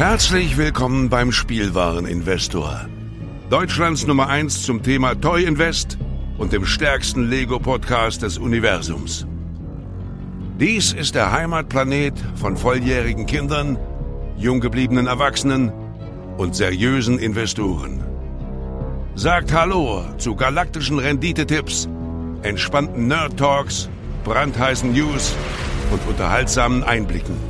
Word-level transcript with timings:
Herzlich 0.00 0.56
willkommen 0.56 1.10
beim 1.10 1.30
Spielwareninvestor. 1.30 2.88
Deutschlands 3.50 4.06
Nummer 4.06 4.30
1 4.30 4.62
zum 4.62 4.82
Thema 4.82 5.14
Toy 5.14 5.44
Invest 5.44 5.98
und 6.38 6.54
dem 6.54 6.64
stärksten 6.64 7.28
Lego-Podcast 7.28 8.22
des 8.22 8.38
Universums. 8.38 9.26
Dies 10.58 10.94
ist 10.94 11.14
der 11.14 11.32
Heimatplanet 11.32 12.14
von 12.34 12.56
volljährigen 12.56 13.26
Kindern, 13.26 13.78
jung 14.38 14.60
gebliebenen 14.60 15.06
Erwachsenen 15.06 15.70
und 16.38 16.56
seriösen 16.56 17.18
Investoren. 17.18 18.02
Sagt 19.16 19.52
Hallo 19.52 20.02
zu 20.16 20.34
galaktischen 20.34 20.98
Renditetipps, 20.98 21.90
entspannten 22.40 23.06
Nerd 23.06 23.36
Talks, 23.36 23.90
brandheißen 24.24 24.94
News 24.94 25.34
und 25.92 26.00
unterhaltsamen 26.08 26.84
Einblicken. 26.84 27.49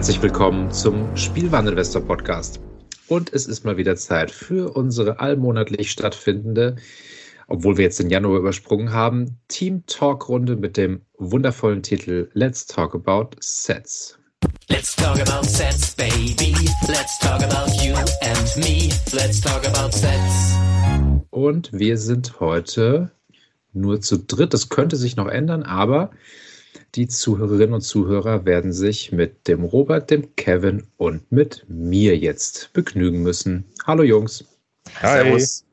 Herzlich 0.00 0.22
willkommen 0.22 0.72
zum 0.72 1.14
Spielwareninvestor 1.14 2.00
Podcast. 2.00 2.58
Und 3.08 3.34
es 3.34 3.46
ist 3.46 3.66
mal 3.66 3.76
wieder 3.76 3.96
Zeit 3.96 4.30
für 4.30 4.74
unsere 4.74 5.20
allmonatlich 5.20 5.90
stattfindende, 5.90 6.76
obwohl 7.48 7.76
wir 7.76 7.84
jetzt 7.84 8.00
den 8.00 8.08
Januar 8.08 8.38
übersprungen 8.38 8.94
haben, 8.94 9.38
Team 9.48 9.84
Talk 9.86 10.30
Runde 10.30 10.56
mit 10.56 10.78
dem 10.78 11.02
wundervollen 11.18 11.82
Titel 11.82 12.30
Let's 12.32 12.64
Talk 12.64 12.94
About 12.94 13.36
Sets. 13.40 14.18
Let's 14.70 14.96
talk 14.96 15.20
about 15.20 15.46
sets, 15.46 15.94
baby. 15.94 16.54
Let's 16.88 17.18
talk 17.18 17.42
about 17.42 17.70
you 17.84 17.94
and 17.94 18.56
me. 18.56 18.88
Let's 19.12 19.42
talk 19.42 19.68
about 19.68 19.94
sets. 19.94 20.56
Und 21.28 21.74
wir 21.74 21.98
sind 21.98 22.40
heute 22.40 23.10
nur 23.74 24.00
zu 24.00 24.16
dritt. 24.16 24.54
Das 24.54 24.70
könnte 24.70 24.96
sich 24.96 25.16
noch 25.16 25.28
ändern, 25.28 25.62
aber 25.62 26.10
die 26.94 27.08
Zuhörerinnen 27.08 27.74
und 27.74 27.80
Zuhörer 27.82 28.44
werden 28.44 28.72
sich 28.72 29.12
mit 29.12 29.48
dem 29.48 29.64
Robert, 29.64 30.10
dem 30.10 30.34
Kevin 30.36 30.84
und 30.96 31.30
mit 31.30 31.64
mir 31.68 32.16
jetzt 32.16 32.72
begnügen 32.72 33.22
müssen. 33.22 33.64
Hallo 33.86 34.02
Jungs. 34.02 34.44
Hi. 35.02 35.24
Servus. 35.24 35.64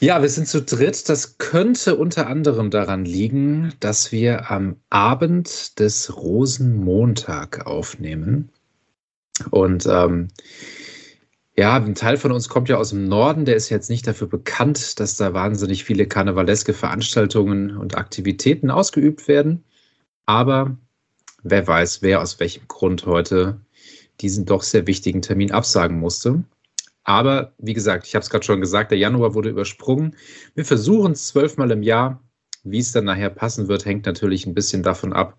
Ja, 0.00 0.20
wir 0.20 0.28
sind 0.28 0.48
zu 0.48 0.60
dritt. 0.60 1.08
Das 1.08 1.38
könnte 1.38 1.96
unter 1.96 2.26
anderem 2.26 2.70
daran 2.70 3.04
liegen, 3.04 3.72
dass 3.80 4.12
wir 4.12 4.50
am 4.50 4.76
Abend 4.90 5.78
des 5.78 6.14
Rosenmontag 6.14 7.66
aufnehmen. 7.66 8.50
Und 9.50 9.86
ähm, 9.86 10.28
ja, 11.56 11.76
ein 11.76 11.94
Teil 11.94 12.16
von 12.16 12.32
uns 12.32 12.48
kommt 12.48 12.68
ja 12.68 12.76
aus 12.76 12.90
dem 12.90 13.04
Norden, 13.04 13.44
der 13.44 13.54
ist 13.54 13.68
jetzt 13.68 13.88
nicht 13.88 14.06
dafür 14.06 14.26
bekannt, 14.26 14.98
dass 14.98 15.16
da 15.16 15.34
wahnsinnig 15.34 15.84
viele 15.84 16.06
karnevaleske 16.06 16.72
Veranstaltungen 16.74 17.76
und 17.76 17.96
Aktivitäten 17.96 18.70
ausgeübt 18.70 19.28
werden. 19.28 19.64
Aber 20.26 20.76
wer 21.44 21.66
weiß, 21.66 22.02
wer 22.02 22.20
aus 22.20 22.40
welchem 22.40 22.66
Grund 22.66 23.06
heute 23.06 23.60
diesen 24.20 24.46
doch 24.46 24.62
sehr 24.62 24.86
wichtigen 24.86 25.22
Termin 25.22 25.52
absagen 25.52 25.98
musste. 25.98 26.44
Aber 27.04 27.52
wie 27.58 27.74
gesagt, 27.74 28.06
ich 28.06 28.14
habe 28.14 28.22
es 28.22 28.30
gerade 28.30 28.44
schon 28.44 28.60
gesagt, 28.60 28.90
der 28.90 28.98
Januar 28.98 29.34
wurde 29.34 29.50
übersprungen. 29.50 30.16
Wir 30.54 30.64
versuchen 30.64 31.12
es 31.12 31.26
zwölfmal 31.28 31.70
im 31.70 31.82
Jahr. 31.82 32.20
Wie 32.64 32.78
es 32.78 32.92
dann 32.92 33.04
nachher 33.04 33.28
passen 33.28 33.68
wird, 33.68 33.84
hängt 33.84 34.06
natürlich 34.06 34.46
ein 34.46 34.54
bisschen 34.54 34.82
davon 34.82 35.12
ab, 35.12 35.36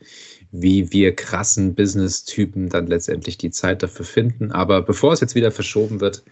wie 0.62 0.92
wir 0.92 1.16
krassen 1.16 1.76
Business-Typen 1.76 2.70
dann 2.70 2.88
letztendlich 2.88 3.38
die 3.38 3.52
Zeit 3.52 3.84
dafür 3.84 4.06
finden. 4.06 4.52
Aber 4.52 4.82
bevor 4.82 5.14
es 5.14 5.20
jetzt 5.20 5.36
wieder 5.36 5.52
verschoben 5.52 6.00
wird, 6.02 6.24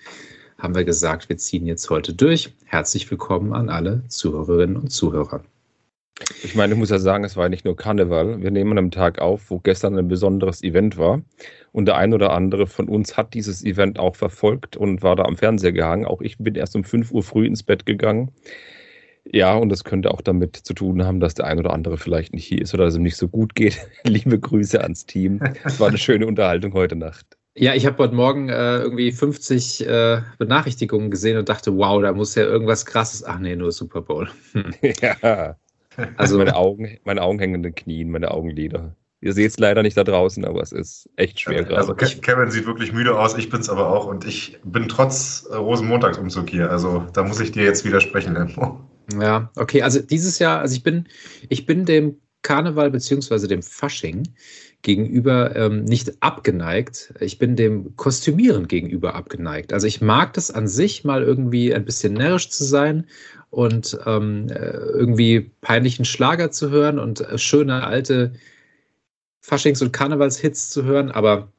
haben 0.57 0.75
wir 0.75 0.85
gesagt, 0.85 1.29
wir 1.29 1.37
ziehen 1.37 1.65
jetzt 1.65 1.89
heute 1.89 2.13
durch. 2.13 2.53
Herzlich 2.65 3.09
willkommen 3.09 3.53
an 3.53 3.69
alle 3.69 4.03
Zuhörerinnen 4.07 4.77
und 4.77 4.91
Zuhörer. 4.91 5.43
Ich 6.43 6.55
meine, 6.55 6.73
ich 6.73 6.79
muss 6.79 6.89
ja 6.89 6.99
sagen, 6.99 7.23
es 7.23 7.35
war 7.35 7.49
nicht 7.49 7.65
nur 7.65 7.75
Karneval. 7.75 8.41
Wir 8.41 8.51
nehmen 8.51 8.77
an 8.77 8.91
Tag 8.91 9.19
auf, 9.19 9.49
wo 9.49 9.59
gestern 9.59 9.97
ein 9.97 10.07
besonderes 10.07 10.63
Event 10.63 10.97
war. 10.97 11.21
Und 11.71 11.85
der 11.85 11.97
ein 11.97 12.13
oder 12.13 12.31
andere 12.31 12.67
von 12.67 12.87
uns 12.87 13.17
hat 13.17 13.33
dieses 13.33 13.63
Event 13.65 13.99
auch 13.99 14.15
verfolgt 14.15 14.77
und 14.77 15.01
war 15.01 15.15
da 15.15 15.23
am 15.23 15.37
Fernseher 15.37 15.71
gehangen. 15.71 16.05
Auch 16.05 16.21
ich 16.21 16.37
bin 16.37 16.55
erst 16.55 16.75
um 16.75 16.83
5 16.83 17.11
Uhr 17.11 17.23
früh 17.23 17.47
ins 17.47 17.63
Bett 17.63 17.85
gegangen. 17.85 18.31
Ja, 19.25 19.55
und 19.55 19.69
das 19.69 19.83
könnte 19.83 20.11
auch 20.11 20.21
damit 20.21 20.55
zu 20.57 20.73
tun 20.73 21.05
haben, 21.05 21.19
dass 21.19 21.33
der 21.33 21.45
ein 21.45 21.59
oder 21.59 21.73
andere 21.73 21.97
vielleicht 21.97 22.33
nicht 22.33 22.45
hier 22.45 22.61
ist 22.61 22.73
oder 22.73 22.85
dass 22.85 22.93
es 22.93 22.97
ihm 22.97 23.03
nicht 23.03 23.15
so 23.15 23.27
gut 23.27 23.55
geht. 23.55 23.79
Liebe 24.03 24.39
Grüße 24.39 24.81
ans 24.81 25.05
Team. 25.05 25.39
Es 25.63 25.79
war 25.79 25.87
eine 25.87 25.97
schöne 25.97 26.27
Unterhaltung 26.27 26.73
heute 26.73 26.95
Nacht. 26.95 27.37
Ja, 27.55 27.75
ich 27.75 27.85
habe 27.85 27.97
heute 27.99 28.15
Morgen 28.15 28.49
äh, 28.49 28.79
irgendwie 28.79 29.11
50 29.11 29.87
äh, 29.87 30.21
Benachrichtigungen 30.39 31.11
gesehen 31.11 31.37
und 31.37 31.47
dachte, 31.47 31.77
wow, 31.77 32.01
da 32.01 32.11
muss 32.11 32.35
ja 32.35 32.43
irgendwas 32.43 32.85
krasses. 32.85 33.23
Ach 33.23 33.37
nee, 33.37 33.55
nur 33.55 33.71
Super 33.71 34.01
Bowl. 34.01 34.29
Hm. 34.53 34.73
Ja. 35.01 35.55
Also 36.17 36.39
meine 36.39 36.55
Augen, 36.55 36.97
meine 37.03 37.21
Augen 37.21 37.37
hängen 37.37 37.53
in 37.53 37.63
den 37.63 37.75
Knien, 37.75 38.09
meine 38.09 38.31
Augenlider. 38.31 38.95
Ihr 39.21 39.31
seht 39.33 39.51
es 39.51 39.59
leider 39.59 39.83
nicht 39.83 39.95
da 39.95 40.03
draußen, 40.03 40.43
aber 40.43 40.59
es 40.61 40.71
ist 40.71 41.07
echt 41.15 41.39
schwer 41.39 41.59
also, 41.59 41.93
gerade. 41.93 42.01
Also 42.01 42.19
Kevin 42.21 42.49
sieht 42.49 42.65
wirklich 42.65 42.91
müde 42.91 43.17
aus, 43.17 43.37
ich 43.37 43.51
bin 43.51 43.61
es 43.61 43.69
aber 43.69 43.89
auch 43.89 44.07
und 44.07 44.25
ich 44.25 44.59
bin 44.63 44.89
trotz 44.89 45.47
äh, 45.51 45.55
Rosenmontagsumzug 45.55 46.49
hier. 46.49 46.71
Also 46.71 47.05
da 47.13 47.23
muss 47.23 47.39
ich 47.39 47.51
dir 47.51 47.63
jetzt 47.63 47.85
widersprechen, 47.85 48.33
Lemmo. 48.33 48.81
Ja, 49.21 49.51
okay, 49.55 49.81
also 49.81 49.99
dieses 50.01 50.39
Jahr, 50.39 50.59
also 50.59 50.75
ich 50.75 50.83
bin, 50.83 51.07
ich 51.49 51.65
bin 51.65 51.85
dem 51.85 52.17
Karneval 52.41 52.91
beziehungsweise 52.91 53.47
dem 53.47 53.63
Fasching 53.63 54.23
gegenüber 54.81 55.55
ähm, 55.55 55.85
nicht 55.85 56.21
abgeneigt. 56.21 57.13
Ich 57.21 57.37
bin 57.39 57.55
dem 57.55 57.95
Kostümieren 57.95 58.67
gegenüber 58.67 59.15
abgeneigt. 59.15 59.71
Also 59.71 59.87
ich 59.87 60.01
mag 60.01 60.33
das 60.33 60.51
an 60.51 60.67
sich 60.67 61.05
mal 61.05 61.23
irgendwie 61.23 61.73
ein 61.73 61.85
bisschen 61.85 62.13
närrisch 62.13 62.49
zu 62.49 62.65
sein 62.65 63.07
und 63.49 63.97
ähm, 64.05 64.47
äh, 64.49 64.71
irgendwie 64.71 65.51
peinlichen 65.61 66.03
Schlager 66.05 66.51
zu 66.51 66.69
hören 66.69 66.99
und 66.99 67.21
äh, 67.21 67.37
schöne 67.37 67.85
alte 67.85 68.33
Faschings- 69.41 69.81
und 69.81 69.93
Karnevalshits 69.93 70.69
zu 70.69 70.83
hören, 70.83 71.11
aber 71.11 71.52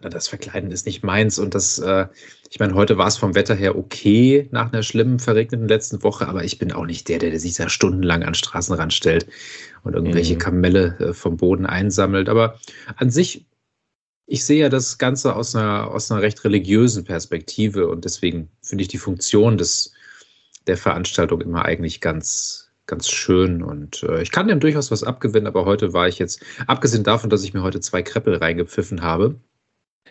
das 0.00 0.28
Verkleiden 0.28 0.70
ist 0.70 0.86
nicht 0.86 1.02
meins 1.02 1.38
und 1.38 1.54
das, 1.54 1.78
äh, 1.78 2.06
ich 2.50 2.58
meine, 2.58 2.74
heute 2.74 2.98
war 2.98 3.06
es 3.06 3.16
vom 3.16 3.34
Wetter 3.34 3.54
her 3.54 3.76
okay 3.76 4.48
nach 4.50 4.72
einer 4.72 4.82
schlimmen, 4.82 5.18
verregneten 5.18 5.68
letzten 5.68 6.02
Woche, 6.02 6.28
aber 6.28 6.44
ich 6.44 6.58
bin 6.58 6.72
auch 6.72 6.86
nicht 6.86 7.08
der, 7.08 7.18
der 7.18 7.38
sich 7.38 7.54
da 7.54 7.68
stundenlang 7.68 8.22
an 8.22 8.34
Straßenrand 8.34 8.92
stellt 8.92 9.26
und 9.82 9.94
irgendwelche 9.94 10.34
mhm. 10.34 10.38
Kamelle 10.38 10.98
äh, 10.98 11.12
vom 11.12 11.36
Boden 11.36 11.66
einsammelt. 11.66 12.28
Aber 12.28 12.58
an 12.96 13.10
sich, 13.10 13.46
ich 14.26 14.44
sehe 14.44 14.60
ja 14.60 14.68
das 14.68 14.98
Ganze 14.98 15.34
aus 15.34 15.54
einer, 15.54 15.90
aus 15.90 16.10
einer 16.10 16.22
recht 16.22 16.44
religiösen 16.44 17.04
Perspektive 17.04 17.88
und 17.88 18.04
deswegen 18.04 18.50
finde 18.62 18.82
ich 18.82 18.88
die 18.88 18.98
Funktion 18.98 19.58
des, 19.58 19.92
der 20.66 20.76
Veranstaltung 20.76 21.40
immer 21.40 21.64
eigentlich 21.64 22.00
ganz, 22.00 22.70
ganz 22.86 23.08
schön 23.08 23.62
und 23.62 24.02
äh, 24.02 24.22
ich 24.22 24.30
kann 24.30 24.48
dem 24.48 24.60
durchaus 24.60 24.90
was 24.90 25.02
abgewinnen, 25.02 25.46
aber 25.46 25.64
heute 25.64 25.92
war 25.92 26.06
ich 26.08 26.18
jetzt, 26.18 26.42
abgesehen 26.66 27.04
davon, 27.04 27.30
dass 27.30 27.44
ich 27.44 27.54
mir 27.54 27.62
heute 27.62 27.80
zwei 27.80 28.02
Kreppel 28.02 28.36
reingepfiffen 28.36 29.02
habe. 29.02 29.40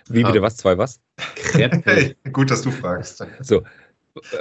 Wie 0.07 0.23
bitte 0.23 0.41
was? 0.41 0.57
Zwei 0.57 0.77
was? 0.77 0.99
Kreppel. 1.35 1.81
Hey, 1.85 2.15
gut, 2.31 2.51
dass 2.51 2.61
du 2.61 2.71
fragst. 2.71 3.25
So, 3.41 3.63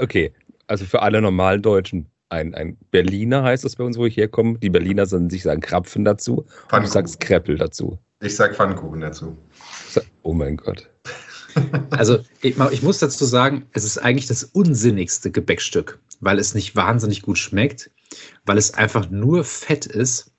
okay. 0.01 0.33
Also 0.67 0.85
für 0.85 1.03
alle 1.03 1.21
normalen 1.21 1.63
Deutschen, 1.63 2.07
ein, 2.31 2.55
ein 2.55 2.77
Berliner 2.91 3.43
heißt 3.43 3.65
das 3.65 3.77
bei 3.77 3.85
uns, 3.85 3.99
wo 3.99 4.07
ich 4.07 4.17
herkomme. 4.17 4.59
Die 4.59 4.71
Berliner 4.71 5.07
sollen 5.07 5.31
sich 5.31 5.43
sagen 5.43 5.61
Krapfen 5.61 6.05
dazu. 6.05 6.47
Und 6.73 6.83
du 6.83 6.87
sagst 6.87 7.21
Kreppel 7.21 7.57
dazu. 7.57 7.99
Ich 8.21 8.35
sag 8.37 8.57
Pfannkuchen 8.57 9.01
dazu. 9.01 9.37
Oh 10.23 10.33
mein 10.33 10.57
Gott. 10.57 10.89
Also 11.91 12.19
ich, 12.43 12.59
ich, 12.59 12.83
muss 12.83 12.99
dazu 12.99 13.25
sagen, 13.25 13.67
es 13.75 13.85
ist 13.85 13.99
eigentlich 13.99 14.27
das 14.27 14.43
unsinnigste 14.43 15.31
Gebäckstück, 15.31 16.01
weil 16.19 16.41
es 16.41 16.53
nicht 16.53 16.75
wahnsinnig 16.75 17.23
gut 17.23 17.39
schmeckt, 17.39 17.93
weil 18.45 18.59
es 18.59 18.75
einfach 18.75 19.09
nur 19.09 19.45
Fett 19.45 19.87
ist 19.87 20.33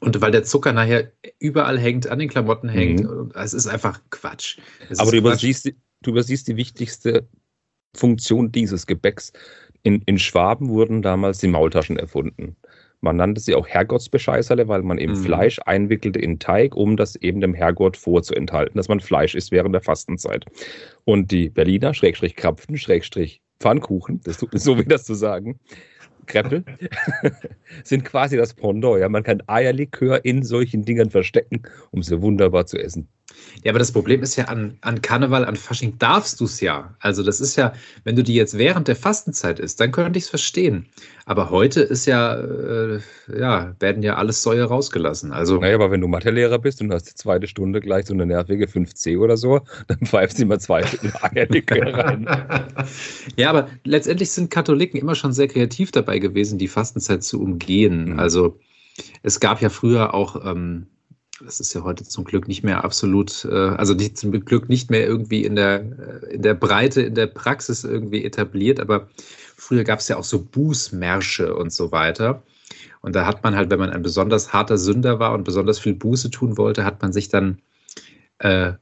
und 0.00 0.20
weil 0.20 0.30
der 0.30 0.44
Zucker 0.44 0.72
nachher 0.72 1.12
überall 1.38 1.78
hängt, 1.78 2.08
an 2.08 2.18
den 2.18 2.28
Klamotten 2.28 2.68
hängt. 2.68 3.02
Mhm. 3.02 3.32
Es 3.34 3.54
ist 3.54 3.66
einfach 3.66 4.00
Quatsch. 4.10 4.58
Es 4.88 4.98
Aber 4.98 5.10
du 5.10 5.18
übersiehst, 5.18 5.64
Quatsch. 5.64 5.74
du 6.02 6.10
übersiehst 6.10 6.48
die 6.48 6.56
wichtigste 6.56 7.28
Funktion 7.94 8.52
dieses 8.52 8.86
Gebäcks. 8.86 9.32
In, 9.82 10.02
in 10.02 10.18
Schwaben 10.18 10.68
wurden 10.68 11.02
damals 11.02 11.38
die 11.38 11.48
Maultaschen 11.48 11.98
erfunden. 11.98 12.56
Man 13.00 13.16
nannte 13.16 13.40
sie 13.40 13.54
auch 13.54 13.68
Herrgottsbescheißerle, 13.68 14.68
weil 14.68 14.82
man 14.82 14.98
eben 14.98 15.12
mhm. 15.12 15.22
Fleisch 15.22 15.60
einwickelte 15.64 16.18
in 16.18 16.38
Teig, 16.38 16.74
um 16.74 16.96
das 16.96 17.14
eben 17.16 17.40
dem 17.40 17.54
Herrgott 17.54 17.96
vorzuenthalten, 17.96 18.76
dass 18.76 18.88
man 18.88 19.00
Fleisch 19.00 19.34
isst 19.34 19.52
während 19.52 19.74
der 19.74 19.82
Fastenzeit. 19.82 20.44
Und 21.04 21.30
die 21.30 21.50
Berliner, 21.50 21.94
Schrägstrich 21.94 22.36
Krapfen, 22.36 22.76
Schrägstrich 22.78 23.42
Pfannkuchen, 23.60 24.20
das 24.24 24.38
tut 24.38 24.52
mir 24.52 24.58
so 24.58 24.78
weh, 24.78 24.84
das 24.84 25.04
zu 25.04 25.14
sagen, 25.14 25.58
Kreppel, 26.26 26.64
sind 27.84 28.04
quasi 28.04 28.36
das 28.36 28.54
Pendant. 28.54 29.00
Ja, 29.00 29.08
man 29.08 29.22
kann 29.22 29.42
Eierlikör 29.46 30.24
in 30.24 30.42
solchen 30.42 30.84
Dingern 30.84 31.10
verstecken, 31.10 31.62
um 31.90 32.02
sie 32.02 32.20
wunderbar 32.20 32.66
zu 32.66 32.78
essen. 32.78 33.08
Ja, 33.64 33.72
aber 33.72 33.78
das 33.78 33.92
Problem 33.92 34.22
ist 34.22 34.36
ja, 34.36 34.44
an, 34.44 34.78
an 34.80 35.02
Karneval, 35.02 35.44
an 35.44 35.56
Fasching 35.56 35.98
darfst 35.98 36.40
du 36.40 36.44
es 36.44 36.60
ja. 36.60 36.94
Also 37.00 37.22
das 37.22 37.40
ist 37.40 37.56
ja, 37.56 37.72
wenn 38.04 38.14
du 38.14 38.22
die 38.22 38.34
jetzt 38.34 38.58
während 38.58 38.86
der 38.86 38.96
Fastenzeit 38.96 39.58
isst, 39.58 39.80
dann 39.80 39.90
könnte 39.92 40.18
ich 40.18 40.24
es 40.24 40.30
verstehen. 40.30 40.86
Aber 41.24 41.50
heute 41.50 41.80
ist 41.80 42.06
ja, 42.06 42.36
äh, 42.36 43.00
ja, 43.36 43.74
werden 43.80 44.02
ja 44.04 44.14
alles 44.14 44.42
Säue 44.42 44.62
rausgelassen. 44.62 45.32
Also, 45.32 45.58
naja, 45.58 45.74
aber 45.74 45.90
wenn 45.90 46.00
du 46.00 46.06
Mathelehrer 46.06 46.58
bist 46.60 46.80
und 46.80 46.92
hast 46.92 47.10
die 47.10 47.14
zweite 47.14 47.48
Stunde 47.48 47.80
gleich 47.80 48.06
so 48.06 48.14
eine 48.14 48.26
nervige 48.26 48.66
5C 48.66 49.18
oder 49.18 49.36
so, 49.36 49.60
dann 49.88 49.98
pfeifst 49.98 50.38
du 50.38 50.42
immer 50.42 50.60
zwei 50.60 50.84
Eierlikör 51.22 51.94
rein. 51.94 52.26
ja, 53.36 53.50
aber 53.50 53.68
letztendlich 53.82 54.30
sind 54.30 54.50
Katholiken 54.50 55.00
immer 55.00 55.16
schon 55.16 55.32
sehr 55.32 55.48
kreativ 55.48 55.90
dabei 55.90 56.20
gewesen, 56.20 56.58
die 56.58 56.68
Fastenzeit 56.68 57.24
zu 57.24 57.42
umgehen. 57.42 58.12
Mhm. 58.12 58.20
Also 58.20 58.60
es 59.22 59.40
gab 59.40 59.60
ja 59.60 59.68
früher 59.68 60.14
auch 60.14 60.44
ähm, 60.44 60.86
das 61.44 61.60
ist 61.60 61.74
ja 61.74 61.82
heute 61.82 62.04
zum 62.04 62.24
Glück 62.24 62.48
nicht 62.48 62.62
mehr 62.62 62.84
absolut, 62.84 63.44
äh, 63.44 63.54
also 63.54 63.94
nicht, 63.94 64.16
zum 64.16 64.32
Glück 64.44 64.68
nicht 64.68 64.90
mehr 64.90 65.06
irgendwie 65.06 65.44
in 65.44 65.56
der, 65.56 65.80
äh, 65.80 66.34
in 66.34 66.42
der 66.42 66.54
Breite, 66.54 67.02
in 67.02 67.14
der 67.14 67.26
Praxis 67.26 67.84
irgendwie 67.84 68.24
etabliert, 68.24 68.80
aber 68.80 69.08
früher 69.56 69.84
gab 69.84 69.98
es 70.00 70.08
ja 70.08 70.16
auch 70.16 70.24
so 70.24 70.42
Bußmärsche 70.42 71.54
und 71.54 71.72
so 71.72 71.92
weiter. 71.92 72.42
Und 73.00 73.14
da 73.14 73.26
hat 73.26 73.44
man 73.44 73.54
halt, 73.54 73.70
wenn 73.70 73.78
man 73.78 73.90
ein 73.90 74.02
besonders 74.02 74.52
harter 74.52 74.78
Sünder 74.78 75.18
war 75.18 75.32
und 75.34 75.44
besonders 75.44 75.78
viel 75.78 75.94
Buße 75.94 76.30
tun 76.30 76.56
wollte, 76.56 76.84
hat 76.84 77.02
man 77.02 77.12
sich 77.12 77.28
dann 77.28 77.60
äh, 78.38 78.72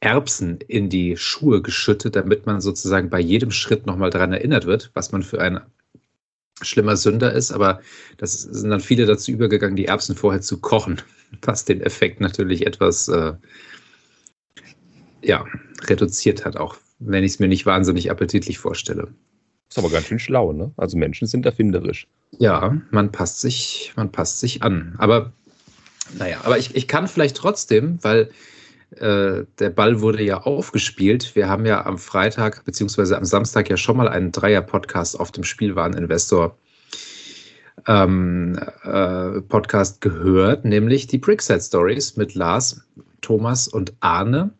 Erbsen 0.00 0.58
in 0.68 0.90
die 0.90 1.16
Schuhe 1.16 1.62
geschüttet, 1.62 2.16
damit 2.16 2.46
man 2.46 2.60
sozusagen 2.60 3.10
bei 3.10 3.20
jedem 3.20 3.50
Schritt 3.50 3.86
nochmal 3.86 4.10
daran 4.10 4.32
erinnert 4.32 4.66
wird, 4.66 4.90
was 4.94 5.12
man 5.12 5.22
für 5.22 5.40
ein 5.40 5.60
schlimmer 6.62 6.96
Sünder 6.96 7.32
ist, 7.32 7.52
aber 7.52 7.80
das 8.18 8.42
sind 8.42 8.70
dann 8.70 8.80
viele 8.80 9.06
dazu 9.06 9.30
übergegangen, 9.32 9.76
die 9.76 9.86
Erbsen 9.86 10.14
vorher 10.14 10.40
zu 10.40 10.60
kochen, 10.60 11.00
was 11.42 11.64
den 11.64 11.80
Effekt 11.80 12.20
natürlich 12.20 12.66
etwas 12.66 13.08
äh, 13.08 13.32
ja, 15.22 15.44
reduziert 15.84 16.44
hat, 16.44 16.56
auch 16.56 16.76
wenn 16.98 17.24
ich 17.24 17.32
es 17.32 17.38
mir 17.38 17.48
nicht 17.48 17.66
wahnsinnig 17.66 18.10
appetitlich 18.10 18.58
vorstelle. 18.58 19.08
Ist 19.68 19.78
aber 19.78 19.90
ganz 19.90 20.06
schön 20.06 20.18
schlau, 20.18 20.52
ne? 20.52 20.72
Also 20.76 20.96
Menschen 20.96 21.26
sind 21.26 21.46
erfinderisch. 21.46 22.06
Ja, 22.38 22.80
man 22.90 23.10
passt 23.10 23.40
sich, 23.40 23.92
man 23.96 24.12
passt 24.12 24.38
sich 24.40 24.62
an. 24.62 24.94
Aber 24.98 25.32
naja, 26.16 26.40
aber 26.44 26.58
ich, 26.58 26.76
ich 26.76 26.86
kann 26.86 27.08
vielleicht 27.08 27.36
trotzdem, 27.36 27.98
weil 28.02 28.30
äh, 28.96 29.44
der 29.58 29.70
Ball 29.70 30.00
wurde 30.00 30.22
ja 30.22 30.42
aufgespielt. 30.42 31.34
Wir 31.34 31.48
haben 31.48 31.66
ja 31.66 31.84
am 31.84 31.98
Freitag 31.98 32.64
bzw. 32.64 33.14
am 33.14 33.24
Samstag 33.24 33.68
ja 33.70 33.76
schon 33.76 33.96
mal 33.96 34.08
einen 34.08 34.32
Dreier-Podcast 34.32 35.18
auf 35.18 35.32
dem 35.32 35.44
Spielwareninvestor 35.44 36.56
ähm, 37.86 38.58
äh, 38.82 39.40
Podcast 39.42 40.00
gehört, 40.00 40.64
nämlich 40.64 41.06
die 41.06 41.18
Brickset 41.18 41.62
Stories 41.62 42.16
mit 42.16 42.34
Lars, 42.34 42.82
Thomas 43.20 43.68
und 43.68 43.94
Arne. 44.00 44.50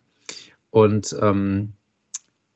Und 0.70 1.16
ähm, 1.20 1.74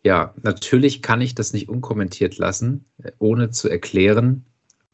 ja, 0.02 0.34
natürlich 0.42 1.02
kann 1.02 1.20
ich 1.20 1.34
das 1.34 1.52
nicht 1.52 1.68
unkommentiert 1.68 2.38
lassen, 2.38 2.84
ohne 3.18 3.50
zu 3.50 3.68
erklären, 3.68 4.44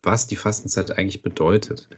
was 0.03 0.27
die 0.27 0.37
Fastenzeit 0.37 0.97
eigentlich 0.97 1.23
bedeutet. 1.23 1.89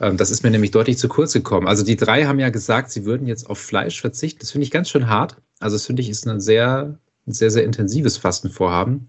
Ähm, 0.00 0.16
das 0.16 0.30
ist 0.30 0.42
mir 0.42 0.50
nämlich 0.50 0.70
deutlich 0.70 0.98
zu 0.98 1.08
kurz 1.08 1.32
gekommen. 1.32 1.66
Also 1.66 1.84
die 1.84 1.96
drei 1.96 2.24
haben 2.24 2.38
ja 2.38 2.50
gesagt, 2.50 2.90
sie 2.90 3.04
würden 3.04 3.26
jetzt 3.26 3.48
auf 3.48 3.58
Fleisch 3.58 4.00
verzichten. 4.00 4.40
Das 4.40 4.50
finde 4.50 4.64
ich 4.64 4.70
ganz 4.70 4.90
schön 4.90 5.08
hart. 5.08 5.36
Also 5.58 5.76
das 5.76 5.86
finde 5.86 6.02
ich 6.02 6.08
ist 6.08 6.26
ein 6.26 6.40
sehr, 6.40 6.98
sehr, 7.26 7.50
sehr 7.50 7.64
intensives 7.64 8.16
Fastenvorhaben. 8.16 9.08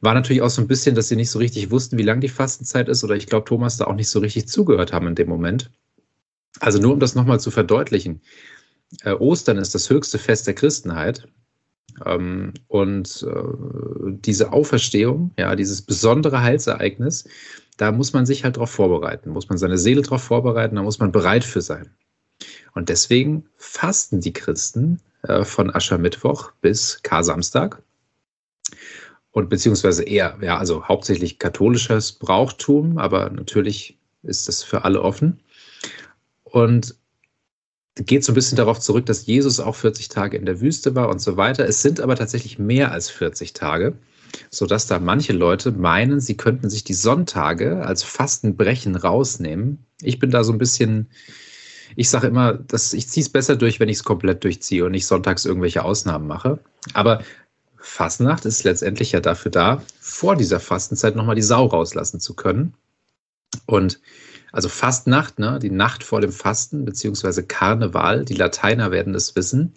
War 0.00 0.14
natürlich 0.14 0.42
auch 0.42 0.50
so 0.50 0.60
ein 0.60 0.68
bisschen, 0.68 0.94
dass 0.94 1.08
sie 1.08 1.16
nicht 1.16 1.30
so 1.30 1.38
richtig 1.38 1.70
wussten, 1.70 1.98
wie 1.98 2.02
lang 2.02 2.20
die 2.20 2.28
Fastenzeit 2.28 2.88
ist. 2.88 3.04
Oder 3.04 3.16
ich 3.16 3.26
glaube, 3.26 3.46
Thomas 3.46 3.76
da 3.76 3.86
auch 3.86 3.94
nicht 3.94 4.08
so 4.08 4.18
richtig 4.18 4.48
zugehört 4.48 4.92
haben 4.92 5.06
in 5.06 5.14
dem 5.14 5.28
Moment. 5.28 5.70
Also 6.60 6.78
nur 6.80 6.92
um 6.92 7.00
das 7.00 7.14
nochmal 7.14 7.40
zu 7.40 7.50
verdeutlichen. 7.50 8.20
Äh, 9.02 9.12
Ostern 9.12 9.58
ist 9.58 9.74
das 9.74 9.90
höchste 9.90 10.18
Fest 10.18 10.46
der 10.46 10.54
Christenheit. 10.54 11.28
Ähm, 12.04 12.52
und 12.68 13.26
äh, 13.26 14.12
diese 14.20 14.52
Auferstehung, 14.52 15.32
ja, 15.38 15.56
dieses 15.56 15.82
besondere 15.82 16.42
Heilsereignis, 16.42 17.24
da 17.76 17.92
muss 17.92 18.12
man 18.12 18.26
sich 18.26 18.44
halt 18.44 18.56
darauf 18.56 18.70
vorbereiten, 18.70 19.30
muss 19.30 19.48
man 19.48 19.58
seine 19.58 19.78
Seele 19.78 20.02
darauf 20.02 20.22
vorbereiten, 20.22 20.76
da 20.76 20.82
muss 20.82 20.98
man 20.98 21.12
bereit 21.12 21.44
für 21.44 21.60
sein. 21.60 21.90
Und 22.74 22.88
deswegen 22.88 23.46
fasten 23.56 24.20
die 24.20 24.32
Christen 24.32 25.00
äh, 25.22 25.44
von 25.44 25.74
Aschermittwoch 25.74 26.52
bis 26.60 27.02
Kar-Samstag. 27.02 27.82
Und 29.30 29.50
beziehungsweise 29.50 30.02
eher, 30.02 30.38
ja, 30.40 30.56
also 30.56 30.86
hauptsächlich 30.86 31.38
katholisches 31.38 32.12
Brauchtum, 32.12 32.98
aber 32.98 33.30
natürlich 33.30 33.98
ist 34.22 34.48
das 34.48 34.62
für 34.62 34.84
alle 34.84 35.02
offen. 35.02 35.40
Und 36.44 36.94
geht 37.96 38.24
so 38.24 38.32
ein 38.32 38.34
bisschen 38.34 38.56
darauf 38.56 38.80
zurück, 38.80 39.06
dass 39.06 39.26
Jesus 39.26 39.60
auch 39.60 39.74
40 39.74 40.08
Tage 40.08 40.36
in 40.36 40.46
der 40.46 40.60
Wüste 40.60 40.94
war 40.94 41.08
und 41.08 41.20
so 41.20 41.36
weiter. 41.36 41.66
Es 41.66 41.82
sind 41.82 42.00
aber 42.00 42.16
tatsächlich 42.16 42.58
mehr 42.58 42.92
als 42.92 43.10
40 43.10 43.52
Tage 43.52 43.94
sodass 44.50 44.86
da 44.86 44.98
manche 44.98 45.32
Leute 45.32 45.72
meinen, 45.72 46.20
sie 46.20 46.36
könnten 46.36 46.70
sich 46.70 46.84
die 46.84 46.94
Sonntage 46.94 47.84
als 47.84 48.02
Fastenbrechen 48.02 48.96
rausnehmen. 48.96 49.84
Ich 50.00 50.18
bin 50.18 50.30
da 50.30 50.44
so 50.44 50.52
ein 50.52 50.58
bisschen, 50.58 51.08
ich 51.96 52.10
sage 52.10 52.26
immer, 52.26 52.54
dass 52.54 52.92
ich 52.92 53.08
ziehe 53.08 53.22
es 53.22 53.30
besser 53.30 53.56
durch, 53.56 53.80
wenn 53.80 53.88
ich 53.88 53.98
es 53.98 54.04
komplett 54.04 54.44
durchziehe 54.44 54.84
und 54.84 54.92
nicht 54.92 55.06
sonntags 55.06 55.44
irgendwelche 55.44 55.84
Ausnahmen 55.84 56.26
mache. 56.26 56.58
Aber 56.94 57.22
Fastnacht 57.78 58.44
ist 58.44 58.64
letztendlich 58.64 59.12
ja 59.12 59.20
dafür 59.20 59.50
da, 59.50 59.82
vor 60.00 60.36
dieser 60.36 60.60
Fastenzeit 60.60 61.16
nochmal 61.16 61.36
die 61.36 61.42
Sau 61.42 61.66
rauslassen 61.66 62.20
zu 62.20 62.34
können. 62.34 62.74
Und 63.66 64.00
also 64.52 64.68
Fastnacht, 64.68 65.38
ne, 65.38 65.58
die 65.60 65.70
Nacht 65.70 66.02
vor 66.02 66.20
dem 66.20 66.32
Fasten, 66.32 66.84
beziehungsweise 66.84 67.44
Karneval, 67.44 68.24
die 68.24 68.34
Lateiner 68.34 68.90
werden 68.90 69.14
es 69.14 69.36
wissen. 69.36 69.74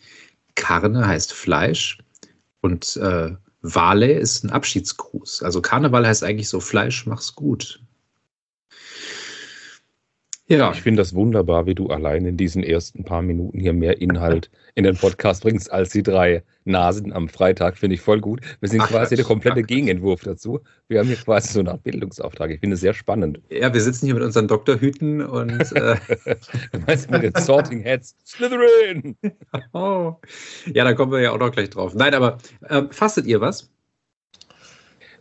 Karne 0.55 1.07
heißt 1.07 1.33
Fleisch 1.33 1.99
und 2.61 2.97
äh, 2.97 3.35
Wale 3.61 4.13
ist 4.13 4.43
ein 4.43 4.51
Abschiedsgruß. 4.51 5.43
Also 5.43 5.61
Karneval 5.61 6.07
heißt 6.07 6.23
eigentlich 6.23 6.49
so 6.49 6.59
Fleisch, 6.59 7.05
mach's 7.05 7.35
gut. 7.35 7.81
Ja. 10.49 10.71
Ich 10.71 10.81
finde 10.81 11.01
das 11.01 11.13
wunderbar, 11.13 11.67
wie 11.67 11.75
du 11.75 11.87
allein 11.87 12.25
in 12.25 12.35
diesen 12.35 12.63
ersten 12.63 13.05
paar 13.05 13.21
Minuten 13.21 13.59
hier 13.59 13.71
mehr 13.71 14.01
Inhalt 14.01 14.49
in 14.75 14.83
den 14.83 14.97
Podcast 14.97 15.43
bringst 15.43 15.71
als 15.71 15.91
die 15.91 16.01
drei 16.01 16.41
Nasen 16.65 17.13
am 17.13 17.29
Freitag. 17.29 17.77
Finde 17.77 17.93
ich 17.93 18.01
voll 18.01 18.19
gut. 18.19 18.41
Wir 18.59 18.67
sind 18.67 18.81
quasi 18.81 19.15
der 19.15 19.25
komplette 19.25 19.61
Gegenentwurf 19.61 20.23
dazu. 20.23 20.59
Wir 20.87 20.99
haben 20.99 21.07
hier 21.07 21.17
quasi 21.17 21.53
so 21.53 21.59
eine 21.59 21.71
Art 21.71 21.83
Bildungsauftrag. 21.83 22.49
Ich 22.49 22.61
finde 22.61 22.73
es 22.73 22.79
sehr 22.79 22.95
spannend. 22.95 23.39
Ja, 23.51 23.71
wir 23.71 23.79
sitzen 23.79 24.07
hier 24.07 24.15
mit 24.15 24.23
unseren 24.23 24.47
Doktorhüten 24.47 25.21
und. 25.21 25.59
Äh 25.79 25.95
du 26.71 26.79
meinst 26.87 27.11
mit 27.11 27.21
den 27.21 27.35
Sorting 27.35 27.81
Heads? 27.81 28.15
Slytherin! 28.25 29.15
oh. 29.73 30.15
Ja, 30.73 30.83
da 30.83 30.93
kommen 30.93 31.11
wir 31.11 31.21
ja 31.21 31.31
auch 31.31 31.39
noch 31.39 31.51
gleich 31.51 31.69
drauf. 31.69 31.93
Nein, 31.93 32.13
aber 32.15 32.39
äh, 32.67 32.83
fastet 32.89 33.27
ihr 33.27 33.39
was? 33.39 33.69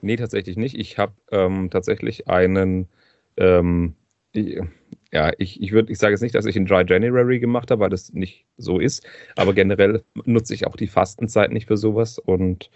Nee, 0.00 0.16
tatsächlich 0.16 0.56
nicht. 0.56 0.74
Ich 0.74 0.96
habe 0.96 1.12
ähm, 1.30 1.68
tatsächlich 1.70 2.28
einen. 2.28 2.88
Ähm, 3.36 3.94
ja, 5.12 5.32
ich, 5.38 5.62
ich 5.62 5.72
würde, 5.72 5.90
ich 5.90 5.98
sage 5.98 6.12
jetzt 6.12 6.22
nicht, 6.22 6.34
dass 6.34 6.46
ich 6.46 6.56
einen 6.56 6.66
Dry 6.66 6.84
January 6.86 7.40
gemacht 7.40 7.70
habe, 7.70 7.80
weil 7.80 7.90
das 7.90 8.12
nicht 8.12 8.44
so 8.56 8.78
ist, 8.78 9.06
aber 9.36 9.54
generell 9.54 10.02
nutze 10.24 10.54
ich 10.54 10.66
auch 10.66 10.76
die 10.76 10.86
Fastenzeit 10.86 11.50
nicht 11.50 11.66
für 11.66 11.76
sowas 11.76 12.18
und 12.18 12.70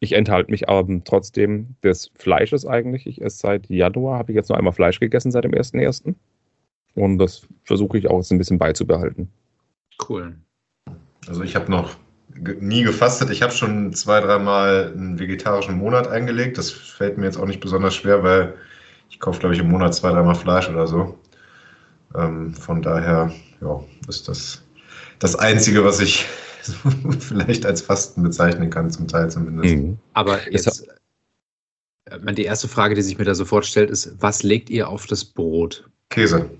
ich 0.00 0.12
enthalte 0.12 0.50
mich 0.50 0.68
aber 0.68 1.02
trotzdem 1.04 1.74
des 1.82 2.10
Fleisches 2.14 2.64
eigentlich. 2.64 3.06
Ich 3.06 3.20
esse 3.20 3.38
seit 3.38 3.68
Januar, 3.68 4.18
habe 4.18 4.32
ich 4.32 4.36
jetzt 4.36 4.48
noch 4.48 4.56
einmal 4.56 4.72
Fleisch 4.72 5.00
gegessen 5.00 5.32
seit 5.32 5.44
dem 5.44 5.52
1.1. 5.52 6.14
Und 6.94 7.18
das 7.18 7.46
versuche 7.64 7.98
ich 7.98 8.08
auch 8.08 8.18
jetzt 8.18 8.30
ein 8.30 8.38
bisschen 8.38 8.58
beizubehalten. 8.58 9.28
Cool. 10.08 10.36
Also 11.26 11.42
ich 11.42 11.56
habe 11.56 11.70
noch 11.70 11.96
nie 12.60 12.82
gefastet. 12.82 13.30
Ich 13.30 13.42
habe 13.42 13.52
schon 13.52 13.92
zwei, 13.92 14.20
dreimal 14.20 14.92
einen 14.92 15.18
vegetarischen 15.18 15.76
Monat 15.76 16.06
eingelegt. 16.06 16.58
Das 16.58 16.70
fällt 16.70 17.18
mir 17.18 17.24
jetzt 17.24 17.36
auch 17.36 17.46
nicht 17.46 17.60
besonders 17.60 17.94
schwer, 17.94 18.22
weil 18.22 18.54
ich 19.10 19.18
kaufe, 19.18 19.40
glaube 19.40 19.54
ich, 19.54 19.60
im 19.60 19.68
Monat 19.68 19.94
zwei, 19.94 20.10
dreimal 20.10 20.36
Fleisch 20.36 20.68
oder 20.68 20.86
so. 20.86 21.18
Ähm, 22.14 22.54
von 22.54 22.82
daher 22.82 23.32
ja, 23.60 23.82
ist 24.08 24.28
das 24.28 24.62
das 25.18 25.36
Einzige, 25.36 25.84
was 25.84 26.00
ich 26.00 26.26
vielleicht 27.18 27.66
als 27.66 27.82
Fasten 27.82 28.22
bezeichnen 28.22 28.70
kann, 28.70 28.90
zum 28.90 29.08
Teil 29.08 29.30
zumindest. 29.30 29.74
Mhm. 29.74 29.98
Aber 30.14 30.38
jetzt, 30.50 30.88
äh, 32.06 32.32
die 32.34 32.44
erste 32.44 32.68
Frage, 32.68 32.94
die 32.94 33.02
sich 33.02 33.18
mir 33.18 33.24
da 33.24 33.34
sofort 33.34 33.66
stellt, 33.66 33.90
ist, 33.90 34.14
was 34.20 34.42
legt 34.42 34.70
ihr 34.70 34.88
auf 34.88 35.06
das 35.06 35.24
Brot? 35.24 35.88
Käse. 36.10 36.50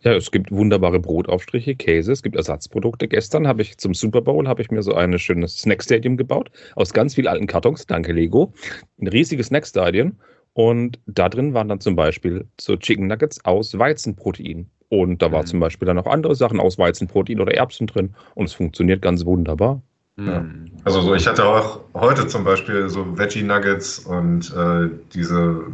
Ja, 0.00 0.12
es 0.12 0.30
gibt 0.30 0.50
wunderbare 0.50 1.00
Brotaufstriche, 1.00 1.74
Käse, 1.76 2.12
es 2.12 2.22
gibt 2.22 2.36
Ersatzprodukte. 2.36 3.08
Gestern 3.08 3.48
habe 3.48 3.62
ich 3.62 3.78
zum 3.78 3.94
Super 3.94 4.20
Bowl 4.20 4.46
habe 4.46 4.60
ich 4.60 4.70
mir 4.70 4.82
so 4.82 4.92
ein 4.94 5.18
schönes 5.18 5.56
Snack 5.56 5.82
Stadium 5.82 6.18
gebaut 6.18 6.50
aus 6.76 6.92
ganz 6.92 7.14
vielen 7.14 7.26
alten 7.26 7.46
Kartons. 7.46 7.86
Danke 7.86 8.12
Lego, 8.12 8.52
ein 9.00 9.08
riesiges 9.08 9.46
Snack 9.46 9.66
Stadion 9.66 10.18
und 10.54 11.00
da 11.06 11.28
drin 11.28 11.52
waren 11.52 11.68
dann 11.68 11.80
zum 11.80 11.96
Beispiel 11.96 12.46
so 12.60 12.76
Chicken 12.76 13.08
Nuggets 13.08 13.44
aus 13.44 13.76
Weizenprotein. 13.76 14.70
Und 14.88 15.20
da 15.20 15.32
war 15.32 15.42
mhm. 15.42 15.46
zum 15.46 15.60
Beispiel 15.60 15.86
dann 15.86 15.98
auch 15.98 16.06
andere 16.06 16.36
Sachen 16.36 16.60
aus 16.60 16.78
Weizenprotein 16.78 17.40
oder 17.40 17.52
Erbsen 17.52 17.88
drin. 17.88 18.14
Und 18.34 18.46
es 18.46 18.54
funktioniert 18.54 19.02
ganz 19.02 19.24
wunderbar. 19.24 19.82
Mhm. 20.16 20.26
Ja. 20.26 20.44
Also 20.84 21.00
so, 21.00 21.14
ich 21.14 21.26
hatte 21.26 21.44
auch 21.44 21.80
heute 21.94 22.28
zum 22.28 22.44
Beispiel 22.44 22.88
so 22.88 23.18
Veggie 23.18 23.42
Nuggets 23.42 23.98
und 23.98 24.54
äh, 24.54 24.88
diese 25.12 25.64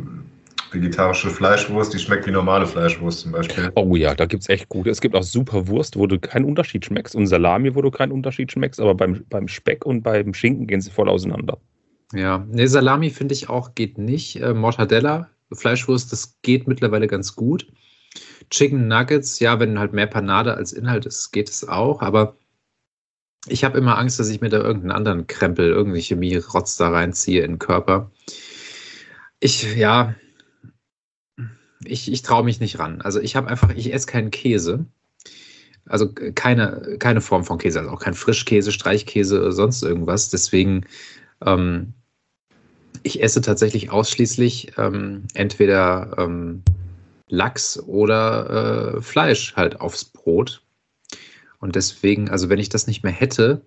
vegetarische 0.73 1.29
Fleischwurst, 1.29 1.93
die 1.93 1.99
schmeckt 1.99 2.27
wie 2.27 2.31
normale 2.31 2.65
Fleischwurst 2.65 3.21
zum 3.21 3.33
Beispiel. 3.33 3.71
Oh 3.75 3.97
ja, 3.97 4.15
da 4.15 4.25
gibt 4.25 4.45
es 4.45 4.49
echt 4.49 4.69
gute. 4.69 4.89
Es 4.89 5.01
gibt 5.01 5.15
auch 5.15 5.23
super 5.23 5.67
Wurst, 5.67 5.97
wo 5.97 6.07
du 6.07 6.19
keinen 6.19 6.45
Unterschied 6.45 6.87
schmeckst 6.87 7.15
und 7.15 7.27
Salami, 7.27 7.75
wo 7.75 7.83
du 7.83 7.91
keinen 7.91 8.13
Unterschied 8.13 8.51
schmeckst, 8.53 8.81
aber 8.81 8.95
beim, 8.95 9.25
beim 9.29 9.49
Speck 9.49 9.85
und 9.85 10.03
beim 10.03 10.33
Schinken 10.33 10.67
gehen 10.67 10.81
sie 10.81 10.91
voll 10.91 11.11
auseinander. 11.11 11.59
Ja, 12.13 12.39
ne, 12.39 12.67
Salami 12.69 13.11
finde 13.11 13.35
ich 13.35 13.49
auch 13.49 13.75
geht 13.75 13.99
nicht. 13.99 14.41
Äh, 14.41 14.55
Mortadella, 14.55 15.31
Fleischwurst, 15.53 16.13
das 16.13 16.41
geht 16.43 16.67
mittlerweile 16.67 17.07
ganz 17.07 17.37
gut. 17.37 17.67
Chicken 18.51 18.89
Nuggets, 18.89 19.39
ja, 19.39 19.61
wenn 19.61 19.79
halt 19.79 19.93
mehr 19.93 20.09
Panade 20.09 20.55
als 20.55 20.73
Inhalt 20.73 21.07
ist, 21.07 21.31
geht 21.31 21.49
es 21.49 21.69
auch, 21.69 22.03
aber 22.03 22.37
ich 23.47 23.65
habe 23.65 23.79
immer 23.79 23.97
Angst, 23.97 24.19
dass 24.19 24.29
ich 24.29 24.41
mir 24.41 24.51
da 24.51 24.59
irgendeinen 24.59 24.93
anderen 24.93 25.27
Krempel, 25.27 25.69
irgendwie 25.71 26.03
Chemie-Rotz 26.03 26.77
da 26.77 26.91
reinziehe 26.91 27.43
in 27.43 27.53
den 27.53 27.59
Körper. 27.59 28.11
Ich, 29.39 29.77
ja, 29.77 30.15
ich, 31.85 32.13
ich 32.13 32.23
traue 32.23 32.45
mich 32.45 32.61
nicht 32.61 32.79
ran. 32.79 33.01
Also 33.01 33.21
ich 33.21 33.37
habe 33.37 33.49
einfach, 33.49 33.71
ich 33.75 33.95
esse 33.95 34.07
keinen 34.07 34.31
Käse. 34.31 34.85
Also 35.87 36.13
keine, 36.13 36.97
keine 36.99 37.21
Form 37.21 37.45
von 37.45 37.59
Käse, 37.59 37.81
also 37.81 37.91
auch 37.91 38.01
kein 38.01 38.15
Frischkäse, 38.15 38.73
Streichkäse 38.73 39.51
sonst 39.53 39.83
irgendwas. 39.83 40.29
Deswegen, 40.29 40.87
ähm, 41.45 41.95
ich 43.03 43.23
esse 43.23 43.41
tatsächlich 43.41 43.91
ausschließlich 43.91 44.73
ähm, 44.79 45.25
entweder 45.35 46.17
ähm, 46.19 46.63
Lachs 47.29 47.79
oder 47.79 48.97
äh, 48.97 49.01
Fleisch 49.01 49.55
halt 49.57 49.81
aufs 49.81 50.05
Brot. 50.05 50.63
Und 51.61 51.77
deswegen, 51.77 52.31
also 52.31 52.49
wenn 52.49 52.59
ich 52.59 52.69
das 52.69 52.87
nicht 52.87 53.03
mehr 53.03 53.13
hätte, 53.13 53.63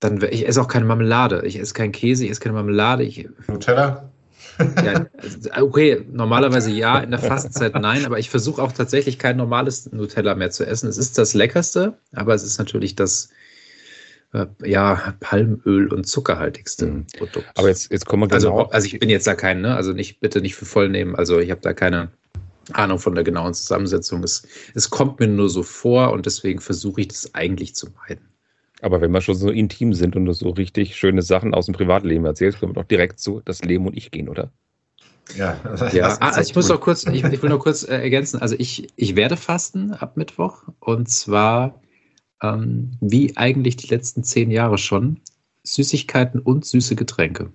dann 0.00 0.22
ich 0.30 0.48
esse 0.48 0.60
auch 0.60 0.68
keine 0.68 0.86
Marmelade. 0.86 1.42
Ich 1.44 1.58
esse 1.58 1.74
keinen 1.74 1.92
Käse, 1.92 2.24
ich 2.24 2.30
esse 2.30 2.40
keine 2.40 2.54
Marmelade. 2.54 3.04
Ich, 3.04 3.28
Nutella? 3.46 4.10
ja, 4.84 5.06
okay, 5.60 6.04
normalerweise 6.10 6.70
ja, 6.70 6.98
in 6.98 7.10
der 7.10 7.20
Fastenzeit 7.20 7.74
nein, 7.74 8.04
aber 8.04 8.18
ich 8.18 8.30
versuche 8.30 8.62
auch 8.62 8.72
tatsächlich 8.72 9.18
kein 9.18 9.36
normales 9.36 9.90
Nutella 9.92 10.34
mehr 10.34 10.50
zu 10.50 10.66
essen. 10.66 10.88
Es 10.88 10.98
ist 10.98 11.16
das 11.18 11.34
leckerste, 11.34 11.98
aber 12.12 12.34
es 12.34 12.42
ist 12.42 12.58
natürlich 12.58 12.94
das 12.94 13.30
äh, 14.32 14.46
ja, 14.64 15.14
Palmöl 15.20 15.88
und 15.92 16.06
zuckerhaltigste 16.06 16.86
mhm. 16.86 17.06
Produkt. 17.18 17.46
Aber 17.56 17.68
jetzt, 17.68 17.90
jetzt 17.90 18.06
kommen 18.06 18.28
wir 18.28 18.34
also, 18.34 18.48
genau. 18.48 18.60
Also, 18.62 18.72
also 18.72 18.86
ich 18.86 18.98
bin 18.98 19.08
jetzt 19.08 19.26
da 19.26 19.34
kein, 19.34 19.60
ne? 19.60 19.74
Also 19.74 19.92
nicht, 19.92 20.20
bitte 20.20 20.40
nicht 20.40 20.54
für 20.54 20.66
voll 20.66 20.88
nehmen. 20.88 21.14
Also 21.16 21.38
ich 21.38 21.50
habe 21.50 21.60
da 21.60 21.72
keine 21.72 22.10
Ahnung 22.72 22.98
von 22.98 23.14
der 23.14 23.24
genauen 23.24 23.54
Zusammensetzung. 23.54 24.22
Es, 24.22 24.46
es 24.74 24.90
kommt 24.90 25.20
mir 25.20 25.28
nur 25.28 25.48
so 25.48 25.62
vor 25.62 26.12
und 26.12 26.26
deswegen 26.26 26.60
versuche 26.60 27.02
ich 27.02 27.08
das 27.08 27.34
eigentlich 27.34 27.74
zu 27.74 27.88
meiden. 27.90 28.28
Aber 28.82 29.00
wenn 29.00 29.10
wir 29.10 29.20
schon 29.20 29.34
so 29.34 29.50
intim 29.50 29.92
sind 29.92 30.16
und 30.16 30.24
du 30.24 30.32
so 30.32 30.50
richtig 30.50 30.96
schöne 30.96 31.22
Sachen 31.22 31.52
aus 31.52 31.66
dem 31.66 31.74
Privatleben 31.74 32.24
erzählst, 32.24 32.60
können 32.60 32.70
wir 32.70 32.82
doch 32.82 32.88
direkt 32.88 33.20
zu 33.20 33.42
das 33.44 33.62
Leben 33.62 33.86
und 33.86 33.96
ich 33.96 34.10
gehen, 34.10 34.28
oder? 34.28 34.50
Ja, 35.36 35.58
ja 35.92 36.16
ah, 36.20 36.40
ich 36.40 36.54
muss 36.54 36.68
noch 36.68 36.80
kurz, 36.80 37.06
ich, 37.06 37.22
ich 37.22 37.42
will 37.42 37.50
noch 37.50 37.60
kurz 37.60 37.82
äh, 37.82 38.00
ergänzen. 38.00 38.40
Also 38.40 38.56
ich, 38.58 38.88
ich 38.96 39.16
werde 39.16 39.36
fasten 39.36 39.92
ab 39.92 40.16
Mittwoch 40.16 40.62
und 40.80 41.08
zwar 41.08 41.80
ähm, 42.42 42.92
wie 43.00 43.36
eigentlich 43.36 43.76
die 43.76 43.88
letzten 43.88 44.24
zehn 44.24 44.50
Jahre 44.50 44.78
schon 44.78 45.20
Süßigkeiten 45.64 46.40
und 46.40 46.64
süße 46.64 46.96
Getränke. 46.96 47.52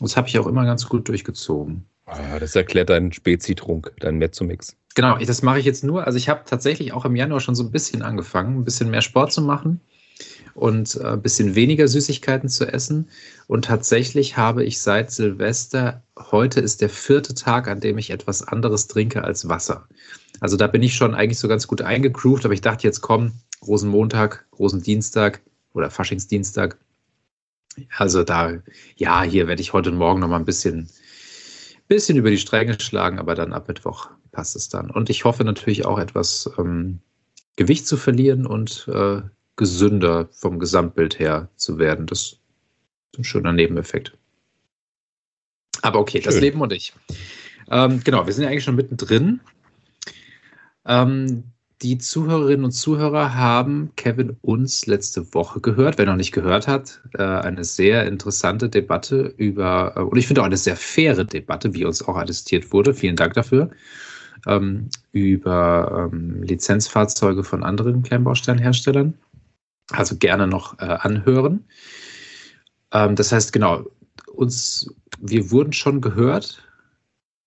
Das 0.00 0.16
habe 0.16 0.28
ich 0.28 0.38
auch 0.38 0.46
immer 0.46 0.64
ganz 0.64 0.88
gut 0.88 1.08
durchgezogen. 1.08 1.86
Ah, 2.06 2.38
das 2.38 2.54
erklärt 2.54 2.90
deinen 2.90 3.12
Spezitrunk, 3.12 3.92
deinen 4.00 4.18
Mezzomix. 4.18 4.76
Genau, 4.94 5.18
das 5.18 5.42
mache 5.42 5.58
ich 5.58 5.64
jetzt 5.64 5.84
nur. 5.84 6.06
Also 6.06 6.18
ich 6.18 6.28
habe 6.28 6.42
tatsächlich 6.44 6.92
auch 6.92 7.04
im 7.04 7.16
Januar 7.16 7.40
schon 7.40 7.54
so 7.54 7.64
ein 7.64 7.70
bisschen 7.70 8.02
angefangen, 8.02 8.58
ein 8.58 8.64
bisschen 8.64 8.90
mehr 8.90 9.00
Sport 9.00 9.32
zu 9.32 9.42
machen 9.42 9.80
und 10.54 10.96
äh, 10.96 11.04
ein 11.04 11.22
bisschen 11.22 11.54
weniger 11.54 11.88
Süßigkeiten 11.88 12.48
zu 12.48 12.66
essen. 12.66 13.08
Und 13.46 13.64
tatsächlich 13.64 14.36
habe 14.36 14.64
ich 14.64 14.80
seit 14.80 15.10
Silvester, 15.10 16.02
heute 16.30 16.60
ist 16.60 16.80
der 16.80 16.90
vierte 16.90 17.34
Tag, 17.34 17.68
an 17.68 17.80
dem 17.80 17.98
ich 17.98 18.10
etwas 18.10 18.46
anderes 18.46 18.86
trinke 18.86 19.24
als 19.24 19.48
Wasser. 19.48 19.88
Also 20.40 20.56
da 20.56 20.66
bin 20.66 20.82
ich 20.82 20.94
schon 20.94 21.14
eigentlich 21.14 21.38
so 21.38 21.48
ganz 21.48 21.66
gut 21.66 21.82
eingegroovt, 21.82 22.44
aber 22.44 22.54
ich 22.54 22.60
dachte 22.60 22.86
jetzt 22.86 23.00
komm, 23.00 23.32
großen 23.64 23.88
Montag, 23.88 24.46
großen 24.52 24.82
Dienstag 24.82 25.40
oder 25.72 25.90
Faschingsdienstag. 25.90 26.78
Also 27.96 28.22
da, 28.22 28.52
ja, 28.96 29.22
hier 29.22 29.48
werde 29.48 29.60
ich 29.60 29.72
heute 29.72 29.90
und 29.90 29.96
morgen 29.96 30.20
noch 30.20 30.28
mal 30.28 30.36
ein 30.36 30.44
bisschen, 30.44 30.88
bisschen 31.88 32.16
über 32.16 32.30
die 32.30 32.38
Stränge 32.38 32.78
schlagen, 32.78 33.18
aber 33.18 33.34
dann 33.34 33.52
ab 33.52 33.66
Mittwoch 33.68 34.10
passt 34.30 34.54
es 34.54 34.68
dann. 34.68 34.90
Und 34.90 35.10
ich 35.10 35.24
hoffe 35.24 35.44
natürlich 35.44 35.84
auch 35.84 35.98
etwas 35.98 36.50
ähm, 36.58 37.00
Gewicht 37.56 37.86
zu 37.86 37.96
verlieren 37.96 38.46
und 38.46 38.88
äh, 38.92 39.22
gesünder 39.56 40.28
vom 40.32 40.58
Gesamtbild 40.58 41.18
her 41.18 41.48
zu 41.56 41.78
werden. 41.78 42.06
Das 42.06 42.20
ist 42.20 42.38
ein 43.18 43.24
schöner 43.24 43.52
Nebeneffekt. 43.52 44.16
Aber 45.82 46.00
okay, 46.00 46.18
Schön. 46.18 46.24
das 46.24 46.40
Leben 46.40 46.60
und 46.60 46.72
ich. 46.72 46.92
Ähm, 47.70 48.02
genau, 48.04 48.26
wir 48.26 48.32
sind 48.32 48.44
ja 48.44 48.50
eigentlich 48.50 48.64
schon 48.64 48.76
mittendrin. 48.76 49.40
Ähm, 50.86 51.44
die 51.84 51.98
Zuhörerinnen 51.98 52.64
und 52.64 52.72
Zuhörer 52.72 53.34
haben 53.34 53.90
Kevin 53.96 54.38
uns 54.40 54.86
letzte 54.86 55.34
Woche 55.34 55.60
gehört. 55.60 55.98
Wer 55.98 56.06
noch 56.06 56.16
nicht 56.16 56.32
gehört 56.32 56.66
hat, 56.66 57.02
äh, 57.12 57.22
eine 57.22 57.62
sehr 57.62 58.06
interessante 58.06 58.70
Debatte 58.70 59.34
über, 59.36 59.92
äh, 59.94 60.00
und 60.00 60.16
ich 60.16 60.26
finde 60.26 60.40
auch 60.40 60.46
eine 60.46 60.56
sehr 60.56 60.76
faire 60.76 61.26
Debatte, 61.26 61.74
wie 61.74 61.84
uns 61.84 62.00
auch 62.00 62.16
attestiert 62.16 62.72
wurde. 62.72 62.94
Vielen 62.94 63.16
Dank 63.16 63.34
dafür. 63.34 63.68
Ähm, 64.46 64.88
über 65.12 66.08
ähm, 66.10 66.42
Lizenzfahrzeuge 66.42 67.44
von 67.44 67.62
anderen 67.62 68.02
Kleinbausteinherstellern. 68.02 69.12
Also 69.90 70.16
gerne 70.16 70.46
noch 70.46 70.78
äh, 70.78 70.84
anhören. 70.84 71.66
Ähm, 72.92 73.14
das 73.14 73.30
heißt, 73.30 73.52
genau, 73.52 73.84
uns, 74.32 74.90
wir 75.20 75.50
wurden 75.50 75.74
schon 75.74 76.00
gehört, 76.00 76.66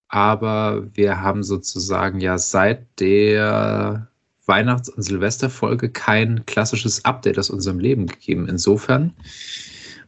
aber 0.09 0.85
wir 0.93 1.21
haben 1.21 1.41
sozusagen 1.41 2.19
ja 2.19 2.37
seit 2.37 2.99
der 2.99 4.07
Weihnachts- 4.47 4.89
und 4.89 5.03
Silvesterfolge 5.03 5.89
kein 5.89 6.45
klassisches 6.45 7.03
Update 7.05 7.37
aus 7.37 7.49
unserem 7.49 7.79
Leben 7.79 8.07
gegeben. 8.07 8.47
Insofern, 8.47 9.13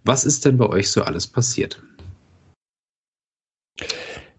was 0.05 0.25
ist 0.25 0.45
denn 0.45 0.57
bei 0.57 0.67
euch 0.67 0.89
so 0.89 1.03
alles 1.03 1.27
passiert? 1.27 1.83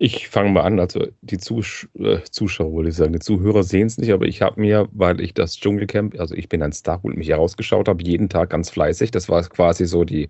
Ich 0.02 0.28
fange 0.28 0.49
mal 0.49 0.62
an. 0.62 0.80
Also 0.80 1.09
die 1.21 1.37
Zus 1.37 1.87
äh, 1.99 2.21
Zuschauer, 2.30 2.73
würde 2.73 2.88
ich 2.88 2.95
sagen, 2.95 3.12
die 3.12 3.19
Zuhörer 3.19 3.62
sehen 3.62 3.87
es 3.87 3.99
nicht, 3.99 4.11
aber 4.12 4.25
ich 4.25 4.40
habe 4.40 4.59
mir, 4.59 4.88
weil 4.92 5.21
ich 5.21 5.35
das 5.35 5.59
Dschungelcamp, 5.59 6.19
also 6.19 6.35
ich 6.35 6.49
bin 6.49 6.62
ein 6.62 6.73
Star, 6.73 7.00
und 7.02 7.19
mich 7.19 7.28
herausgeschaut 7.28 7.87
habe, 7.87 8.02
jeden 8.02 8.30
Tag 8.30 8.49
ganz 8.49 8.71
fleißig. 8.71 9.11
Das 9.11 9.28
war 9.28 9.42
quasi 9.42 9.85
so 9.85 10.04
die, 10.04 10.28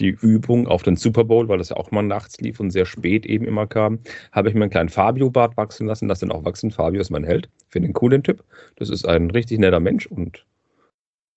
die 0.00 0.10
Übung 0.20 0.66
auf 0.68 0.82
den 0.82 0.96
Super 0.96 1.24
Bowl, 1.24 1.48
weil 1.48 1.56
das 1.56 1.70
ja 1.70 1.76
auch 1.78 1.90
mal 1.92 2.02
nachts 2.02 2.38
lief 2.42 2.60
und 2.60 2.70
sehr 2.70 2.84
spät 2.84 3.24
eben 3.24 3.46
immer 3.46 3.66
kam. 3.66 4.00
Habe 4.32 4.50
ich 4.50 4.54
mir 4.54 4.64
einen 4.64 4.70
kleinen 4.70 4.90
Fabio-Bart 4.90 5.56
wachsen 5.56 5.86
lassen. 5.86 6.08
Das 6.08 6.20
dann 6.20 6.30
auch 6.30 6.44
wachsen. 6.44 6.70
Fabio 6.70 7.00
ist 7.00 7.10
mein 7.10 7.24
Held. 7.24 7.48
Finde 7.68 7.88
den 7.88 7.94
coolen 7.94 8.22
Typ. 8.22 8.44
Das 8.76 8.90
ist 8.90 9.06
ein 9.06 9.30
richtig 9.30 9.58
netter 9.58 9.80
Mensch 9.80 10.06
und 10.06 10.44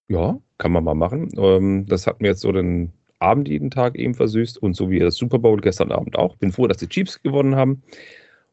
ja, 0.08 0.40
kann 0.58 0.72
man 0.72 0.84
mal 0.84 0.96
machen. 0.96 1.30
Ähm, 1.38 1.86
das 1.88 2.08
hat 2.08 2.22
mir 2.22 2.30
jetzt 2.30 2.42
so 2.42 2.52
den 2.52 2.92
Abend 3.20 3.48
jeden 3.48 3.70
Tag 3.70 3.96
eben 3.96 4.16
versüßt 4.16 4.58
und 4.58 4.76
so 4.76 4.90
wie 4.90 5.00
das 5.00 5.16
Super 5.16 5.40
Bowl 5.40 5.60
gestern 5.62 5.92
Abend 5.92 6.18
auch. 6.18 6.36
Bin 6.38 6.52
froh, 6.52 6.68
dass 6.68 6.78
die 6.78 6.88
Chiefs 6.88 7.22
gewonnen 7.22 7.56
haben. 7.56 7.84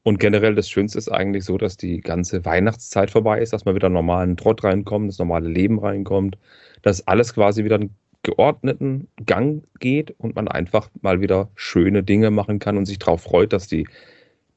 Und 0.03 0.21
generell 0.21 0.55
das 0.55 0.69
Schönste 0.69 0.99
ist 0.99 1.09
eigentlich 1.09 1.45
so, 1.45 1.59
dass 1.59 1.77
die 1.77 2.01
ganze 2.01 2.45
Weihnachtszeit 2.45 3.11
vorbei 3.11 3.41
ist, 3.41 3.53
dass 3.53 3.65
man 3.65 3.75
wieder 3.75 3.89
normalen 3.89 4.37
Trott 4.37 4.63
reinkommt, 4.63 5.09
das 5.09 5.19
normale 5.19 5.49
Leben 5.49 5.81
reinkommt, 5.81 6.39
dass 6.83 7.07
alles 7.09 7.35
quasi 7.35 7.65
wieder 7.65 7.77
einen 7.77 7.97
geordneten 8.23 9.09
Gang 9.25 9.65
geht 9.81 10.13
und 10.19 10.37
man 10.37 10.49
einfach 10.49 10.91
mal 11.01 11.21
wieder 11.21 11.49
schöne 11.55 12.03
Dinge 12.03 12.31
machen 12.31 12.59
kann 12.59 12.77
und 12.77 12.87
sich 12.87 12.99
darauf 12.99 13.23
freut, 13.23 13.53
dass 13.53 13.67
die, 13.67 13.89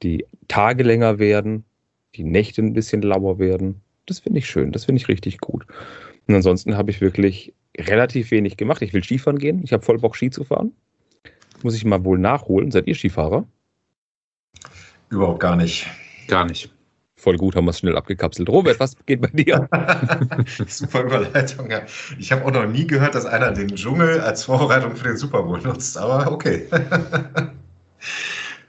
die 0.04 0.26
Tage 0.48 0.84
länger 0.84 1.18
werden, 1.20 1.66
die 2.16 2.24
Nächte 2.24 2.62
ein 2.62 2.74
bisschen 2.74 3.02
lauer 3.02 3.40
werden. 3.40 3.82
Das 4.06 4.20
finde 4.20 4.40
ich 4.40 4.50
schön, 4.50 4.72
das 4.72 4.86
finde 4.86 5.02
ich 5.02 5.08
richtig 5.08 5.40
gut. 5.40 5.66
Und 6.28 6.36
ansonsten 6.36 6.78
habe 6.78 6.92
ich 6.92 7.02
wirklich 7.02 7.54
relativ 7.78 8.32
wenig 8.32 8.58
gemacht. 8.58 8.82
Ich 8.82 8.94
will 8.94 9.04
Skifahren 9.04 9.40
gehen. 9.40 9.62
Ich 9.64 9.74
habe 9.74 9.84
voll 9.84 10.00
Bock, 10.00 10.16
Ski 10.16 10.30
zu 10.30 10.44
fahren. 10.44 10.74
Muss 11.64 11.76
ich 11.76 11.86
mal 11.86 12.04
wohl 12.06 12.18
nachholen. 12.18 12.72
Seid 12.72 12.88
ihr 12.88 12.96
Skifahrer? 12.96 13.46
Überhaupt 15.10 15.40
gar 15.40 15.56
nicht. 15.56 15.88
Gar 16.28 16.46
nicht. 16.46 16.72
Voll 17.16 17.36
gut, 17.36 17.56
haben 17.56 17.66
wir 17.66 17.72
es 17.72 17.80
schnell 17.80 17.98
abgekapselt. 17.98 18.48
Robert, 18.48 18.80
was 18.80 18.96
geht 19.06 19.20
bei 19.20 19.28
dir? 19.28 19.68
Super 20.68 21.02
Überleitung, 21.04 21.70
ja. 21.70 21.82
Ich 22.18 22.32
habe 22.32 22.46
auch 22.46 22.52
noch 22.52 22.66
nie 22.66 22.88
gehört, 22.88 23.14
dass 23.14 23.26
einer 23.26 23.52
den 23.52 23.76
Dschungel 23.76 24.22
als 24.22 24.46
Vorbereitung 24.46 24.96
für 24.96 25.10
den 25.10 25.18
Super 25.18 25.44
Bowl 25.44 25.60
nutzt, 25.60 25.98
aber 25.98 26.32
okay. 26.32 26.66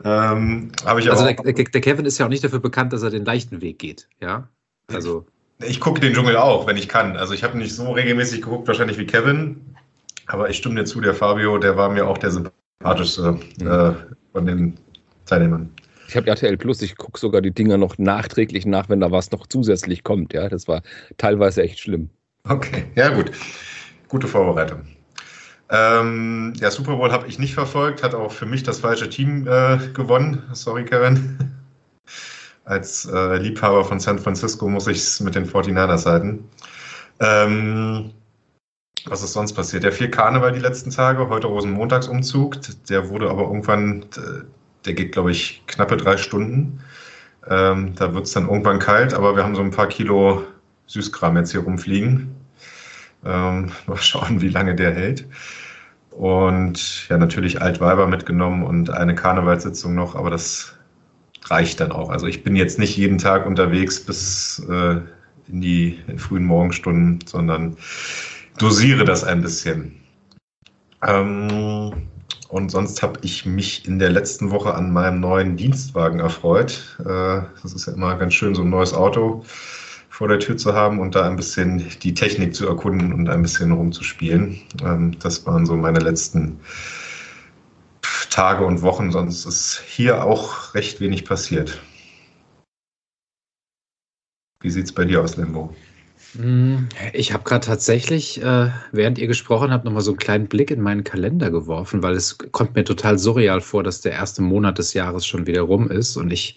ähm, 0.04 0.72
ich 0.80 1.10
also 1.10 1.24
der, 1.24 1.34
der, 1.34 1.80
Kevin 1.80 2.06
ist 2.06 2.18
ja 2.18 2.26
auch 2.26 2.30
nicht 2.30 2.42
dafür 2.42 2.60
bekannt, 2.60 2.92
dass 2.92 3.02
er 3.02 3.10
den 3.10 3.24
leichten 3.24 3.60
Weg 3.60 3.78
geht, 3.78 4.08
ja? 4.20 4.48
Also. 4.88 5.26
Ich 5.62 5.78
gucke 5.78 6.00
den 6.00 6.14
Dschungel 6.14 6.36
auch, 6.36 6.66
wenn 6.66 6.78
ich 6.78 6.88
kann. 6.88 7.18
Also 7.18 7.34
ich 7.34 7.44
habe 7.44 7.58
nicht 7.58 7.74
so 7.74 7.92
regelmäßig 7.92 8.40
geguckt, 8.40 8.66
wahrscheinlich 8.66 8.98
wie 8.98 9.04
Kevin. 9.04 9.60
Aber 10.26 10.48
ich 10.48 10.56
stimme 10.56 10.76
dir 10.76 10.84
zu, 10.84 11.00
der 11.00 11.14
Fabio, 11.14 11.58
der 11.58 11.76
war 11.76 11.90
mir 11.90 12.06
auch 12.06 12.16
der 12.16 12.30
sympathischste 12.30 13.38
mhm. 13.60 13.66
äh, 13.66 13.92
von 14.32 14.46
den 14.46 14.78
Teilnehmern. 15.26 15.68
Ich 16.08 16.16
habe 16.16 16.28
RTL 16.28 16.56
Plus, 16.56 16.80
ich 16.82 16.96
gucke 16.96 17.20
sogar 17.20 17.42
die 17.42 17.52
Dinger 17.52 17.76
noch 17.76 17.98
nachträglich 17.98 18.64
nach, 18.64 18.88
wenn 18.88 19.00
da 19.00 19.10
was 19.10 19.30
noch 19.30 19.46
zusätzlich 19.46 20.02
kommt. 20.02 20.32
Ja, 20.32 20.48
das 20.48 20.66
war 20.66 20.82
teilweise 21.18 21.62
echt 21.62 21.78
schlimm. 21.78 22.08
Okay, 22.48 22.84
ja 22.96 23.10
gut. 23.10 23.30
Gute 24.08 24.26
Vorbereitung. 24.26 24.80
Ähm, 25.70 26.52
ja, 26.56 26.70
Super 26.70 26.96
Bowl 26.96 27.12
habe 27.12 27.28
ich 27.28 27.38
nicht 27.38 27.54
verfolgt, 27.54 28.02
hat 28.02 28.14
auch 28.14 28.32
für 28.32 28.46
mich 28.46 28.64
das 28.64 28.80
falsche 28.80 29.08
Team 29.08 29.46
äh, 29.46 29.78
gewonnen. 29.94 30.42
Sorry, 30.52 30.84
Kevin. 30.84 31.38
Als 32.64 33.06
äh, 33.06 33.36
Liebhaber 33.36 33.84
von 33.84 34.00
San 34.00 34.18
Francisco 34.18 34.68
muss 34.68 34.86
ich 34.86 34.98
es 34.98 35.20
mit 35.20 35.34
den 35.34 35.48
49ers 35.48 36.06
halten. 36.06 36.48
Ähm, 37.20 38.10
was 39.06 39.22
ist 39.22 39.32
sonst 39.32 39.54
passiert? 39.54 39.84
Der 39.84 39.92
vier 39.92 40.10
Karneval 40.10 40.52
die 40.52 40.60
letzten 40.60 40.90
Tage, 40.90 41.28
heute 41.28 41.46
Rosenmontagsumzug. 41.46 42.58
Der 42.88 43.08
wurde 43.08 43.30
aber 43.30 43.42
irgendwann, 43.42 44.04
der 44.84 44.94
geht, 44.94 45.12
glaube 45.12 45.30
ich, 45.30 45.62
knappe 45.66 45.96
drei 45.96 46.16
Stunden. 46.16 46.80
Ähm, 47.48 47.94
da 47.94 48.12
wird 48.14 48.26
es 48.26 48.32
dann 48.32 48.48
irgendwann 48.48 48.78
kalt, 48.78 49.14
aber 49.14 49.34
wir 49.36 49.42
haben 49.42 49.54
so 49.54 49.62
ein 49.62 49.70
paar 49.70 49.88
Kilo 49.88 50.44
Süßkram 50.86 51.36
jetzt 51.36 51.52
hier 51.52 51.60
rumfliegen. 51.60 52.34
Ähm, 53.24 53.72
mal 53.86 53.96
schauen, 53.96 54.40
wie 54.40 54.48
lange 54.48 54.74
der 54.74 54.94
hält. 54.94 55.26
Und 56.20 57.08
ja, 57.08 57.16
natürlich 57.16 57.62
Altweiber 57.62 58.06
mitgenommen 58.06 58.62
und 58.62 58.90
eine 58.90 59.14
Karnevalssitzung 59.14 59.94
noch, 59.94 60.14
aber 60.14 60.28
das 60.28 60.74
reicht 61.44 61.80
dann 61.80 61.92
auch. 61.92 62.10
Also 62.10 62.26
ich 62.26 62.44
bin 62.44 62.56
jetzt 62.56 62.78
nicht 62.78 62.94
jeden 62.94 63.16
Tag 63.16 63.46
unterwegs 63.46 64.04
bis 64.04 64.62
äh, 64.68 64.96
in 65.48 65.60
die 65.62 65.98
in 66.08 66.18
frühen 66.18 66.44
Morgenstunden, 66.44 67.26
sondern 67.26 67.78
dosiere 68.58 69.06
das 69.06 69.24
ein 69.24 69.40
bisschen. 69.40 69.98
Ähm, 71.06 71.90
und 72.50 72.70
sonst 72.70 73.02
habe 73.02 73.18
ich 73.22 73.46
mich 73.46 73.88
in 73.88 73.98
der 73.98 74.10
letzten 74.10 74.50
Woche 74.50 74.74
an 74.74 74.92
meinem 74.92 75.20
neuen 75.20 75.56
Dienstwagen 75.56 76.20
erfreut. 76.20 76.98
Äh, 77.00 77.40
das 77.62 77.72
ist 77.74 77.86
ja 77.86 77.94
immer 77.94 78.14
ganz 78.16 78.34
schön, 78.34 78.54
so 78.54 78.60
ein 78.60 78.68
neues 78.68 78.92
Auto 78.92 79.42
vor 80.20 80.28
der 80.28 80.38
Tür 80.38 80.58
zu 80.58 80.74
haben 80.74 81.00
und 81.00 81.14
da 81.14 81.26
ein 81.26 81.36
bisschen 81.36 81.82
die 82.02 82.12
Technik 82.12 82.54
zu 82.54 82.68
erkunden 82.68 83.14
und 83.14 83.30
ein 83.30 83.40
bisschen 83.40 83.72
rumzuspielen. 83.72 84.60
Ähm, 84.84 85.18
das 85.18 85.46
waren 85.46 85.64
so 85.64 85.74
meine 85.76 85.98
letzten 85.98 86.60
Tage 88.28 88.66
und 88.66 88.82
Wochen, 88.82 89.12
sonst 89.12 89.46
ist 89.46 89.82
hier 89.86 90.22
auch 90.22 90.74
recht 90.74 91.00
wenig 91.00 91.24
passiert. 91.24 91.80
Wie 94.60 94.68
sieht 94.68 94.84
es 94.84 94.92
bei 94.92 95.06
dir 95.06 95.22
aus, 95.22 95.38
Limbo? 95.38 95.74
Hm, 96.38 96.90
ich 97.14 97.32
habe 97.32 97.44
gerade 97.44 97.64
tatsächlich, 97.64 98.42
äh, 98.42 98.68
während 98.92 99.16
ihr 99.16 99.26
gesprochen 99.26 99.70
habt, 99.70 99.86
nochmal 99.86 100.02
so 100.02 100.10
einen 100.10 100.18
kleinen 100.18 100.48
Blick 100.48 100.70
in 100.70 100.82
meinen 100.82 101.02
Kalender 101.02 101.50
geworfen, 101.50 102.02
weil 102.02 102.12
es 102.12 102.36
kommt 102.52 102.74
mir 102.74 102.84
total 102.84 103.18
surreal 103.18 103.62
vor, 103.62 103.82
dass 103.82 104.02
der 104.02 104.12
erste 104.12 104.42
Monat 104.42 104.76
des 104.76 104.92
Jahres 104.92 105.26
schon 105.26 105.46
wieder 105.46 105.62
rum 105.62 105.90
ist 105.90 106.18
und 106.18 106.30
ich 106.30 106.56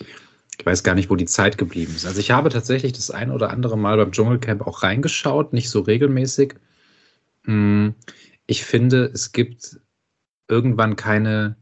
ich 0.59 0.65
weiß 0.65 0.83
gar 0.83 0.95
nicht, 0.95 1.09
wo 1.09 1.15
die 1.15 1.25
Zeit 1.25 1.57
geblieben 1.57 1.93
ist. 1.95 2.05
Also 2.05 2.19
ich 2.19 2.31
habe 2.31 2.49
tatsächlich 2.49 2.93
das 2.93 3.11
ein 3.11 3.31
oder 3.31 3.49
andere 3.49 3.77
Mal 3.77 3.97
beim 3.97 4.11
Dschungelcamp 4.11 4.61
auch 4.65 4.83
reingeschaut, 4.83 5.53
nicht 5.53 5.69
so 5.69 5.81
regelmäßig. 5.81 6.55
Hm, 7.45 7.95
ich 8.45 8.63
finde, 8.63 9.05
es 9.13 9.31
gibt 9.31 9.79
irgendwann 10.47 10.95
keine 10.95 11.55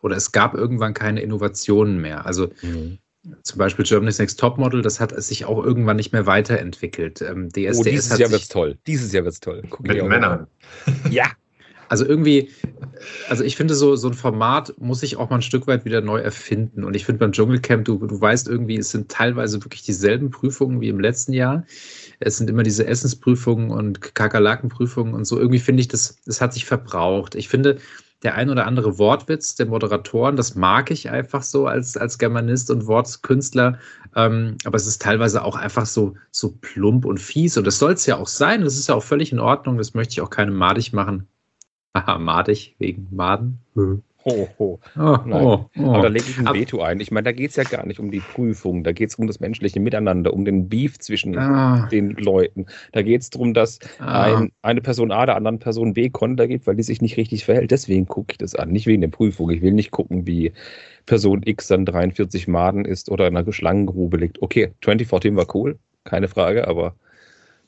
oder 0.00 0.16
es 0.16 0.32
gab 0.32 0.54
irgendwann 0.54 0.94
keine 0.94 1.22
Innovationen 1.22 2.00
mehr. 2.00 2.26
Also 2.26 2.50
mhm. 2.62 2.98
zum 3.42 3.58
Beispiel 3.58 3.84
Germany's 3.84 4.18
Next 4.18 4.38
Topmodel, 4.38 4.82
das 4.82 5.00
hat 5.00 5.14
sich 5.22 5.44
auch 5.46 5.64
irgendwann 5.64 5.96
nicht 5.96 6.12
mehr 6.12 6.26
weiterentwickelt. 6.26 7.22
Ähm, 7.22 7.48
DSDS 7.48 7.78
oh, 7.78 7.84
dieses 7.84 8.18
Jahr 8.18 8.30
wird's 8.30 8.48
toll. 8.48 8.76
Dieses 8.86 9.12
Jahr 9.12 9.24
wird's 9.24 9.40
toll. 9.40 9.62
Guck 9.70 9.86
Mit 9.86 10.04
Männern. 10.04 10.46
Ja, 11.10 11.30
also 11.88 12.04
irgendwie, 12.04 12.50
also 13.28 13.44
ich 13.44 13.56
finde, 13.56 13.74
so, 13.74 13.96
so 13.96 14.08
ein 14.08 14.14
Format 14.14 14.74
muss 14.78 15.00
sich 15.00 15.16
auch 15.16 15.30
mal 15.30 15.36
ein 15.36 15.42
Stück 15.42 15.66
weit 15.66 15.84
wieder 15.84 16.00
neu 16.00 16.18
erfinden. 16.18 16.84
Und 16.84 16.94
ich 16.94 17.04
finde 17.04 17.20
beim 17.20 17.32
Dschungelcamp, 17.32 17.84
du, 17.84 17.98
du 17.98 18.20
weißt 18.20 18.48
irgendwie, 18.48 18.76
es 18.76 18.90
sind 18.90 19.10
teilweise 19.10 19.62
wirklich 19.64 19.82
dieselben 19.82 20.30
Prüfungen 20.30 20.80
wie 20.80 20.88
im 20.88 21.00
letzten 21.00 21.32
Jahr. 21.32 21.64
Es 22.20 22.36
sind 22.36 22.50
immer 22.50 22.62
diese 22.62 22.86
Essensprüfungen 22.86 23.70
und 23.70 24.14
Kakerlakenprüfungen 24.14 25.14
und 25.14 25.24
so. 25.24 25.38
Irgendwie 25.38 25.58
finde 25.58 25.80
ich, 25.80 25.88
das, 25.88 26.18
das 26.24 26.40
hat 26.40 26.52
sich 26.52 26.64
verbraucht. 26.64 27.34
Ich 27.34 27.48
finde, 27.48 27.78
der 28.24 28.34
ein 28.36 28.48
oder 28.48 28.66
andere 28.66 28.98
Wortwitz 28.98 29.54
der 29.54 29.66
Moderatoren, 29.66 30.36
das 30.36 30.54
mag 30.54 30.90
ich 30.90 31.10
einfach 31.10 31.42
so 31.42 31.66
als, 31.66 31.96
als 31.96 32.18
Germanist 32.18 32.70
und 32.70 32.86
Wortkünstler. 32.86 33.78
Ähm, 34.16 34.56
aber 34.64 34.76
es 34.76 34.86
ist 34.86 35.02
teilweise 35.02 35.44
auch 35.44 35.56
einfach 35.56 35.84
so, 35.84 36.14
so 36.30 36.56
plump 36.60 37.04
und 37.04 37.20
fies. 37.20 37.58
Und 37.58 37.66
das 37.66 37.78
soll 37.78 37.92
es 37.92 38.06
ja 38.06 38.16
auch 38.16 38.28
sein. 38.28 38.62
Das 38.62 38.76
ist 38.76 38.88
ja 38.88 38.94
auch 38.94 39.02
völlig 39.02 39.30
in 39.30 39.40
Ordnung. 39.40 39.76
Das 39.76 39.92
möchte 39.92 40.12
ich 40.12 40.20
auch 40.22 40.30
keinem 40.30 40.54
madig 40.54 40.92
machen. 40.92 41.28
Haha, 41.94 42.18
madig 42.18 42.74
wegen 42.78 43.06
Maden. 43.10 43.58
Hm. 43.74 44.02
Ho, 44.24 44.48
ho. 44.58 44.80
Oh, 44.96 45.18
oh, 45.30 45.66
oh. 45.76 45.90
Aber 45.90 46.04
da 46.04 46.08
lege 46.08 46.24
ich 46.30 46.38
ein 46.38 46.54
Veto 46.54 46.80
ein. 46.80 46.98
Ich 46.98 47.10
meine, 47.10 47.24
da 47.24 47.32
geht 47.32 47.50
es 47.50 47.56
ja 47.56 47.64
gar 47.64 47.84
nicht 47.84 48.00
um 48.00 48.10
die 48.10 48.20
Prüfung, 48.20 48.82
da 48.82 48.92
geht 48.92 49.10
es 49.10 49.16
um 49.16 49.26
das 49.26 49.38
menschliche 49.38 49.80
Miteinander, 49.80 50.32
um 50.32 50.46
den 50.46 50.70
Beef 50.70 50.98
zwischen 50.98 51.36
ah. 51.36 51.86
den 51.92 52.12
Leuten. 52.12 52.64
Da 52.92 53.02
geht 53.02 53.20
es 53.20 53.28
darum, 53.28 53.52
dass 53.52 53.80
ah. 53.98 54.38
ein, 54.38 54.52
eine 54.62 54.80
Person 54.80 55.12
A 55.12 55.26
der 55.26 55.36
anderen 55.36 55.58
Person 55.58 55.92
B 55.92 56.08
Konter 56.08 56.48
gibt, 56.48 56.66
weil 56.66 56.76
die 56.76 56.82
sich 56.82 57.02
nicht 57.02 57.18
richtig 57.18 57.44
verhält. 57.44 57.70
Deswegen 57.70 58.06
gucke 58.06 58.32
ich 58.32 58.38
das 58.38 58.54
an, 58.54 58.70
nicht 58.70 58.86
wegen 58.86 59.02
der 59.02 59.08
Prüfung. 59.08 59.50
Ich 59.50 59.60
will 59.60 59.72
nicht 59.72 59.90
gucken, 59.90 60.26
wie 60.26 60.52
Person 61.04 61.42
X 61.44 61.68
dann 61.68 61.84
43 61.84 62.48
Maden 62.48 62.86
ist 62.86 63.10
oder 63.10 63.28
in 63.28 63.36
einer 63.36 63.52
Schlangengrube 63.52 64.16
liegt. 64.16 64.40
Okay, 64.40 64.72
24 64.82 65.36
war 65.36 65.54
cool, 65.54 65.78
keine 66.04 66.28
Frage, 66.28 66.66
aber 66.66 66.94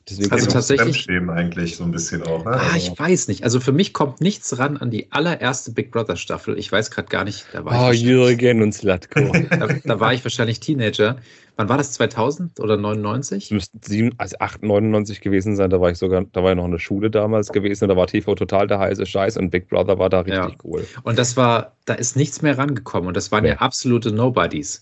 Deswegen 0.09 0.31
also 0.31 0.47
tatsächlich 0.47 1.09
eigentlich 1.09 1.75
so 1.75 1.83
ein 1.83 1.91
bisschen 1.91 2.23
auch. 2.23 2.45
Ne? 2.45 2.51
Ah, 2.51 2.71
also 2.73 2.77
ich 2.77 2.97
weiß 2.97 3.27
nicht. 3.27 3.43
Also 3.43 3.59
für 3.59 3.73
mich 3.73 3.91
kommt 3.91 4.21
nichts 4.21 4.57
ran 4.57 4.77
an 4.77 4.89
die 4.89 5.11
allererste 5.11 5.71
Big 5.71 5.91
Brother 5.91 6.15
Staffel. 6.15 6.57
Ich 6.57 6.71
weiß 6.71 6.91
gerade 6.91 7.09
gar 7.09 7.25
nicht. 7.25 7.45
Da 7.51 7.65
war 7.65 7.89
oh, 7.89 7.91
Jürgen 7.91 8.61
und 8.61 8.73
Slatko. 8.73 9.19
da, 9.49 9.67
da, 9.83 9.99
war 9.99 10.13
ich 10.13 10.23
wahrscheinlich 10.23 10.61
Teenager. 10.61 11.17
Wann 11.57 11.67
war 11.67 11.77
das? 11.77 11.91
2000 11.91 12.59
oder 12.61 12.77
99? 12.77 13.51
Müssten 13.51 13.79
sieben, 13.83 14.11
also 14.17 14.37
8, 14.39 14.63
99 14.63 15.19
gewesen 15.19 15.57
sein. 15.57 15.69
Da 15.69 15.81
war 15.81 15.91
ich 15.91 15.97
sogar, 15.97 16.23
da 16.31 16.41
war 16.41 16.51
ich 16.51 16.57
noch 16.57 16.65
in 16.65 16.71
der 16.71 16.79
Schule 16.79 17.09
damals 17.09 17.49
gewesen. 17.49 17.89
Da 17.89 17.97
war 17.97 18.07
TV 18.07 18.33
total 18.35 18.67
der 18.67 18.79
heiße 18.79 19.05
Scheiß 19.05 19.35
und 19.35 19.49
Big 19.49 19.67
Brother 19.67 19.99
war 19.99 20.09
da 20.09 20.21
richtig 20.21 20.37
ja. 20.37 20.51
cool. 20.63 20.85
Und 21.03 21.19
das 21.19 21.35
war, 21.35 21.75
da 21.83 21.95
ist 21.95 22.15
nichts 22.15 22.41
mehr 22.41 22.57
rangekommen. 22.57 23.09
Und 23.09 23.17
das 23.17 23.31
waren 23.33 23.43
ja, 23.43 23.53
ja 23.53 23.57
absolute 23.57 24.13
Nobodies. 24.13 24.81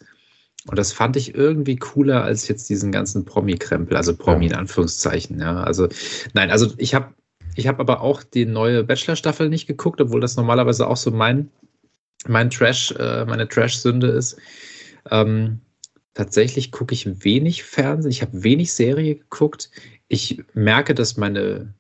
Und 0.68 0.80
das 0.80 0.94
fand 0.94 1.16
ich 1.16 1.36
irgendwie 1.36 1.76
cooler 1.76 2.24
als 2.24 2.48
jetzt 2.48 2.70
diesen 2.70 2.92
ganzen 2.92 3.24
Promi-Krempel, 3.24 3.96
also 3.96 4.16
Promi 4.16 4.48
in 4.48 4.56
Anführungszeichen. 4.56 5.40
Ja, 5.40 5.64
also 5.64 5.88
nein, 6.34 6.50
also 6.50 6.74
ich 6.78 6.96
habe 6.96 7.14
ich 7.56 7.68
habe 7.68 7.80
aber 7.80 8.02
auch 8.02 8.24
die 8.24 8.46
neue 8.46 8.84
Bachelor-Staffel 8.84 9.50
nicht 9.50 9.66
geguckt, 9.68 10.02
obwohl 10.02 10.20
das 10.20 10.36
normalerweise 10.36 10.88
auch 10.88 10.98
so 10.98 11.12
mein, 11.12 11.50
mein 12.28 12.50
Trash, 12.50 12.92
äh, 12.92 13.26
meine 13.26 13.48
Trash-Sünde 13.48 14.08
ist. 14.08 14.38
Ähm, 15.10 15.62
tatsächlich 16.14 16.72
gucke 16.72 16.94
ich 16.94 17.24
wenig 17.24 17.64
Fernsehen, 17.64 18.12
ich 18.12 18.22
habe 18.22 18.44
wenig 18.44 18.74
Serie 18.74 19.16
geguckt. 19.16 19.72
Ich 20.10 20.44
merke, 20.54 20.94
dass 20.94 21.16
meine, 21.16 21.74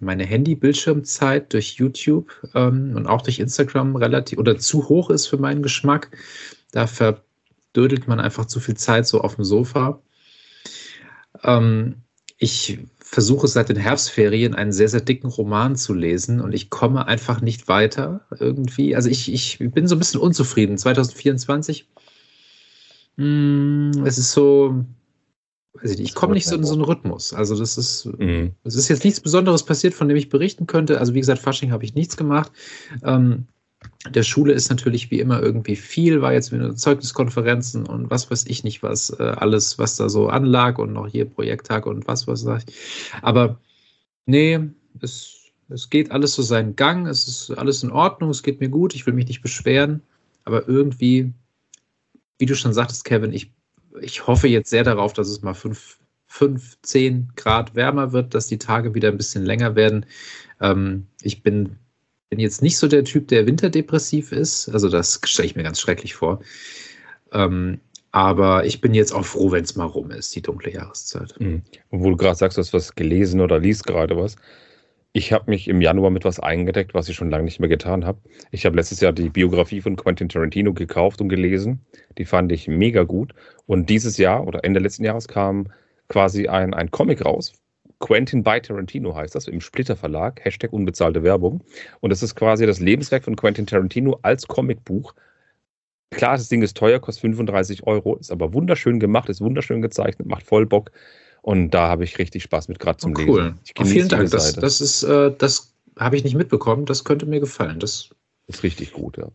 meine 0.00 0.24
Handy-Bildschirmzeit 0.24 1.52
durch 1.52 1.74
YouTube 1.74 2.32
ähm, 2.54 2.94
und 2.96 3.06
auch 3.06 3.20
durch 3.20 3.38
Instagram 3.38 3.96
relativ 3.96 4.38
oder 4.38 4.56
zu 4.58 4.88
hoch 4.88 5.10
ist 5.10 5.26
für 5.26 5.38
meinen 5.38 5.62
Geschmack. 5.62 6.10
Da 6.72 6.86
ver 6.86 7.22
dödelt 7.76 8.08
man 8.08 8.20
einfach 8.20 8.46
zu 8.46 8.60
viel 8.60 8.76
Zeit 8.76 9.06
so 9.06 9.20
auf 9.20 9.36
dem 9.36 9.44
Sofa. 9.44 10.02
Ähm, 11.42 12.02
ich 12.38 12.78
versuche 12.98 13.48
seit 13.48 13.68
den 13.68 13.76
Herbstferien 13.76 14.54
einen 14.54 14.72
sehr, 14.72 14.88
sehr 14.88 15.00
dicken 15.00 15.28
Roman 15.28 15.76
zu 15.76 15.94
lesen 15.94 16.40
und 16.40 16.52
ich 16.52 16.70
komme 16.70 17.06
einfach 17.06 17.40
nicht 17.40 17.68
weiter 17.68 18.26
irgendwie. 18.38 18.94
Also 18.94 19.08
ich, 19.08 19.32
ich 19.32 19.58
bin 19.58 19.88
so 19.88 19.96
ein 19.96 19.98
bisschen 19.98 20.20
unzufrieden. 20.20 20.76
2024, 20.76 21.88
mh, 23.16 23.24
hm, 23.96 24.06
es 24.06 24.18
ist 24.18 24.32
so, 24.32 24.84
weiß 25.74 25.92
ich 25.92 25.98
nicht, 25.98 26.10
ich 26.10 26.14
komme 26.14 26.34
nicht 26.34 26.46
so 26.46 26.54
in 26.54 26.64
so 26.64 26.74
einen 26.74 26.82
Rhythmus. 26.82 27.32
Also 27.32 27.58
das 27.58 27.78
ist, 27.78 28.06
mhm. 28.06 28.52
es 28.64 28.74
ist 28.74 28.88
jetzt 28.88 29.04
nichts 29.04 29.20
Besonderes 29.20 29.64
passiert, 29.64 29.94
von 29.94 30.08
dem 30.08 30.16
ich 30.16 30.28
berichten 30.28 30.66
könnte. 30.66 31.00
Also 31.00 31.14
wie 31.14 31.20
gesagt, 31.20 31.40
Fasching 31.40 31.72
habe 31.72 31.84
ich 31.84 31.94
nichts 31.94 32.16
gemacht. 32.16 32.52
Ähm, 33.02 33.46
der 34.06 34.22
Schule 34.22 34.52
ist 34.52 34.70
natürlich 34.70 35.10
wie 35.10 35.18
immer 35.20 35.42
irgendwie 35.42 35.76
viel, 35.76 36.22
war 36.22 36.32
jetzt 36.32 36.52
wieder 36.52 36.74
Zeugniskonferenzen 36.74 37.86
und 37.86 38.10
was 38.10 38.30
weiß 38.30 38.46
ich 38.46 38.62
nicht 38.62 38.82
was, 38.82 39.10
äh, 39.18 39.22
alles, 39.22 39.78
was 39.78 39.96
da 39.96 40.08
so 40.08 40.28
anlag 40.28 40.78
und 40.78 40.92
noch 40.92 41.08
hier 41.08 41.24
Projekttag 41.24 41.86
und 41.86 42.06
was 42.06 42.28
weiß 42.28 42.46
ich. 42.58 42.74
Aber 43.22 43.58
nee, 44.26 44.60
es, 45.00 45.50
es 45.68 45.90
geht 45.90 46.12
alles 46.12 46.34
so 46.34 46.42
seinen 46.42 46.76
Gang, 46.76 47.06
es 47.06 47.26
ist 47.26 47.50
alles 47.58 47.82
in 47.82 47.90
Ordnung, 47.90 48.30
es 48.30 48.42
geht 48.42 48.60
mir 48.60 48.68
gut, 48.68 48.94
ich 48.94 49.04
will 49.06 49.14
mich 49.14 49.26
nicht 49.26 49.42
beschweren, 49.42 50.02
aber 50.44 50.68
irgendwie, 50.68 51.32
wie 52.38 52.46
du 52.46 52.54
schon 52.54 52.72
sagtest, 52.72 53.04
Kevin, 53.04 53.32
ich, 53.32 53.52
ich 54.00 54.28
hoffe 54.28 54.46
jetzt 54.46 54.70
sehr 54.70 54.84
darauf, 54.84 55.12
dass 55.12 55.28
es 55.28 55.42
mal 55.42 55.54
fünf, 55.54 55.98
fünf, 56.26 56.78
zehn 56.82 57.32
Grad 57.34 57.74
wärmer 57.74 58.12
wird, 58.12 58.34
dass 58.34 58.46
die 58.46 58.58
Tage 58.58 58.94
wieder 58.94 59.08
ein 59.08 59.16
bisschen 59.16 59.44
länger 59.44 59.74
werden. 59.74 60.06
Ähm, 60.60 61.08
ich 61.20 61.42
bin 61.42 61.78
bin 62.30 62.40
jetzt 62.40 62.62
nicht 62.62 62.76
so 62.76 62.88
der 62.88 63.04
Typ, 63.04 63.28
der 63.28 63.46
winterdepressiv 63.46 64.32
ist. 64.32 64.68
Also 64.68 64.88
das 64.88 65.20
stelle 65.24 65.46
ich 65.46 65.56
mir 65.56 65.62
ganz 65.62 65.80
schrecklich 65.80 66.14
vor. 66.14 66.40
Ähm, 67.32 67.80
aber 68.10 68.64
ich 68.64 68.80
bin 68.80 68.94
jetzt 68.94 69.12
auch 69.12 69.24
froh, 69.24 69.50
wenn 69.50 69.64
es 69.64 69.76
mal 69.76 69.84
rum 69.84 70.10
ist, 70.10 70.34
die 70.34 70.42
dunkle 70.42 70.72
Jahreszeit. 70.72 71.34
Mhm. 71.38 71.62
Obwohl 71.90 72.12
du 72.12 72.16
gerade 72.16 72.36
sagst, 72.36 72.56
du 72.56 72.60
hast 72.60 72.72
was 72.72 72.94
gelesen 72.94 73.40
oder 73.40 73.58
liest 73.58 73.86
gerade 73.86 74.16
was. 74.16 74.36
Ich 75.12 75.32
habe 75.32 75.50
mich 75.50 75.68
im 75.68 75.80
Januar 75.80 76.10
mit 76.10 76.24
was 76.24 76.38
eingedeckt, 76.38 76.94
was 76.94 77.08
ich 77.08 77.16
schon 77.16 77.30
lange 77.30 77.44
nicht 77.44 77.60
mehr 77.60 77.68
getan 77.68 78.04
habe. 78.04 78.20
Ich 78.50 78.66
habe 78.66 78.76
letztes 78.76 79.00
Jahr 79.00 79.12
die 79.12 79.30
Biografie 79.30 79.80
von 79.80 79.96
Quentin 79.96 80.28
Tarantino 80.28 80.74
gekauft 80.74 81.20
und 81.20 81.28
gelesen. 81.28 81.80
Die 82.18 82.24
fand 82.24 82.52
ich 82.52 82.68
mega 82.68 83.04
gut. 83.04 83.32
Und 83.66 83.88
dieses 83.88 84.18
Jahr 84.18 84.46
oder 84.46 84.64
Ende 84.64 84.80
letzten 84.80 85.04
Jahres 85.04 85.26
kam 85.26 85.68
quasi 86.08 86.48
ein, 86.48 86.74
ein 86.74 86.90
Comic 86.90 87.24
raus 87.24 87.52
Quentin 88.00 88.42
by 88.42 88.60
Tarantino 88.60 89.14
heißt 89.14 89.34
das, 89.34 89.48
im 89.48 89.60
Splitter 89.60 89.96
Verlag, 89.96 90.44
Hashtag 90.44 90.72
unbezahlte 90.72 91.22
Werbung. 91.22 91.62
Und 92.00 92.10
das 92.10 92.22
ist 92.22 92.34
quasi 92.34 92.66
das 92.66 92.80
Lebenswerk 92.80 93.24
von 93.24 93.36
Quentin 93.36 93.66
Tarantino 93.66 94.18
als 94.22 94.46
Comicbuch. 94.46 95.14
Klar, 96.10 96.36
das 96.36 96.48
Ding 96.48 96.62
ist 96.62 96.76
teuer, 96.76 97.00
kostet 97.00 97.22
35 97.22 97.86
Euro, 97.86 98.16
ist 98.16 98.30
aber 98.30 98.54
wunderschön 98.54 98.98
gemacht, 98.98 99.28
ist 99.28 99.40
wunderschön 99.40 99.82
gezeichnet, 99.82 100.26
macht 100.28 100.44
voll 100.44 100.64
Bock. 100.66 100.90
Und 101.42 101.70
da 101.70 101.88
habe 101.88 102.04
ich 102.04 102.18
richtig 102.18 102.42
Spaß 102.44 102.68
mit 102.68 102.78
gerade 102.78 102.98
zum 102.98 103.14
Oh, 103.16 103.20
cool. 103.26 103.42
Lesen. 103.42 103.60
Oh, 103.78 103.84
vielen 103.84 104.08
Dank. 104.08 104.30
Das, 104.30 104.54
das 104.54 104.80
ist, 104.80 105.02
äh, 105.02 105.32
das 105.36 105.74
habe 105.98 106.16
ich 106.16 106.24
nicht 106.24 106.34
mitbekommen. 106.34 106.86
Das 106.86 107.04
könnte 107.04 107.26
mir 107.26 107.40
gefallen. 107.40 107.78
Das, 107.78 108.10
ist 108.46 108.62
richtig 108.62 108.92
gut, 108.92 109.18
ja. 109.18 109.28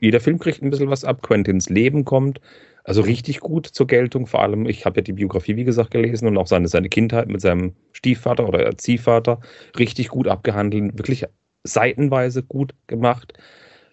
Jeder 0.00 0.20
Film 0.20 0.38
kriegt 0.38 0.62
ein 0.62 0.70
bisschen 0.70 0.90
was 0.90 1.04
ab. 1.04 1.22
Quentins 1.22 1.68
Leben 1.68 2.04
kommt. 2.04 2.40
Also 2.84 3.00
richtig 3.00 3.40
gut 3.40 3.66
zur 3.66 3.86
Geltung. 3.86 4.26
Vor 4.26 4.42
allem, 4.42 4.66
ich 4.66 4.84
habe 4.84 4.96
ja 4.96 5.02
die 5.02 5.14
Biografie, 5.14 5.56
wie 5.56 5.64
gesagt, 5.64 5.90
gelesen 5.90 6.28
und 6.28 6.36
auch 6.36 6.46
seine, 6.46 6.68
seine 6.68 6.90
Kindheit 6.90 7.28
mit 7.28 7.40
seinem 7.40 7.72
Stiefvater 7.92 8.46
oder 8.46 8.62
Erziehvater 8.62 9.40
richtig 9.78 10.08
gut 10.08 10.28
abgehandelt. 10.28 10.98
Wirklich 10.98 11.24
seitenweise 11.64 12.42
gut 12.42 12.74
gemacht, 12.86 13.32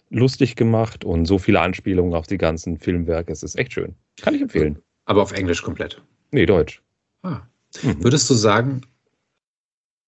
lustig 0.09 0.57
gemacht 0.57 1.05
und 1.05 1.25
so 1.25 1.37
viele 1.37 1.61
Anspielungen 1.61 2.13
auf 2.13 2.27
die 2.27 2.37
ganzen 2.37 2.77
Filmwerke. 2.77 3.31
Es 3.31 3.43
ist 3.43 3.57
echt 3.57 3.71
schön. 3.73 3.95
Kann 4.21 4.35
ich 4.35 4.41
empfehlen. 4.41 4.79
aber 5.05 5.21
auf 5.21 5.31
Englisch 5.31 5.63
komplett. 5.63 6.01
Nee, 6.31 6.45
Deutsch. 6.45 6.81
Ah. 7.23 7.41
Mhm. 7.81 8.03
Würdest 8.03 8.29
du 8.29 8.33
sagen, 8.33 8.81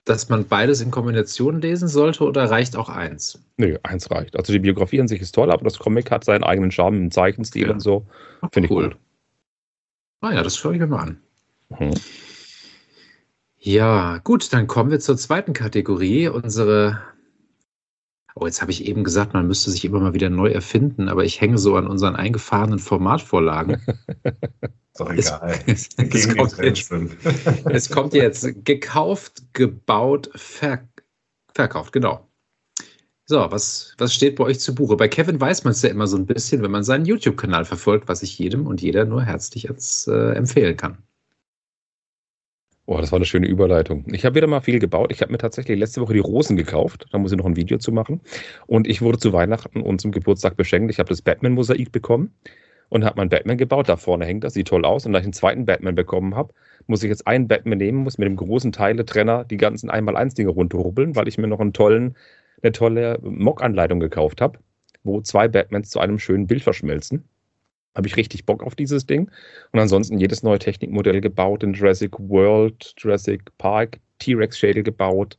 dass 0.06 0.28
man 0.30 0.48
beides 0.48 0.82
in 0.82 0.92
Kombination 0.92 1.62
lesen 1.62 1.88
sollte 1.88 2.24
oder 2.26 2.50
reicht 2.50 2.76
auch 2.76 2.89
eins? 2.89 3.39
Nee, 3.58 3.78
eins 3.84 4.12
reicht. 4.12 4.36
Also 4.36 4.52
die 4.52 4.60
Biografie 4.60 5.00
an 5.00 5.08
sich 5.08 5.22
ist 5.22 5.34
toll, 5.34 5.52
aber 5.52 5.63
das 5.63 5.80
Comic 5.80 6.12
hat 6.12 6.26
seinen 6.26 6.44
eigenen 6.44 6.72
Charme 6.72 6.98
im 6.98 7.12
Zeichenstil 7.12 7.68
Ja. 7.68 7.74
und 7.74 7.80
so. 7.80 8.06
Finde 8.52 8.68
ich 8.68 8.72
cool. 8.72 8.89
gut. 8.89 8.98
Ah 10.22 10.34
ja, 10.34 10.44
das 10.44 10.58
schaue 10.58 10.74
ich 10.74 10.80
mir 10.80 10.88
mal 10.88 11.00
an. 11.04 11.22
Mhm. 11.80 11.94
Ja, 13.58 14.18
gut, 14.24 14.52
dann 14.52 14.68
kommen 14.68 14.92
wir 14.92 15.00
zur 15.00 15.18
zweiten 15.18 15.54
Kategorie. 15.54 16.28
Unsere. 16.28 17.02
Oh, 18.36 18.46
jetzt 18.46 18.62
habe 18.62 18.72
ich 18.72 18.86
eben 18.86 19.04
gesagt, 19.04 19.34
man 19.34 19.48
müsste 19.48 19.69
sich 19.72 19.86
immer 19.86 20.00
mal 20.00 20.13
wieder 20.13 20.30
neu 20.30 20.50
erfinden, 20.50 21.08
aber 21.10 21.24
ich 21.24 21.39
hänge 21.39 21.58
so 21.58 21.76
an 21.76 21.88
unseren 21.88 22.15
eingefahrenen 22.15 22.80
Formatvorlagen. 22.80 23.76
Ist 23.76 25.00
doch 25.00 25.12
Es- 25.12 25.28
egal. 25.28 25.60
es, 25.67 25.89
es, 25.98 26.36
kommt 26.36 26.58
jetzt, 26.58 26.91
es 27.65 27.89
kommt 27.89 28.13
jetzt 28.13 28.65
gekauft, 28.65 29.43
gebaut, 29.54 30.30
ver, 30.36 30.88
verkauft, 31.54 31.93
genau. 31.93 32.28
So, 33.26 33.38
was, 33.52 33.96
was 33.98 34.13
steht 34.13 34.36
bei 34.36 34.43
euch 34.46 34.60
zu 34.60 34.76
Buche? 34.76 34.98
Bei 34.98 35.08
Kevin 35.08 35.39
weiß 35.39 35.63
man 35.63 35.72
es 35.72 35.82
ja 35.82 35.89
immer 35.89 36.08
so 36.08 36.17
ein 36.17 36.26
bisschen, 36.26 36.62
wenn 36.62 36.72
man 36.72 36.84
seinen 36.84 37.06
YouTube-Kanal 37.06 37.63
verfolgt, 37.65 38.08
was 38.10 38.22
ich 38.22 38.38
jedem 38.38 38.67
und 38.67 38.82
jeder 38.82 39.06
nur 39.06 39.24
herzlich 39.24 39.69
als, 39.69 40.08
äh, 40.08 40.34
empfehlen 40.34 40.76
kann. 40.76 40.98
Boah, 42.86 43.00
das 43.00 43.13
war 43.13 43.17
eine 43.17 43.26
schöne 43.26 43.48
Überleitung. 43.48 44.04
Ich 44.12 44.26
habe 44.26 44.36
wieder 44.36 44.48
mal 44.48 44.60
viel 44.60 44.78
gebaut. 44.80 45.10
Ich 45.12 45.22
habe 45.22 45.32
mir 45.32 45.38
tatsächlich 45.38 45.80
letzte 45.80 46.02
Woche 46.02 46.13
die 46.13 46.19
Rosen 46.19 46.58
gekauft. 46.58 47.06
Da 47.12 47.17
muss 47.17 47.32
ich 47.32 47.38
noch 47.38 47.46
ein 47.46 47.56
Video 47.56 47.78
zu 47.78 47.93
machen. 47.93 48.19
Und 48.67 48.88
ich 48.88 49.02
wurde 49.02 49.17
zu 49.19 49.32
Weihnachten 49.32 49.80
und 49.82 50.02
zum 50.02 50.12
Geburtstag 50.12 50.58
beschenkt. 50.58 50.91
Ich 50.91 51.00
habe 51.00 51.08
das 51.08 51.22
Batman-Mosaik 51.22 51.93
bekommen 51.93 52.34
und 52.89 53.06
habe 53.06 53.17
meinen 53.17 53.30
Batman 53.30 53.58
gebaut. 53.58 53.88
Da 53.88 53.96
vorne 53.96 54.26
hängt 54.26 54.43
das, 54.43 54.54
sieht 54.54 54.67
toll 54.67 54.84
aus. 54.84 55.06
Und 55.06 55.13
da 55.13 55.19
ich 55.19 55.24
einen 55.24 55.32
zweiten 55.32 55.65
Batman 55.65 55.96
bekommen 55.96 56.36
habe, 56.36 56.54
muss 56.86 57.02
ich 57.04 57.10
jetzt 57.10 57.26
einen 57.26 57.48
Batman 57.48 57.78
nehmen, 57.78 58.00
muss 58.00 58.17
mit 58.17 58.28
dem 58.28 58.36
großen 58.36 58.74
Teiletrenner 58.74 59.46
die 59.46 59.58
ganzen 59.58 59.89
1x1-Dinge 59.89 60.50
runterrubbeln, 60.50 61.15
weil 61.15 61.30
ich 61.30 61.38
mir 61.38 61.48
noch 61.48 61.62
einen 61.62 61.72
tollen, 61.72 62.17
eine 62.62 62.74
tolle 62.74 63.17
Mock-Anleitung 63.22 64.02
gekauft 64.02 64.41
habe, 64.41 64.60
wo 65.04 65.22
zwei 65.22 65.48
Batmans 65.48 65.89
zu 65.89 66.02
einem 66.02 66.19
schönen 66.19 66.48
Bild 66.48 66.63
verschmelzen. 66.63 67.30
Habe 67.96 68.08
ich 68.08 68.18
richtig 68.18 68.46
Bock 68.46 68.64
auf 68.64 68.76
dieses 68.76 69.06
Ding. 69.06 69.30
Und 69.72 69.80
ansonsten 69.80 70.18
jedes 70.18 70.44
neue 70.44 70.60
Technikmodell 70.60 71.22
gebaut, 71.22 71.64
in 71.64 71.74
Jurassic 71.74 72.14
World, 72.18 72.94
Jurassic 72.98 73.56
Park, 73.58 74.00
T-Rex 74.20 74.58
Schädel 74.58 74.84
gebaut, 74.84 75.38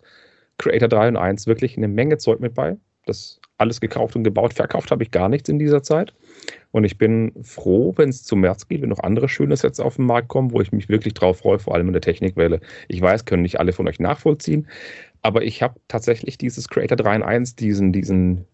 Creator 0.59 0.89
3 0.89 1.09
und 1.09 1.17
1, 1.17 1.47
wirklich 1.47 1.77
eine 1.77 1.89
Menge 1.89 2.19
Zeug 2.19 2.41
mit 2.41 2.55
bei. 2.55 2.77
Das 3.07 3.41
alles 3.59 3.81
gekauft 3.81 4.17
und 4.17 4.25
gebaut. 4.25 4.55
Verkauft 4.55 4.91
habe 4.91 5.03
ich 5.03 5.11
gar 5.11 5.29
nichts 5.29 5.49
in 5.49 5.59
dieser 5.59 5.83
Zeit. 5.83 6.13
Und 6.73 6.85
ich 6.85 6.99
bin 6.99 7.33
froh, 7.43 7.93
wenn 7.97 8.09
es 8.09 8.25
zum 8.25 8.41
März 8.41 8.67
geht, 8.67 8.83
wenn 8.83 8.89
noch 8.89 9.01
andere 9.01 9.29
schöne 9.29 9.57
Sets 9.57 9.81
auf 9.81 9.97
den 9.97 10.07
Markt 10.07 10.29
kommen, 10.29 10.53
wo 10.53 10.61
ich 10.61 10.73
mich 10.73 10.89
wirklich 10.89 11.15
drauf 11.15 11.39
freue, 11.39 11.59
vor 11.59 11.75
allem 11.75 11.87
in 11.87 11.93
der 11.93 12.03
Technikwelle. 12.03 12.61
Ich 12.89 13.01
weiß, 13.01 13.25
können 13.25 13.43
nicht 13.43 13.61
alle 13.61 13.73
von 13.73 13.87
euch 13.89 14.01
nachvollziehen, 14.01 14.67
aber 15.23 15.43
ich 15.43 15.63
habe 15.63 15.79
tatsächlich 15.89 16.37
dieses 16.37 16.69
Creator 16.69 16.97
3 16.97 17.17
in 17.17 17.23
1, 17.23 17.57
diesen, 17.57 17.93
diesen 17.93 18.45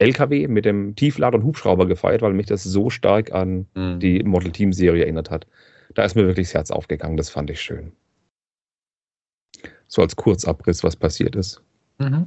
LKW 0.00 0.48
mit 0.48 0.64
dem 0.64 0.96
Tieflader 0.96 1.38
und 1.38 1.44
Hubschrauber 1.44 1.86
gefeiert, 1.86 2.22
weil 2.22 2.32
mich 2.32 2.46
das 2.46 2.64
so 2.64 2.90
stark 2.90 3.32
an 3.32 3.66
die 3.74 4.22
Model 4.22 4.50
Team 4.50 4.72
Serie 4.72 5.04
erinnert 5.04 5.30
hat. 5.30 5.46
Da 5.94 6.04
ist 6.04 6.14
mir 6.14 6.26
wirklich 6.26 6.48
das 6.48 6.54
Herz 6.54 6.70
aufgegangen, 6.70 7.16
das 7.16 7.30
fand 7.30 7.50
ich 7.50 7.60
schön. 7.60 7.92
So 9.88 10.02
als 10.02 10.16
Kurzabriss, 10.16 10.82
was 10.84 10.96
passiert 10.96 11.36
ist. 11.36 11.60
Mhm. 11.98 12.26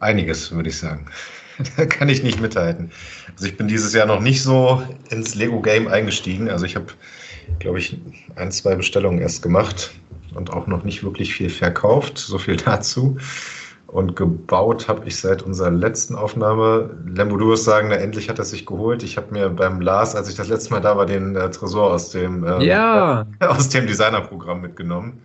Einiges, 0.00 0.52
würde 0.52 0.70
ich 0.70 0.78
sagen. 0.78 1.06
Da 1.76 1.86
kann 1.86 2.08
ich 2.08 2.24
nicht 2.24 2.40
mithalten. 2.40 2.90
Also 3.32 3.46
ich 3.46 3.56
bin 3.56 3.68
dieses 3.68 3.94
Jahr 3.94 4.06
noch 4.06 4.18
nicht 4.18 4.42
so 4.42 4.82
ins 5.10 5.36
Lego-Game 5.36 5.86
eingestiegen. 5.86 6.50
Also 6.50 6.66
ich 6.66 6.74
habe, 6.74 6.86
glaube 7.60 7.78
ich, 7.78 7.96
ein, 8.34 8.50
zwei 8.50 8.74
Bestellungen 8.74 9.20
erst 9.20 9.40
gemacht 9.40 9.92
und 10.34 10.52
auch 10.52 10.66
noch 10.66 10.82
nicht 10.82 11.04
wirklich 11.04 11.32
viel 11.32 11.50
verkauft. 11.50 12.18
So 12.18 12.38
viel 12.38 12.56
dazu. 12.56 13.18
Und 13.86 14.16
gebaut 14.16 14.88
habe 14.88 15.06
ich 15.06 15.20
seit 15.20 15.42
unserer 15.42 15.70
letzten 15.70 16.16
Aufnahme. 16.16 16.90
Lembo, 17.06 17.36
du 17.36 17.48
wirst 17.50 17.64
sagen, 17.64 17.88
na, 17.90 17.96
endlich 17.96 18.28
hat 18.28 18.38
er 18.38 18.44
sich 18.44 18.66
geholt. 18.66 19.02
Ich 19.02 19.16
habe 19.16 19.30
mir 19.32 19.48
beim 19.50 19.80
Lars, 19.80 20.16
als 20.16 20.28
ich 20.28 20.34
das 20.34 20.48
letzte 20.48 20.70
Mal 20.72 20.80
da 20.80 20.96
war, 20.96 21.06
den 21.06 21.36
äh, 21.36 21.50
Tresor 21.50 21.92
aus 21.92 22.10
dem, 22.10 22.44
ähm, 22.44 22.60
Ja, 22.62 23.26
aus 23.40 23.68
dem 23.68 23.86
Designerprogramm 23.86 24.62
mitgenommen. 24.62 25.22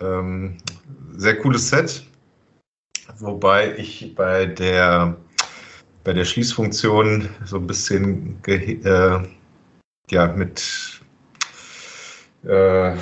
Ähm, 0.00 0.58
sehr 1.16 1.38
cooles 1.38 1.70
Set. 1.70 2.04
Wobei 3.18 3.76
ich 3.76 4.14
bei 4.14 4.46
der, 4.46 5.16
bei 6.02 6.12
der 6.12 6.24
Schließfunktion 6.24 7.28
so 7.44 7.56
ein 7.58 7.66
bisschen 7.66 8.42
äh, 8.46 9.20
ja, 10.10 10.26
mit 10.26 11.00
äh, 12.42 12.46
Das 12.46 12.98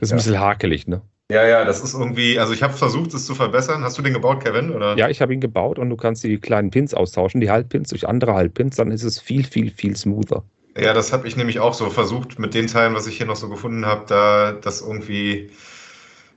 ist 0.00 0.10
Ja. 0.10 0.14
ein 0.14 0.16
bisschen 0.18 0.40
hakelig, 0.40 0.86
ne? 0.86 1.02
Ja, 1.30 1.46
ja, 1.46 1.64
das 1.64 1.80
ist 1.80 1.94
irgendwie, 1.94 2.38
also 2.38 2.52
ich 2.52 2.62
habe 2.62 2.74
versucht, 2.74 3.12
es 3.14 3.26
zu 3.26 3.34
verbessern. 3.34 3.82
Hast 3.82 3.98
du 3.98 4.02
den 4.02 4.14
gebaut, 4.14 4.44
Kevin? 4.44 4.70
Oder? 4.70 4.96
Ja, 4.96 5.08
ich 5.08 5.20
habe 5.20 5.34
ihn 5.34 5.40
gebaut 5.40 5.78
und 5.78 5.90
du 5.90 5.96
kannst 5.96 6.22
die 6.22 6.38
kleinen 6.38 6.70
Pins 6.70 6.94
austauschen, 6.94 7.40
die 7.40 7.50
Halbpins 7.50 7.88
durch 7.88 8.06
andere 8.06 8.34
Halbpins, 8.34 8.76
dann 8.76 8.90
ist 8.90 9.02
es 9.02 9.20
viel, 9.20 9.44
viel, 9.44 9.70
viel 9.70 9.96
smoother. 9.96 10.44
Ja, 10.78 10.92
das 10.92 11.12
habe 11.12 11.26
ich 11.26 11.36
nämlich 11.36 11.58
auch 11.58 11.74
so 11.74 11.90
versucht, 11.90 12.38
mit 12.38 12.54
den 12.54 12.66
Teilen, 12.66 12.94
was 12.94 13.06
ich 13.06 13.16
hier 13.16 13.26
noch 13.26 13.36
so 13.36 13.48
gefunden 13.48 13.86
habe, 13.86 14.04
da 14.06 14.52
das 14.52 14.82
irgendwie 14.82 15.50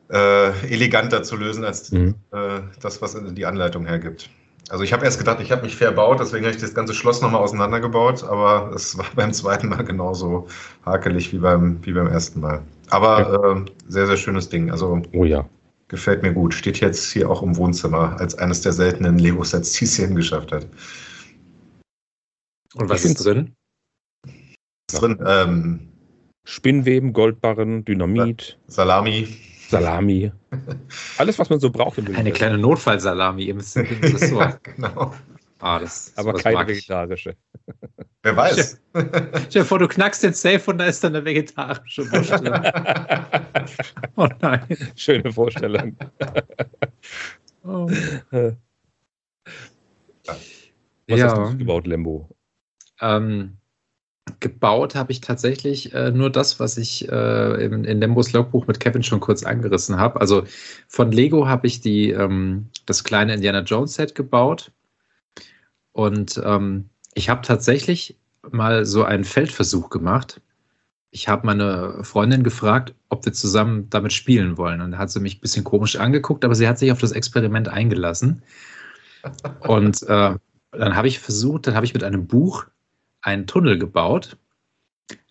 äh, 0.10 0.49
eleganter 0.73 1.23
zu 1.23 1.36
lösen 1.36 1.63
als 1.65 1.91
Mhm. 1.91 2.15
äh, 2.32 2.62
das, 2.82 3.02
was 3.02 3.17
die 3.34 3.45
Anleitung 3.45 3.86
hergibt. 3.86 4.30
Also 4.69 4.84
ich 4.84 4.93
habe 4.93 5.04
erst 5.04 5.17
gedacht, 5.17 5.39
ich 5.41 5.52
habe 5.52 5.63
mich 5.63 5.75
verbaut, 5.75 6.19
deswegen 6.19 6.45
habe 6.45 6.56
ich 6.56 6.62
das 6.62 6.73
ganze 6.75 6.93
Schloss 6.93 7.21
nochmal 7.21 7.41
auseinandergebaut, 7.41 8.23
aber 8.23 8.71
es 8.75 8.97
war 8.97 9.06
beim 9.15 9.34
zweiten 9.34 9.69
Mal 9.69 9.84
genauso 9.84 10.47
hakelig 10.86 11.34
wie 11.34 11.39
beim, 11.39 11.80
wie 11.86 11.93
beim 11.93 12.08
ersten 12.08 12.39
Mal. 12.39 12.62
Aber 12.89 13.65
äh, 13.67 13.71
sehr, 13.88 14.08
sehr 14.08 14.17
schönes 14.17 14.49
Ding. 14.49 14.71
Also 14.71 15.02
Oh 15.13 15.25
ja. 15.25 15.47
gefällt 15.88 16.23
mir 16.23 16.34
gut. 16.34 16.54
Steht 16.54 16.80
jetzt 16.80 17.12
hier 17.12 17.30
auch 17.30 17.41
im 17.43 17.56
Wohnzimmer 17.56 18.19
als 18.19 18.36
eines 18.36 18.62
der 18.62 18.73
seltenen 18.73 19.17
Lego-Sets, 19.19 19.73
die 19.73 19.86
es 19.86 19.95
hier 19.95 20.08
geschafft 20.08 20.52
hat. 20.52 20.67
und 22.75 22.89
was 22.89 23.06
ist 23.06 23.23
drin? 23.23 23.54
Ist 24.91 25.02
drin 25.02 25.19
ähm, 25.25 25.89
Spinnweben, 26.47 27.13
Goldbarren, 27.13 27.86
Dynamit, 27.86 28.58
Salami. 28.67 29.28
Salami. 29.67 30.32
Alles, 31.19 31.38
was 31.38 31.49
man 31.52 31.60
so 31.60 31.69
braucht 31.69 31.99
im 31.99 32.15
Eine 32.15 32.32
kleine 32.32 32.58
Notfallsalami 32.58 33.43
im 33.45 33.60
im 33.60 33.86
Ressort. 34.15 34.63
genau. 34.63 35.13
Ah, 35.61 35.79
das, 35.79 36.13
Aber 36.15 36.33
keine 36.33 36.65
vegetarische. 36.67 37.35
Wer 38.23 38.35
weiß. 38.35 38.81
Stell 38.93 39.47
dir 39.49 39.65
vor, 39.65 39.79
du 39.79 39.87
knackst 39.87 40.23
den 40.23 40.33
Safe 40.33 40.71
und 40.71 40.77
da 40.77 40.85
ist 40.85 41.03
dann 41.03 41.15
eine 41.15 41.25
vegetarische 41.25 42.09
Wurst. 42.11 42.31
Oh 44.15 44.27
nein. 44.41 44.65
Schöne 44.95 45.31
Vorstellung. 45.31 45.95
Oh. 47.63 47.87
Was 47.87 48.55
hast 50.27 51.19
Ja. 51.19 51.49
du 51.51 51.57
gebaut, 51.57 51.87
Lembo? 51.87 52.29
Ähm, 53.01 53.57
gebaut 54.39 54.95
habe 54.95 55.11
ich 55.11 55.21
tatsächlich 55.21 55.93
äh, 55.93 56.11
nur 56.11 56.29
das, 56.29 56.59
was 56.59 56.77
ich 56.77 57.09
äh, 57.09 57.65
in, 57.65 57.83
in 57.83 57.99
Lembos 57.99 58.31
Logbuch 58.33 58.67
mit 58.67 58.79
Kevin 58.79 59.03
schon 59.03 59.19
kurz 59.19 59.43
angerissen 59.43 59.97
habe. 59.97 60.19
Also 60.21 60.43
von 60.87 61.11
Lego 61.11 61.47
habe 61.47 61.67
ich 61.67 61.81
die, 61.81 62.11
ähm, 62.11 62.67
das 62.85 63.03
kleine 63.03 63.33
Indiana 63.33 63.61
Jones 63.61 63.95
Set 63.95 64.15
gebaut. 64.15 64.71
Und 65.99 66.41
ähm, 66.45 66.89
ich 67.13 67.27
habe 67.27 67.41
tatsächlich 67.41 68.17
mal 68.49 68.85
so 68.85 69.03
einen 69.03 69.25
Feldversuch 69.25 69.89
gemacht. 69.89 70.39
Ich 71.12 71.27
habe 71.27 71.45
meine 71.45 72.05
Freundin 72.05 72.41
gefragt, 72.41 72.95
ob 73.09 73.25
wir 73.25 73.33
zusammen 73.33 73.89
damit 73.89 74.13
spielen 74.13 74.55
wollen. 74.57 74.79
Und 74.79 74.91
da 74.91 74.97
hat 74.97 75.12
sie 75.12 75.19
mich 75.19 75.35
ein 75.35 75.41
bisschen 75.41 75.65
komisch 75.65 75.97
angeguckt, 75.97 76.45
aber 76.45 76.55
sie 76.55 76.69
hat 76.69 76.79
sich 76.79 76.93
auf 76.93 77.01
das 77.01 77.12
Experiment 77.12 77.67
eingelassen. 77.67 78.43
Und 79.67 80.03
äh, 80.03 80.35
dann 80.71 80.95
habe 80.95 81.09
ich 81.09 81.19
versucht, 81.19 81.67
dann 81.67 81.75
habe 81.75 81.85
ich 81.85 81.93
mit 81.93 82.05
einem 82.05 82.27
Buch 82.27 82.67
einen 83.21 83.45
Tunnel 83.45 83.77
gebaut, 83.77 84.38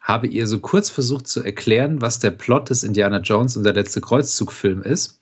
habe 0.03 0.27
ihr 0.27 0.47
so 0.47 0.59
kurz 0.59 0.91
versucht 0.91 1.29
zu 1.29 1.43
erklären, 1.43 2.03
was 2.03 2.19
der 2.19 2.33
Plot 2.33 2.69
des 2.69 2.85
Indiana 2.85 3.21
Jones 3.21 3.57
und 3.57 3.65
der 3.65 3.73
letzte 3.73 4.03
Kreuzzugfilm 4.03 4.83
ist. 4.83 5.18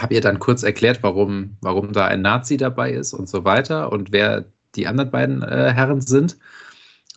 Habe 0.00 0.14
ihr 0.14 0.20
dann 0.20 0.38
kurz 0.38 0.62
erklärt, 0.62 1.02
warum, 1.02 1.56
warum 1.60 1.92
da 1.92 2.06
ein 2.06 2.22
Nazi 2.22 2.56
dabei 2.56 2.92
ist 2.92 3.12
und 3.12 3.28
so 3.28 3.44
weiter 3.44 3.92
und 3.92 4.12
wer 4.12 4.44
die 4.74 4.86
anderen 4.86 5.10
beiden 5.10 5.42
äh, 5.42 5.72
Herren 5.72 6.00
sind. 6.00 6.38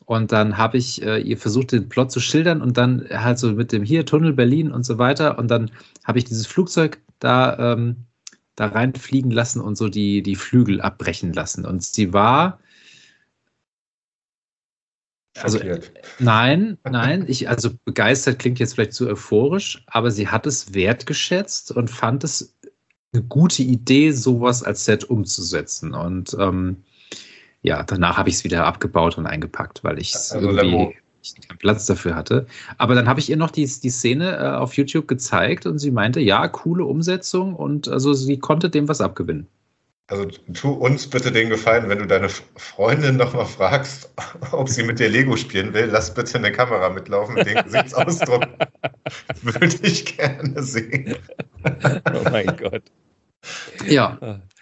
Und 0.05 0.31
dann 0.31 0.57
habe 0.57 0.77
ich 0.77 1.01
äh, 1.01 1.19
ihr 1.21 1.37
versucht, 1.37 1.71
den 1.71 1.87
Plot 1.87 2.11
zu 2.11 2.19
schildern 2.19 2.61
und 2.61 2.77
dann 2.77 3.07
halt 3.09 3.39
so 3.39 3.51
mit 3.53 3.71
dem 3.71 3.83
hier 3.83 4.05
Tunnel 4.05 4.33
Berlin 4.33 4.71
und 4.71 4.85
so 4.85 4.97
weiter. 4.97 5.37
Und 5.37 5.49
dann 5.49 5.71
habe 6.03 6.19
ich 6.19 6.25
dieses 6.25 6.45
Flugzeug 6.45 6.99
da, 7.19 7.73
ähm, 7.73 8.05
da 8.55 8.67
reinfliegen 8.67 9.31
lassen 9.31 9.61
und 9.61 9.77
so 9.77 9.87
die, 9.89 10.21
die 10.21 10.35
Flügel 10.35 10.81
abbrechen 10.81 11.33
lassen. 11.33 11.65
Und 11.65 11.83
sie 11.83 12.13
war. 12.13 12.59
Also, 15.41 15.59
nein, 16.19 16.77
nein, 16.83 17.25
ich, 17.27 17.49
also 17.49 17.71
begeistert 17.85 18.37
klingt 18.37 18.59
jetzt 18.59 18.75
vielleicht 18.75 18.93
zu 18.93 19.07
euphorisch, 19.07 19.83
aber 19.87 20.11
sie 20.11 20.27
hat 20.27 20.45
es 20.45 20.75
wertgeschätzt 20.75 21.71
und 21.71 21.89
fand 21.89 22.23
es 22.23 22.52
eine 23.13 23.23
gute 23.23 23.63
Idee, 23.63 24.11
sowas 24.11 24.63
als 24.63 24.85
Set 24.85 25.03
umzusetzen. 25.05 25.93
Und 25.93 26.35
ähm, 26.39 26.77
ja, 27.61 27.83
danach 27.83 28.17
habe 28.17 28.29
ich 28.29 28.35
es 28.35 28.43
wieder 28.43 28.65
abgebaut 28.65 29.17
und 29.17 29.25
eingepackt, 29.25 29.83
weil 29.83 29.99
ich 29.99 30.15
also 30.15 30.49
irgendwie 30.49 30.95
nicht 31.23 31.47
keinen 31.47 31.57
Platz 31.57 31.85
dafür 31.85 32.15
hatte. 32.15 32.45
Aber 32.77 32.95
dann 32.95 33.07
habe 33.07 33.19
ich 33.19 33.29
ihr 33.29 33.37
noch 33.37 33.51
die, 33.51 33.65
die 33.65 33.89
Szene 33.89 34.37
äh, 34.37 34.57
auf 34.57 34.75
YouTube 34.75 35.07
gezeigt 35.07 35.65
und 35.65 35.79
sie 35.79 35.91
meinte, 35.91 36.19
ja, 36.19 36.47
coole 36.47 36.85
Umsetzung 36.85 37.55
und 37.55 37.87
also 37.87 38.13
sie 38.13 38.37
konnte 38.39 38.69
dem 38.69 38.87
was 38.87 39.01
abgewinnen. 39.01 39.47
Also 40.07 40.25
tu 40.53 40.71
uns 40.71 41.07
bitte 41.07 41.31
den 41.31 41.49
Gefallen, 41.49 41.87
wenn 41.87 41.99
du 41.99 42.05
deine 42.05 42.27
Freundin 42.27 43.15
nochmal 43.15 43.45
fragst, 43.45 44.11
ob 44.51 44.67
sie 44.67 44.83
mit 44.83 44.99
dir 44.99 45.07
Lego 45.07 45.37
spielen 45.37 45.73
will, 45.73 45.85
lass 45.85 46.13
bitte 46.13 46.37
eine 46.37 46.51
Kamera 46.51 46.89
mitlaufen 46.89 47.35
mit 47.35 47.47
dem 47.47 47.63
Gesichtsausdruck. 47.63 48.45
Würde 49.41 49.77
ich 49.81 50.17
gerne 50.17 50.61
sehen. 50.61 51.15
oh 51.63 52.29
mein 52.29 52.47
Gott. 52.57 52.83
Ja. 53.87 54.17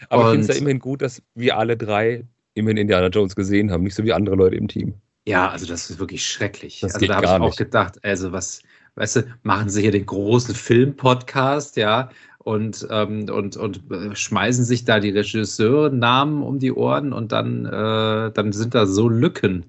Aber 0.09 0.23
ich 0.25 0.31
finde 0.31 0.41
es 0.41 0.47
ja 0.47 0.55
immerhin 0.55 0.79
gut, 0.79 1.01
dass 1.01 1.21
wir 1.35 1.57
alle 1.57 1.77
drei 1.77 2.25
immerhin 2.53 2.77
Indiana 2.77 3.07
Jones 3.07 3.35
gesehen 3.35 3.71
haben, 3.71 3.83
nicht 3.83 3.95
so 3.95 4.03
wie 4.03 4.13
andere 4.13 4.35
Leute 4.35 4.55
im 4.55 4.67
Team. 4.67 4.95
Ja, 5.25 5.49
also 5.49 5.65
das 5.65 5.89
ist 5.89 5.99
wirklich 5.99 6.25
schrecklich. 6.25 6.79
Das 6.79 6.95
also 6.95 7.05
da 7.05 7.15
habe 7.15 7.25
ich 7.25 7.31
auch 7.31 7.39
nicht. 7.39 7.57
gedacht, 7.57 8.03
also 8.03 8.31
was, 8.31 8.61
weißt 8.95 9.17
du, 9.17 9.23
machen 9.43 9.69
sie 9.69 9.81
hier 9.81 9.91
den 9.91 10.05
großen 10.05 10.55
Film-Podcast, 10.55 11.77
ja, 11.77 12.09
und, 12.39 12.87
ähm, 12.89 13.29
und, 13.29 13.55
und 13.55 13.91
äh, 13.91 14.15
schmeißen 14.15 14.65
sich 14.65 14.83
da 14.83 14.99
die 14.99 15.11
Regisseurnamen 15.11 16.41
um 16.41 16.57
die 16.57 16.71
Ohren 16.71 17.13
und 17.13 17.31
dann, 17.31 17.65
äh, 17.65 18.31
dann 18.31 18.51
sind 18.51 18.73
da 18.73 18.87
so 18.87 19.07
Lücken. 19.07 19.65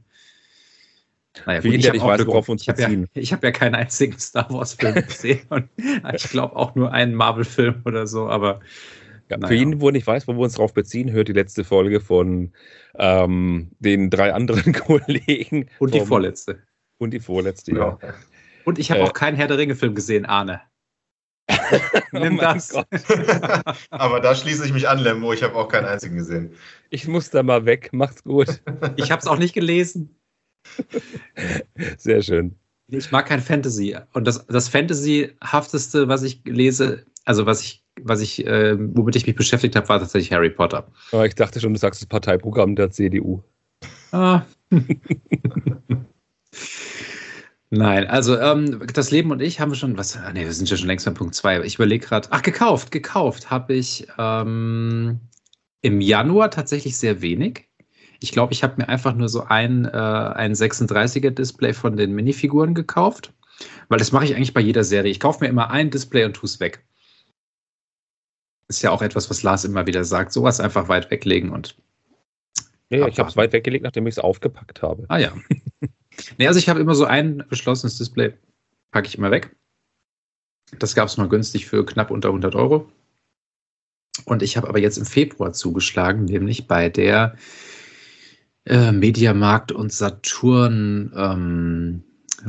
Naja, 1.46 1.60
gut, 1.60 1.74
ich, 1.74 1.88
habe 1.88 1.98
ja, 2.78 2.88
ich 3.14 3.32
hab 3.32 3.42
ja 3.42 3.50
keinen 3.50 3.74
einzigen 3.74 4.18
Star 4.18 4.50
Wars-Film 4.50 4.94
gesehen 5.06 5.40
und 5.50 5.68
ich 6.14 6.28
glaube 6.30 6.56
auch 6.56 6.74
nur 6.74 6.92
einen 6.92 7.14
Marvel-Film 7.14 7.82
oder 7.84 8.06
so, 8.06 8.28
aber 8.28 8.60
ja, 9.32 9.38
naja. 9.38 9.48
Für 9.48 9.54
jeden, 9.54 9.80
wo 9.80 9.90
nicht 9.90 10.06
weiß, 10.06 10.28
wo 10.28 10.34
wir 10.34 10.40
uns 10.40 10.54
drauf 10.54 10.74
beziehen, 10.74 11.10
hört 11.10 11.28
die 11.28 11.32
letzte 11.32 11.64
Folge 11.64 12.00
von 12.00 12.52
ähm, 12.98 13.70
den 13.78 14.10
drei 14.10 14.32
anderen 14.34 14.72
Kollegen. 14.72 15.70
Und 15.78 15.94
die 15.94 16.00
vorletzte. 16.00 16.62
Und 16.98 17.12
die 17.12 17.20
vorletzte, 17.20 17.72
ja. 17.72 17.98
ja. 18.02 18.14
Und 18.64 18.78
ich 18.78 18.90
habe 18.90 19.00
äh, 19.00 19.04
auch 19.04 19.14
keinen 19.14 19.36
Herr 19.36 19.48
der 19.48 19.56
Ringe-Film 19.56 19.94
gesehen, 19.94 20.26
Arne. 20.26 20.60
Nimm 22.12 22.38
oh 22.38 22.42
das. 22.42 22.74
Aber 23.90 24.20
da 24.20 24.34
schließe 24.34 24.66
ich 24.66 24.72
mich 24.72 24.86
an, 24.88 24.98
Lembo. 24.98 25.32
Ich 25.32 25.42
habe 25.42 25.54
auch 25.54 25.68
keinen 25.68 25.86
einzigen 25.86 26.16
gesehen. 26.16 26.52
Ich 26.90 27.08
muss 27.08 27.30
da 27.30 27.42
mal 27.42 27.64
weg. 27.64 27.88
Macht's 27.92 28.22
gut. 28.22 28.62
Ich 28.96 29.10
habe 29.10 29.20
es 29.20 29.26
auch 29.26 29.38
nicht 29.38 29.54
gelesen. 29.54 30.14
Sehr 31.96 32.22
schön. 32.22 32.54
Ich 32.88 33.10
mag 33.10 33.26
kein 33.26 33.40
Fantasy. 33.40 33.96
Und 34.12 34.26
das, 34.26 34.46
das 34.46 34.68
Fantasy-hafteste, 34.68 36.08
was 36.08 36.22
ich 36.22 36.42
lese, 36.44 37.06
also 37.24 37.46
was 37.46 37.62
ich 37.62 37.81
was 38.00 38.20
ich, 38.20 38.46
äh, 38.46 38.76
womit 38.78 39.16
ich 39.16 39.26
mich 39.26 39.36
beschäftigt 39.36 39.76
habe, 39.76 39.88
war 39.88 39.98
tatsächlich 39.98 40.32
Harry 40.32 40.50
Potter. 40.50 40.86
Aber 41.12 41.26
ich 41.26 41.34
dachte 41.34 41.60
schon, 41.60 41.72
du 41.72 41.78
sagst 41.78 42.00
das 42.00 42.08
Parteiprogramm 42.08 42.74
der 42.74 42.90
CDU. 42.90 43.42
Ah. 44.12 44.42
Nein, 47.70 48.06
also 48.06 48.38
ähm, 48.38 48.86
das 48.92 49.10
Leben 49.10 49.30
und 49.30 49.40
ich 49.40 49.58
haben 49.58 49.70
wir 49.70 49.76
schon, 49.76 49.96
was, 49.96 50.14
ah, 50.16 50.30
nee, 50.32 50.44
wir 50.44 50.52
sind 50.52 50.68
ja 50.68 50.76
schon 50.76 50.88
längst 50.88 51.06
bei 51.06 51.12
Punkt 51.12 51.34
2. 51.34 51.62
Ich 51.62 51.76
überlege 51.76 52.06
gerade, 52.06 52.28
ach, 52.30 52.42
gekauft, 52.42 52.90
gekauft 52.90 53.50
habe 53.50 53.72
ich 53.72 54.06
ähm, 54.18 55.20
im 55.80 56.00
Januar 56.02 56.50
tatsächlich 56.50 56.98
sehr 56.98 57.22
wenig. 57.22 57.68
Ich 58.20 58.30
glaube, 58.30 58.52
ich 58.52 58.62
habe 58.62 58.74
mir 58.76 58.88
einfach 58.90 59.14
nur 59.14 59.30
so 59.30 59.44
ein, 59.44 59.86
äh, 59.86 59.88
ein 59.88 60.52
36er 60.52 61.30
Display 61.30 61.72
von 61.72 61.96
den 61.96 62.12
Minifiguren 62.12 62.74
gekauft, 62.74 63.32
weil 63.88 63.98
das 63.98 64.12
mache 64.12 64.26
ich 64.26 64.36
eigentlich 64.36 64.54
bei 64.54 64.60
jeder 64.60 64.84
Serie. 64.84 65.10
Ich 65.10 65.18
kaufe 65.18 65.42
mir 65.42 65.48
immer 65.48 65.70
ein 65.70 65.90
Display 65.90 66.26
und 66.26 66.34
tue 66.34 66.46
es 66.46 66.60
weg 66.60 66.84
ist 68.76 68.82
ja 68.82 68.90
auch 68.90 69.02
etwas, 69.02 69.30
was 69.30 69.42
Lars 69.42 69.64
immer 69.64 69.86
wieder 69.86 70.04
sagt. 70.04 70.32
Sowas 70.32 70.60
einfach 70.60 70.88
weit 70.88 71.10
weglegen 71.10 71.50
und. 71.50 71.76
Ja, 72.90 73.06
ich 73.06 73.18
habe 73.18 73.30
es 73.30 73.36
weit 73.36 73.52
weggelegt, 73.52 73.84
nachdem 73.84 74.06
ich 74.06 74.14
es 74.14 74.18
aufgepackt 74.18 74.82
habe. 74.82 75.06
Ah 75.08 75.16
ja. 75.16 75.32
nee, 76.38 76.46
also 76.46 76.58
ich 76.58 76.68
habe 76.68 76.80
immer 76.80 76.94
so 76.94 77.06
ein 77.06 77.42
geschlossenes 77.48 77.96
Display, 77.96 78.34
packe 78.90 79.08
ich 79.08 79.16
immer 79.16 79.30
weg. 79.30 79.56
Das 80.78 80.94
gab 80.94 81.08
es 81.08 81.16
mal 81.16 81.28
günstig 81.28 81.66
für 81.66 81.86
knapp 81.86 82.10
unter 82.10 82.28
100 82.28 82.54
Euro. 82.54 82.90
Und 84.26 84.42
ich 84.42 84.58
habe 84.58 84.68
aber 84.68 84.78
jetzt 84.78 84.98
im 84.98 85.06
Februar 85.06 85.54
zugeschlagen, 85.54 86.26
nämlich 86.26 86.66
bei 86.66 86.90
der 86.90 87.36
äh, 88.66 88.92
Mediamarkt 88.92 89.72
und 89.72 89.92
Saturn 89.92 91.12
ähm, 91.16 92.04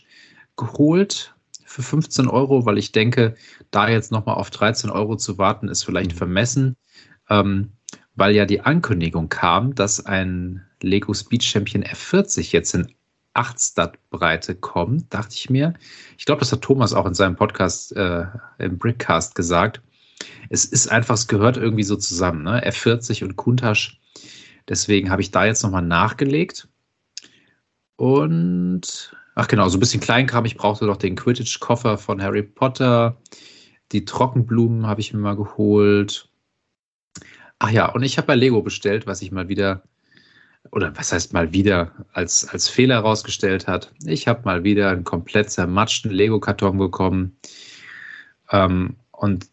geholt 0.57 1.35
für 1.65 1.83
15 1.83 2.29
Euro, 2.29 2.67
weil 2.67 2.77
ich 2.77 2.93
denke, 2.93 3.37
da 3.71 3.89
jetzt 3.89 4.13
nochmal 4.13 4.35
auf 4.37 4.51
13 4.51 4.91
Euro 4.91 5.17
zu 5.17 5.39
warten, 5.39 5.69
ist 5.69 5.85
vielleicht 5.85 6.13
mhm. 6.13 6.17
vermessen, 6.17 6.77
ähm, 7.31 7.73
weil 8.15 8.35
ja 8.35 8.45
die 8.45 8.61
Ankündigung 8.61 9.31
kam, 9.31 9.75
dass 9.75 10.05
ein 10.05 10.67
Lego 10.83 11.15
Speed 11.15 11.43
Champion 11.43 11.85
F40 11.85 12.53
jetzt 12.53 12.75
in 12.75 12.93
8 13.33 13.59
Stat-Breite 13.59 14.57
kommt, 14.57 15.15
dachte 15.15 15.35
ich 15.35 15.49
mir. 15.49 15.73
Ich 16.19 16.27
glaube, 16.27 16.41
das 16.41 16.53
hat 16.53 16.63
Thomas 16.63 16.93
auch 16.93 17.07
in 17.07 17.15
seinem 17.15 17.37
Podcast 17.37 17.97
äh, 17.97 18.27
im 18.59 18.77
Brickcast 18.79 19.35
gesagt 19.35 19.81
es 20.51 20.65
ist 20.65 20.89
einfach, 20.89 21.15
es 21.15 21.29
gehört 21.29 21.57
irgendwie 21.57 21.83
so 21.83 21.97
zusammen, 21.97 22.43
ne? 22.43 22.67
F40 22.67 23.25
und 23.25 23.37
Kuntasch. 23.37 24.01
Deswegen 24.69 25.11
habe 25.11 25.23
ich 25.23 25.31
da 25.31 25.45
jetzt 25.45 25.63
nochmal 25.63 25.83
nachgelegt. 25.83 26.69
Und, 27.97 29.17
ach 29.35 29.49
genau, 29.49 29.69
so 29.69 29.77
ein 29.77 29.81
bisschen 29.81 30.01
Kleinkram. 30.01 30.45
Ich 30.45 30.57
brauchte 30.57 30.87
doch 30.87 30.97
den 30.97 31.17
Quidditch-Koffer 31.17 31.99
von 31.99 32.23
Harry 32.23 32.43
Potter. 32.43 33.17
Die 33.93 34.05
Trockenblumen 34.05 34.87
habe 34.87 35.01
ich 35.01 35.13
mir 35.13 35.21
mal 35.21 35.37
geholt. 35.37 36.29
Ach 37.59 37.71
ja, 37.71 37.87
und 37.87 38.03
ich 38.03 38.19
habe 38.19 38.27
bei 38.27 38.35
Lego 38.37 38.63
bestellt, 38.63 39.07
was 39.07 39.23
ich 39.23 39.33
mal 39.33 39.49
wieder, 39.49 39.83
oder 40.71 40.97
was 40.97 41.13
heißt 41.13 41.33
mal 41.33 41.53
wieder, 41.53 41.93
als, 42.13 42.47
als 42.47 42.69
Fehler 42.69 42.97
herausgestellt 42.97 43.67
hat. 43.67 43.93
Ich 44.05 44.29
habe 44.29 44.43
mal 44.45 44.63
wieder 44.65 44.91
einen 44.91 45.05
komplett 45.05 45.51
zermatschten 45.51 46.11
Lego-Karton 46.11 46.79
bekommen. 46.79 47.37
Ähm, 48.53 48.97
und 49.11 49.49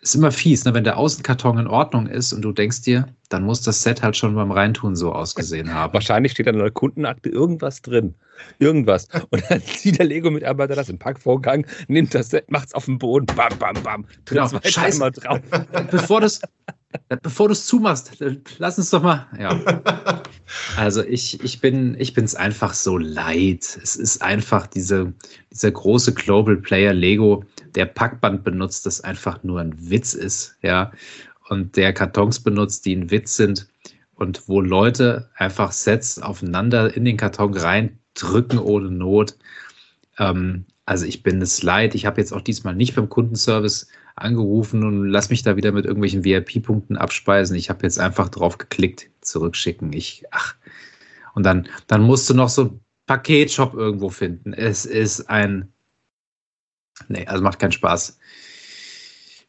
ist 0.00 0.14
immer 0.14 0.30
fies, 0.30 0.64
ne? 0.64 0.74
wenn 0.74 0.84
der 0.84 0.96
Außenkarton 0.96 1.58
in 1.58 1.66
Ordnung 1.66 2.06
ist 2.06 2.32
und 2.32 2.42
du 2.42 2.52
denkst 2.52 2.82
dir, 2.82 3.06
dann 3.28 3.44
muss 3.44 3.62
das 3.62 3.82
Set 3.82 4.02
halt 4.02 4.16
schon 4.16 4.34
beim 4.34 4.50
Reintun 4.50 4.96
so 4.96 5.12
ausgesehen 5.12 5.72
haben. 5.74 5.92
Wahrscheinlich 5.92 6.32
steht 6.32 6.48
an 6.48 6.58
der 6.58 6.70
Kundenakte 6.70 7.28
irgendwas 7.28 7.82
drin. 7.82 8.14
Irgendwas. 8.58 9.08
Und 9.30 9.42
dann 9.48 9.62
zieht 9.66 9.98
der 9.98 10.06
Lego-Mitarbeiter 10.06 10.74
das 10.74 10.88
im 10.88 10.98
Packvorgang, 10.98 11.66
nimmt 11.88 12.14
das 12.14 12.30
Set, 12.30 12.50
macht 12.50 12.68
es 12.68 12.74
auf 12.74 12.86
den 12.86 12.98
Boden, 12.98 13.26
bam, 13.26 13.56
bam, 13.58 13.74
bam, 13.82 14.06
tritt 14.24 14.38
genau. 14.38 14.60
Scheiße. 14.64 15.10
drauf. 15.12 15.40
Bevor 15.90 16.20
du 16.20 16.26
es 16.26 16.40
bevor 17.22 17.52
zumachst, 17.52 18.12
lass 18.58 18.78
uns 18.78 18.90
doch 18.90 19.02
mal. 19.02 19.26
Ja. 19.38 19.82
Also 20.76 21.02
ich, 21.02 21.42
ich 21.42 21.60
bin 21.60 21.96
ich 21.98 22.16
es 22.16 22.34
einfach 22.34 22.74
so 22.74 22.98
leid. 22.98 23.78
Es 23.82 23.96
ist 23.96 24.22
einfach 24.22 24.66
diese, 24.66 25.12
dieser 25.52 25.70
große 25.70 26.14
Global 26.14 26.56
Player 26.56 26.92
Lego, 26.92 27.44
der 27.74 27.86
Packband 27.86 28.44
benutzt, 28.44 28.86
das 28.86 29.00
einfach 29.00 29.42
nur 29.42 29.60
ein 29.60 29.90
Witz 29.90 30.14
ist, 30.14 30.56
ja. 30.62 30.92
Und 31.48 31.76
der 31.76 31.92
Kartons 31.92 32.40
benutzt, 32.40 32.86
die 32.86 32.94
ein 32.94 33.10
Witz 33.10 33.36
sind 33.36 33.68
und 34.14 34.48
wo 34.48 34.60
Leute 34.60 35.28
einfach 35.36 35.72
Sets 35.72 36.18
aufeinander 36.18 36.96
in 36.96 37.04
den 37.04 37.16
Karton 37.16 37.54
reindrücken 37.54 38.58
ohne 38.58 38.90
Not. 38.90 39.36
Ähm, 40.18 40.64
also 40.86 41.06
ich 41.06 41.22
bin 41.22 41.40
es 41.42 41.62
leid. 41.62 41.94
Ich 41.94 42.06
habe 42.06 42.20
jetzt 42.20 42.32
auch 42.32 42.40
diesmal 42.40 42.74
nicht 42.74 42.94
beim 42.94 43.08
Kundenservice 43.08 43.88
angerufen 44.16 44.84
und 44.84 45.08
lass 45.08 45.30
mich 45.30 45.42
da 45.42 45.56
wieder 45.56 45.72
mit 45.72 45.86
irgendwelchen 45.86 46.24
VIP-Punkten 46.24 46.96
abspeisen. 46.96 47.56
Ich 47.56 47.68
habe 47.68 47.82
jetzt 47.82 47.98
einfach 47.98 48.28
drauf 48.28 48.58
geklickt, 48.58 49.10
zurückschicken. 49.20 49.92
Ich, 49.92 50.24
ach. 50.30 50.54
Und 51.34 51.44
dann, 51.44 51.68
dann 51.88 52.02
musst 52.02 52.30
du 52.30 52.34
noch 52.34 52.48
so 52.48 52.78
Paketshop 53.06 53.74
irgendwo 53.74 54.08
finden. 54.08 54.52
Es 54.52 54.86
ist 54.86 55.28
ein. 55.28 55.68
Nee, 57.08 57.26
also 57.26 57.42
macht 57.42 57.58
keinen 57.58 57.72
Spaß. 57.72 58.18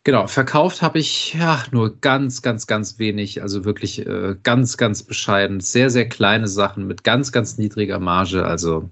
Genau, 0.05 0.27
verkauft 0.27 0.83
habe 0.83 0.99
ich 0.99 1.33
ja 1.33 1.63
nur 1.71 1.99
ganz, 1.99 2.43
ganz, 2.43 2.67
ganz 2.67 2.99
wenig, 2.99 3.41
also 3.41 3.65
wirklich 3.65 4.05
äh, 4.05 4.35
ganz, 4.43 4.77
ganz 4.77 5.01
bescheiden. 5.01 5.61
Sehr, 5.61 5.89
sehr 5.89 6.07
kleine 6.07 6.47
Sachen 6.47 6.85
mit 6.85 7.03
ganz, 7.03 7.31
ganz 7.31 7.57
niedriger 7.57 7.99
Marge. 7.99 8.45
Also 8.45 8.87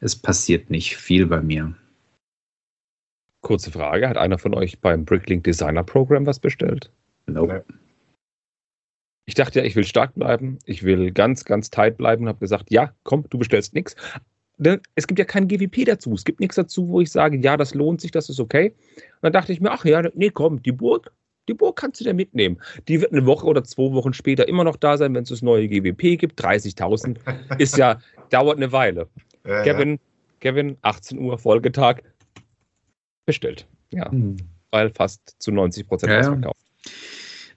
es 0.00 0.14
passiert 0.14 0.68
nicht 0.68 0.98
viel 0.98 1.26
bei 1.26 1.40
mir. 1.40 1.74
Kurze 3.40 3.70
Frage: 3.70 4.06
Hat 4.06 4.18
einer 4.18 4.38
von 4.38 4.54
euch 4.54 4.80
beim 4.80 5.06
Bricklink 5.06 5.44
Designer 5.44 5.82
Program 5.82 6.26
was 6.26 6.38
bestellt? 6.38 6.90
Nope. 7.26 7.64
Ich 9.24 9.34
dachte 9.34 9.60
ja, 9.60 9.64
ich 9.64 9.76
will 9.76 9.84
stark 9.84 10.14
bleiben, 10.14 10.58
ich 10.66 10.82
will 10.82 11.12
ganz, 11.12 11.44
ganz 11.44 11.70
tight 11.70 11.96
bleiben 11.96 12.24
und 12.24 12.28
habe 12.28 12.40
gesagt, 12.40 12.70
ja, 12.70 12.92
komm, 13.04 13.24
du 13.30 13.38
bestellst 13.38 13.74
nichts. 13.74 13.94
Es 14.94 15.06
gibt 15.06 15.18
ja 15.18 15.24
kein 15.24 15.48
GWP 15.48 15.86
dazu. 15.86 16.12
Es 16.14 16.24
gibt 16.24 16.40
nichts 16.40 16.56
dazu, 16.56 16.88
wo 16.88 17.00
ich 17.00 17.10
sage, 17.10 17.38
ja, 17.38 17.56
das 17.56 17.74
lohnt 17.74 18.00
sich, 18.00 18.10
das 18.10 18.28
ist 18.28 18.40
okay. 18.40 18.74
Und 18.96 19.22
dann 19.22 19.32
dachte 19.32 19.52
ich 19.52 19.60
mir, 19.60 19.70
ach 19.70 19.84
ja, 19.84 20.02
nee, 20.14 20.30
komm, 20.30 20.62
die 20.62 20.72
Burg, 20.72 21.10
die 21.48 21.54
Burg 21.54 21.76
kannst 21.76 22.00
du 22.00 22.04
dir 22.04 22.14
mitnehmen. 22.14 22.60
Die 22.86 23.00
wird 23.00 23.12
eine 23.12 23.24
Woche 23.26 23.46
oder 23.46 23.64
zwei 23.64 23.92
Wochen 23.92 24.12
später 24.12 24.46
immer 24.46 24.64
noch 24.64 24.76
da 24.76 24.96
sein, 24.98 25.14
wenn 25.14 25.22
es 25.22 25.30
das 25.30 25.42
neue 25.42 25.68
GWP 25.68 26.18
gibt. 26.18 26.44
30.000 26.44 27.16
ist 27.58 27.76
ja, 27.76 28.00
dauert 28.28 28.58
eine 28.58 28.70
Weile. 28.72 29.08
Ja, 29.46 29.62
Kevin, 29.62 29.92
ja. 29.92 29.98
Kevin, 30.40 30.76
18 30.82 31.18
Uhr, 31.18 31.38
Folgetag, 31.38 32.02
bestellt. 33.26 33.66
Ja, 33.92 34.10
hm. 34.10 34.36
weil 34.70 34.90
fast 34.90 35.36
zu 35.38 35.50
90 35.50 35.88
Prozent 35.88 36.12
ja, 36.12 36.20
ausverkauft. 36.20 36.60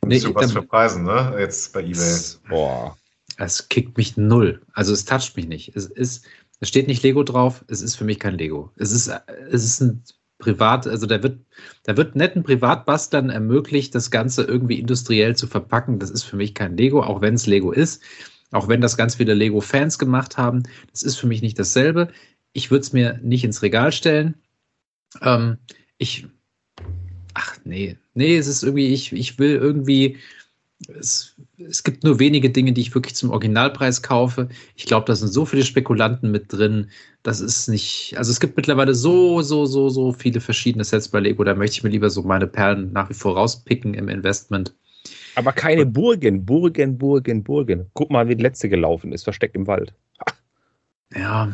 Nee, 0.05 0.19
du 0.19 0.35
was 0.35 0.51
für 0.51 0.63
Preisen, 0.63 1.03
ne? 1.03 1.35
Jetzt 1.37 1.73
bei 1.73 1.81
eBay. 1.81 2.19
Boah. 2.49 2.97
Es 3.37 3.67
kickt 3.69 3.97
mich 3.97 4.15
null. 4.17 4.61
Also 4.73 4.93
es 4.93 5.05
toucht 5.05 5.35
mich 5.35 5.47
nicht. 5.47 5.75
Es 5.75 5.85
ist, 5.85 6.25
es 6.63 6.69
steht 6.69 6.87
nicht 6.87 7.03
Lego 7.03 7.23
drauf. 7.23 7.65
Es 7.67 7.81
ist 7.81 7.95
für 7.97 8.05
mich 8.05 8.19
kein 8.19 8.37
Lego. 8.37 8.71
Es 8.77 8.93
ist, 8.93 9.11
es 9.51 9.65
ist 9.65 9.81
ein 9.81 10.01
Privat, 10.37 10.87
also 10.87 11.05
da 11.05 11.21
wird, 11.21 11.39
da 11.83 11.97
wird 11.97 12.15
netten 12.15 12.41
Privatbastlern 12.41 13.29
ermöglicht, 13.29 13.93
das 13.93 14.11
Ganze 14.11 14.43
irgendwie 14.43 14.79
industriell 14.79 15.35
zu 15.35 15.47
verpacken. 15.47 15.99
Das 15.99 16.09
ist 16.09 16.23
für 16.23 16.37
mich 16.37 16.53
kein 16.53 16.77
Lego, 16.77 17.03
auch 17.03 17.19
wenn 17.19 17.33
es 17.33 17.47
Lego 17.47 17.73
ist. 17.73 18.01
Auch 18.51 18.69
wenn 18.69 18.79
das 18.79 18.95
ganz 18.95 19.15
viele 19.15 19.33
Lego-Fans 19.33 19.99
gemacht 19.99 20.37
haben. 20.37 20.63
Das 20.91 21.03
ist 21.03 21.17
für 21.17 21.27
mich 21.27 21.41
nicht 21.41 21.59
dasselbe. 21.59 22.07
Ich 22.53 22.71
würde 22.71 22.83
es 22.83 22.93
mir 22.93 23.19
nicht 23.21 23.43
ins 23.43 23.61
Regal 23.61 23.91
stellen. 23.91 24.35
Ähm, 25.21 25.57
ich, 25.97 26.27
ach 27.33 27.57
nee, 27.65 27.97
nee, 28.13 28.37
es 28.37 28.47
ist 28.47 28.63
irgendwie, 28.63 28.93
ich, 28.93 29.11
ich 29.11 29.37
will 29.37 29.57
irgendwie, 29.57 30.17
es, 30.89 31.35
es 31.57 31.83
gibt 31.83 32.03
nur 32.03 32.19
wenige 32.19 32.49
Dinge, 32.49 32.73
die 32.73 32.81
ich 32.81 32.93
wirklich 32.93 33.15
zum 33.15 33.31
Originalpreis 33.31 34.01
kaufe. 34.01 34.49
Ich 34.75 34.85
glaube, 34.85 35.05
da 35.05 35.15
sind 35.15 35.29
so 35.29 35.45
viele 35.45 35.63
Spekulanten 35.63 36.31
mit 36.31 36.51
drin. 36.51 36.89
Das 37.23 37.41
ist 37.41 37.67
nicht, 37.67 38.15
also 38.17 38.31
es 38.31 38.39
gibt 38.39 38.57
mittlerweile 38.57 38.93
so, 38.95 39.41
so, 39.41 39.65
so, 39.65 39.89
so 39.89 40.11
viele 40.13 40.41
verschiedene 40.41 40.83
Sets 40.83 41.07
bei 41.07 41.19
Lego. 41.19 41.43
Da 41.43 41.55
möchte 41.55 41.77
ich 41.77 41.83
mir 41.83 41.89
lieber 41.89 42.09
so 42.09 42.23
meine 42.23 42.47
Perlen 42.47 42.91
nach 42.93 43.09
wie 43.09 43.13
vor 43.13 43.35
rauspicken 43.35 43.93
im 43.93 44.09
Investment. 44.09 44.73
Aber 45.35 45.51
keine 45.51 45.85
Burgen, 45.85 46.45
Burgen, 46.45 46.97
Burgen, 46.97 47.43
Burgen. 47.43 47.89
Guck 47.93 48.11
mal, 48.11 48.27
wie 48.27 48.35
die 48.35 48.43
letzte 48.43 48.69
gelaufen 48.69 49.11
ist, 49.11 49.23
versteckt 49.23 49.55
im 49.55 49.67
Wald. 49.67 49.93
Ja, 51.15 51.53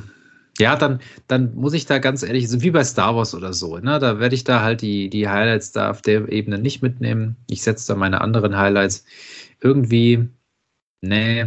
ja, 0.59 0.75
dann, 0.75 0.99
dann 1.27 1.55
muss 1.55 1.73
ich 1.73 1.85
da 1.85 1.99
ganz 1.99 2.21
ehrlich, 2.23 2.47
wie 2.61 2.71
bei 2.71 2.83
Star 2.83 3.15
Wars 3.15 3.33
oder 3.33 3.53
so, 3.53 3.77
ne? 3.77 3.99
Da 3.99 4.19
werde 4.19 4.35
ich 4.35 4.43
da 4.43 4.61
halt 4.61 4.81
die, 4.81 5.09
die 5.09 5.27
Highlights 5.27 5.71
da 5.71 5.89
auf 5.89 6.01
der 6.01 6.29
Ebene 6.31 6.57
nicht 6.59 6.81
mitnehmen. 6.81 7.37
Ich 7.49 7.63
setze 7.63 7.87
da 7.87 7.95
meine 7.95 8.21
anderen 8.21 8.57
Highlights. 8.57 9.05
Irgendwie, 9.61 10.27
nee. 11.01 11.45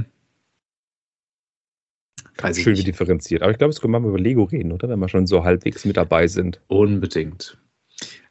Weiß 2.38 2.58
Schön 2.58 2.76
wie 2.76 2.84
differenziert. 2.84 3.42
Aber 3.42 3.52
ich 3.52 3.58
glaube, 3.58 3.70
es 3.70 3.80
können 3.80 3.92
wir 3.92 4.00
mal 4.00 4.08
über 4.08 4.18
Lego 4.18 4.44
reden, 4.44 4.72
oder? 4.72 4.88
Wenn 4.88 4.98
wir 4.98 5.08
schon 5.08 5.26
so 5.26 5.44
halbwegs 5.44 5.84
mit 5.84 5.96
dabei 5.96 6.26
sind. 6.26 6.60
Unbedingt. 6.68 7.58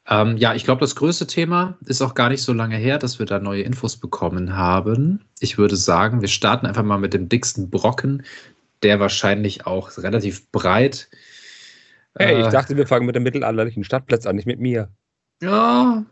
Ähm, 0.07 0.37
ja, 0.37 0.55
ich 0.55 0.63
glaube, 0.63 0.81
das 0.81 0.95
größte 0.95 1.27
Thema 1.27 1.77
ist 1.85 2.01
auch 2.01 2.15
gar 2.15 2.29
nicht 2.29 2.41
so 2.41 2.53
lange 2.53 2.75
her, 2.75 2.97
dass 2.97 3.19
wir 3.19 3.27
da 3.27 3.39
neue 3.39 3.61
Infos 3.61 3.97
bekommen 3.97 4.57
haben. 4.57 5.21
Ich 5.39 5.57
würde 5.57 5.75
sagen, 5.75 6.21
wir 6.21 6.27
starten 6.27 6.65
einfach 6.65 6.83
mal 6.83 6.97
mit 6.97 7.13
dem 7.13 7.29
dicksten 7.29 7.69
Brocken, 7.69 8.23
der 8.83 8.99
wahrscheinlich 8.99 9.65
auch 9.65 9.97
relativ 9.97 10.51
breit. 10.51 11.09
Hey, 12.17 12.35
äh, 12.35 12.41
ich 12.41 12.47
dachte, 12.47 12.77
wir 12.77 12.87
fangen 12.87 13.05
mit 13.05 13.15
dem 13.15 13.23
mittelalterlichen 13.23 13.83
Stadtplatz 13.83 14.25
an, 14.25 14.35
nicht 14.35 14.45
mit 14.45 14.59
mir. 14.59 14.89
Ja. 15.41 16.05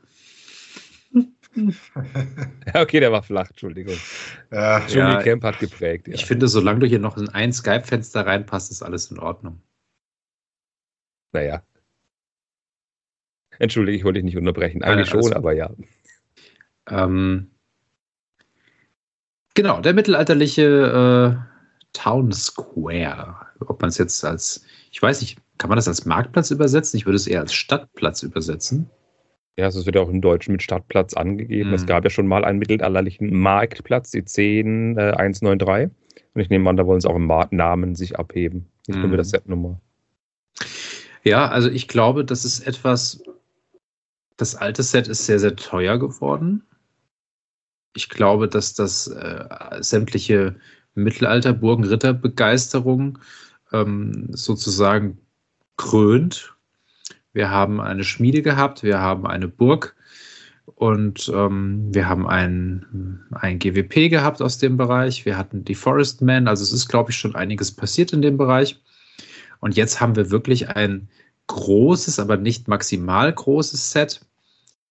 okay, 2.73 2.99
der 2.99 3.12
war 3.12 3.23
flach, 3.23 3.49
Entschuldigung. 3.49 3.97
Ja, 4.51 4.79
Julie 4.88 4.99
ja, 4.99 5.21
Camp 5.21 5.43
hat 5.43 5.60
geprägt. 5.60 6.08
Ja. 6.08 6.13
Ich 6.13 6.25
finde, 6.25 6.47
solange 6.47 6.79
du 6.79 6.88
hier 6.88 6.99
noch 6.99 7.17
in 7.17 7.29
ein 7.29 7.51
Skype-Fenster 7.51 8.25
reinpasst, 8.25 8.71
ist 8.71 8.82
alles 8.82 9.12
in 9.12 9.19
Ordnung. 9.19 9.62
Naja. 11.32 11.63
Entschuldige, 13.58 13.97
ich 13.97 14.03
wollte 14.03 14.19
dich 14.19 14.25
nicht 14.25 14.38
unterbrechen. 14.38 14.84
Eigentlich 14.84 15.13
äh, 15.13 15.21
schon, 15.21 15.34
aber 15.34 15.53
ja. 15.53 15.69
Ähm, 16.88 17.51
genau, 19.53 19.82
der 19.82 19.93
mittelalterliche 19.93 21.45
äh, 21.45 21.49
Town 21.93 22.32
Square. 22.32 23.36
Ob 23.60 23.82
man 23.82 23.89
es 23.89 23.97
jetzt 23.97 24.23
als, 24.23 24.63
ich 24.91 25.02
weiß 25.02 25.21
nicht, 25.21 25.38
kann 25.58 25.69
man 25.69 25.75
das 25.75 25.88
als 25.88 26.06
Marktplatz 26.06 26.52
übersetzen? 26.52 26.97
Ich 26.97 27.06
würde 27.06 27.17
es 27.17 27.28
eher 27.28 27.41
als 27.41 27.54
Stadtplatz 27.54 28.23
übersetzen. 28.23 28.89
Ja, 29.58 29.67
es 29.67 29.86
wird 29.86 29.95
ja 29.95 30.02
auch 30.02 30.10
im 30.10 30.21
Deutschen 30.21 30.54
mit 30.54 30.63
Stadtplatz 30.63 31.13
angegeben. 31.15 31.69
Mhm. 31.69 31.75
Es 31.75 31.86
gab 31.86 32.06
ja 32.06 32.10
schon 32.10 32.28
mal 32.28 32.45
einen 32.45 32.60
mittelalterlichen 32.60 33.36
Marktplatz, 33.36 34.12
die 34.12 34.23
10193. 34.23 35.67
Äh, 35.67 35.89
Und 36.34 36.41
ich 36.41 36.49
nehme 36.49 36.69
an, 36.69 36.78
da 36.78 36.86
wollen 36.86 37.02
sie 37.02 37.10
auch 37.10 37.17
im 37.17 37.28
Namen 37.28 37.95
sich 37.95 38.17
abheben. 38.17 38.67
Nicht 38.88 38.99
mhm. 38.99 39.12
der 39.12 39.25
Setnummer. 39.25 39.82
Ja, 41.23 41.49
also 41.49 41.69
ich 41.69 41.89
glaube, 41.89 42.23
das 42.23 42.45
ist 42.45 42.65
etwas, 42.65 43.21
das 44.38 44.56
alte 44.56 44.84
Set 44.84 45.10
ist 45.10 45.25
sehr, 45.25 45.39
sehr 45.39 45.58
teuer 45.58 45.97
geworden. 45.97 46.63
Ich 47.93 48.08
glaube, 48.08 48.47
dass 48.47 48.75
das 48.75 49.08
äh, 49.08 49.45
sämtliche 49.82 50.56
Mittelalter-Burgen-Ritter-Begeisterung 51.04 53.20
ähm, 53.72 54.28
sozusagen 54.32 55.18
krönt. 55.78 56.54
Wir 57.34 57.50
haben 57.50 57.80
eine 57.80 58.04
Schmiede 58.04 58.42
gehabt, 58.42 58.84
wir 58.84 59.00
haben 59.00 59.28
eine 59.28 59.48
Burg 59.48 59.96
und 60.76 61.32
ähm, 61.34 61.94
wir 61.94 62.08
haben 62.08 62.28
ein, 62.28 63.26
ein 63.32 63.60
GWP 63.60 64.10
gehabt 64.10 64.42
aus 64.42 64.58
dem 64.58 64.78
Bereich. 64.78 65.26
Wir 65.26 65.38
hatten 65.38 65.64
die 65.64 65.76
Forest 65.76 66.22
Men, 66.22 66.48
also 66.48 66.64
es 66.64 66.72
ist, 66.72 66.88
glaube 66.88 67.12
ich, 67.12 67.18
schon 67.18 67.36
einiges 67.36 67.72
passiert 67.72 68.14
in 68.14 68.22
dem 68.22 68.38
Bereich. 68.38 68.80
Und 69.60 69.76
jetzt 69.76 70.00
haben 70.00 70.16
wir 70.16 70.32
wirklich 70.32 70.70
ein 70.70 71.10
großes, 71.48 72.20
aber 72.20 72.38
nicht 72.38 72.68
maximal 72.68 73.34
großes 73.34 73.92
Set 73.92 74.22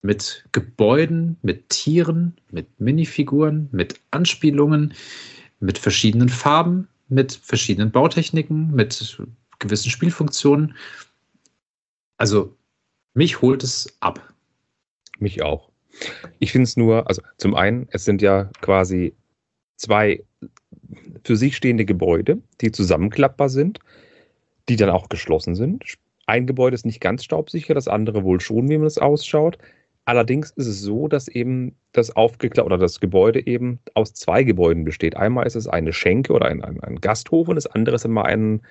mit 0.03 0.44
Gebäuden, 0.53 1.37
mit 1.42 1.71
Tieren, 1.71 2.37
mit 2.51 2.81
Minifiguren, 2.81 3.68
mit 3.73 4.01
Anspielungen, 4.11 4.94
mit 5.61 5.79
verschiedenen 5.79 6.29
Farben, 6.29 6.88
mit 7.09 7.33
verschiedenen 7.33 7.90
Bautechniken, 7.90 8.75
mit 8.75 9.18
gewissen 9.59 9.90
Spielfunktionen. 9.90 10.75
Also 12.16 12.55
mich 13.14 13.40
holt 13.40 13.62
es 13.64 13.97
ab. 14.01 14.35
Mich 15.18 15.42
auch. 15.42 15.71
Ich 16.38 16.53
finde 16.53 16.64
es 16.64 16.77
nur, 16.77 17.09
also 17.09 17.23
zum 17.38 17.55
einen, 17.55 17.88
es 17.90 18.05
sind 18.05 18.23
ja 18.23 18.51
quasi 18.61 19.14
zwei 19.77 20.23
für 21.25 21.37
sich 21.37 21.57
stehende 21.57 21.85
Gebäude, 21.85 22.40
die 22.61 22.71
zusammenklappbar 22.71 23.49
sind, 23.49 23.81
die 24.68 24.77
dann 24.77 24.90
auch 24.90 25.09
geschlossen 25.09 25.55
sind. 25.55 25.85
Ein 26.27 26.47
Gebäude 26.47 26.75
ist 26.75 26.87
nicht 26.87 27.01
ganz 27.01 27.25
staubsicher, 27.25 27.75
das 27.75 27.88
andere 27.88 28.23
wohl 28.23 28.40
schon, 28.40 28.68
wie 28.68 28.79
man 28.79 28.87
es 28.87 28.99
ausschaut. 28.99 29.59
Allerdings 30.09 30.53
ist 30.53 30.66
es 30.66 30.81
so, 30.81 31.07
dass 31.07 31.29
eben 31.29 31.77
das 31.92 32.16
aufgeklappt 32.16 32.64
oder 32.64 32.79
das 32.79 32.99
Gebäude 32.99 33.47
eben 33.47 33.79
aus 33.92 34.14
zwei 34.14 34.42
Gebäuden 34.42 34.85
besteht. 34.85 35.18
Einmal 35.18 35.47
ist 35.47 35.55
es 35.55 35.68
eine 35.68 35.92
Schenke 35.92 36.33
oder 36.33 36.47
ein, 36.47 36.64
ein, 36.64 36.83
ein 36.83 36.97
Gasthof 36.97 37.47
und 37.47 37.57
das 37.57 37.66
andere 37.66 37.97
ist 37.97 38.07
immer 38.07 38.25
ein, 38.25 38.62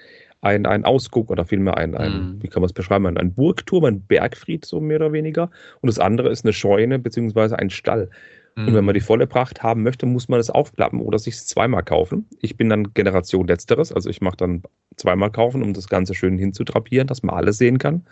ein, 0.42 0.66
ein 0.66 0.84
Ausguck 0.84 1.30
oder 1.30 1.46
vielmehr 1.46 1.78
ein, 1.78 1.94
ein 1.94 2.12
mhm. 2.12 2.42
wie 2.42 2.48
kann 2.48 2.62
man 2.62 2.66
es 2.66 2.74
beschreiben, 2.74 3.06
ein, 3.06 3.18
ein 3.18 3.36
Burgturm, 3.36 3.86
ein 3.86 4.02
Bergfried, 4.02 4.66
so 4.66 4.82
mehr 4.82 4.98
oder 4.98 5.14
weniger. 5.14 5.52
Und 5.82 5.88
das 5.88 6.00
andere 6.00 6.30
ist 6.30 6.44
eine 6.44 6.54
Scheune 6.54 6.98
beziehungsweise 6.98 7.60
ein 7.60 7.70
Stall. 7.70 8.10
Und 8.56 8.74
wenn 8.74 8.86
man 8.86 8.96
die 8.96 9.02
mhm. 9.02 9.06
volle 9.06 9.28
Pracht 9.28 9.62
haben 9.62 9.84
möchte, 9.84 10.08
muss 10.08 10.30
man 10.30 10.40
es 10.40 10.50
aufklappen 10.50 11.02
oder 11.02 11.20
sich 11.20 11.36
es 11.36 11.46
zweimal 11.46 11.84
kaufen. 11.84 12.26
Ich 12.42 12.58
bin 12.58 12.70
dann 12.70 12.96
Generation 12.96 13.46
Letzteres, 13.46 13.94
also 13.94 14.10
ich 14.10 14.22
mache 14.22 14.38
dann 14.38 14.64
zweimal 14.96 15.30
kaufen, 15.30 15.62
um 15.62 15.74
das 15.74 15.88
Ganze 15.88 16.16
schön 16.16 16.40
hinzutrapieren, 16.40 17.06
dass 17.06 17.22
man 17.22 17.36
alles 17.36 17.60
sehen 17.60 17.78
kann. 17.78 18.08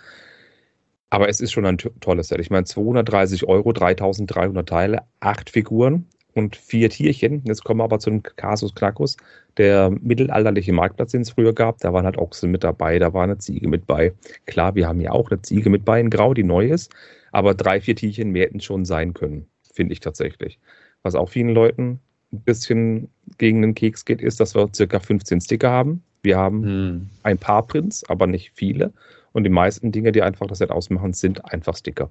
Aber 1.09 1.29
es 1.29 1.39
ist 1.39 1.51
schon 1.51 1.65
ein 1.65 1.77
tolles 1.77 2.27
Set. 2.29 2.39
Ich 2.39 2.49
meine, 2.49 2.65
230 2.65 3.47
Euro, 3.47 3.71
3300 3.71 4.67
Teile, 4.67 5.03
acht 5.19 5.49
Figuren 5.49 6.05
und 6.33 6.55
vier 6.55 6.89
Tierchen. 6.89 7.41
Jetzt 7.45 7.63
kommen 7.63 7.79
wir 7.79 7.85
aber 7.85 7.99
zum 7.99 8.21
Kasus 8.21 8.75
Knackus. 8.75 9.15
Der 9.57 9.89
mittelalterliche 9.89 10.73
Marktplatz, 10.73 11.11
den 11.11 11.21
es 11.21 11.31
früher 11.31 11.53
gab, 11.53 11.77
da 11.79 11.93
waren 11.93 12.05
halt 12.05 12.17
Ochsen 12.17 12.51
mit 12.51 12.63
dabei, 12.63 12.99
da 12.99 13.13
war 13.13 13.23
eine 13.23 13.37
Ziege 13.37 13.67
mit 13.67 13.87
bei. 13.87 14.13
Klar, 14.45 14.75
wir 14.75 14.87
haben 14.87 14.99
ja 14.99 15.11
auch 15.11 15.31
eine 15.31 15.41
Ziege 15.41 15.69
mit 15.69 15.85
bei 15.85 15.99
in 15.99 16.09
Grau, 16.09 16.33
die 16.33 16.43
neu 16.43 16.67
ist, 16.67 16.93
aber 17.31 17.53
drei, 17.53 17.79
vier 17.79 17.95
Tierchen 17.95 18.31
mehr 18.31 18.47
hätten 18.47 18.59
schon 18.59 18.83
sein 18.83 19.13
können, 19.13 19.47
finde 19.73 19.93
ich 19.93 20.01
tatsächlich. 20.01 20.59
Was 21.03 21.15
auch 21.15 21.29
vielen 21.29 21.53
Leuten 21.53 22.01
ein 22.33 22.41
bisschen 22.41 23.09
gegen 23.37 23.61
den 23.61 23.75
Keks 23.75 24.03
geht, 24.03 24.21
ist, 24.21 24.41
dass 24.41 24.55
wir 24.55 24.69
circa 24.75 24.99
15 24.99 25.39
Sticker 25.39 25.71
haben. 25.71 26.03
Wir 26.21 26.37
haben 26.37 26.63
hm. 26.63 27.09
ein 27.23 27.37
paar 27.37 27.65
Prints, 27.65 28.03
aber 28.09 28.27
nicht 28.27 28.51
viele. 28.55 28.91
Und 29.35 29.43
die 29.43 29.49
meisten 29.49 29.91
Dinge, 29.91 30.13
die 30.13 30.21
einfach 30.21 30.47
das 30.47 30.59
Set 30.59 30.71
ausmachen, 30.71 31.11
sind 31.11 31.43
einfach 31.51 31.75
Sticker. 31.75 32.09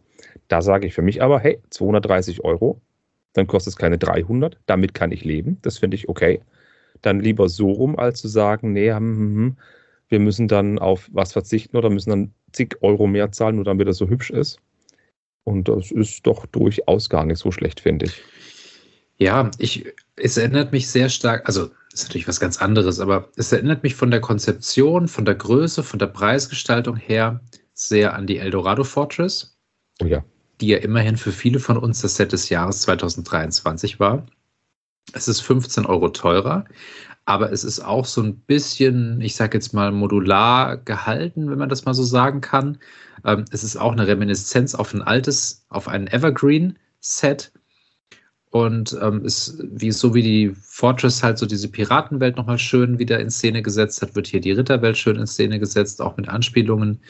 Da 0.49 0.61
sage 0.61 0.87
ich 0.87 0.93
für 0.93 1.01
mich 1.01 1.23
aber, 1.23 1.41
hey, 1.41 1.59
230 1.71 2.45
Euro, 2.45 2.83
dann 3.33 3.47
kostet 3.47 3.73
es 3.73 3.79
keine 3.79 3.97
300, 3.97 4.59
damit 4.67 4.93
kann 4.93 5.11
ich 5.11 5.25
leben, 5.25 5.57
das 5.63 5.79
finde 5.79 5.95
ich 5.95 6.11
okay. 6.11 6.43
Dann 7.01 7.21
lieber 7.21 7.49
so 7.49 7.71
rum, 7.71 7.99
als 7.99 8.21
zu 8.21 8.29
sagen, 8.29 8.75
nee, 8.75 8.93
hm, 8.93 9.17
hm, 9.17 9.37
hm, 9.37 9.57
wir 10.11 10.19
müssen 10.19 10.49
dann 10.49 10.79
auf 10.79 11.09
was 11.15 11.33
verzichten 11.33 11.79
oder 11.79 11.89
müssen 11.89 12.11
dann 12.11 12.35
zig 12.53 12.77
Euro 12.83 13.07
mehr 13.07 13.33
zahlen, 13.33 13.57
nur 13.57 13.65
damit 13.65 13.89
das 13.89 13.97
so 13.97 14.07
hübsch 14.07 14.29
ist. 14.29 14.61
Und 15.45 15.67
das 15.69 15.93
ist 15.93 16.27
doch 16.27 16.45
durchaus 16.45 17.09
gar 17.09 17.25
nicht 17.25 17.39
so 17.39 17.51
schlecht, 17.51 17.81
finde 17.81 18.05
ich. 18.05 18.23
Ja, 19.19 19.51
ich, 19.59 19.87
es 20.17 20.37
erinnert 20.37 20.73
mich 20.73 20.89
sehr 20.89 21.09
stark, 21.09 21.47
also 21.47 21.71
ist 21.93 22.05
natürlich 22.05 22.27
was 22.27 22.41
ganz 22.41 22.61
anderes, 22.61 22.99
aber 22.99 23.29
es 23.37 23.53
erinnert 23.53 23.85
mich 23.85 23.95
von 23.95 24.11
der 24.11 24.21
Konzeption, 24.21 25.07
von 25.07 25.25
der 25.25 25.37
Größe, 25.37 25.83
von 25.83 26.01
der 26.01 26.09
Preisgestaltung 26.09 26.97
her 26.97 27.41
sehr 27.73 28.15
an 28.15 28.27
die 28.27 28.39
Eldorado 28.39 28.83
Fortress. 28.83 29.57
Oh 30.03 30.07
ja. 30.07 30.25
Die 30.61 30.69
ja 30.69 30.79
immerhin 30.79 31.17
für 31.17 31.33
viele 31.33 31.61
von 31.61 31.77
uns 31.77 32.01
das 32.01 32.17
Set 32.17 32.33
des 32.33 32.49
Jahres 32.49 32.81
2023 32.83 34.01
war. 34.01 34.27
Es 35.13 35.29
ist 35.29 35.41
15 35.43 35.87
Euro 35.87 36.09
teurer, 36.09 36.65
aber 37.27 37.53
es 37.53 37.63
ist 37.63 37.81
auch 37.81 38.05
so 38.05 38.23
ein 38.23 38.37
bisschen, 38.37 39.21
ich 39.21 39.37
sage 39.37 39.57
jetzt 39.57 39.73
mal, 39.73 39.93
modular 39.93 40.77
gehalten, 40.77 41.51
wenn 41.51 41.59
man 41.59 41.69
das 41.69 41.85
mal 41.85 41.95
so 41.95 42.03
sagen 42.03 42.41
kann. 42.41 42.79
Ähm, 43.25 43.45
es 43.51 43.63
ist 43.63 43.77
auch 43.77 43.93
eine 43.93 44.07
Reminiszenz 44.07 44.75
auf 44.75 44.93
ein 44.93 45.03
altes, 45.03 45.65
auf 45.69 45.89
ein 45.89 46.07
Evergreen-Set. 46.07 47.53
Und 48.55 48.97
ähm, 49.03 49.25
ist 49.25 49.61
wie 49.69 49.91
so 49.91 50.15
wie 50.15 50.23
die 50.23 50.55
Fortress 50.55 51.25
halt 51.25 51.39
so 51.39 51.45
diese 51.45 51.69
Piratenwelt 51.69 52.37
nochmal 52.37 52.59
schön 52.59 53.01
wieder 53.01 53.19
in 53.19 53.29
Szene 53.29 53.63
gesetzt 53.63 54.01
hat, 54.01 54.15
wird 54.15 54.29
hier 54.29 54.41
die 54.41 54.53
Ritterwelt 54.53 54.97
schön 54.97 55.17
in 55.17 55.27
Szene 55.27 55.59
gesetzt, 55.59 56.01
auch 56.01 56.17
mit 56.17 56.29
Anspielungen. 56.29 57.01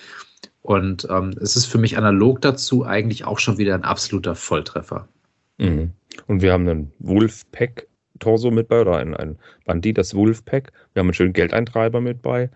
Und 0.63 1.07
ähm, 1.11 1.35
es 1.43 1.55
ist 1.55 1.67
für 1.67 1.77
mich 1.77 1.99
analog 1.99 2.41
dazu 2.41 2.87
eigentlich 2.87 3.27
auch 3.27 3.39
schon 3.39 3.59
wieder 3.59 3.75
ein 3.75 3.85
absoluter 3.85 4.35
Volltreffer. 4.35 5.07
Mhm. 5.59 5.91
Und 6.27 6.41
wir 6.41 6.51
haben 6.51 6.67
einen 6.67 6.93
Wolfpack 6.99 7.89
Torso 8.21 8.51
mit 8.51 8.69
bei 8.69 8.81
oder 8.81 8.97
ein, 8.97 9.15
ein 9.15 9.37
Bandit, 9.67 9.99
das 9.99 10.15
Wolfpack. 10.15 10.73
Wir 10.95 11.01
haben 11.01 11.09
einen 11.09 11.15
schönen 11.15 11.35
Geldeintreiber 11.35 12.01
mit 12.01 12.23
bei, 12.23 12.49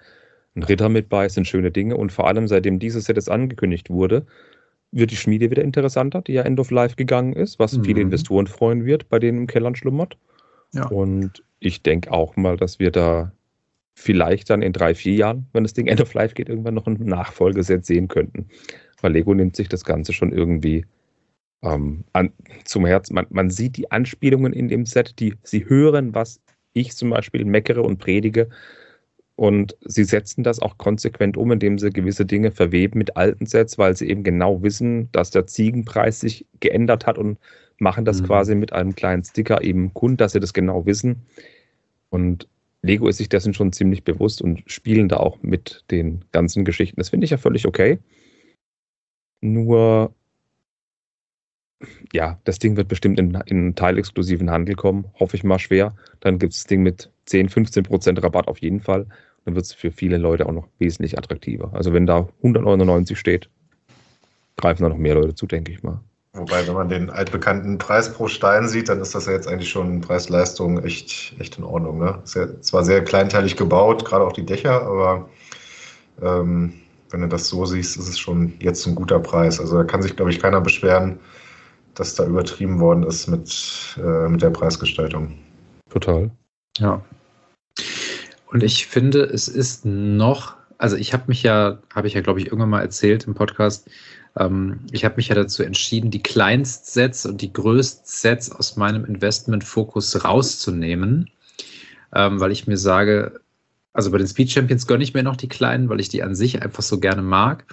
ein 0.56 0.62
Ritter 0.62 0.88
mit 0.88 1.10
bei, 1.10 1.26
es 1.26 1.34
sind 1.34 1.46
schöne 1.46 1.70
Dinge. 1.70 1.94
Und 1.94 2.10
vor 2.10 2.26
allem, 2.26 2.48
seitdem 2.48 2.78
dieses 2.78 3.04
Set 3.04 3.16
jetzt 3.16 3.30
angekündigt 3.30 3.90
wurde, 3.90 4.24
wird 4.90 5.10
die 5.10 5.16
Schmiede 5.16 5.50
wieder 5.50 5.62
interessanter, 5.62 6.22
die 6.22 6.32
ja 6.32 6.42
End 6.42 6.58
of 6.60 6.70
Life 6.70 6.96
gegangen 6.96 7.34
ist, 7.34 7.58
was 7.58 7.76
mhm. 7.76 7.84
viele 7.84 8.00
Investoren 8.00 8.46
freuen 8.46 8.84
wird, 8.84 9.08
bei 9.08 9.18
denen 9.18 9.38
im 9.38 9.46
Kellern 9.46 9.74
schlummert. 9.74 10.16
Ja. 10.72 10.86
Und 10.86 11.42
ich 11.60 11.82
denke 11.82 12.12
auch 12.12 12.36
mal, 12.36 12.56
dass 12.56 12.78
wir 12.78 12.90
da 12.90 13.32
vielleicht 13.94 14.48
dann 14.48 14.62
in 14.62 14.72
drei, 14.72 14.94
vier 14.94 15.14
Jahren, 15.14 15.46
wenn 15.52 15.64
das 15.64 15.74
Ding 15.74 15.88
End 15.88 16.00
of 16.00 16.14
Life 16.14 16.34
geht, 16.34 16.48
irgendwann 16.48 16.74
noch 16.74 16.86
ein 16.86 16.98
Nachfolgeset 17.00 17.84
sehen 17.84 18.08
könnten. 18.08 18.48
Weil 19.00 19.12
Lego 19.12 19.34
nimmt 19.34 19.56
sich 19.56 19.68
das 19.68 19.84
Ganze 19.84 20.12
schon 20.12 20.32
irgendwie 20.32 20.86
ähm, 21.62 22.04
an, 22.12 22.32
zum 22.64 22.86
Herzen. 22.86 23.14
Man, 23.14 23.26
man 23.30 23.50
sieht 23.50 23.76
die 23.76 23.90
Anspielungen 23.90 24.52
in 24.52 24.68
dem 24.68 24.86
Set, 24.86 25.18
die 25.18 25.34
sie 25.42 25.68
hören, 25.68 26.14
was 26.14 26.40
ich 26.72 26.94
zum 26.94 27.10
Beispiel 27.10 27.44
meckere 27.44 27.82
und 27.82 27.98
predige. 27.98 28.48
Und 29.38 29.76
sie 29.84 30.02
setzen 30.02 30.42
das 30.42 30.58
auch 30.58 30.78
konsequent 30.78 31.36
um, 31.36 31.52
indem 31.52 31.78
sie 31.78 31.90
gewisse 31.90 32.26
Dinge 32.26 32.50
verweben 32.50 32.98
mit 32.98 33.16
alten 33.16 33.46
Sets, 33.46 33.78
weil 33.78 33.96
sie 33.96 34.08
eben 34.08 34.24
genau 34.24 34.64
wissen, 34.64 35.12
dass 35.12 35.30
der 35.30 35.46
Ziegenpreis 35.46 36.18
sich 36.18 36.44
geändert 36.58 37.06
hat 37.06 37.18
und 37.18 37.38
machen 37.78 38.04
das 38.04 38.20
mhm. 38.20 38.26
quasi 38.26 38.56
mit 38.56 38.72
einem 38.72 38.96
kleinen 38.96 39.22
Sticker 39.22 39.62
eben 39.62 39.94
kund, 39.94 40.20
dass 40.20 40.32
sie 40.32 40.40
das 40.40 40.52
genau 40.52 40.86
wissen. 40.86 41.22
Und 42.10 42.48
Lego 42.82 43.06
ist 43.06 43.18
sich 43.18 43.28
dessen 43.28 43.54
schon 43.54 43.70
ziemlich 43.70 44.02
bewusst 44.02 44.42
und 44.42 44.64
spielen 44.66 45.08
da 45.08 45.18
auch 45.18 45.40
mit 45.40 45.84
den 45.92 46.24
ganzen 46.32 46.64
Geschichten. 46.64 46.96
Das 46.96 47.10
finde 47.10 47.24
ich 47.24 47.30
ja 47.30 47.38
völlig 47.38 47.64
okay. 47.64 48.00
Nur, 49.40 50.12
ja, 52.12 52.40
das 52.42 52.58
Ding 52.58 52.76
wird 52.76 52.88
bestimmt 52.88 53.20
in, 53.20 53.36
in 53.46 53.56
einen 53.56 53.74
teilexklusiven 53.76 54.50
Handel 54.50 54.74
kommen, 54.74 55.04
hoffe 55.14 55.36
ich 55.36 55.44
mal 55.44 55.60
schwer. 55.60 55.94
Dann 56.18 56.40
gibt 56.40 56.54
es 56.54 56.62
das 56.62 56.66
Ding 56.66 56.82
mit 56.82 57.12
10, 57.26 57.50
15 57.50 57.84
Prozent 57.84 58.20
Rabatt 58.20 58.48
auf 58.48 58.58
jeden 58.58 58.80
Fall 58.80 59.06
dann 59.48 59.54
wird 59.54 59.64
es 59.64 59.72
für 59.72 59.90
viele 59.90 60.18
Leute 60.18 60.44
auch 60.44 60.52
noch 60.52 60.68
wesentlich 60.78 61.16
attraktiver. 61.16 61.70
Also 61.72 61.94
wenn 61.94 62.04
da 62.04 62.28
199 62.42 63.18
steht, 63.18 63.48
greifen 64.58 64.82
da 64.82 64.90
noch 64.90 64.98
mehr 64.98 65.14
Leute 65.14 65.34
zu, 65.34 65.46
denke 65.46 65.72
ich 65.72 65.82
mal. 65.82 66.00
Wobei, 66.34 66.66
wenn 66.66 66.74
man 66.74 66.90
den 66.90 67.08
altbekannten 67.08 67.78
Preis 67.78 68.12
pro 68.12 68.28
Stein 68.28 68.68
sieht, 68.68 68.90
dann 68.90 69.00
ist 69.00 69.14
das 69.14 69.24
ja 69.24 69.32
jetzt 69.32 69.48
eigentlich 69.48 69.70
schon 69.70 70.02
Preis-Leistung 70.02 70.84
echt, 70.84 71.34
echt 71.38 71.56
in 71.56 71.64
Ordnung. 71.64 71.98
Ne? 71.98 72.18
Ist 72.22 72.34
ja 72.34 72.60
zwar 72.60 72.84
sehr 72.84 73.02
kleinteilig 73.02 73.56
gebaut, 73.56 74.04
gerade 74.04 74.26
auch 74.26 74.34
die 74.34 74.44
Dächer, 74.44 74.82
aber 74.82 75.30
ähm, 76.20 76.74
wenn 77.08 77.22
du 77.22 77.28
das 77.28 77.48
so 77.48 77.64
siehst, 77.64 77.96
ist 77.96 78.08
es 78.08 78.18
schon 78.18 78.52
jetzt 78.60 78.86
ein 78.86 78.94
guter 78.94 79.18
Preis. 79.18 79.58
Also 79.58 79.78
da 79.78 79.84
kann 79.84 80.02
sich, 80.02 80.14
glaube 80.14 80.30
ich, 80.30 80.40
keiner 80.40 80.60
beschweren, 80.60 81.18
dass 81.94 82.14
da 82.14 82.26
übertrieben 82.26 82.80
worden 82.80 83.02
ist 83.04 83.28
mit, 83.28 83.96
äh, 83.96 84.28
mit 84.28 84.42
der 84.42 84.50
Preisgestaltung. 84.50 85.32
Total. 85.88 86.30
Ja, 86.76 87.02
und 88.50 88.62
ich 88.62 88.86
finde, 88.86 89.22
es 89.22 89.48
ist 89.48 89.84
noch, 89.84 90.56
also 90.78 90.96
ich 90.96 91.12
habe 91.12 91.24
mich 91.26 91.42
ja, 91.42 91.78
habe 91.94 92.08
ich 92.08 92.14
ja, 92.14 92.20
glaube 92.20 92.40
ich, 92.40 92.46
irgendwann 92.46 92.70
mal 92.70 92.80
erzählt 92.80 93.24
im 93.24 93.34
Podcast, 93.34 93.88
ähm, 94.38 94.80
ich 94.90 95.04
habe 95.04 95.16
mich 95.16 95.28
ja 95.28 95.34
dazu 95.34 95.62
entschieden, 95.62 96.10
die 96.10 96.22
Kleinstsets 96.22 97.26
und 97.26 97.40
die 97.42 97.52
Größtsets 97.52 98.52
aus 98.52 98.76
meinem 98.76 99.04
Investmentfokus 99.04 100.24
rauszunehmen, 100.24 101.30
ähm, 102.14 102.40
weil 102.40 102.52
ich 102.52 102.66
mir 102.66 102.78
sage, 102.78 103.40
also 103.92 104.10
bei 104.10 104.18
den 104.18 104.28
Speed 104.28 104.50
Champions 104.50 104.86
gönne 104.86 105.04
ich 105.04 105.14
mir 105.14 105.22
noch 105.22 105.36
die 105.36 105.48
kleinen, 105.48 105.88
weil 105.88 106.00
ich 106.00 106.08
die 106.08 106.22
an 106.22 106.34
sich 106.34 106.62
einfach 106.62 106.82
so 106.82 107.00
gerne 107.00 107.22
mag. 107.22 107.64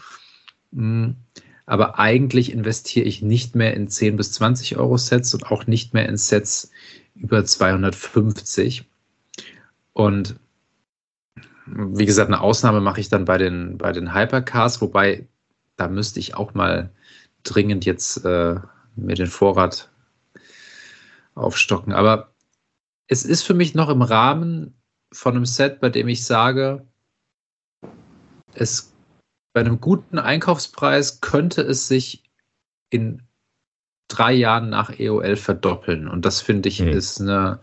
Mhm. 0.72 1.16
Aber 1.68 2.00
eigentlich 2.00 2.52
investiere 2.52 3.06
ich 3.06 3.22
nicht 3.22 3.56
mehr 3.56 3.74
in 3.74 3.88
10 3.88 4.18
bis 4.18 4.34
20 4.34 4.78
Euro 4.78 4.98
Sets 4.98 5.34
und 5.34 5.52
auch 5.52 5.66
nicht 5.68 5.94
mehr 5.94 6.08
in 6.08 6.18
Sets 6.18 6.72
über 7.16 7.44
250. 7.44 8.86
Und 9.94 10.36
wie 11.66 12.06
gesagt, 12.06 12.30
eine 12.30 12.42
Ausnahme 12.42 12.82
mache 12.82 13.00
ich 13.00 13.10
dann 13.10 13.26
bei 13.26 13.38
den, 13.38 13.78
bei 13.78 13.92
den 13.92 14.14
Hypercars, 14.14 14.82
wobei 14.82 15.28
da 15.78 15.88
müsste 15.88 16.20
ich 16.20 16.36
auch 16.36 16.54
mal 16.54 16.92
dringend 17.44 17.86
jetzt 17.86 18.24
äh, 18.26 18.56
mir 18.96 19.16
den 19.16 19.28
Vorrat 19.28 19.90
aufstocken. 21.34 21.94
Aber 21.94 22.34
es 23.08 23.24
ist 23.24 23.44
für 23.44 23.54
mich 23.54 23.76
noch 23.76 23.90
im 23.90 24.02
Rahmen 24.02 24.76
von 25.12 25.36
einem 25.36 25.46
Set, 25.46 25.80
bei 25.80 25.90
dem 25.90 26.08
ich 26.08 26.26
sage, 26.26 26.86
es 28.54 28.94
bei 29.54 29.62
einem 29.62 29.80
guten 29.80 30.20
Einkaufspreis 30.20 31.22
könnte 31.22 31.62
es 31.62 31.88
sich 31.88 32.24
in 32.90 33.22
drei 34.08 34.34
Jahren 34.34 34.70
nach 34.70 35.00
EOL 35.00 35.36
verdoppeln. 35.36 36.08
Und 36.08 36.26
das 36.26 36.42
finde 36.42 36.70
ich 36.70 36.82
mhm. 36.82 36.90
ist 36.90 37.22
eine 37.22 37.60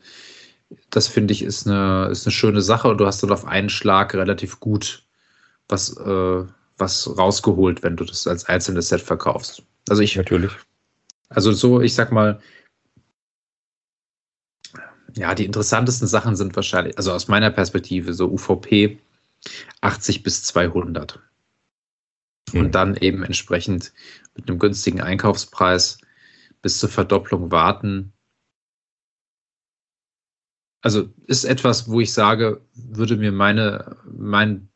das 0.90 1.08
finde 1.08 1.32
ich 1.32 1.42
ist 1.42 1.66
eine, 1.66 2.08
ist 2.10 2.26
eine 2.26 2.32
schöne 2.32 2.62
Sache 2.62 2.88
und 2.88 2.98
du 2.98 3.06
hast 3.06 3.22
dann 3.22 3.32
auf 3.32 3.44
einen 3.44 3.68
Schlag 3.68 4.14
relativ 4.14 4.60
gut 4.60 5.04
was, 5.68 5.96
äh, 5.96 6.44
was 6.76 7.18
rausgeholt, 7.18 7.82
wenn 7.82 7.96
du 7.96 8.04
das 8.04 8.26
als 8.26 8.44
einzelnes 8.46 8.88
Set 8.88 9.00
verkaufst. 9.00 9.62
Also 9.88 10.02
ich. 10.02 10.16
Natürlich. 10.16 10.52
Also 11.28 11.52
so, 11.52 11.80
ich 11.80 11.94
sag 11.94 12.12
mal, 12.12 12.40
ja, 15.16 15.34
die 15.34 15.44
interessantesten 15.44 16.08
Sachen 16.08 16.36
sind 16.36 16.54
wahrscheinlich, 16.56 16.96
also 16.96 17.12
aus 17.12 17.28
meiner 17.28 17.50
Perspektive, 17.50 18.14
so 18.14 18.30
UVP 18.30 18.98
80 19.80 20.22
bis 20.22 20.44
200. 20.44 21.20
Mhm. 22.52 22.60
Und 22.60 22.74
dann 22.74 22.96
eben 22.96 23.22
entsprechend 23.22 23.92
mit 24.34 24.48
einem 24.48 24.58
günstigen 24.58 25.00
Einkaufspreis 25.00 25.98
bis 26.60 26.78
zur 26.78 26.88
Verdopplung 26.88 27.50
warten 27.50 28.11
also 30.82 31.08
ist 31.26 31.44
etwas, 31.44 31.88
wo 31.88 32.00
ich 32.00 32.12
sage, 32.12 32.60
würde 32.74 33.16
mir 33.16 33.32
meine, 33.32 33.96
mein, 34.04 34.68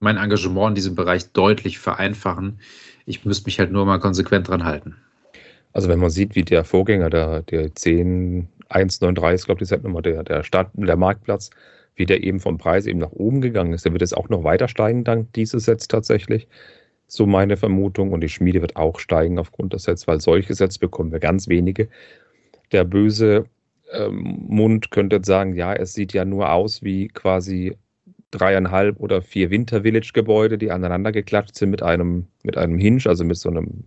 mein 0.00 0.16
Engagement 0.16 0.70
in 0.70 0.74
diesem 0.74 0.94
Bereich 0.94 1.32
deutlich 1.32 1.78
vereinfachen. 1.78 2.60
Ich 3.04 3.24
müsste 3.24 3.46
mich 3.46 3.58
halt 3.60 3.70
nur 3.70 3.84
mal 3.84 4.00
konsequent 4.00 4.48
dran 4.48 4.64
halten. 4.64 4.96
Also 5.72 5.88
wenn 5.88 5.98
man 5.98 6.10
sieht, 6.10 6.34
wie 6.34 6.42
der 6.42 6.64
Vorgänger, 6.64 7.10
der, 7.10 7.42
der 7.42 7.74
10193 7.74 9.34
ist, 9.34 9.44
glaube 9.44 9.58
ich, 9.58 9.68
die 9.68 9.74
Setnummer, 9.74 10.02
der, 10.02 10.24
der 10.24 10.42
Start, 10.42 10.70
der 10.74 10.96
Marktplatz, 10.96 11.50
wie 11.94 12.06
der 12.06 12.24
eben 12.24 12.40
vom 12.40 12.58
Preis 12.58 12.86
eben 12.86 12.98
nach 12.98 13.12
oben 13.12 13.40
gegangen 13.42 13.74
ist, 13.74 13.84
der 13.84 13.92
wird 13.92 14.02
jetzt 14.02 14.16
auch 14.16 14.30
noch 14.30 14.44
weiter 14.44 14.68
steigen 14.68 15.04
dank 15.04 15.32
dieses 15.34 15.64
Sets 15.64 15.88
tatsächlich. 15.88 16.48
So 17.06 17.26
meine 17.26 17.56
Vermutung. 17.56 18.12
Und 18.12 18.22
die 18.22 18.28
Schmiede 18.28 18.62
wird 18.62 18.76
auch 18.76 18.98
steigen 18.98 19.38
aufgrund 19.38 19.72
des 19.74 19.82
Sets, 19.82 20.06
weil 20.06 20.20
solche 20.20 20.54
Sets 20.54 20.78
bekommen 20.78 21.12
wir 21.12 21.18
ganz 21.18 21.48
wenige. 21.48 21.88
Der 22.72 22.84
böse 22.84 23.46
ähm, 23.92 24.44
Mund 24.48 24.90
könnte 24.90 25.16
jetzt 25.16 25.26
sagen, 25.26 25.54
ja, 25.54 25.72
es 25.72 25.94
sieht 25.94 26.12
ja 26.12 26.24
nur 26.24 26.52
aus 26.52 26.82
wie 26.82 27.08
quasi 27.08 27.76
dreieinhalb 28.30 29.00
oder 29.00 29.22
vier 29.22 29.50
Winter 29.50 29.82
Village 29.82 30.10
Gebäude, 30.12 30.58
die 30.58 30.70
aneinander 30.70 31.12
geklatscht 31.12 31.54
sind 31.54 31.70
mit 31.70 31.82
einem, 31.82 32.26
mit 32.42 32.56
einem 32.58 32.78
Hinge, 32.78 33.02
also 33.06 33.24
mit 33.24 33.38
so 33.38 33.48
einem 33.48 33.84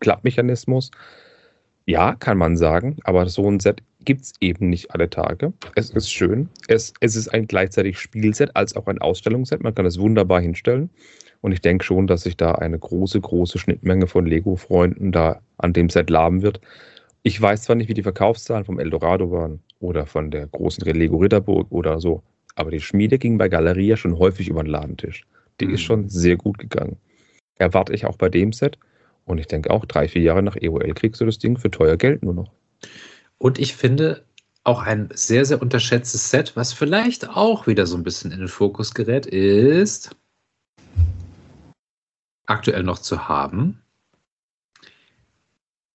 Klappmechanismus. 0.00 0.90
Ja, 1.86 2.14
kann 2.14 2.38
man 2.38 2.56
sagen, 2.56 2.98
aber 3.04 3.26
so 3.26 3.50
ein 3.50 3.60
Set 3.60 3.82
gibt 4.04 4.22
es 4.22 4.32
eben 4.40 4.68
nicht 4.68 4.92
alle 4.92 5.10
Tage. 5.10 5.52
Es 5.74 5.90
ist 5.90 6.10
schön. 6.10 6.48
Es, 6.68 6.92
es 7.00 7.16
ist 7.16 7.28
ein 7.28 7.46
gleichzeitig 7.46 7.98
Spielset 7.98 8.54
als 8.54 8.76
auch 8.76 8.86
ein 8.86 8.98
Ausstellungsset. 8.98 9.62
Man 9.62 9.74
kann 9.74 9.86
es 9.86 9.98
wunderbar 9.98 10.40
hinstellen. 10.40 10.90
Und 11.40 11.52
ich 11.52 11.60
denke 11.60 11.84
schon, 11.84 12.06
dass 12.06 12.22
sich 12.22 12.36
da 12.36 12.52
eine 12.52 12.78
große, 12.78 13.20
große 13.20 13.58
Schnittmenge 13.58 14.06
von 14.06 14.26
Lego-Freunden 14.26 15.12
da 15.12 15.40
an 15.56 15.72
dem 15.72 15.88
Set 15.88 16.10
laben 16.10 16.42
wird. 16.42 16.60
Ich 17.22 17.40
weiß 17.40 17.62
zwar 17.62 17.76
nicht, 17.76 17.88
wie 17.88 17.94
die 17.94 18.02
Verkaufszahlen 18.02 18.64
vom 18.64 18.78
Eldorado 18.78 19.30
waren 19.30 19.60
oder 19.80 20.06
von 20.06 20.30
der 20.30 20.46
großen 20.46 20.84
Lego 20.84 21.16
Ritterburg 21.16 21.70
oder 21.70 22.00
so, 22.00 22.22
aber 22.54 22.70
die 22.70 22.80
Schmiede 22.80 23.18
ging 23.18 23.38
bei 23.38 23.48
Galeria 23.48 23.96
schon 23.96 24.18
häufig 24.18 24.48
über 24.48 24.62
den 24.62 24.70
Ladentisch. 24.70 25.24
Die 25.60 25.66
mhm. 25.66 25.74
ist 25.74 25.82
schon 25.82 26.08
sehr 26.08 26.36
gut 26.36 26.58
gegangen. 26.58 26.96
Erwarte 27.56 27.92
ich 27.92 28.06
auch 28.06 28.16
bei 28.16 28.28
dem 28.28 28.52
Set. 28.52 28.78
Und 29.24 29.38
ich 29.38 29.46
denke 29.46 29.70
auch, 29.70 29.84
drei, 29.84 30.08
vier 30.08 30.22
Jahre 30.22 30.42
nach 30.42 30.56
EOL 30.56 30.94
kriegst 30.94 31.20
du 31.20 31.26
das 31.26 31.38
Ding 31.38 31.58
für 31.58 31.70
teuer 31.70 31.96
Geld 31.96 32.22
nur 32.22 32.34
noch. 32.34 32.50
Und 33.36 33.58
ich 33.58 33.74
finde 33.74 34.24
auch 34.64 34.82
ein 34.82 35.08
sehr, 35.14 35.44
sehr 35.44 35.60
unterschätztes 35.60 36.30
Set, 36.30 36.56
was 36.56 36.72
vielleicht 36.72 37.28
auch 37.28 37.66
wieder 37.66 37.86
so 37.86 37.96
ein 37.96 38.02
bisschen 38.02 38.32
in 38.32 38.38
den 38.38 38.48
Fokus 38.48 38.94
gerät, 38.94 39.26
ist 39.26 40.16
aktuell 42.46 42.82
noch 42.82 42.98
zu 42.98 43.28
haben. 43.28 43.80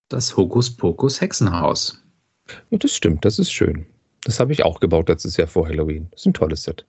Das 0.10 0.36
Hokuspokus 0.36 1.22
Hexenhaus. 1.22 2.04
Ja, 2.70 2.78
das 2.78 2.96
stimmt, 2.96 3.26
das 3.26 3.40
ist 3.40 3.52
schön. 3.52 3.86
Das 4.26 4.40
habe 4.40 4.54
ich 4.54 4.64
auch 4.64 4.80
gebaut 4.80 5.10
letztes 5.10 5.38
Jahr 5.38 5.48
vor 5.48 5.68
Halloween. 5.68 6.08
Das 6.12 6.22
ist 6.22 6.28
ein 6.28 6.34
tolles 6.34 6.64
Set. 6.64 6.86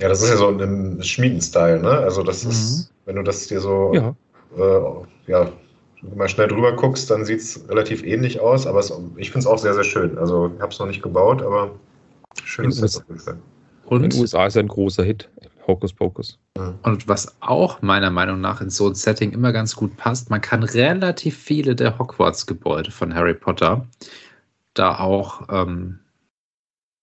Ja, 0.00 0.08
das 0.08 0.22
ist 0.22 0.30
ja 0.30 0.36
so 0.36 0.48
ein 0.48 1.02
Schmieden-Style, 1.02 1.80
ne? 1.80 1.90
Also 1.90 2.22
das 2.22 2.44
mhm. 2.44 2.50
ist, 2.50 2.92
wenn 3.04 3.16
du 3.16 3.22
das 3.22 3.46
dir 3.48 3.60
so 3.60 3.92
ja, 3.92 4.14
äh, 4.56 5.30
ja 5.30 5.52
mal 6.16 6.28
schnell 6.28 6.48
drüber 6.48 6.74
guckst, 6.74 7.10
dann 7.10 7.24
sieht 7.24 7.40
es 7.40 7.68
relativ 7.68 8.02
ähnlich 8.02 8.40
aus, 8.40 8.66
aber 8.66 8.80
es, 8.80 8.92
ich 9.16 9.30
finde 9.30 9.40
es 9.40 9.46
auch 9.46 9.58
sehr, 9.58 9.74
sehr 9.74 9.84
schön. 9.84 10.16
Also 10.18 10.50
ich 10.54 10.60
habe 10.60 10.72
es 10.72 10.78
noch 10.78 10.86
nicht 10.86 11.02
gebaut, 11.02 11.42
aber 11.42 11.72
schön 12.44 12.68
ist 12.68 12.82
es. 12.82 13.02
Und 13.84 14.04
in 14.04 14.10
den 14.10 14.20
USA 14.20 14.46
ist 14.46 14.56
ein 14.56 14.68
großer 14.68 15.02
Hit, 15.02 15.28
Hocus 15.66 15.92
Pocus. 15.92 16.38
Und 16.82 17.08
was 17.08 17.36
auch 17.40 17.82
meiner 17.82 18.10
Meinung 18.10 18.40
nach 18.40 18.60
in 18.60 18.70
so 18.70 18.88
ein 18.88 18.94
Setting 18.94 19.32
immer 19.32 19.52
ganz 19.52 19.76
gut 19.76 19.96
passt, 19.96 20.30
man 20.30 20.40
kann 20.40 20.62
relativ 20.62 21.36
viele 21.36 21.74
der 21.74 21.98
Hogwarts-Gebäude 21.98 22.90
von 22.90 23.14
Harry 23.14 23.34
Potter 23.34 23.86
da 24.74 24.98
auch 24.98 25.48
ähm, 25.50 26.00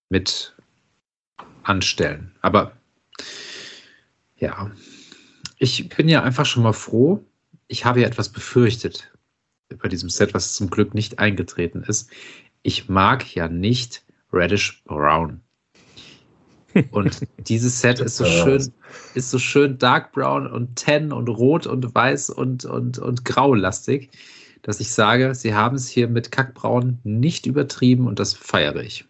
mit 0.10 0.55
anstellen. 1.64 2.36
Aber 2.41 2.74
ja, 4.38 4.72
ich 5.58 5.89
bin 5.89 6.08
ja 6.08 6.24
einfach 6.24 6.45
schon 6.45 6.64
mal 6.64 6.74
froh. 6.74 7.24
Ich 7.68 7.86
habe 7.86 8.01
ja 8.01 8.08
etwas 8.08 8.30
befürchtet 8.30 9.12
bei 9.82 9.89
diesem 9.89 10.10
Set, 10.10 10.34
was 10.34 10.53
zum 10.53 10.70
Glück 10.70 10.93
nicht 10.93 11.20
eingetreten 11.20 11.84
ist. 11.84 12.10
Ich 12.62 12.88
mag 12.88 13.36
ja 13.36 13.47
nicht 13.47 14.03
Reddish 14.32 14.84
Brown. 14.86 15.41
Und 16.91 17.21
dieses 17.39 17.82
Set 17.82 17.99
ist 17.99 18.17
so 18.17 18.25
schön, 18.25 18.71
ist 19.13 19.32
so 19.32 19.39
schön 19.39 19.78
dark 19.78 20.11
brown 20.11 20.47
und 20.47 20.78
tan 20.78 21.11
und 21.11 21.28
rot 21.30 21.67
und 21.67 21.93
weiß 21.93 22.30
und, 22.30 22.65
und, 22.65 22.99
und 22.99 23.25
graulastig, 23.25 24.09
dass 24.61 24.80
ich 24.80 24.91
sage, 24.91 25.34
sie 25.36 25.53
haben 25.53 25.75
es 25.75 25.88
hier 25.88 26.07
mit 26.07 26.32
Kackbraun 26.32 26.99
nicht 27.03 27.45
übertrieben 27.45 28.07
und 28.07 28.19
das 28.19 28.34
feiere 28.34 28.82
ich. 28.84 29.05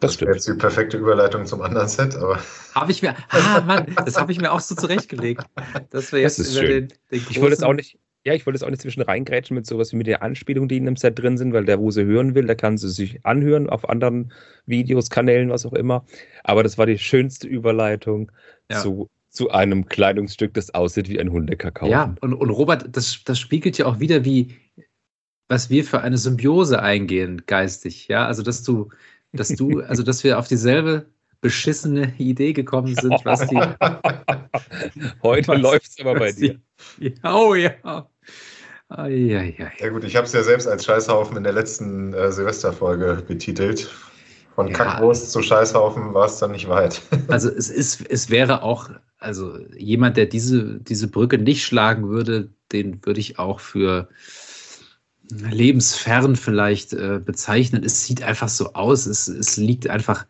Das, 0.00 0.12
das 0.12 0.20
wäre 0.20 0.32
jetzt 0.34 0.46
die 0.46 0.54
perfekte 0.54 0.98
Überleitung 0.98 1.46
zum 1.46 1.62
anderen 1.62 1.88
Set, 1.88 2.14
aber. 2.14 2.38
Habe 2.74 2.92
ich 2.92 3.02
mir, 3.02 3.16
ah 3.30 3.60
Mann, 3.62 3.86
das 4.04 4.18
habe 4.18 4.32
ich 4.32 4.40
mir 4.40 4.52
auch 4.52 4.60
so 4.60 4.74
zurechtgelegt. 4.74 5.44
Das 5.90 6.12
wäre 6.12 6.22
jetzt 6.22 6.38
über 6.38 6.66
den, 6.66 6.88
den 7.10 7.26
Ich 7.28 7.40
wollte 7.40 7.54
es 7.54 7.62
auch 7.62 7.72
nicht, 7.72 7.98
ja, 8.24 8.32
ich 8.32 8.46
wollte 8.46 8.56
es 8.56 8.62
auch 8.62 8.70
nicht 8.70 8.80
zwischen 8.80 9.02
reingrätschen 9.02 9.54
mit 9.54 9.66
sowas 9.66 9.92
wie 9.92 9.96
mit 9.96 10.06
der 10.06 10.22
Anspielung, 10.22 10.66
die 10.66 10.78
in 10.78 10.86
einem 10.86 10.96
Set 10.96 11.18
drin 11.18 11.36
sind, 11.36 11.52
weil 11.52 11.66
der, 11.66 11.78
wo 11.78 11.90
sie 11.90 12.04
hören 12.04 12.34
will, 12.34 12.46
der 12.46 12.56
kann 12.56 12.78
sie 12.78 12.88
sich 12.88 13.24
anhören 13.24 13.68
auf 13.68 13.88
anderen 13.88 14.32
Videos, 14.64 15.10
Kanälen, 15.10 15.50
was 15.50 15.66
auch 15.66 15.74
immer. 15.74 16.04
Aber 16.42 16.62
das 16.62 16.78
war 16.78 16.86
die 16.86 16.98
schönste 16.98 17.46
Überleitung 17.46 18.32
ja. 18.70 18.80
zu, 18.80 19.10
zu 19.28 19.50
einem 19.50 19.86
Kleidungsstück, 19.86 20.54
das 20.54 20.72
aussieht 20.74 21.10
wie 21.10 21.20
ein 21.20 21.30
Hundekakao. 21.30 21.88
Ja, 21.88 22.14
und, 22.22 22.32
und 22.32 22.50
Robert, 22.50 22.96
das, 22.96 23.20
das 23.24 23.38
spiegelt 23.38 23.76
ja 23.76 23.84
auch 23.84 24.00
wieder, 24.00 24.24
wie, 24.24 24.56
was 25.48 25.68
wir 25.68 25.84
für 25.84 26.00
eine 26.00 26.16
Symbiose 26.16 26.80
eingehen, 26.80 27.42
geistig. 27.46 28.08
Ja, 28.08 28.26
also, 28.26 28.42
dass 28.42 28.62
du, 28.62 28.88
dass 29.32 29.48
du, 29.48 29.80
also, 29.86 30.02
dass 30.02 30.24
wir 30.24 30.38
auf 30.38 30.48
dieselbe 30.48 31.06
beschissene 31.42 32.14
Idee 32.16 32.54
gekommen 32.54 32.94
sind, 32.94 33.22
was 33.24 33.46
die. 33.48 33.60
Heute 35.22 35.54
läuft 35.56 35.90
es 35.90 36.00
aber 36.00 36.14
bei 36.14 36.32
dir. 36.32 36.58
Die, 36.98 37.14
oh 37.22 37.54
ja. 37.54 38.08
Eieiei. 38.88 39.72
Ja 39.78 39.88
gut, 39.88 40.04
ich 40.04 40.16
habe 40.16 40.26
es 40.26 40.32
ja 40.32 40.42
selbst 40.42 40.66
als 40.66 40.84
Scheißhaufen 40.84 41.36
in 41.36 41.42
der 41.42 41.52
letzten 41.52 42.12
äh, 42.12 42.30
Silvesterfolge 42.30 43.24
betitelt. 43.26 43.90
Von 44.54 44.68
ja. 44.68 44.74
Kackwurst 44.74 45.32
zu 45.32 45.42
Scheißhaufen 45.42 46.14
war 46.14 46.26
es 46.26 46.38
dann 46.38 46.52
nicht 46.52 46.68
weit. 46.68 47.02
Also 47.28 47.50
es 47.50 47.70
ist, 47.70 48.06
es 48.08 48.30
wäre 48.30 48.62
auch, 48.62 48.90
also 49.18 49.58
jemand, 49.76 50.16
der 50.16 50.26
diese, 50.26 50.78
diese 50.80 51.08
Brücke 51.08 51.38
nicht 51.38 51.64
schlagen 51.64 52.08
würde, 52.08 52.50
den 52.70 53.04
würde 53.04 53.20
ich 53.20 53.38
auch 53.38 53.60
für 53.60 54.08
lebensfern 55.30 56.36
vielleicht 56.36 56.92
äh, 56.92 57.20
bezeichnen. 57.24 57.82
Es 57.82 58.04
sieht 58.04 58.22
einfach 58.22 58.48
so 58.48 58.74
aus, 58.74 59.06
es, 59.06 59.26
es 59.26 59.56
liegt 59.56 59.88
einfach 59.88 60.26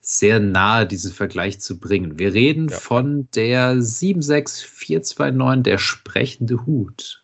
sehr 0.00 0.40
nahe, 0.40 0.86
diesen 0.86 1.12
Vergleich 1.12 1.60
zu 1.60 1.78
bringen. 1.78 2.18
Wir 2.18 2.34
reden 2.34 2.68
ja. 2.68 2.76
von 2.76 3.28
der 3.34 3.80
76429, 3.80 5.62
der 5.62 5.78
sprechende 5.78 6.66
Hut. 6.66 7.21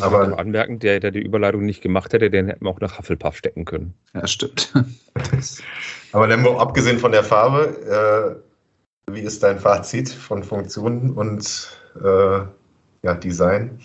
Aber 0.00 0.38
anmerken, 0.38 0.78
der, 0.78 1.00
der 1.00 1.10
die 1.10 1.22
Überleitung 1.22 1.64
nicht 1.64 1.82
gemacht 1.82 2.12
hätte, 2.12 2.30
den 2.30 2.46
hätten 2.46 2.64
wir 2.64 2.70
auch 2.70 2.80
nach 2.80 2.98
Hufflepuff 2.98 3.36
stecken 3.36 3.64
können. 3.64 3.94
Ja, 4.14 4.26
stimmt. 4.26 4.72
Aber 6.12 6.26
Lembo, 6.26 6.58
abgesehen 6.58 6.98
von 6.98 7.12
der 7.12 7.24
Farbe, 7.24 8.42
äh, 9.08 9.12
wie 9.12 9.20
ist 9.20 9.42
dein 9.42 9.58
Fazit 9.58 10.08
von 10.08 10.42
Funktionen 10.42 11.12
und 11.12 11.78
äh, 12.02 12.40
ja, 13.02 13.14
Design? 13.14 13.78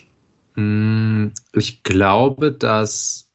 Hm, 0.55 1.33
ich 1.53 1.83
glaube, 1.83 2.51
dass 2.51 3.29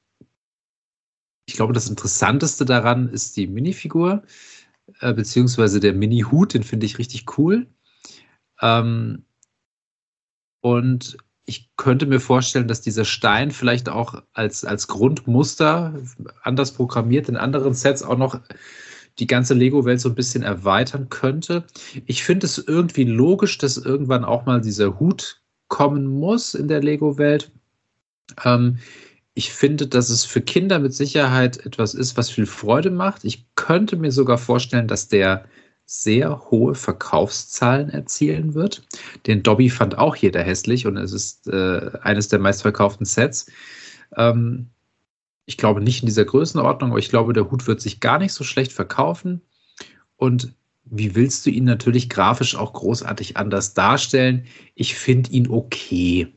ich 1.48 1.54
glaube, 1.54 1.72
das 1.72 1.88
Interessanteste 1.88 2.66
daran 2.66 3.08
ist 3.08 3.36
die 3.38 3.46
Minifigur, 3.46 4.22
äh, 5.00 5.14
beziehungsweise 5.14 5.80
der 5.80 5.94
Mini-Hut, 5.94 6.52
den 6.52 6.62
finde 6.62 6.84
ich 6.84 6.98
richtig 6.98 7.38
cool. 7.38 7.66
Ähm, 8.60 9.24
und 10.60 11.16
ich 11.48 11.70
könnte 11.76 12.04
mir 12.04 12.20
vorstellen, 12.20 12.68
dass 12.68 12.82
dieser 12.82 13.06
Stein 13.06 13.50
vielleicht 13.50 13.88
auch 13.88 14.22
als, 14.34 14.66
als 14.66 14.86
Grundmuster 14.86 15.94
anders 16.42 16.72
programmiert 16.72 17.30
in 17.30 17.36
anderen 17.36 17.72
Sets 17.72 18.02
auch 18.02 18.18
noch 18.18 18.38
die 19.18 19.26
ganze 19.26 19.54
Lego-Welt 19.54 19.98
so 19.98 20.10
ein 20.10 20.14
bisschen 20.14 20.42
erweitern 20.42 21.08
könnte. 21.08 21.64
Ich 22.04 22.22
finde 22.22 22.44
es 22.44 22.58
irgendwie 22.58 23.04
logisch, 23.04 23.56
dass 23.56 23.78
irgendwann 23.78 24.26
auch 24.26 24.44
mal 24.44 24.60
dieser 24.60 25.00
Hut 25.00 25.40
kommen 25.68 26.06
muss 26.06 26.52
in 26.52 26.68
der 26.68 26.82
Lego-Welt. 26.82 27.50
Ähm, 28.44 28.78
ich 29.32 29.50
finde, 29.50 29.86
dass 29.86 30.10
es 30.10 30.26
für 30.26 30.42
Kinder 30.42 30.78
mit 30.78 30.92
Sicherheit 30.92 31.64
etwas 31.64 31.94
ist, 31.94 32.18
was 32.18 32.28
viel 32.28 32.46
Freude 32.46 32.90
macht. 32.90 33.24
Ich 33.24 33.46
könnte 33.54 33.96
mir 33.96 34.12
sogar 34.12 34.36
vorstellen, 34.36 34.86
dass 34.86 35.08
der 35.08 35.46
sehr 35.90 36.50
hohe 36.50 36.74
Verkaufszahlen 36.74 37.88
erzielen 37.88 38.52
wird. 38.52 38.86
Den 39.26 39.42
Dobby 39.42 39.70
fand 39.70 39.96
auch 39.96 40.16
jeder 40.16 40.42
hässlich 40.42 40.86
und 40.86 40.98
es 40.98 41.12
ist 41.12 41.48
äh, 41.48 41.90
eines 42.02 42.28
der 42.28 42.40
meistverkauften 42.40 43.06
Sets. 43.06 43.50
Ähm, 44.14 44.68
ich 45.46 45.56
glaube 45.56 45.80
nicht 45.80 46.02
in 46.02 46.06
dieser 46.06 46.26
Größenordnung, 46.26 46.90
aber 46.90 46.98
ich 46.98 47.08
glaube, 47.08 47.32
der 47.32 47.50
Hut 47.50 47.66
wird 47.66 47.80
sich 47.80 48.00
gar 48.00 48.18
nicht 48.18 48.34
so 48.34 48.44
schlecht 48.44 48.70
verkaufen. 48.70 49.40
Und 50.16 50.52
wie 50.84 51.14
willst 51.14 51.46
du 51.46 51.50
ihn 51.50 51.64
natürlich 51.64 52.10
grafisch 52.10 52.54
auch 52.54 52.74
großartig 52.74 53.38
anders 53.38 53.72
darstellen? 53.72 54.44
Ich 54.74 54.94
finde 54.94 55.30
ihn 55.30 55.48
okay. 55.48 56.28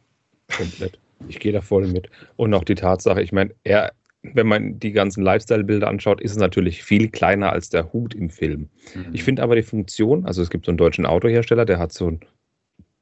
Komplett. 0.55 0.97
Ich 1.27 1.41
gehe 1.41 1.51
da 1.51 1.59
voll 1.59 1.87
mit. 1.87 2.09
Und 2.37 2.53
auch 2.53 2.63
die 2.63 2.75
Tatsache, 2.75 3.21
ich 3.21 3.33
meine, 3.33 3.53
er 3.65 3.91
wenn 4.23 4.47
man 4.47 4.79
die 4.79 4.91
ganzen 4.91 5.23
Lifestyle-Bilder 5.23 5.87
anschaut, 5.87 6.21
ist 6.21 6.31
es 6.31 6.37
natürlich 6.37 6.83
viel 6.83 7.09
kleiner 7.09 7.51
als 7.51 7.69
der 7.69 7.91
Hut 7.91 8.13
im 8.13 8.29
Film. 8.29 8.69
Mhm. 8.93 9.07
Ich 9.13 9.23
finde 9.23 9.41
aber 9.43 9.55
die 9.55 9.63
Funktion, 9.63 10.25
also 10.25 10.41
es 10.41 10.49
gibt 10.49 10.65
so 10.65 10.71
einen 10.71 10.77
deutschen 10.77 11.05
Autohersteller, 11.05 11.65
der 11.65 11.79
hat 11.79 11.91
so 11.91 12.07
ein 12.07 12.19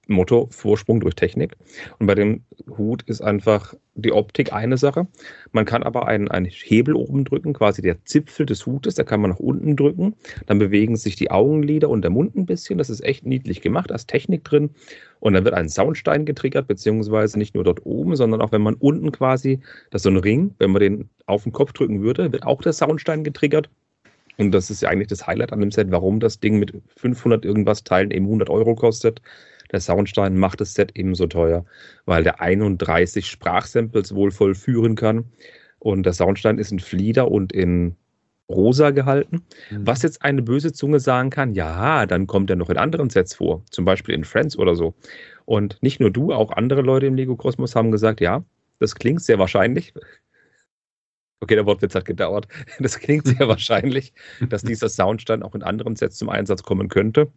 Motto 0.10 0.47
Vorsprung 0.51 0.99
durch 0.99 1.16
Technik. 1.16 1.55
Und 1.99 2.07
bei 2.07 2.16
dem 2.16 2.43
Hut 2.78 3.03
ist 3.03 3.22
einfach 3.22 3.74
die 3.95 4.12
Optik 4.12 4.53
eine 4.53 4.78
Sache. 4.78 5.07
Man 5.51 5.66
kann 5.66 5.84
aber 5.84 6.07
einen, 6.07 6.30
einen 6.30 6.45
Hebel 6.45 6.95
oben 6.95 7.26
drücken, 7.26 7.53
quasi 7.53 7.82
der 7.82 8.03
Zipfel 8.05 8.45
des 8.45 8.66
Hutes, 8.66 8.95
da 8.95 9.03
kann 9.03 9.22
man 9.22 9.32
nach 9.32 9.39
unten 9.39 9.76
drücken. 9.76 10.16
Dann 10.45 10.60
bewegen 10.60 10.95
sich 10.95 11.16
die 11.16 11.32
Augenlider 11.32 11.89
und 11.89 12.01
der 12.01 12.12
Mund 12.12 12.36
ein 12.36 12.45
bisschen. 12.45 12.78
Das 12.78 12.89
ist 12.89 13.03
echt 13.03 13.26
niedlich 13.26 13.62
gemacht, 13.62 13.89
da 13.89 13.95
ist 13.95 14.07
Technik 14.07 14.43
drin. 14.43 14.72
Und 15.20 15.34
dann 15.34 15.43
wird 15.45 15.55
ein 15.55 15.70
Soundstein 15.70 16.26
getriggert, 16.26 16.68
beziehungsweise 16.68 17.38
nicht 17.38 17.55
nur 17.55 17.64
dort 17.64 17.86
oben, 17.86 18.16
sondern 18.16 18.41
auch 18.41 18.51
wenn 18.51 18.62
man 18.62 18.76
unten 18.76 19.12
quasi, 19.12 19.60
das 19.91 19.99
ist 19.99 20.03
so 20.03 20.10
ein 20.10 20.18
Ring, 20.18 20.55
wenn 20.60 20.72
man 20.72 20.82
den 20.82 21.10
auf 21.26 21.43
den 21.43 21.51
Kopf 21.51 21.74
drücken 21.74 22.01
würde, 22.01 22.32
wird 22.32 22.43
auch 22.45 22.62
der 22.62 22.74
Soundstein 22.74 23.24
getriggert. 23.24 23.70
Und 24.39 24.51
das 24.51 24.70
ist 24.70 24.82
ja 24.82 24.88
eigentlich 24.88 25.10
das 25.10 25.28
Highlight 25.28 25.51
an 25.51 25.60
dem 25.60 25.70
Set, 25.70 25.91
warum 25.91 26.22
das 26.22 26.39
Ding 26.39 26.60
mit 26.60 26.74
500 26.95 27.43
irgendwas 27.43 27.84
Teilen 27.84 28.10
eben 28.12 28.26
100 28.26 28.49
Euro 28.49 28.74
kostet. 28.74 29.22
Der 29.72 29.80
Soundstein 29.80 30.38
macht 30.38 30.61
das 30.61 30.74
Set 30.74 30.91
ebenso 30.95 31.28
teuer, 31.28 31.65
weil 32.05 32.24
der 32.24 32.41
31 32.41 33.28
Sprachsamples 33.28 34.15
wohl 34.15 34.32
vollführen 34.32 34.95
kann. 34.95 35.26
Und 35.80 36.03
der 36.05 36.13
Soundstein 36.13 36.57
ist 36.57 36.72
in 36.72 36.80
Flieder 36.80 37.30
und 37.30 37.53
in 37.53 37.95
rosa 38.49 38.89
gehalten. 38.89 39.43
Mhm. 39.70 39.88
Was 39.88 40.01
jetzt 40.01 40.24
eine 40.24 40.41
böse 40.41 40.74
Zunge 40.74 40.99
sagen 40.99 41.30
kann, 41.30 41.53
ja, 41.53 42.05
dann 42.05 42.28
kommt 42.28 42.49
er 42.49 42.55
noch 42.55 42.70
in 42.70 42.78
anderen 42.78 43.09
Sets 43.09 43.36
vor, 43.36 43.63
zum 43.70 43.86
Beispiel 43.86 44.15
in 44.15 44.24
Friends 44.24 44.57
oder 44.57 44.76
so. 44.76 44.95
Und 45.45 45.78
nicht 45.82 45.99
nur 45.99 46.11
du, 46.11 46.34
auch 46.34 46.51
andere 46.51 46.82
Leute 46.82 47.05
im 47.05 47.15
Lego-Kosmos 47.15 47.76
haben 47.76 47.91
gesagt, 47.91 48.22
ja, 48.22 48.43
das 48.80 48.95
klingt 48.95 49.22
sehr 49.22 49.39
wahrscheinlich. 49.39 49.93
Okay, 51.41 51.55
der 51.55 51.65
Wortwitz 51.65 51.95
hat 51.95 52.05
gedauert. 52.05 52.47
Das 52.80 52.99
klingt 52.99 53.28
sehr 53.28 53.47
wahrscheinlich, 53.47 54.13
dass 54.49 54.63
dieser 54.63 54.89
Soundstein 54.89 55.43
auch 55.43 55.55
in 55.55 55.63
anderen 55.63 55.95
Sets 55.95 56.17
zum 56.17 56.30
Einsatz 56.30 56.63
kommen 56.63 56.89
könnte. 56.89 57.32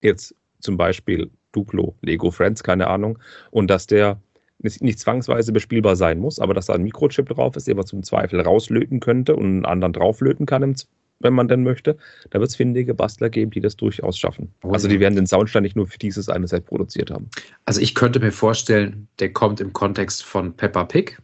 Jetzt 0.00 0.34
zum 0.60 0.76
Beispiel 0.76 1.30
Duplo, 1.52 1.94
Lego 2.02 2.30
Friends, 2.30 2.62
keine 2.62 2.88
Ahnung. 2.88 3.18
Und 3.50 3.68
dass 3.68 3.86
der 3.86 4.20
nicht, 4.58 5.00
zwangsweise 5.00 5.52
bespielbar 5.52 5.96
sein 5.96 6.18
muss, 6.18 6.38
aber 6.38 6.54
dass 6.54 6.66
da 6.66 6.74
ein 6.74 6.82
Mikrochip 6.82 7.28
drauf 7.28 7.56
ist, 7.56 7.66
den 7.66 7.76
man 7.76 7.86
zum 7.86 8.02
Zweifel 8.02 8.40
rauslöten 8.40 9.00
könnte 9.00 9.34
und 9.34 9.46
einen 9.46 9.64
anderen 9.64 9.92
drauflöten 9.92 10.46
kann, 10.46 10.76
wenn 11.18 11.34
man 11.34 11.48
denn 11.48 11.62
möchte. 11.62 11.96
Da 12.30 12.38
wird 12.40 12.50
es 12.50 12.56
findige 12.56 12.94
Bastler 12.94 13.30
geben, 13.30 13.50
die 13.50 13.60
das 13.60 13.76
durchaus 13.76 14.18
schaffen. 14.18 14.52
Oh 14.62 14.70
also 14.70 14.88
ja. 14.88 14.94
die 14.94 15.00
werden 15.00 15.16
den 15.16 15.26
Soundstein 15.26 15.62
nicht 15.62 15.76
nur 15.76 15.86
für 15.86 15.98
dieses 15.98 16.28
eine 16.28 16.46
Set 16.48 16.66
produziert 16.66 17.10
haben. 17.10 17.28
Also 17.64 17.80
ich 17.80 17.94
könnte 17.94 18.20
mir 18.20 18.32
vorstellen, 18.32 19.08
der 19.18 19.32
kommt 19.32 19.60
im 19.60 19.72
Kontext 19.72 20.22
von 20.24 20.54
Peppa 20.54 20.84
Pig. 20.84 21.18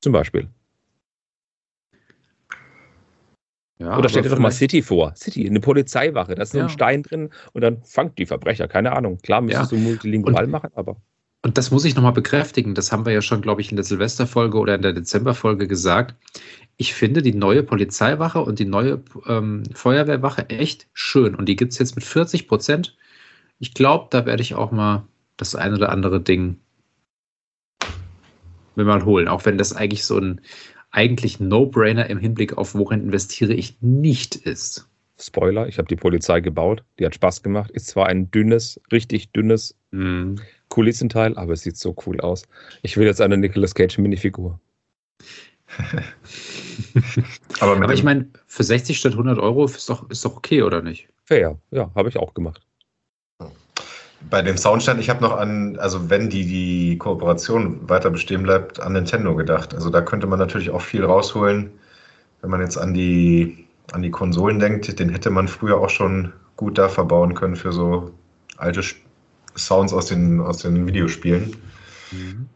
Zum 0.00 0.12
Beispiel. 0.12 0.48
Ja, 3.78 3.98
Oder 3.98 4.08
stell 4.08 4.22
dir 4.22 4.28
doch 4.28 4.38
mal 4.38 4.52
City 4.52 4.82
vor. 4.82 5.14
City, 5.16 5.46
eine 5.48 5.58
Polizeiwache, 5.60 6.34
da 6.34 6.42
ist 6.42 6.52
so 6.52 6.58
Ja. 6.58 6.64
ein 6.64 6.70
Stein 6.70 7.02
drin 7.02 7.30
und 7.52 7.62
dann 7.62 7.82
fangt 7.82 8.18
die 8.18 8.26
Verbrecher. 8.26 8.68
Keine 8.68 8.92
Ahnung. 8.92 9.18
Klar 9.22 9.40
müsstest 9.40 9.72
Ja. 9.72 9.78
du 9.78 9.82
multilingual 9.82 10.44
Und- 10.44 10.50
machen, 10.50 10.70
aber 10.74 10.96
Und 11.44 11.58
das 11.58 11.72
muss 11.72 11.84
ich 11.84 11.96
nochmal 11.96 12.12
bekräftigen. 12.12 12.76
Das 12.76 12.92
haben 12.92 13.04
wir 13.04 13.12
ja 13.12 13.20
schon, 13.20 13.42
glaube 13.42 13.60
ich, 13.60 13.70
in 13.72 13.76
der 13.76 13.84
Silvesterfolge 13.84 14.58
oder 14.58 14.76
in 14.76 14.82
der 14.82 14.92
Dezemberfolge 14.92 15.66
gesagt. 15.66 16.14
Ich 16.76 16.94
finde 16.94 17.20
die 17.20 17.34
neue 17.34 17.64
Polizeiwache 17.64 18.40
und 18.40 18.60
die 18.60 18.64
neue 18.64 19.02
ähm, 19.26 19.64
Feuerwehrwache 19.74 20.48
echt 20.50 20.86
schön. 20.92 21.34
Und 21.34 21.46
die 21.48 21.56
gibt 21.56 21.72
es 21.72 21.80
jetzt 21.80 21.96
mit 21.96 22.04
40 22.04 22.46
Prozent. 22.46 22.96
Ich 23.58 23.74
glaube, 23.74 24.06
da 24.10 24.24
werde 24.24 24.40
ich 24.42 24.54
auch 24.54 24.70
mal 24.70 25.04
das 25.36 25.56
ein 25.56 25.74
oder 25.74 25.88
andere 25.90 26.20
Ding 26.20 26.58
mir 28.76 28.84
mal 28.84 29.04
holen. 29.04 29.26
Auch 29.28 29.44
wenn 29.44 29.58
das 29.58 29.74
eigentlich 29.74 30.04
so 30.04 30.18
ein 30.18 30.40
eigentlich 30.92 31.40
No-Brainer 31.40 32.08
im 32.08 32.18
Hinblick 32.18 32.56
auf 32.56 32.74
worin 32.74 33.00
investiere 33.00 33.54
ich 33.54 33.76
nicht 33.80 34.36
ist. 34.36 34.88
Spoiler, 35.18 35.68
ich 35.68 35.78
habe 35.78 35.88
die 35.88 35.96
Polizei 35.96 36.40
gebaut. 36.40 36.84
Die 36.98 37.06
hat 37.06 37.14
Spaß 37.14 37.42
gemacht. 37.42 37.70
Ist 37.70 37.88
zwar 37.88 38.06
ein 38.06 38.30
dünnes, 38.30 38.80
richtig 38.90 39.32
dünnes 39.32 39.76
Hm. 39.92 40.36
Kulissenteil, 40.68 41.36
aber 41.36 41.52
es 41.52 41.62
sieht 41.62 41.76
so 41.76 41.94
cool 42.06 42.20
aus. 42.20 42.44
Ich 42.82 42.96
will 42.96 43.06
jetzt 43.06 43.20
eine 43.20 43.36
Nicolas 43.36 43.74
Cage 43.74 43.98
Minifigur. 43.98 44.58
Aber, 47.60 47.76
Aber 47.76 47.92
ich 47.94 48.02
meine, 48.02 48.28
für 48.46 48.64
60 48.64 48.98
statt 48.98 49.12
100 49.12 49.38
Euro 49.38 49.64
ist 49.64 49.88
doch, 49.88 50.08
ist 50.10 50.24
doch 50.24 50.36
okay, 50.36 50.62
oder 50.62 50.82
nicht? 50.82 51.08
Fair, 51.24 51.58
ja, 51.70 51.90
habe 51.94 52.08
ich 52.08 52.16
auch 52.16 52.34
gemacht. 52.34 52.62
Bei 54.30 54.42
dem 54.42 54.56
Soundstand, 54.56 55.00
ich 55.00 55.10
habe 55.10 55.22
noch 55.22 55.36
an, 55.36 55.78
also 55.78 56.10
wenn 56.10 56.30
die, 56.30 56.44
die 56.44 56.98
Kooperation 56.98 57.88
weiter 57.88 58.10
bestehen 58.10 58.42
bleibt, 58.42 58.80
an 58.80 58.92
Nintendo 58.92 59.34
gedacht. 59.34 59.74
Also 59.74 59.90
da 59.90 60.00
könnte 60.00 60.26
man 60.26 60.38
natürlich 60.38 60.70
auch 60.70 60.80
viel 60.80 61.04
rausholen, 61.04 61.70
wenn 62.40 62.50
man 62.50 62.60
jetzt 62.60 62.78
an 62.78 62.94
die, 62.94 63.66
an 63.92 64.02
die 64.02 64.10
Konsolen 64.10 64.58
denkt. 64.58 64.98
Den 64.98 65.10
hätte 65.10 65.30
man 65.30 65.48
früher 65.48 65.78
auch 65.78 65.90
schon 65.90 66.32
gut 66.56 66.78
da 66.78 66.88
verbauen 66.88 67.34
können 67.34 67.56
für 67.56 67.72
so 67.72 68.12
alte 68.56 68.82
Sounds 69.56 69.92
aus 69.92 70.06
den, 70.06 70.40
aus 70.40 70.58
den 70.58 70.86
Videospielen. 70.86 71.56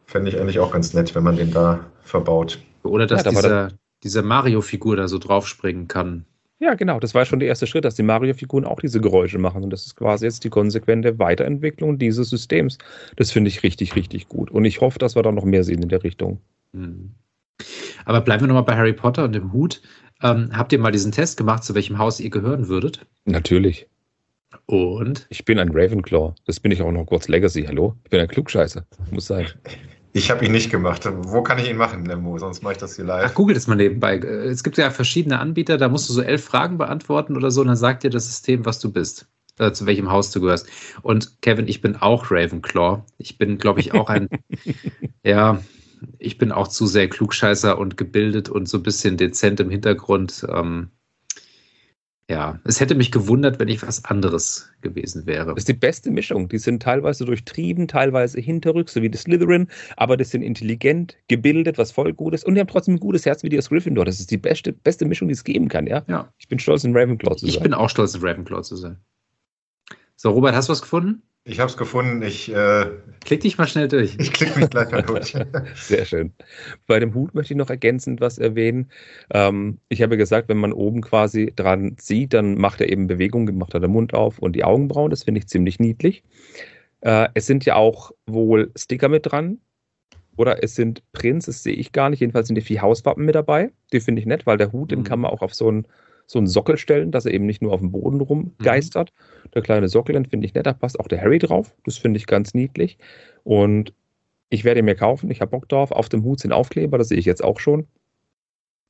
Fände 0.06 0.30
ich 0.30 0.38
eigentlich 0.40 0.60
auch 0.60 0.70
ganz 0.70 0.94
nett, 0.94 1.14
wenn 1.14 1.24
man 1.24 1.36
den 1.36 1.50
da 1.50 1.80
verbaut. 2.02 2.58
Oder 2.82 3.06
dass 3.06 3.24
Ja, 3.24 3.30
dieser, 3.30 3.72
diese 4.02 4.22
Mario-Figur 4.22 4.96
da 4.96 5.08
so 5.08 5.18
draufspringen 5.18 5.88
kann. 5.88 6.26
Ja, 6.59 6.74
genau, 6.74 6.98
das 6.98 7.14
war 7.14 7.26
schon 7.26 7.38
der 7.38 7.48
erste 7.48 7.66
Schritt, 7.66 7.84
dass 7.84 7.96
die 7.96 8.02
Mario-Figuren 8.02 8.64
auch 8.64 8.80
diese 8.80 9.00
Geräusche 9.00 9.38
machen. 9.38 9.62
Und 9.62 9.70
das 9.70 9.84
ist 9.84 9.96
quasi 9.96 10.24
jetzt 10.24 10.42
die 10.44 10.48
konsequente 10.48 11.18
Weiterentwicklung 11.18 11.98
dieses 11.98 12.30
Systems. 12.30 12.78
Das 13.16 13.30
finde 13.30 13.48
ich 13.48 13.62
richtig, 13.62 13.94
richtig 13.94 14.28
gut. 14.28 14.50
Und 14.50 14.64
ich 14.64 14.80
hoffe, 14.80 14.98
dass 14.98 15.16
wir 15.16 15.22
da 15.22 15.32
noch 15.32 15.44
mehr 15.44 15.64
sehen 15.64 15.82
in 15.82 15.90
der 15.90 16.02
Richtung. 16.02 16.40
Hm. 16.72 17.11
Aber 18.07 18.20
bleiben 18.22 18.42
wir 18.42 18.48
nochmal 18.48 18.64
bei 18.64 18.76
Harry 18.76 18.94
Potter 18.94 19.24
und 19.24 19.34
dem 19.34 19.52
Hut. 19.52 19.82
Ähm, 20.22 20.50
habt 20.52 20.72
ihr 20.72 20.78
mal 20.78 20.92
diesen 20.92 21.12
Test 21.12 21.36
gemacht, 21.36 21.62
zu 21.62 21.74
welchem 21.74 21.98
Haus 21.98 22.20
ihr 22.20 22.30
gehören 22.30 22.68
würdet? 22.68 23.04
Natürlich. 23.26 23.86
Und? 24.64 25.26
Ich 25.28 25.44
bin 25.44 25.59
ein 25.59 25.70
Ravenclaw. 25.70 26.34
Das 26.46 26.61
bin 26.61 26.72
ich 26.72 26.80
auch 26.80 26.92
noch 26.92 27.04
kurz 27.04 27.28
Legacy. 27.28 27.64
Hallo? 27.64 27.94
Ich 28.04 28.11
bin 28.11 28.20
ein 28.20 28.28
Klugscheißer. 28.28 28.86
Muss 29.11 29.26
sein. 29.26 29.46
Ich 30.16 30.30
habe 30.30 30.46
ihn 30.46 30.52
nicht 30.52 30.70
gemacht. 30.70 31.06
Wo 31.06 31.42
kann 31.42 31.58
ich 31.58 31.68
ihn 31.68 31.76
machen, 31.76 32.06
Lemmo? 32.06 32.38
Sonst 32.38 32.62
mache 32.62 32.72
ich 32.72 32.78
das 32.78 32.96
hier 32.96 33.04
Ach, 33.20 33.34
live. 33.34 33.34
google 33.34 33.54
das 33.54 33.66
mal 33.66 33.74
nebenbei. 33.76 34.16
Äh, 34.16 34.48
Es 34.48 34.62
gibt 34.64 34.76
ja 34.78 34.90
verschiedene 34.90 35.38
Anbieter, 35.40 35.76
da 35.78 35.88
musst 35.88 36.08
du 36.08 36.12
so 36.14 36.22
elf 36.22 36.44
Fragen 36.44 36.78
beantworten 36.78 37.36
oder 37.36 37.50
so, 37.50 37.60
und 37.60 37.66
dann 37.68 37.76
sagt 37.76 38.02
dir 38.02 38.10
das 38.10 38.26
System, 38.26 38.64
was 38.64 38.78
du 38.78 38.90
bist, 38.92 39.28
äh, 39.58 39.72
zu 39.72 39.86
welchem 39.86 40.10
Haus 40.10 40.30
du 40.30 40.40
gehörst. 40.40 40.68
Und 41.02 41.42
Kevin, 41.42 41.68
ich 41.68 41.82
bin 41.82 41.96
auch 41.96 42.30
Ravenclaw. 42.30 43.04
Ich 43.18 43.38
bin, 43.38 43.58
glaube 43.58 43.80
ich, 43.80 43.92
auch 43.94 44.08
ein, 44.08 44.28
ja, 45.24 45.62
ich 46.18 46.38
bin 46.38 46.52
auch 46.52 46.68
zu 46.68 46.86
sehr 46.86 47.08
Klugscheißer 47.08 47.78
und 47.78 47.96
gebildet 47.98 48.48
und 48.48 48.68
so 48.68 48.78
ein 48.78 48.82
bisschen 48.82 49.16
dezent 49.18 49.60
im 49.60 49.70
Hintergrund. 49.70 50.46
Ähm, 50.48 50.90
ja, 52.28 52.58
es 52.64 52.80
hätte 52.80 52.96
mich 52.96 53.12
gewundert, 53.12 53.60
wenn 53.60 53.68
ich 53.68 53.82
was 53.82 54.04
anderes 54.04 54.68
gewesen 54.80 55.26
wäre. 55.26 55.46
Das 55.46 55.58
ist 55.58 55.68
die 55.68 55.74
beste 55.74 56.10
Mischung. 56.10 56.48
Die 56.48 56.58
sind 56.58 56.82
teilweise 56.82 57.24
durchtrieben, 57.24 57.86
teilweise 57.86 58.40
hinterrücks, 58.40 58.94
so 58.94 59.02
wie 59.02 59.08
die 59.08 59.16
Slytherin, 59.16 59.68
aber 59.96 60.16
die 60.16 60.24
sind 60.24 60.42
intelligent, 60.42 61.16
gebildet, 61.28 61.78
was 61.78 61.92
voll 61.92 62.12
gut 62.12 62.34
ist. 62.34 62.44
Und 62.44 62.56
die 62.56 62.60
haben 62.60 62.66
trotzdem 62.66 62.94
ein 62.94 63.00
gutes 63.00 63.26
Herz 63.26 63.44
wie 63.44 63.48
die 63.48 63.58
aus 63.58 63.68
Gryffindor. 63.68 64.04
Das 64.04 64.18
ist 64.18 64.32
die 64.32 64.38
beste, 64.38 64.72
beste 64.72 65.04
Mischung, 65.04 65.28
die 65.28 65.34
es 65.34 65.44
geben 65.44 65.68
kann, 65.68 65.86
ja? 65.86 66.02
Ja. 66.08 66.32
Ich 66.38 66.48
bin 66.48 66.58
stolz, 66.58 66.82
ein 66.82 66.96
Ravenclaw 66.96 67.36
zu 67.36 67.46
sein. 67.46 67.54
Ich 67.54 67.60
bin 67.60 67.72
auch 67.72 67.88
stolz, 67.88 68.14
ein 68.14 68.22
Ravenclaw 68.22 68.62
zu 68.62 68.74
sein. 68.74 68.98
So, 70.16 70.30
Robert, 70.30 70.56
hast 70.56 70.68
du 70.68 70.72
was 70.72 70.82
gefunden? 70.82 71.22
Ich 71.49 71.61
habe 71.61 71.70
es 71.70 71.76
gefunden. 71.76 72.22
Ich, 72.22 72.53
äh, 72.53 72.86
Klick 73.24 73.40
dich 73.40 73.57
mal 73.57 73.68
schnell 73.68 73.86
durch. 73.86 74.16
ich 74.18 74.32
klicke 74.32 74.59
mich 74.59 74.68
gleich 74.68 74.90
mal 74.90 75.03
durch. 75.07 75.32
Sehr 75.76 76.05
schön. 76.05 76.32
Bei 76.88 76.99
dem 76.99 77.14
Hut 77.14 77.34
möchte 77.36 77.55
ich 77.55 77.57
noch 77.59 77.70
ergänzend 77.70 78.20
was 78.20 78.38
erwähnen. 78.38 78.90
Ähm, 79.32 79.78
ich 79.88 80.03
habe 80.03 80.16
gesagt, 80.16 80.49
wenn 80.49 80.57
man 80.57 80.72
oben 80.72 81.03
quasi 81.03 81.53
dran 81.55 81.97
zieht, 81.99 82.34
dann 82.34 82.57
macht 82.59 82.80
er 82.80 82.88
eben 82.90 83.07
Bewegungen, 83.07 83.57
macht 83.59 83.74
er 83.74 83.80
den 83.80 83.92
Mund 83.92 84.12
auf 84.12 84.40
und 84.40 84.55
die 84.57 84.64
Augenbrauen. 84.64 85.11
Das 85.11 85.22
finde 85.22 85.38
ich 85.38 85.47
ziemlich 85.47 85.78
niedlich. 85.78 86.24
Äh, 87.03 87.28
es 87.34 87.47
sind 87.47 87.64
ja 87.64 87.76
auch 87.76 88.11
wohl 88.26 88.72
Sticker 88.76 89.09
mit 89.09 89.30
dran. 89.30 89.59
Oder 90.36 90.62
es 90.64 90.74
sind 90.74 91.03
Prints, 91.12 91.47
das 91.47 91.62
sehe 91.62 91.74
ich 91.74 91.92
gar 91.92 92.11
nicht. 92.11 92.20
Jedenfalls 92.20 92.49
sind 92.49 92.57
die 92.57 92.61
vier 92.62 92.82
Hauswappen 92.82 93.24
mit 93.24 93.36
dabei. 93.36 93.70
Die 93.92 94.01
finde 94.01 94.20
ich 94.20 94.26
nett, 94.26 94.47
weil 94.47 94.59
der 94.59 94.72
Hut, 94.72 94.90
den 94.90 94.99
Mhm. 94.99 95.05
kann 95.05 95.20
man 95.20 95.30
auch 95.30 95.42
auf 95.42 95.55
so 95.55 95.68
einen, 95.68 95.86
so 96.26 96.38
einen 96.38 96.46
Sockel 96.48 96.76
stellen, 96.76 97.12
dass 97.12 97.24
er 97.26 97.32
eben 97.34 97.46
nicht 97.46 97.62
nur 97.62 97.72
auf 97.72 97.80
dem 97.80 97.92
Boden 97.92 98.20
rumgeistert. 98.20 99.12
Der 99.54 99.62
kleine 99.62 99.88
Sockel, 99.88 100.14
den 100.14 100.26
finde 100.26 100.46
ich 100.46 100.54
nett. 100.54 100.66
Da 100.66 100.72
passt 100.72 100.98
auch 100.98 101.08
der 101.08 101.20
Harry 101.20 101.38
drauf. 101.38 101.74
Das 101.84 101.98
finde 101.98 102.18
ich 102.18 102.26
ganz 102.26 102.52
niedlich. 102.52 102.98
Und 103.44 103.92
ich 104.48 104.64
werde 104.64 104.80
ihn 104.80 104.84
mir 104.86 104.96
kaufen. 104.96 105.30
Ich 105.30 105.40
habe 105.40 105.50
Bock 105.50 105.68
drauf. 105.68 105.92
Auf 105.92 106.08
dem 106.08 106.24
Hut 106.24 106.40
sind 106.40 106.52
Aufkleber, 106.52 106.98
das 106.98 107.08
sehe 107.08 107.18
ich 107.18 107.24
jetzt 107.24 107.44
auch 107.44 107.60
schon. 107.60 107.86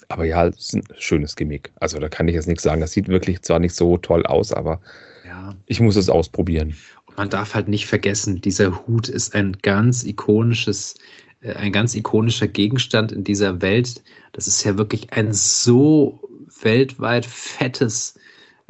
Aber 0.08 0.24
ja, 0.24 0.46
es 0.46 0.56
ist 0.72 0.74
ein 0.74 0.84
schönes 0.98 1.36
Gimmick. 1.36 1.72
Also 1.80 1.98
da 1.98 2.08
kann 2.08 2.28
ich 2.28 2.34
jetzt 2.34 2.46
nichts 2.48 2.62
sagen. 2.62 2.80
Das 2.80 2.92
sieht 2.92 3.08
wirklich 3.08 3.42
zwar 3.42 3.58
nicht 3.58 3.74
so 3.74 3.96
toll 3.98 4.24
aus, 4.26 4.52
aber 4.52 4.80
Ja. 5.26 5.56
ich 5.66 5.80
muss 5.80 5.96
es 5.96 6.08
ausprobieren. 6.08 6.74
Und 7.06 7.16
man 7.16 7.30
darf 7.30 7.54
halt 7.54 7.68
nicht 7.68 7.86
vergessen, 7.86 8.40
dieser 8.40 8.86
Hut 8.86 9.08
ist 9.08 9.34
ein 9.34 9.56
ganz 9.62 10.04
ikonisches, 10.04 10.94
äh, 11.40 11.54
ein 11.54 11.72
ganz 11.72 11.94
ikonischer 11.94 12.46
Gegenstand 12.46 13.10
in 13.12 13.24
dieser 13.24 13.60
Welt. 13.62 14.02
Das 14.32 14.46
ist 14.46 14.62
ja 14.64 14.76
wirklich 14.78 15.12
ein 15.12 15.32
so 15.32 16.20
weltweit 16.62 17.26
fettes 17.26 18.18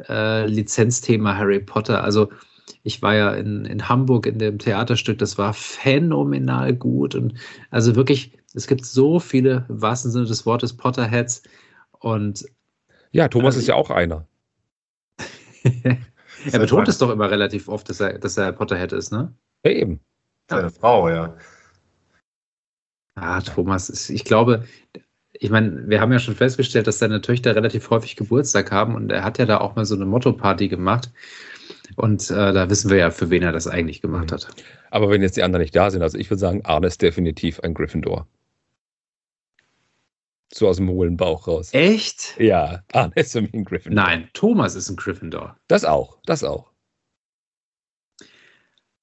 äh, 0.07 0.45
Lizenzthema 0.47 1.35
Harry 1.37 1.59
Potter. 1.59 2.03
Also 2.03 2.29
ich 2.83 3.01
war 3.01 3.15
ja 3.15 3.33
in, 3.33 3.65
in 3.65 3.89
Hamburg 3.89 4.25
in 4.25 4.39
dem 4.39 4.59
Theaterstück, 4.59 5.17
das 5.19 5.37
war 5.37 5.53
phänomenal 5.53 6.73
gut. 6.73 7.15
Und 7.15 7.33
also 7.71 7.95
wirklich, 7.95 8.37
es 8.53 8.67
gibt 8.67 8.85
so 8.85 9.19
viele, 9.19 9.65
im 9.69 9.81
wahrsten 9.81 10.11
Sinne 10.11 10.25
des 10.25 10.45
Wortes, 10.45 10.75
Potterheads. 10.75 11.43
Und 11.99 12.45
Ja, 13.11 13.27
Thomas 13.27 13.55
Also 13.55 13.59
ist 13.59 13.67
ja 13.67 13.75
auch 13.75 13.89
einer. 13.89 14.27
er 15.63 16.59
betont 16.59 16.87
es 16.87 16.97
doch 16.97 17.09
immer 17.09 17.29
relativ 17.29 17.67
oft, 17.67 17.89
dass 17.89 17.99
er, 17.99 18.19
dass 18.19 18.37
er 18.37 18.51
Potterhead 18.53 18.91
ist, 18.93 19.11
ne? 19.11 19.33
Ja, 19.65 19.71
eben. 19.71 19.99
Seine 20.49 20.69
Frau, 20.69 21.09
ja. 21.09 21.35
Ah, 23.15 23.41
Thomas, 23.41 23.89
ist- 23.89 24.09
ich 24.09 24.23
glaube, 24.23 24.65
ich 25.39 25.49
meine, 25.49 25.87
wir 25.87 26.01
haben 26.01 26.11
ja 26.11 26.19
schon 26.19 26.35
festgestellt, 26.35 26.87
dass 26.87 26.99
seine 26.99 27.21
Töchter 27.21 27.55
relativ 27.55 27.89
häufig 27.89 28.15
Geburtstag 28.15 28.71
haben 28.71 28.95
und 28.95 29.11
er 29.11 29.23
hat 29.23 29.37
ja 29.37 29.45
da 29.45 29.59
auch 29.59 29.75
mal 29.75 29.85
so 29.85 29.95
eine 29.95 30.05
Motto-Party 30.05 30.67
gemacht. 30.67 31.11
Und 31.95 32.29
äh, 32.29 32.53
da 32.53 32.69
wissen 32.69 32.89
wir 32.89 32.97
ja, 32.97 33.11
für 33.11 33.29
wen 33.29 33.43
er 33.43 33.51
das 33.51 33.67
eigentlich 33.67 34.01
gemacht 34.01 34.31
Mhm. 34.31 34.35
hat. 34.35 34.47
Aber 34.91 35.09
wenn 35.09 35.21
jetzt 35.21 35.37
die 35.37 35.43
anderen 35.43 35.61
nicht 35.61 35.75
da 35.75 35.89
sind, 35.91 36.01
also 36.01 36.17
ich 36.17 36.29
würde 36.29 36.39
sagen, 36.39 36.63
Arne 36.65 36.87
ist 36.87 37.01
definitiv 37.01 37.59
ein 37.61 37.73
Gryffindor. 37.73 38.27
So 40.53 40.67
aus 40.67 40.77
dem 40.77 40.89
hohlen 40.89 41.17
Bauch 41.17 41.47
raus. 41.47 41.69
Echt? 41.73 42.35
Ja, 42.39 42.83
Arne 42.93 43.11
ist 43.15 43.33
für 43.33 43.41
mich 43.41 43.53
ein 43.53 43.65
Gryffindor. 43.65 44.03
Nein, 44.03 44.29
Thomas 44.33 44.75
ist 44.75 44.89
ein 44.89 44.95
Gryffindor. 44.95 45.57
Das 45.67 45.83
auch, 45.85 46.19
das 46.25 46.43
auch. 46.43 46.71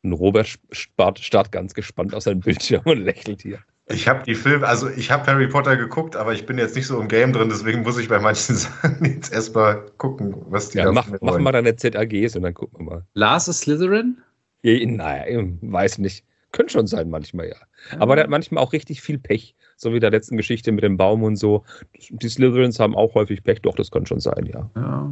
Und 0.02 0.12
Robert 0.12 0.58
starrt, 0.72 1.18
starrt 1.18 1.52
ganz 1.52 1.74
gespannt 1.74 2.14
auf 2.14 2.22
seinen 2.22 2.40
Bildschirm 2.40 2.82
und 2.84 3.04
lächelt 3.04 3.42
hier. 3.42 3.60
Ich 3.86 4.08
habe 4.08 4.22
die 4.24 4.34
Filme, 4.34 4.66
also 4.66 4.88
ich 4.88 5.10
habe 5.10 5.26
Harry 5.26 5.46
Potter 5.46 5.76
geguckt, 5.76 6.16
aber 6.16 6.32
ich 6.32 6.46
bin 6.46 6.56
jetzt 6.56 6.74
nicht 6.74 6.86
so 6.86 6.98
im 6.98 7.06
Game 7.08 7.34
drin, 7.34 7.50
deswegen 7.50 7.82
muss 7.82 7.98
ich 7.98 8.08
bei 8.08 8.18
manchen 8.18 8.54
Sachen 8.56 9.04
jetzt 9.04 9.32
erstmal 9.32 9.82
gucken, 9.98 10.34
was 10.48 10.70
die 10.70 10.78
Ja, 10.78 10.84
da 10.84 10.92
mach, 10.92 11.06
mach 11.08 11.20
wollen. 11.20 11.42
mal 11.42 11.52
deine 11.52 11.76
ZAGs 11.76 12.34
und 12.36 12.42
dann 12.42 12.54
gucken 12.54 12.86
wir 12.86 12.90
mal. 12.94 13.02
Lars 13.12 13.46
ist 13.48 13.60
Slytherin? 13.60 14.16
Ja, 14.62 14.86
naja, 14.86 15.44
weiß 15.60 15.98
nicht. 15.98 16.24
Könnte 16.52 16.72
schon 16.72 16.86
sein 16.86 17.10
manchmal, 17.10 17.48
ja. 17.48 17.56
Aber 17.98 18.14
der 18.14 18.24
hat 18.24 18.30
manchmal 18.30 18.62
auch 18.62 18.72
richtig 18.72 19.02
viel 19.02 19.18
Pech. 19.18 19.54
So 19.76 19.92
wie 19.92 20.00
der 20.00 20.10
letzten 20.10 20.36
Geschichte 20.36 20.70
mit 20.72 20.84
dem 20.84 20.96
Baum 20.96 21.22
und 21.24 21.36
so. 21.36 21.64
Die 22.08 22.28
Slytherins 22.28 22.78
haben 22.78 22.94
auch 22.94 23.14
häufig 23.14 23.42
Pech. 23.42 23.60
Doch, 23.62 23.74
das 23.74 23.90
kann 23.90 24.06
schon 24.06 24.20
sein, 24.20 24.46
ja. 24.46 24.70
Ja. 24.76 25.10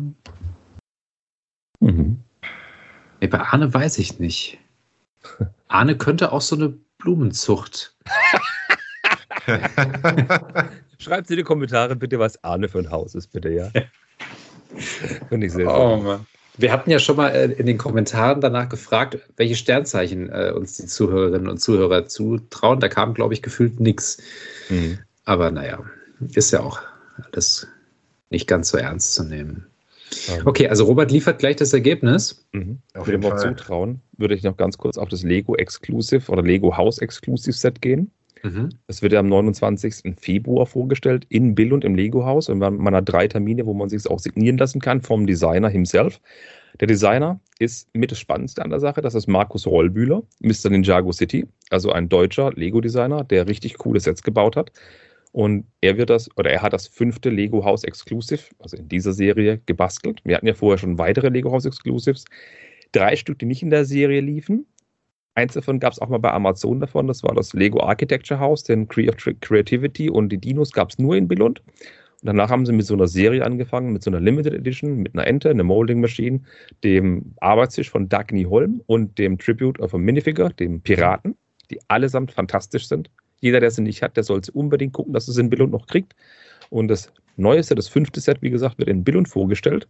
Mhm. 1.81 2.21
Nee, 3.21 3.27
bei 3.27 3.41
Arne 3.41 3.75
weiß 3.75 3.99
ich 3.99 4.19
nicht. 4.21 4.59
Arne 5.69 5.99
könnte 5.99 6.33
auch 6.33 6.41
so 6.41 6.55
eine 6.57 6.79
Blumenzucht. 6.99 7.97
Schreibt 10.99 11.31
in 11.31 11.37
die 11.37 11.43
Kommentare 11.43 11.97
bitte, 11.97 12.19
was 12.19 12.43
Arne 12.45 12.69
für 12.69 12.79
ein 12.79 12.91
Haus 12.91 13.15
ist, 13.15 13.33
bitte, 13.33 13.51
ja. 13.51 13.71
Finde 15.29 15.47
ich 15.47 15.53
sehr 15.53 15.67
Oh, 15.73 15.97
Mann. 15.99 16.27
Wir 16.59 16.71
hatten 16.71 16.91
ja 16.91 16.99
schon 16.99 17.17
mal 17.17 17.29
äh, 17.29 17.53
in 17.53 17.67
den 17.67 17.79
Kommentaren 17.79 18.41
danach 18.41 18.69
gefragt, 18.69 19.19
welche 19.37 19.57
Sternzeichen 19.57 20.29
äh, 20.29 20.53
uns 20.55 20.77
die 20.77 20.87
Zuhörerinnen 20.87 21.49
und 21.49 21.59
Zuhörer 21.59 22.07
zutrauen. 22.07 22.79
Da 22.79 22.89
kam, 22.89 23.15
glaube 23.15 23.33
ich, 23.35 23.43
gefühlt 23.43 23.81
nichts. 23.81 24.19
Mhm. 24.69 24.99
Aber 25.25 25.51
naja, 25.51 25.83
ist 26.35 26.53
ja 26.53 26.61
auch 26.61 26.81
alles 27.31 27.67
nicht 28.31 28.47
ganz 28.47 28.69
so 28.71 28.79
ernst 28.79 29.15
zu 29.15 29.25
nehmen. 29.25 29.67
Okay, 30.45 30.69
also 30.69 30.85
Robert 30.85 31.11
liefert 31.11 31.39
gleich 31.39 31.57
das 31.57 31.73
Ergebnis. 31.73 32.45
Mhm. 32.53 32.81
Auf 32.95 33.07
Würde 33.07 33.27
jeden 33.27 33.39
Fall. 33.39 33.57
zutrauen, 33.57 34.01
würde 34.17 34.35
ich 34.35 34.43
noch 34.43 34.57
ganz 34.57 34.77
kurz 34.77 34.99
auf 34.99 35.09
das 35.09 35.23
Lego 35.23 35.55
Exclusive 35.57 36.31
oder 36.31 36.43
Lego 36.43 36.77
House 36.77 36.99
Exclusive 36.99 37.57
Set 37.57 37.81
gehen. 37.81 38.11
Das 38.87 39.03
wird 39.03 39.13
ja 39.13 39.21
am 39.21 39.29
29. 39.29 40.17
Februar 40.19 40.67
vorgestellt 40.67 41.27
in 41.29 41.55
Bill 41.55 41.73
und 41.73 41.85
im 41.85 41.95
Lego-Haus. 41.95 42.49
Und 42.49 42.59
man, 42.59 42.77
man 42.77 42.95
hat 42.95 43.09
drei 43.09 43.29
Termine, 43.29 43.67
wo 43.67 43.75
man 43.75 43.89
sich 43.89 44.09
auch 44.09 44.19
signieren 44.19 44.59
lassen 44.59 44.81
kann 44.81 45.01
vom 45.01 45.27
Designer 45.27 45.69
himself. 45.69 46.21
Der 46.81 46.89
Designer 46.89 47.41
ist 47.59 47.89
mit 47.95 48.11
das 48.11 48.19
Spannendste 48.19 48.63
an 48.63 48.71
der 48.71 48.81
Sache. 48.81 49.03
Das 49.03 49.15
ist 49.15 49.29
Markus 49.29 49.67
Rollbühler, 49.67 50.23
Mr. 50.41 50.71
Ninjago 50.71 51.13
City, 51.13 51.47
also 51.71 51.93
ein 51.93 52.09
deutscher 52.09 52.53
Lego-Designer, 52.53 53.25
der 53.25 53.47
richtig 53.47 53.79
coole 53.79 54.01
Sets 54.01 54.23
gebaut 54.23 54.57
hat. 54.57 54.73
Und 55.33 55.67
er 55.81 55.97
wird 55.97 56.11
das, 56.11 56.29
oder 56.37 56.51
er 56.51 56.63
hat 56.63 56.73
das 56.73 56.87
fünfte 56.87 57.31
Lego 57.31 57.65
House 57.65 57.85
Exclusive, 57.85 58.43
also 58.59 58.77
in 58.77 58.89
dieser 58.89 59.13
Serie, 59.13 59.61
gebastelt. 59.65 60.21
Wir 60.25 60.37
hatten 60.37 60.47
ja 60.47 60.55
vorher 60.55 60.79
schon 60.79 60.99
weitere 60.99 61.29
Lego 61.29 61.51
House 61.53 61.65
Exclusives. 61.65 62.25
Drei 62.93 63.17
Stück, 63.17 63.39
die 63.39 63.47
nicht 63.47 63.63
in 63.63 63.71
der 63.71 63.87
Serie 63.87 64.21
liefen. 64.21 64.67
Eins 65.35 65.55
davon 65.55 65.81
gab 65.81 65.93
es 65.93 65.99
auch 65.99 66.09
mal 66.09 66.19
bei 66.19 66.31
Amazon 66.31 66.81
davon. 66.81 67.07
Das 67.07 67.23
war 67.23 67.35
das 67.35 67.55
Lego 67.55 67.81
Architecture 67.81 68.39
House, 68.39 68.65
den 68.65 68.87
Creative 68.89 69.35
Creativity 69.37 70.11
und 70.11 70.29
die 70.29 70.39
Dinos 70.39 70.73
gab 70.73 70.91
es 70.91 70.99
nur 70.99 71.17
in 71.17 71.27
Billund. 71.27 71.63
Und 72.23 72.27
danach 72.27 72.51
haben 72.51 72.67
sie 72.67 72.73
mit 72.73 72.87
so 72.87 72.95
einer 72.95 73.09
Serie 73.09 73.45
angefangen, 73.45 73.93
mit 73.93 74.03
so 74.03 74.11
einer 74.11 74.21
Limited 74.21 74.53
Edition, 74.53 74.99
mit 74.99 75.15
einer 75.15 75.27
Ente, 75.27 75.51
einer 75.51 75.65
Molding 75.65 76.01
Machine, 76.01 76.41
dem 76.85 77.35
Arbeitstisch 77.41 77.91
von 77.91 78.09
Dagny 78.09 78.45
Holm 78.45 78.83
und 78.87 79.19
dem 79.19 79.39
Tribute 79.39 79.81
of 79.81 79.95
a 79.95 79.99
Minifigure, 79.99 80.53
dem 80.53 80.81
Piraten, 80.81 81.35
die 81.71 81.81
allesamt 81.89 82.31
fantastisch 82.31 82.87
sind. 82.87 83.11
Jeder, 83.41 83.59
der 83.59 83.71
sie 83.71 83.83
nicht 83.83 84.03
hat, 84.03 84.17
der 84.17 84.23
soll 84.23 84.45
sie 84.45 84.53
unbedingt 84.53 84.93
gucken, 84.93 85.15
dass 85.15 85.27
es 85.27 85.37
in 85.39 85.51
Billund 85.51 85.73
noch 85.73 85.87
kriegt. 85.87 86.15
Und 86.71 86.89
das 86.89 87.13
neueste, 87.37 87.75
das 87.75 87.89
fünfte 87.89 88.21
Set, 88.21 88.41
wie 88.43 88.51
gesagt, 88.51 88.79
wird 88.79 88.89
in 88.89 89.03
Billund 89.03 89.29
vorgestellt. 89.29 89.89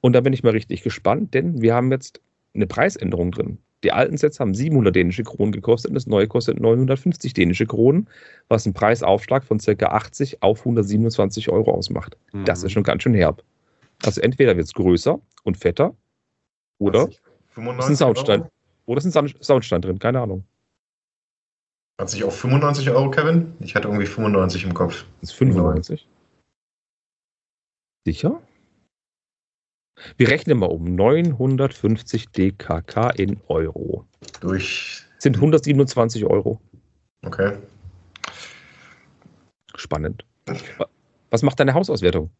Und 0.00 0.14
da 0.14 0.20
bin 0.20 0.32
ich 0.32 0.42
mal 0.42 0.50
richtig 0.50 0.82
gespannt, 0.82 1.32
denn 1.34 1.60
wir 1.60 1.74
haben 1.74 1.92
jetzt 1.92 2.20
eine 2.54 2.66
Preisänderung 2.66 3.30
drin. 3.30 3.58
Die 3.84 3.92
alten 3.92 4.16
Sets 4.16 4.38
haben 4.38 4.54
700 4.54 4.94
dänische 4.94 5.24
Kronen 5.24 5.50
gekostet 5.52 5.90
und 5.90 5.94
das 5.96 6.06
neue 6.06 6.28
kostet 6.28 6.60
950 6.60 7.34
dänische 7.34 7.66
Kronen, 7.66 8.08
was 8.48 8.64
einen 8.64 8.74
Preisaufschlag 8.74 9.44
von 9.44 9.58
ca. 9.58 9.86
80 9.86 10.42
auf 10.42 10.60
127 10.60 11.48
Euro 11.50 11.72
ausmacht. 11.72 12.16
Das 12.44 12.62
ist 12.62 12.72
schon 12.72 12.84
ganz 12.84 13.02
schön 13.02 13.14
herb. 13.14 13.42
Also 14.04 14.20
entweder 14.20 14.56
wird 14.56 14.66
es 14.66 14.72
größer 14.74 15.20
und 15.42 15.56
fetter 15.56 15.94
oder 16.78 17.08
ist 17.08 17.20
ein 17.56 17.64
95 17.64 17.96
Soundstand. 17.98 18.42
Euro? 18.42 18.52
Oder 18.86 18.98
ist 18.98 19.04
ein 19.06 19.12
Sound- 19.12 19.44
Soundstand 19.44 19.84
drin, 19.84 19.98
keine 19.98 20.20
Ahnung. 20.20 20.44
Hat 22.00 22.10
sich 22.10 22.24
auf 22.24 22.36
95 22.36 22.90
Euro, 22.90 23.10
Kevin? 23.10 23.52
Ich 23.60 23.74
hatte 23.74 23.88
irgendwie 23.88 24.06
95 24.06 24.64
im 24.64 24.74
Kopf. 24.74 25.04
Ist 25.20 25.34
95. 25.34 26.08
Sicher? 28.04 28.40
Wir 30.16 30.28
rechnen 30.28 30.58
mal 30.58 30.66
um 30.70 30.84
950 30.94 32.28
DKK 32.30 33.10
in 33.16 33.40
Euro. 33.48 34.06
Durch. 34.40 35.02
Sind 35.18 35.36
127 35.36 36.24
Euro. 36.24 36.60
Okay. 37.24 37.56
Spannend. 39.76 40.24
Wa- 40.78 40.88
Was 41.30 41.42
macht 41.42 41.60
deine 41.60 41.74
Hausauswertung? 41.74 42.30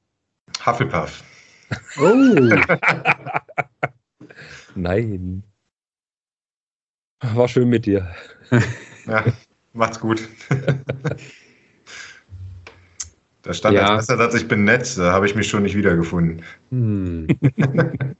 Hufflepuff. 0.67 1.23
Oh, 1.99 2.15
Nein. 4.75 5.43
War 7.21 7.49
schön 7.49 7.69
mit 7.69 7.87
dir. 7.87 8.15
Ja, 9.07 9.25
macht's 9.73 10.01
gut. 10.01 10.29
Da 13.43 13.53
stand 13.53 13.75
Ja. 13.75 13.97
als 13.97 14.09
erster 14.09 14.17
Satz, 14.19 14.35
ich 14.35 14.49
bin 14.49 14.65
nett, 14.65 14.97
da 14.97 15.13
habe 15.13 15.27
ich 15.27 15.35
mich 15.35 15.49
schon 15.49 15.63
nicht 15.65 15.77
wiedergefunden. 15.77 16.43
hm. 16.71 17.27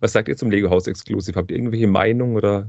Was 0.00 0.12
sagt 0.12 0.28
ihr 0.28 0.36
zum 0.36 0.50
Lego 0.50 0.68
House 0.68 0.88
Exclusive? 0.88 1.38
Habt 1.38 1.50
ihr 1.52 1.56
irgendwelche 1.56 1.86
Meinung 1.86 2.34
oder? 2.34 2.68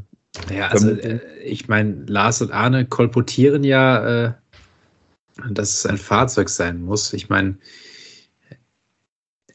Ja, 0.56 0.68
also 0.68 0.92
äh, 0.92 1.20
ich 1.44 1.68
meine, 1.68 2.04
Lars 2.08 2.44
und 2.44 2.52
Arne 2.52 2.86
kolportieren 2.86 3.64
ja, 3.64 4.26
äh, 4.26 4.34
dass 5.50 5.74
es 5.74 5.86
ein 5.88 5.98
Fahrzeug 5.98 6.50
sein 6.50 6.82
muss. 6.82 7.14
Ich 7.14 7.30
meine, 7.30 7.58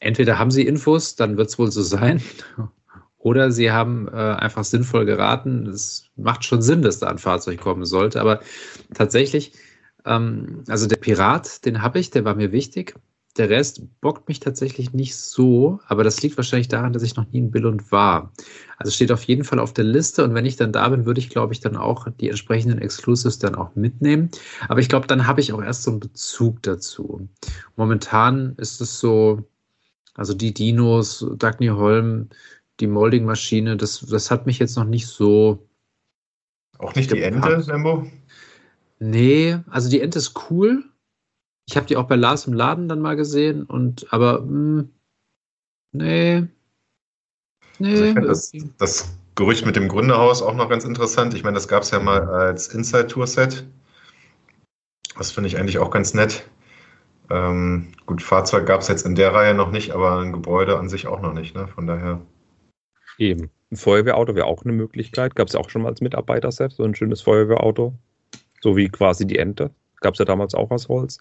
entweder 0.01 0.39
haben 0.41 0.51
sie 0.51 0.67
Infos, 0.67 1.15
dann 1.15 1.37
wird 1.37 1.51
es 1.51 1.59
wohl 1.59 1.71
so 1.71 1.83
sein, 1.83 2.21
oder 3.19 3.53
sie 3.53 3.71
haben 3.71 4.09
äh, 4.09 4.11
einfach 4.11 4.65
sinnvoll 4.65 5.05
geraten. 5.05 5.67
Es 5.67 6.07
macht 6.17 6.45
schon 6.45 6.63
Sinn, 6.63 6.83
dass 6.83 6.99
da 6.99 7.09
ein 7.09 7.19
Fahrzeug 7.19 7.61
kommen 7.61 7.85
sollte, 7.85 8.21
aber 8.21 8.41
tatsächlich, 8.95 9.53
ähm, 10.05 10.65
also 10.69 10.87
der 10.87 10.97
Pirat, 10.97 11.65
den 11.65 11.83
habe 11.83 11.99
ich, 11.99 12.11
der 12.11 12.25
war 12.25 12.35
mir 12.35 12.53
wichtig. 12.53 12.95
Der 13.39 13.49
Rest 13.49 13.83
bockt 14.03 14.29
mich 14.29 14.41
tatsächlich 14.41 14.93
nicht 14.93 15.17
so, 15.17 15.81
aber 15.87 16.05
das 16.05 16.21
liegt 16.21 16.37
wahrscheinlich 16.37 16.69
daran, 16.69 16.93
dass 16.93 17.03
ich 17.03 17.17
noch 17.17 17.27
nie 17.31 17.39
in 17.39 17.51
Billund 17.51 17.91
war. 17.91 18.31
Also 18.77 18.93
steht 18.93 19.11
auf 19.11 19.25
jeden 19.25 19.45
Fall 19.45 19.59
auf 19.59 19.73
der 19.73 19.85
Liste 19.85 20.23
und 20.23 20.35
wenn 20.35 20.45
ich 20.45 20.57
dann 20.57 20.73
da 20.73 20.87
bin, 20.91 21.07
würde 21.07 21.21
ich, 21.21 21.31
glaube 21.31 21.55
ich, 21.55 21.61
dann 21.61 21.77
auch 21.77 22.09
die 22.21 22.29
entsprechenden 22.29 22.79
Exclusives 22.79 23.39
dann 23.39 23.55
auch 23.55 23.75
mitnehmen. 23.75 24.31
Aber 24.69 24.81
ich 24.81 24.91
glaube, 24.91 25.07
dann 25.07 25.27
habe 25.27 25.41
ich 25.41 25.55
auch 25.55 25.63
erst 25.63 25.85
so 25.85 25.93
einen 25.93 26.01
Bezug 26.01 26.63
dazu. 26.63 27.27
Momentan 27.77 28.55
ist 28.59 28.83
es 28.83 29.01
so, 29.01 29.49
also 30.15 30.35
die 30.35 30.53
Dinos, 30.53 31.27
Dagny 31.39 31.69
Holm, 31.69 32.29
die 32.81 32.87
Molding-Maschine, 32.87 33.79
das, 33.79 34.01
das 34.01 34.31
hat 34.31 34.45
mich 34.45 34.59
jetzt 34.59 34.77
noch 34.77 34.85
nicht 34.85 35.07
so. 35.07 35.67
Auch 36.79 36.95
nicht 36.95 37.11
die 37.11 37.21
Gepackt. 37.21 37.51
Ente, 37.51 37.71
Lembo? 37.71 38.07
Nee, 39.05 39.59
also 39.69 39.91
die 39.91 40.01
Ente 40.01 40.21
ist 40.21 40.49
cool. 40.49 40.85
Ich 41.69 41.77
habe 41.77 41.87
die 41.87 41.97
auch 41.97 42.07
bei 42.07 42.15
Lars 42.15 42.47
im 42.47 42.53
Laden 42.53 42.89
dann 42.89 43.01
mal 43.01 43.17
gesehen 43.17 43.65
und 43.65 44.07
aber 44.13 44.43
mh, 44.43 44.85
nee. 45.91 46.47
Nee. 47.81 48.15
Also 48.15 48.29
das, 48.29 48.53
das 48.79 49.19
Gerücht 49.35 49.67
mit 49.67 49.75
dem 49.75 49.89
Gründerhaus 49.89 50.41
auch 50.41 50.55
noch 50.55 50.69
ganz 50.69 50.85
interessant. 50.85 51.35
Ich 51.35 51.43
meine, 51.43 51.57
das 51.57 51.67
gab 51.67 51.83
es 51.83 51.91
ja 51.91 51.99
mal 51.99 52.29
als 52.29 52.69
Inside-Tour-Set. 52.69 53.67
Das 55.19 55.33
finde 55.33 55.49
ich 55.49 55.59
eigentlich 55.59 55.79
auch 55.79 55.91
ganz 55.91 56.15
nett. 56.15 56.49
Ähm, 57.29 57.89
gut, 58.07 58.23
Fahrzeug 58.23 58.67
gab 58.67 58.83
es 58.83 58.89
jetzt 58.89 59.05
in 59.05 59.17
der 59.17 59.35
Reihe 59.35 59.55
noch 59.55 59.73
nicht, 59.73 59.91
aber 59.91 60.21
ein 60.21 60.33
Gebäude 60.33 60.79
an 60.79 60.89
sich 60.89 61.09
auch 61.09 61.21
noch 61.21 61.33
nicht. 61.33 61.57
Ne? 61.57 61.67
Von 61.67 61.89
daher. 61.89 62.21
Eben. 63.19 63.51
Ein 63.73 63.77
Feuerwehrauto 63.77 64.37
wäre 64.37 64.47
auch 64.47 64.63
eine 64.63 64.73
Möglichkeit. 64.73 65.35
Gab 65.35 65.49
es 65.49 65.55
ja 65.55 65.61
auch 65.61 65.71
schon 65.71 65.83
mal 65.83 65.89
als 65.89 66.01
Mitarbeiterset, 66.01 66.71
so 66.71 66.85
ein 66.85 66.95
schönes 66.95 67.21
Feuerwehrauto. 67.23 67.95
So 68.63 68.77
wie 68.77 68.89
quasi 68.89 69.27
die 69.27 69.39
Ente. 69.39 69.71
Gab 70.01 70.15
es 70.15 70.19
ja 70.19 70.25
damals 70.25 70.55
auch 70.55 70.71
aus 70.71 70.89
Holz. 70.89 71.19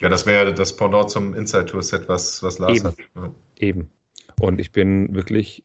Ja, 0.00 0.08
das 0.08 0.26
wäre 0.26 0.52
das 0.52 0.76
Pendant 0.76 1.10
zum 1.10 1.34
Inside-Tour-Set, 1.34 2.08
was, 2.08 2.42
was 2.42 2.58
Lars 2.58 2.78
Eben. 2.78 2.86
hat. 2.86 2.96
Ja. 3.14 3.34
Eben. 3.58 3.90
Und 4.40 4.60
ich 4.60 4.72
bin 4.72 5.14
wirklich 5.14 5.64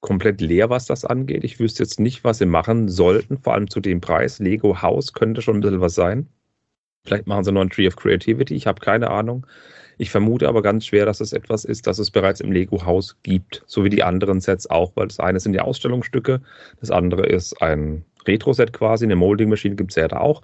komplett 0.00 0.40
leer, 0.40 0.70
was 0.70 0.86
das 0.86 1.04
angeht. 1.04 1.44
Ich 1.44 1.58
wüsste 1.58 1.82
jetzt 1.82 1.98
nicht, 1.98 2.24
was 2.24 2.38
sie 2.38 2.46
machen 2.46 2.88
sollten, 2.88 3.38
vor 3.38 3.54
allem 3.54 3.68
zu 3.68 3.80
dem 3.80 4.00
Preis. 4.00 4.38
Lego 4.38 4.80
House 4.82 5.12
könnte 5.12 5.42
schon 5.42 5.56
ein 5.56 5.60
bisschen 5.60 5.80
was 5.80 5.94
sein. 5.94 6.28
Vielleicht 7.04 7.26
machen 7.26 7.44
sie 7.44 7.52
noch 7.52 7.62
einen 7.62 7.70
Tree 7.70 7.88
of 7.88 7.96
Creativity, 7.96 8.54
ich 8.54 8.66
habe 8.66 8.80
keine 8.80 9.10
Ahnung. 9.10 9.46
Ich 9.96 10.10
vermute 10.10 10.48
aber 10.48 10.62
ganz 10.62 10.86
schwer, 10.86 11.06
dass 11.06 11.20
es 11.20 11.32
etwas 11.32 11.64
ist, 11.64 11.86
das 11.86 11.98
es 11.98 12.10
bereits 12.10 12.40
im 12.40 12.52
Lego 12.52 12.84
Haus 12.84 13.16
gibt, 13.24 13.64
so 13.66 13.82
wie 13.82 13.88
die 13.88 14.04
anderen 14.04 14.40
Sets 14.40 14.68
auch, 14.68 14.92
weil 14.94 15.08
das 15.08 15.18
eine 15.18 15.40
sind 15.40 15.54
die 15.54 15.60
Ausstellungsstücke, 15.60 16.40
das 16.80 16.90
andere 16.90 17.26
ist 17.26 17.60
ein 17.60 18.04
Retro-Set 18.28 18.72
quasi, 18.72 19.04
eine 19.04 19.16
Molding-Maschine 19.16 19.74
gibt 19.74 19.90
es 19.90 19.96
ja 19.96 20.06
da 20.06 20.18
auch. 20.18 20.42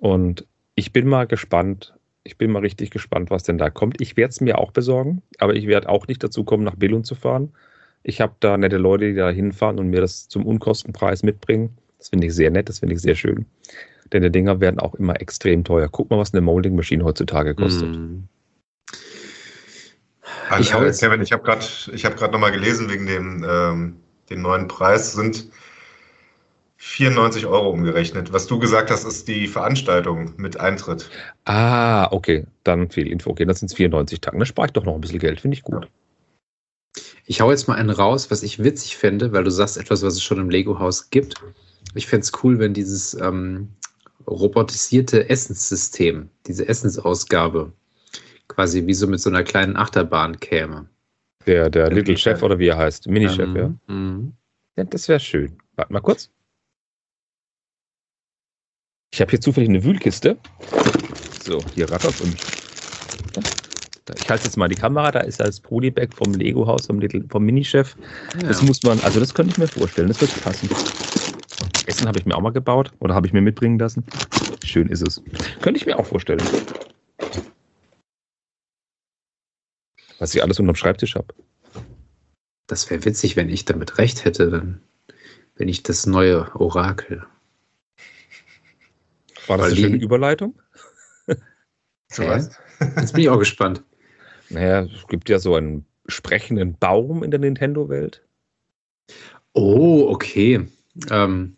Und 0.00 0.46
ich 0.74 0.92
bin 0.92 1.06
mal 1.06 1.26
gespannt, 1.26 1.94
ich 2.24 2.38
bin 2.38 2.50
mal 2.50 2.60
richtig 2.60 2.90
gespannt, 2.90 3.30
was 3.30 3.44
denn 3.44 3.58
da 3.58 3.70
kommt. 3.70 4.00
Ich 4.00 4.16
werde 4.16 4.30
es 4.30 4.40
mir 4.40 4.58
auch 4.58 4.72
besorgen, 4.72 5.22
aber 5.38 5.54
ich 5.54 5.66
werde 5.66 5.88
auch 5.88 6.08
nicht 6.08 6.24
dazu 6.24 6.42
kommen, 6.42 6.64
nach 6.64 6.74
Billund 6.74 7.06
zu 7.06 7.14
fahren. 7.14 7.52
Ich 8.02 8.20
habe 8.20 8.34
da 8.40 8.56
nette 8.56 8.78
Leute, 8.78 9.06
die 9.06 9.14
da 9.14 9.30
hinfahren 9.30 9.78
und 9.78 9.88
mir 9.88 10.00
das 10.00 10.28
zum 10.28 10.44
Unkostenpreis 10.44 11.22
mitbringen. 11.22 11.76
Das 11.98 12.08
finde 12.08 12.26
ich 12.26 12.34
sehr 12.34 12.50
nett, 12.50 12.68
das 12.68 12.80
finde 12.80 12.94
ich 12.94 13.00
sehr 13.00 13.14
schön. 13.14 13.46
Denn 14.12 14.22
die 14.22 14.30
Dinger 14.30 14.60
werden 14.60 14.78
auch 14.80 14.94
immer 14.94 15.20
extrem 15.20 15.64
teuer. 15.64 15.88
Guck 15.90 16.10
mal, 16.10 16.18
was 16.18 16.34
eine 16.34 16.40
Molding-Maschine 16.40 17.04
heutzutage 17.04 17.54
kostet. 17.54 17.96
Mm. 17.96 18.24
Ich 20.60 20.72
äh, 20.72 20.92
Kevin, 20.92 21.22
ich 21.22 21.32
habe 21.32 21.42
gerade 21.42 21.64
hab 21.64 22.32
nochmal 22.32 22.52
gelesen 22.52 22.90
wegen 22.90 23.06
dem 23.06 23.46
ähm, 23.48 23.96
den 24.30 24.42
neuen 24.42 24.68
Preis 24.68 25.12
sind 25.12 25.48
94 26.86 27.46
Euro 27.46 27.70
umgerechnet. 27.70 28.32
Was 28.32 28.46
du 28.46 28.58
gesagt 28.58 28.90
hast, 28.90 29.04
ist 29.04 29.26
die 29.26 29.48
Veranstaltung 29.48 30.34
mit 30.36 30.60
Eintritt. 30.60 31.10
Ah, 31.46 32.12
okay. 32.12 32.44
Dann 32.62 32.90
viel 32.90 33.08
Info. 33.08 33.30
Okay, 33.30 33.46
das 33.46 33.60
sind 33.60 33.72
94 33.72 34.20
Tage. 34.20 34.38
Da 34.38 34.44
spare 34.44 34.66
ich 34.66 34.72
doch 34.72 34.84
noch 34.84 34.94
ein 34.94 35.00
bisschen 35.00 35.18
Geld. 35.18 35.40
Finde 35.40 35.56
ich 35.56 35.62
gut. 35.62 35.88
Ich 37.24 37.40
hau 37.40 37.50
jetzt 37.50 37.68
mal 37.68 37.76
einen 37.76 37.90
raus, 37.90 38.30
was 38.30 38.42
ich 38.42 38.62
witzig 38.62 38.98
fände, 38.98 39.32
weil 39.32 39.44
du 39.44 39.50
sagst 39.50 39.78
etwas, 39.78 40.02
was 40.02 40.14
es 40.14 40.22
schon 40.22 40.38
im 40.38 40.50
Lego-Haus 40.50 41.08
gibt. 41.08 41.42
Ich 41.94 42.06
fände 42.06 42.24
es 42.24 42.32
cool, 42.44 42.58
wenn 42.58 42.74
dieses 42.74 43.14
ähm, 43.14 43.70
robotisierte 44.26 45.28
Essenssystem, 45.30 46.28
diese 46.46 46.68
Essensausgabe, 46.68 47.72
quasi 48.46 48.86
wie 48.86 48.94
so 48.94 49.06
mit 49.06 49.20
so 49.20 49.30
einer 49.30 49.42
kleinen 49.42 49.76
Achterbahn 49.76 50.38
käme. 50.38 50.86
Der, 51.46 51.70
der 51.70 51.90
Little 51.90 52.16
Chef 52.18 52.42
oder 52.42 52.58
wie 52.58 52.68
er 52.68 52.76
heißt, 52.76 53.08
Mini-Chef, 53.08 53.48
ähm, 53.88 54.34
ja. 54.76 54.82
Ja. 54.82 54.84
Das 54.84 55.08
wäre 55.08 55.18
schön. 55.18 55.56
Warte 55.76 55.92
mal 55.92 56.00
kurz. 56.00 56.30
Ich 59.14 59.20
habe 59.20 59.30
hier 59.30 59.40
zufällig 59.40 59.68
eine 59.68 59.84
Wühlkiste. 59.84 60.36
So, 61.44 61.60
hier 61.76 61.88
rattert 61.88 62.20
und. 62.20 62.34
Ich 64.18 64.28
halte 64.28 64.42
jetzt 64.42 64.56
mal 64.56 64.66
die 64.68 64.74
Kamera, 64.74 65.12
da 65.12 65.20
ist 65.20 65.38
das 65.38 65.60
Polybag 65.60 66.08
vom 66.12 66.34
Lego-Haus, 66.34 66.86
vom, 66.86 67.00
vom 67.30 67.44
Mini-Chef. 67.44 67.94
Ja. 68.42 68.48
Das 68.48 68.60
muss 68.62 68.82
man, 68.82 68.98
also 69.00 69.20
das 69.20 69.32
könnte 69.32 69.52
ich 69.52 69.58
mir 69.58 69.68
vorstellen, 69.68 70.08
das 70.08 70.20
wird 70.20 70.42
passen. 70.42 70.68
Essen 71.86 72.08
habe 72.08 72.18
ich 72.18 72.26
mir 72.26 72.34
auch 72.34 72.40
mal 72.40 72.50
gebaut 72.50 72.90
oder 72.98 73.14
habe 73.14 73.28
ich 73.28 73.32
mir 73.32 73.40
mitbringen 73.40 73.78
lassen. 73.78 74.04
Schön 74.64 74.88
ist 74.88 75.06
es. 75.06 75.22
Könnte 75.60 75.78
ich 75.78 75.86
mir 75.86 75.96
auch 75.96 76.06
vorstellen. 76.06 76.42
Was 80.18 80.34
ich 80.34 80.42
alles 80.42 80.58
unterm 80.58 80.74
Schreibtisch 80.74 81.14
habe. 81.14 81.32
Das 82.66 82.90
wäre 82.90 83.04
witzig, 83.04 83.36
wenn 83.36 83.48
ich 83.48 83.64
damit 83.64 83.96
recht 83.98 84.24
hätte, 84.24 84.50
dann 84.50 84.80
bin 85.54 85.68
ich 85.68 85.84
das 85.84 86.04
neue 86.04 86.52
Orakel. 86.56 87.24
War 89.46 89.58
das 89.58 89.66
Weil 89.66 89.72
eine 89.72 89.80
schöne 89.80 89.96
Überleitung? 89.96 90.60
So 92.10 92.22
was? 92.28 92.50
Jetzt 92.96 93.12
bin 93.12 93.22
ich 93.22 93.28
auch 93.28 93.38
gespannt. 93.38 93.82
Naja, 94.48 94.82
es 94.82 95.08
gibt 95.08 95.28
ja 95.28 95.40
so 95.40 95.56
einen 95.56 95.84
sprechenden 96.06 96.76
Baum 96.78 97.24
in 97.24 97.32
der 97.32 97.40
Nintendo-Welt. 97.40 98.22
Oh, 99.52 100.06
okay. 100.10 100.68
Ähm, 101.10 101.56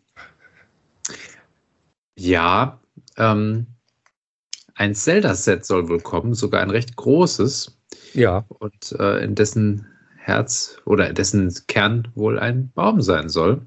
ja, 2.18 2.80
ähm, 3.18 3.66
ein 4.74 4.95
Zelda-Set 4.95 5.66
soll 5.66 5.89
wohl 5.89 6.01
kommen, 6.01 6.34
sogar 6.34 6.62
ein 6.62 6.70
recht 6.70 6.97
großes. 6.97 7.76
Ja. 8.14 8.45
Und 8.49 8.93
äh, 8.99 9.22
in 9.24 9.34
dessen 9.34 9.87
Herz 10.16 10.78
oder 10.84 11.09
in 11.09 11.14
dessen 11.14 11.55
Kern 11.66 12.09
wohl 12.14 12.39
ein 12.39 12.70
Baum 12.72 13.01
sein 13.01 13.28
soll. 13.28 13.66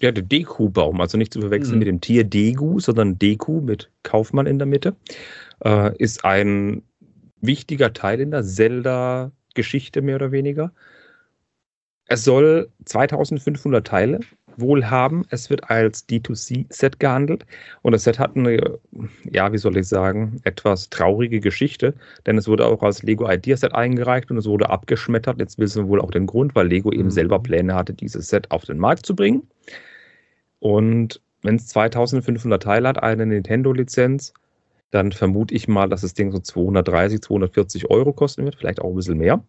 Ja, 0.00 0.12
der 0.12 0.22
Deku-Baum, 0.22 1.00
also 1.00 1.16
nicht 1.16 1.32
zu 1.32 1.40
verwechseln 1.40 1.74
hm. 1.74 1.78
mit 1.78 1.88
dem 1.88 2.00
Tier 2.00 2.24
Degu, 2.24 2.80
sondern 2.80 3.18
Deku 3.18 3.60
mit 3.60 3.90
Kaufmann 4.02 4.46
in 4.46 4.58
der 4.58 4.66
Mitte, 4.66 4.94
äh, 5.64 5.96
ist 5.96 6.24
ein 6.24 6.82
wichtiger 7.40 7.92
Teil 7.92 8.20
in 8.20 8.30
der 8.30 8.44
Zelda-Geschichte 8.44 10.02
mehr 10.02 10.16
oder 10.16 10.32
weniger. 10.32 10.72
Es 12.06 12.24
soll 12.24 12.70
2500 12.84 13.86
Teile 13.86 14.20
wohl 14.56 14.86
haben. 14.90 15.24
Es 15.30 15.50
wird 15.50 15.70
als 15.70 16.08
D2C-Set 16.08 17.00
gehandelt 17.00 17.46
und 17.82 17.92
das 17.92 18.04
Set 18.04 18.18
hat 18.18 18.36
eine, 18.36 18.78
ja, 19.24 19.52
wie 19.52 19.58
soll 19.58 19.76
ich 19.76 19.88
sagen, 19.88 20.40
etwas 20.44 20.90
traurige 20.90 21.40
Geschichte, 21.40 21.94
denn 22.26 22.38
es 22.38 22.48
wurde 22.48 22.66
auch 22.66 22.82
als 22.82 23.02
Lego 23.02 23.30
Idea-Set 23.30 23.74
eingereicht 23.74 24.30
und 24.30 24.38
es 24.38 24.46
wurde 24.46 24.70
abgeschmettert. 24.70 25.38
Jetzt 25.38 25.58
wissen 25.58 25.84
wir 25.84 25.88
wohl 25.88 26.00
auch 26.00 26.10
den 26.10 26.26
Grund, 26.26 26.54
weil 26.54 26.68
Lego 26.68 26.92
eben 26.92 27.04
mhm. 27.04 27.10
selber 27.10 27.38
Pläne 27.38 27.74
hatte, 27.74 27.94
dieses 27.94 28.28
Set 28.28 28.50
auf 28.50 28.64
den 28.64 28.78
Markt 28.78 29.06
zu 29.06 29.14
bringen. 29.14 29.46
Und 30.60 31.20
wenn 31.42 31.56
es 31.56 31.68
2500 31.68 32.62
Teile 32.62 32.88
hat, 32.88 33.02
eine 33.02 33.26
Nintendo-Lizenz, 33.26 34.32
dann 34.90 35.12
vermute 35.12 35.54
ich 35.54 35.68
mal, 35.68 35.88
dass 35.88 36.00
das 36.00 36.14
Ding 36.14 36.32
so 36.32 36.38
230, 36.38 37.20
240 37.20 37.90
Euro 37.90 38.12
kosten 38.12 38.44
wird, 38.44 38.56
vielleicht 38.56 38.80
auch 38.80 38.88
ein 38.88 38.94
bisschen 38.96 39.18
mehr. 39.18 39.42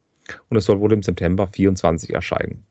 Und 0.50 0.58
es 0.58 0.66
soll 0.66 0.80
wohl 0.80 0.92
im 0.94 1.04
September 1.04 1.48
24 1.48 2.14
erscheinen. 2.14 2.64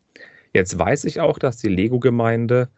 Jetzt 0.53 0.79
weiß 0.79 1.05
ich 1.05 1.21
auch, 1.21 1.39
dass 1.39 1.59
die 1.59 1.69
Lego-Gemeinde, 1.69 2.69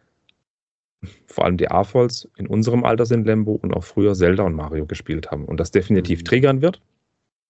vor 1.26 1.44
allem 1.44 1.56
die 1.56 1.70
AFOLs, 1.70 2.28
in 2.36 2.46
unserem 2.46 2.84
Alter 2.84 3.06
sind 3.06 3.26
Lembo 3.26 3.52
und 3.52 3.74
auch 3.74 3.84
früher 3.84 4.14
Zelda 4.14 4.42
und 4.42 4.54
Mario 4.54 4.86
gespielt 4.86 5.30
haben 5.30 5.44
und 5.44 5.58
das 5.58 5.70
definitiv 5.70 6.20
mhm. 6.20 6.24
triggern 6.24 6.62
wird 6.62 6.80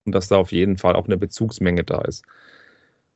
und 0.04 0.14
dass 0.14 0.28
da 0.28 0.36
auf 0.36 0.52
jeden 0.52 0.76
Fall 0.76 0.96
auch 0.96 1.06
eine 1.06 1.16
Bezugsmenge 1.16 1.84
da 1.84 2.00
ist. 2.02 2.24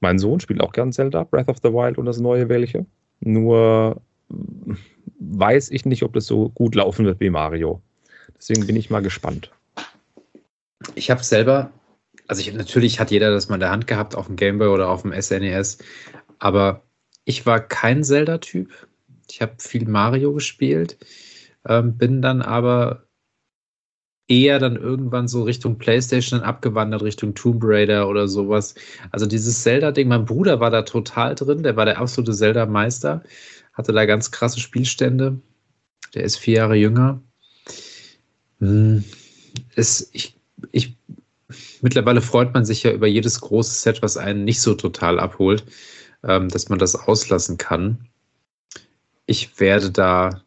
Mein 0.01 0.19
Sohn 0.19 0.41
spielt 0.41 0.61
auch 0.61 0.73
gern 0.73 0.93
Zelda, 0.93 1.25
Breath 1.25 1.49
of 1.49 1.59
the 1.63 1.73
Wild 1.73 1.99
und 1.99 2.07
das 2.07 2.19
neue 2.19 2.49
welche. 2.49 2.87
Nur 3.21 4.01
weiß 5.21 5.71
ich 5.71 5.85
nicht, 5.85 6.03
ob 6.03 6.13
das 6.13 6.27
so 6.27 6.49
gut 6.51 6.75
laufen 6.75 7.05
wird 7.05 7.21
wie 7.21 7.31
Mario. 7.31 7.81
Deswegen 8.37 8.67
bin 8.67 8.77
ich 8.77 8.91
mal 8.91 9.03
gespannt. 9.03 9.53
Ich 10.97 11.11
habe 11.11 11.23
selber, 11.23 11.71
also 12.27 12.41
ich, 12.41 12.53
natürlich 12.53 12.99
hat 12.99 13.11
jeder 13.11 13.31
das 13.31 13.49
mal 13.49 13.55
in 13.55 13.61
der 13.61 13.71
Hand 13.71 13.87
gehabt 13.87 14.15
auf 14.17 14.27
dem 14.27 14.37
Game 14.37 14.59
Boy 14.59 14.69
oder 14.69 14.89
auf 14.89 15.03
dem 15.03 15.13
SNES, 15.13 15.79
e 15.81 15.85
aber 16.39 16.83
ich 17.25 17.47
war 17.47 17.61
kein 17.61 18.05
Zelda-Typ. 18.05 18.71
Ich 19.31 19.41
habe 19.41 19.55
viel 19.59 19.89
Mario 19.89 20.33
gespielt, 20.33 20.99
ähm, 21.67 21.97
bin 21.97 22.21
dann 22.23 22.43
aber 22.43 23.07
eher 24.29 24.59
dann 24.59 24.77
irgendwann 24.77 25.29
so 25.29 25.43
Richtung 25.43 25.79
PlayStation 25.79 26.41
abgewandert, 26.41 27.03
Richtung 27.03 27.35
Tomb 27.35 27.63
Raider 27.65 28.09
oder 28.09 28.29
sowas. 28.29 28.75
Also 29.11 29.27
dieses 29.27 29.63
Zelda-Ding, 29.63 30.09
mein 30.09 30.25
Bruder 30.25 30.61
war 30.61 30.71
da 30.71 30.83
total 30.83 31.35
drin, 31.35 31.63
der 31.63 31.77
war 31.77 31.85
der 31.85 31.99
absolute 31.99 32.33
Zelda-Meister, 32.33 33.23
hatte 33.73 33.93
da 33.93 34.07
ganz 34.07 34.31
krasse 34.31 34.61
Spielstände. 34.61 35.41
Der 36.15 36.25
ist 36.25 36.37
vier 36.37 36.59
Jahre 36.59 36.77
jünger. 36.77 37.23
Hm, 38.59 39.05
es, 39.75 40.11
ich, 40.13 40.37
ich, 40.73 40.97
mittlerweile 41.81 42.21
freut 42.21 42.55
man 42.55 42.65
sich 42.65 42.83
ja 42.83 42.93
über 42.93 43.07
jedes 43.07 43.41
große 43.41 43.75
Set, 43.75 44.03
was 44.03 44.17
einen 44.17 44.45
nicht 44.45 44.61
so 44.61 44.75
total 44.75 45.19
abholt 45.19 45.65
ähm, 46.25 46.49
dass 46.49 46.69
man 46.69 46.79
das 46.79 46.95
auslassen 46.95 47.59
kann. 47.59 48.09
Ich 49.27 49.61
werde 49.61 49.91
da, 49.91 50.43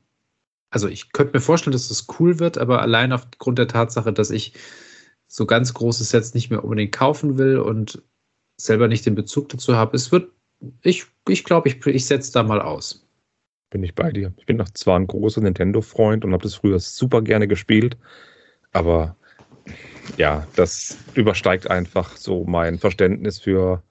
also 0.70 0.88
ich 0.88 1.12
könnte 1.12 1.34
mir 1.34 1.42
vorstellen, 1.42 1.74
dass 1.74 1.90
das 1.90 2.08
cool 2.20 2.40
wird, 2.40 2.58
aber 2.58 2.82
allein 2.82 3.12
aufgrund 3.12 3.60
der 3.60 3.68
Tatsache, 3.68 4.14
dass 4.14 4.30
ich 4.30 4.54
so 5.28 5.46
ganz 5.46 5.74
große 5.74 6.04
Sets 6.04 6.34
nicht 6.34 6.50
mehr 6.50 6.64
unbedingt 6.64 6.94
kaufen 6.94 7.38
will 7.38 7.58
und 7.58 8.02
selber 8.58 8.88
nicht 8.88 9.06
den 9.06 9.16
Bezug 9.16 9.50
dazu 9.50 9.76
habe, 9.76 9.96
es 9.96 10.12
wird, 10.12 10.32
ich, 10.82 11.06
ich 11.28 11.44
glaube, 11.44 11.70
ich, 11.70 11.86
ich 11.86 12.06
setze 12.06 12.32
da 12.32 12.44
mal 12.44 12.62
aus. 12.62 13.06
Bin 13.70 13.84
ich 13.84 13.96
bei 13.96 14.12
dir. 14.12 14.34
Ich 14.38 14.46
bin 14.46 14.58
noch 14.58 14.70
zwar 14.70 14.98
ein 14.98 15.08
großer 15.08 15.42
Nintendo-Freund 15.42 16.24
und 16.24 16.32
habe 16.32 16.44
das 16.44 16.56
früher 16.56 16.80
super 16.80 17.22
gerne 17.22 17.48
gespielt, 17.48 17.98
aber 18.72 19.18
ja, 20.18 20.48
das 20.56 20.98
übersteigt 21.16 21.70
einfach 21.70 22.16
so 22.16 22.46
mein 22.46 22.78
Verständnis 22.78 23.40
für 23.40 23.82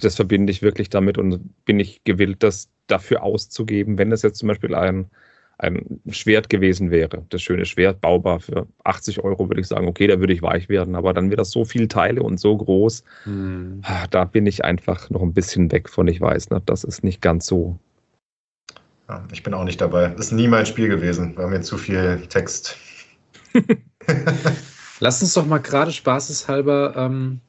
das 0.00 0.16
verbinde 0.16 0.50
ich 0.50 0.62
wirklich 0.62 0.90
damit 0.90 1.18
und 1.18 1.64
bin 1.64 1.80
ich 1.80 2.04
gewillt, 2.04 2.42
das 2.42 2.68
dafür 2.86 3.22
auszugeben, 3.22 3.98
wenn 3.98 4.10
das 4.10 4.22
jetzt 4.22 4.38
zum 4.38 4.48
Beispiel 4.48 4.74
ein, 4.74 5.10
ein 5.58 6.00
Schwert 6.10 6.48
gewesen 6.48 6.90
wäre, 6.90 7.24
das 7.30 7.42
schöne 7.42 7.64
Schwert, 7.64 8.00
baubar 8.00 8.40
für 8.40 8.66
80 8.84 9.24
Euro, 9.24 9.48
würde 9.48 9.60
ich 9.60 9.66
sagen, 9.66 9.88
okay, 9.88 10.06
da 10.06 10.20
würde 10.20 10.32
ich 10.32 10.42
weich 10.42 10.68
werden, 10.68 10.94
aber 10.94 11.14
dann 11.14 11.30
wird 11.30 11.40
das 11.40 11.50
so 11.50 11.64
viele 11.64 11.88
Teile 11.88 12.22
und 12.22 12.38
so 12.38 12.56
groß, 12.56 13.02
hm. 13.24 13.82
da 14.10 14.24
bin 14.24 14.46
ich 14.46 14.64
einfach 14.64 15.10
noch 15.10 15.22
ein 15.22 15.32
bisschen 15.32 15.72
weg 15.72 15.88
von, 15.88 16.06
ich 16.08 16.20
weiß, 16.20 16.50
ne? 16.50 16.62
das 16.66 16.84
ist 16.84 17.02
nicht 17.02 17.22
ganz 17.22 17.46
so. 17.46 17.78
Ja, 19.08 19.24
ich 19.32 19.42
bin 19.42 19.54
auch 19.54 19.64
nicht 19.64 19.80
dabei. 19.80 20.08
Das 20.08 20.26
ist 20.26 20.32
nie 20.32 20.48
mein 20.48 20.66
Spiel 20.66 20.88
gewesen, 20.88 21.36
war 21.36 21.46
mir 21.46 21.60
zu 21.60 21.78
viel 21.78 22.22
Text. 22.28 22.76
Lass 25.00 25.22
uns 25.22 25.34
doch 25.34 25.46
mal 25.46 25.58
gerade 25.58 25.92
spaßeshalber 25.92 26.94
ähm, 26.96 27.40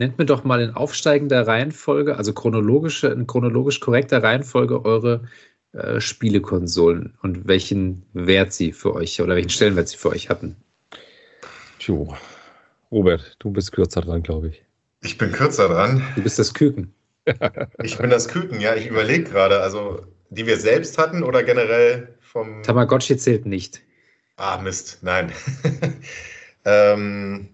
Nennt 0.00 0.16
mir 0.16 0.24
doch 0.24 0.44
mal 0.44 0.62
in 0.62 0.70
aufsteigender 0.70 1.46
Reihenfolge, 1.46 2.16
also 2.16 2.32
chronologische, 2.32 3.08
in 3.08 3.26
chronologisch 3.26 3.80
korrekter 3.80 4.22
Reihenfolge 4.22 4.82
eure 4.82 5.28
äh, 5.74 6.00
Spielekonsolen 6.00 7.18
und 7.20 7.46
welchen 7.46 8.06
Wert 8.14 8.54
sie 8.54 8.72
für 8.72 8.94
euch 8.94 9.20
oder 9.20 9.34
welchen 9.34 9.50
Stellenwert 9.50 9.88
sie 9.88 9.98
für 9.98 10.08
euch 10.08 10.30
hatten. 10.30 10.56
Tjo. 11.78 12.16
Robert, 12.90 13.36
du 13.40 13.50
bist 13.50 13.72
kürzer 13.72 14.00
dran, 14.00 14.22
glaube 14.22 14.48
ich. 14.48 14.64
Ich 15.02 15.18
bin 15.18 15.32
kürzer 15.32 15.68
dran. 15.68 16.02
Du 16.16 16.22
bist 16.22 16.38
das 16.38 16.54
Küken. 16.54 16.94
ich 17.82 17.98
bin 17.98 18.08
das 18.08 18.26
Küken, 18.26 18.58
ja. 18.58 18.74
Ich 18.74 18.86
überlege 18.86 19.24
gerade, 19.24 19.60
also 19.60 20.00
die 20.30 20.46
wir 20.46 20.56
selbst 20.56 20.96
hatten 20.96 21.22
oder 21.22 21.42
generell 21.42 22.08
vom. 22.22 22.62
Tamagotchi 22.62 23.18
zählt 23.18 23.44
nicht. 23.44 23.82
Ah, 24.38 24.56
Mist, 24.62 25.00
nein. 25.02 25.30
ähm, 26.64 27.49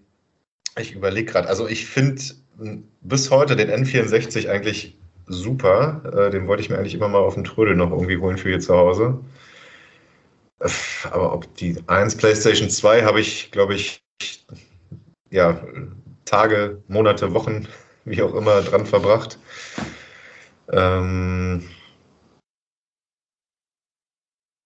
ich 0.79 0.93
überlege 0.93 1.31
gerade, 1.31 1.47
also 1.47 1.67
ich 1.67 1.85
finde 1.85 2.21
bis 3.01 3.29
heute 3.31 3.55
den 3.55 3.69
N64 3.69 4.49
eigentlich 4.49 4.97
super. 5.27 6.01
Äh, 6.13 6.31
den 6.31 6.47
wollte 6.47 6.61
ich 6.61 6.69
mir 6.69 6.77
eigentlich 6.77 6.95
immer 6.95 7.07
mal 7.07 7.19
auf 7.19 7.35
dem 7.35 7.43
Trödel 7.43 7.75
noch 7.75 7.91
irgendwie 7.91 8.17
holen 8.17 8.37
für 8.37 8.49
hier 8.49 8.59
zu 8.59 8.75
Hause. 8.75 9.19
Äh, 10.59 10.69
aber 11.11 11.33
ob 11.33 11.53
die 11.55 11.77
1 11.87 12.15
PlayStation 12.17 12.69
2 12.69 13.03
habe 13.03 13.19
ich, 13.19 13.51
glaube 13.51 13.75
ich, 13.75 14.01
ja, 15.29 15.61
Tage, 16.25 16.81
Monate, 16.87 17.33
Wochen, 17.33 17.67
wie 18.05 18.21
auch 18.21 18.33
immer, 18.33 18.61
dran 18.61 18.85
verbracht. 18.85 19.37
Ähm, 20.71 21.63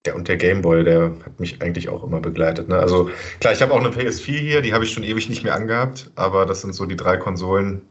ja, 0.06 0.16
und 0.16 0.28
der 0.28 0.38
Gameboy, 0.38 0.84
der 0.84 1.12
hat 1.26 1.40
mich 1.40 1.62
eigentlich 1.62 1.88
auch 1.90 2.04
immer 2.04 2.20
begleitet. 2.20 2.68
Ne? 2.68 2.78
Also 2.78 3.12
klar, 3.40 3.54
ich 3.54 3.62
habe 3.62 3.74
auch 3.74 3.80
eine 3.80 3.90
PS4 3.90 4.38
hier, 4.40 4.62
die 4.62 4.74
habe 4.74 4.84
ich 4.84 4.92
schon 4.92 5.04
ewig 5.04 5.30
nicht 5.30 5.44
mehr 5.44 5.54
angehabt, 5.54 6.10
aber 6.16 6.46
das 6.46 6.62
sind 6.62 6.74
so 6.74 6.86
die 6.88 6.96
drei 6.96 7.18
Konsolen, 7.18 7.84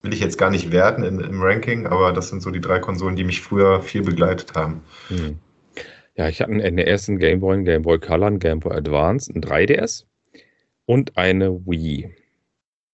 will 0.00 0.14
ich 0.14 0.20
jetzt 0.20 0.38
gar 0.38 0.50
nicht 0.50 0.72
werten 0.72 1.02
in, 1.02 1.20
im 1.20 1.42
Ranking, 1.42 1.86
aber 1.86 2.12
das 2.12 2.30
sind 2.30 2.40
so 2.40 2.50
die 2.50 2.62
drei 2.62 2.78
Konsolen, 2.78 3.14
die 3.14 3.24
mich 3.24 3.42
früher 3.42 3.82
viel 3.82 4.02
begleitet 4.02 4.54
haben. 4.54 4.82
Hm. 5.08 5.38
Ja, 6.14 6.28
ich 6.28 6.40
hatte 6.40 6.50
einen 6.50 6.74
NES, 6.74 7.08
einen 7.08 7.18
Gameboy, 7.18 7.54
einen 7.54 7.64
Gameboy 7.64 7.98
Color, 7.98 8.26
einen 8.26 8.38
Gameboy 8.38 8.74
Advance, 8.74 9.30
einen 9.30 9.42
3DS 9.42 10.04
und 10.86 11.16
eine 11.18 11.54
Wii. 11.66 12.10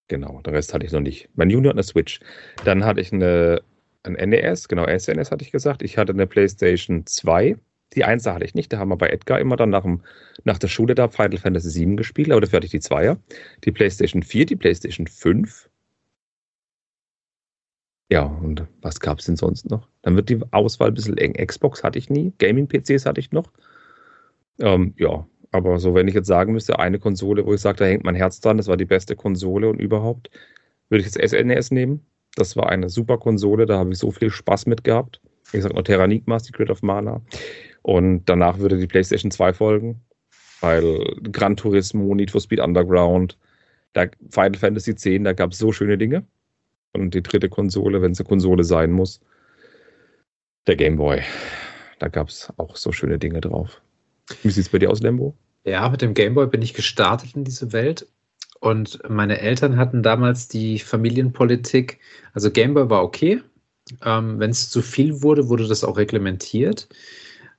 Genau, 0.09 0.41
den 0.43 0.55
Rest 0.55 0.75
hatte 0.75 0.87
ich 0.87 0.93
noch 0.93 1.01
nicht. 1.01 1.29
Mein 1.35 1.51
Junior 1.51 1.71
hat 1.71 1.77
eine 1.77 1.83
Switch. 1.85 2.21
Dann 2.65 2.85
hatte 2.85 3.01
ich 3.01 3.13
eine, 3.13 3.63
ein 4.03 4.13
NES, 4.15 4.67
genau, 4.69 4.87
SNES 4.87 5.31
hatte 5.31 5.45
ich 5.45 5.53
gesagt. 5.53 5.83
Ich 5.83 5.99
hatte 5.99 6.13
eine 6.13 6.27
PlayStation 6.27 7.07
2 7.07 7.57
die 7.95 8.05
Einser 8.05 8.35
hatte 8.35 8.45
ich 8.45 8.55
nicht. 8.55 8.73
Da 8.73 8.79
haben 8.79 8.89
wir 8.89 8.97
bei 8.97 9.09
Edgar 9.09 9.41
immer 9.41 9.57
dann 9.57 9.71
nach, 9.71 9.83
dem, 9.83 10.03
nach 10.45 10.59
der 10.59 10.69
Schule 10.69 10.95
da 10.95 11.09
Final 11.09 11.39
Fantasy 11.39 11.87
VII 11.87 11.97
gespielt, 11.97 12.31
aber 12.31 12.41
dafür 12.41 12.59
hatte 12.59 12.67
ich 12.67 12.73
die 12.73 12.81
Zweier. 12.81 13.19
Die 13.65 13.73
PlayStation 13.73 14.23
4, 14.23 14.47
die 14.47 14.57
PlayStation 14.57 15.07
5. 15.07 15.69
Ja, 18.11 18.23
und 18.25 18.65
was 18.83 19.01
gab 19.01 19.19
es 19.19 19.27
denn 19.27 19.37
sonst 19.37 19.69
noch? 19.69 19.89
Dann 20.03 20.15
wird 20.15 20.29
die 20.29 20.41
Auswahl 20.53 20.89
ein 20.89 20.95
bisschen 20.95 21.19
eng. 21.19 21.35
Xbox 21.35 21.83
hatte 21.83 21.99
ich 21.99 22.09
nie, 22.09 22.33
Gaming-PCs 22.39 23.05
hatte 23.05 23.21
ich 23.21 23.33
noch. 23.33 23.51
Ähm, 24.61 24.95
ja, 24.97 25.27
aber 25.51 25.79
so, 25.79 25.95
wenn 25.95 26.07
ich 26.07 26.15
jetzt 26.15 26.29
sagen 26.29 26.53
müsste, 26.53 26.79
eine 26.79 26.99
Konsole, 26.99 27.45
wo 27.47 27.55
ich 27.55 27.61
sage, 27.61 27.79
da 27.79 27.85
hängt 27.87 28.05
mein 28.05 28.15
Herz 28.15 28.41
dran, 28.41 28.59
das 28.59 28.69
war 28.69 28.77
die 28.77 28.85
beste 28.85 29.17
Konsole 29.17 29.69
und 29.69 29.81
überhaupt, 29.81 30.31
würde 30.89 31.05
ich 31.05 31.15
jetzt 31.15 31.31
SNES 31.31 31.71
e 31.71 31.75
nehmen. 31.75 32.07
Das 32.37 32.57
war 32.57 32.69
eine 32.69 32.89
super 32.89 33.19
Konsole, 33.19 33.67
da 33.67 33.79
habe 33.79 33.93
ich 33.93 33.99
so 33.99 34.11
viel 34.11 34.31
Spaß 34.31 34.67
mit 34.67 34.85
gehabt. 34.85 35.21
Ich 35.53 35.63
sage 35.63 35.75
noch 35.75 35.83
Terranigma, 35.83 36.39
Secret 36.39 36.71
of 36.71 36.83
Mana. 36.83 37.23
Und 37.87 38.25
danach 38.25 38.59
würde 38.59 38.79
die 38.79 38.89
PlayStation 38.89 39.31
2 39.31 39.53
folgen, 39.53 40.01
weil 40.61 41.05
Gran 41.31 41.57
Turismo, 41.57 42.17
Need 42.17 42.33
for 42.33 42.41
Speed 42.41 42.59
Underground, 42.59 43.39
da 43.93 44.07
Final 44.29 44.59
Fantasy 44.59 44.91
X, 44.91 45.05
da 45.23 45.33
gab 45.33 45.53
es 45.53 45.59
so 45.59 45.71
schöne 45.71 45.97
Dinge. 45.97 46.25
Und 46.95 47.15
die 47.15 47.23
dritte 47.23 47.49
Konsole, 47.49 48.03
wenn 48.03 48.11
es 48.11 48.19
eine 48.19 48.27
Konsole 48.27 48.65
sein 48.65 48.91
muss, 48.91 49.21
der 50.67 50.75
Game 50.75 50.97
Boy. 50.97 51.23
Da 52.01 52.09
gab 52.09 52.27
es 52.27 52.53
auch 52.57 52.75
so 52.75 52.91
schöne 52.91 53.21
Dinge 53.21 53.41
drauf. 53.41 53.81
Wie 54.43 54.51
sieht 54.51 54.65
es 54.65 54.69
bei 54.69 54.81
dir 54.81 54.91
aus, 54.91 55.01
Lembo? 55.01 55.37
Ja, 55.63 55.89
mit 55.89 56.03
dem 56.03 56.15
Game 56.15 56.35
Boy 56.35 56.49
bin 56.49 56.63
ich 56.63 56.75
gestartet 56.75 57.37
in 57.37 57.45
diese 57.45 57.73
Welt. 57.73 58.09
Und 58.59 58.99
meine 59.09 59.39
Eltern 59.39 59.77
hatten 59.77 60.03
damals 60.03 60.49
die 60.49 60.81
Familienpolitik, 60.81 62.01
also 62.33 62.51
Game 62.51 62.75
Boy 62.75 62.91
war 62.91 63.05
okay. 63.05 63.43
Ähm, 64.05 64.41
Wenn 64.41 64.51
es 64.51 64.71
zu 64.71 64.83
viel 64.83 65.23
wurde, 65.23 65.49
wurde 65.49 65.69
das 65.69 65.85
auch 65.85 65.97
reglementiert. 65.97 66.89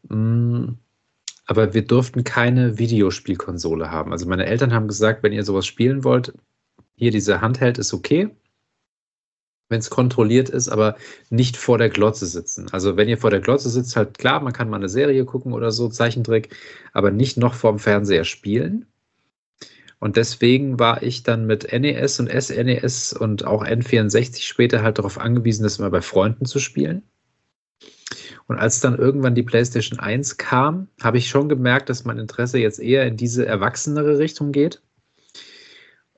Mm, 0.10 0.74
aber 1.46 1.74
wir 1.74 1.86
durften 1.86 2.24
keine 2.24 2.78
Videospielkonsole 2.78 3.90
haben. 3.90 4.12
Also 4.12 4.28
meine 4.28 4.46
Eltern 4.46 4.74
haben 4.74 4.88
gesagt, 4.88 5.24
wenn 5.24 5.34
ihr 5.34 5.44
sowas 5.44 5.66
spielen 5.66 6.04
wollt, 6.04 6.34
hier 6.96 7.12
diese 7.12 7.42
Handheld 7.42 7.78
ist 7.78 7.94
okay, 7.94 8.30
wenn 9.70 9.80
es 9.80 9.90
kontrolliert 9.90 10.50
ist, 10.50 10.70
aber 10.70 10.98
nicht 11.30 11.58
vor 11.58 11.78
der 11.78 11.90
Glotze 11.90 12.26
sitzen. 12.26 12.68
Also 12.72 12.98
wenn 12.98 13.10
ihr 13.10 13.18
vor 13.18 13.30
der 13.30 13.40
Glotze 13.40 13.70
sitzt, 13.70 13.96
halt 13.96 14.18
klar, 14.18 14.42
man 14.42 14.54
kann 14.54 14.70
mal 14.70 14.78
eine 14.78 14.90
Serie 14.90 15.26
gucken 15.26 15.54
oder 15.54 15.72
so, 15.72 15.90
Zeichentrick, 15.90 16.56
aber 16.94 17.12
nicht 17.12 17.38
noch 17.38 17.54
vorm 17.54 17.80
Fernseher 17.80 18.24
spielen. 18.24 18.86
Und 20.00 20.16
deswegen 20.16 20.80
war 20.80 21.02
ich 21.02 21.24
dann 21.24 21.48
mit 21.48 21.72
NES 21.72 22.20
und 22.20 22.30
SNES 22.30 23.14
und 23.14 23.46
auch 23.46 23.64
N64 23.64 24.42
später 24.42 24.84
halt 24.84 25.00
darauf 25.00 25.18
angewiesen, 25.18 25.64
das 25.64 25.80
immer 25.80 25.90
bei 25.90 26.02
Freunden 26.02 26.46
zu 26.46 26.60
spielen. 26.60 27.04
Und 28.48 28.58
als 28.58 28.80
dann 28.80 28.98
irgendwann 28.98 29.36
die 29.36 29.44
PlayStation 29.44 30.00
1 30.00 30.38
kam, 30.38 30.88
habe 31.02 31.18
ich 31.18 31.30
schon 31.30 31.50
gemerkt, 31.50 31.90
dass 31.90 32.06
mein 32.06 32.18
Interesse 32.18 32.58
jetzt 32.58 32.80
eher 32.80 33.06
in 33.06 33.18
diese 33.18 33.46
erwachsenere 33.46 34.18
Richtung 34.20 34.54
geht. 34.54 34.82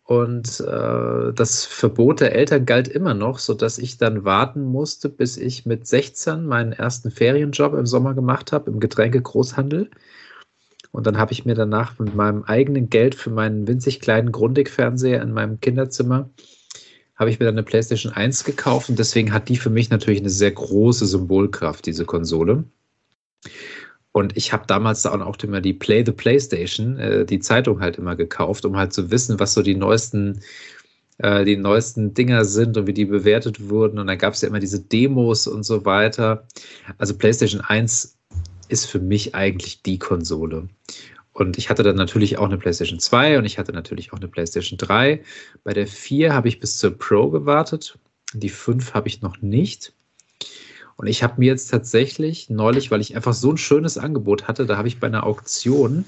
Und 0.03 0.59
äh, 0.61 1.33
das 1.33 1.65
Verbot 1.65 2.19
der 2.19 2.33
Eltern 2.33 2.65
galt 2.65 2.87
immer 2.87 3.13
noch, 3.13 3.37
sodass 3.37 3.77
ich 3.77 3.97
dann 3.97 4.25
warten 4.25 4.63
musste, 4.63 5.09
bis 5.09 5.37
ich 5.37 5.65
mit 5.65 5.85
16 5.85 6.45
meinen 6.45 6.71
ersten 6.71 7.11
Ferienjob 7.11 7.73
im 7.73 7.85
Sommer 7.85 8.15
gemacht 8.15 8.51
habe, 8.51 8.71
im 8.71 8.79
Getränkegroßhandel. 8.79 9.89
Und 10.91 11.05
dann 11.05 11.17
habe 11.19 11.31
ich 11.33 11.45
mir 11.45 11.53
danach 11.53 11.99
mit 11.99 12.15
meinem 12.15 12.43
eigenen 12.43 12.89
Geld 12.89 13.13
für 13.13 13.29
meinen 13.29 13.67
winzig 13.67 13.99
kleinen 13.99 14.31
Grundig-Fernseher 14.31 15.21
in 15.21 15.31
meinem 15.31 15.59
Kinderzimmer 15.59 16.31
habe 17.19 17.29
ich 17.29 17.39
mir 17.39 17.45
dann 17.45 17.55
eine 17.55 17.63
PlayStation 17.63 18.13
1 18.13 18.45
gekauft 18.45 18.89
und 18.89 18.97
deswegen 18.97 19.33
hat 19.33 19.49
die 19.49 19.57
für 19.57 19.69
mich 19.69 19.89
natürlich 19.89 20.21
eine 20.21 20.29
sehr 20.29 20.51
große 20.51 21.05
Symbolkraft, 21.05 21.85
diese 21.85 22.05
Konsole. 22.05 22.63
Und 24.13 24.35
ich 24.37 24.53
habe 24.53 24.63
damals 24.65 25.01
dann 25.03 25.21
auch 25.21 25.37
immer 25.43 25.61
die 25.61 25.73
Play 25.73 26.03
the 26.05 26.13
PlayStation, 26.13 26.97
äh, 26.97 27.25
die 27.25 27.39
Zeitung 27.39 27.81
halt 27.81 27.97
immer 27.97 28.15
gekauft, 28.15 28.65
um 28.65 28.77
halt 28.77 28.93
zu 28.93 29.11
wissen, 29.11 29.39
was 29.39 29.53
so 29.53 29.61
die 29.61 29.75
neuesten, 29.75 30.39
äh, 31.17 31.43
die 31.43 31.57
neuesten 31.57 32.13
Dinger 32.13 32.45
sind 32.45 32.77
und 32.77 32.87
wie 32.87 32.93
die 32.93 33.05
bewertet 33.05 33.69
wurden. 33.69 33.99
Und 33.99 34.07
dann 34.07 34.17
gab 34.17 34.33
es 34.33 34.41
ja 34.41 34.47
immer 34.47 34.59
diese 34.59 34.79
Demos 34.79 35.45
und 35.45 35.63
so 35.63 35.85
weiter. 35.85 36.47
Also 36.97 37.15
PlayStation 37.17 37.61
1 37.61 38.17
ist 38.69 38.85
für 38.85 38.99
mich 38.99 39.35
eigentlich 39.35 39.83
die 39.83 39.99
Konsole. 39.99 40.69
Und 41.39 41.57
ich 41.57 41.69
hatte 41.69 41.83
dann 41.83 41.95
natürlich 41.95 42.37
auch 42.37 42.47
eine 42.47 42.57
PlayStation 42.57 42.99
2 42.99 43.37
und 43.37 43.45
ich 43.45 43.57
hatte 43.57 43.71
natürlich 43.71 44.11
auch 44.11 44.17
eine 44.17 44.27
PlayStation 44.27 44.77
3. 44.77 45.23
Bei 45.63 45.71
der 45.71 45.87
4 45.87 46.33
habe 46.33 46.49
ich 46.49 46.59
bis 46.59 46.77
zur 46.77 46.97
Pro 46.97 47.29
gewartet. 47.29 47.97
Die 48.33 48.49
5 48.49 48.93
habe 48.93 49.07
ich 49.07 49.21
noch 49.21 49.41
nicht. 49.41 49.93
Und 50.97 51.07
ich 51.07 51.23
habe 51.23 51.35
mir 51.37 51.45
jetzt 51.45 51.71
tatsächlich 51.71 52.49
neulich, 52.49 52.91
weil 52.91 52.99
ich 52.99 53.15
einfach 53.15 53.33
so 53.33 53.51
ein 53.51 53.57
schönes 53.57 53.97
Angebot 53.97 54.49
hatte, 54.49 54.65
da 54.65 54.75
habe 54.75 54.89
ich 54.89 54.99
bei 54.99 55.07
einer 55.07 55.25
Auktion 55.25 56.03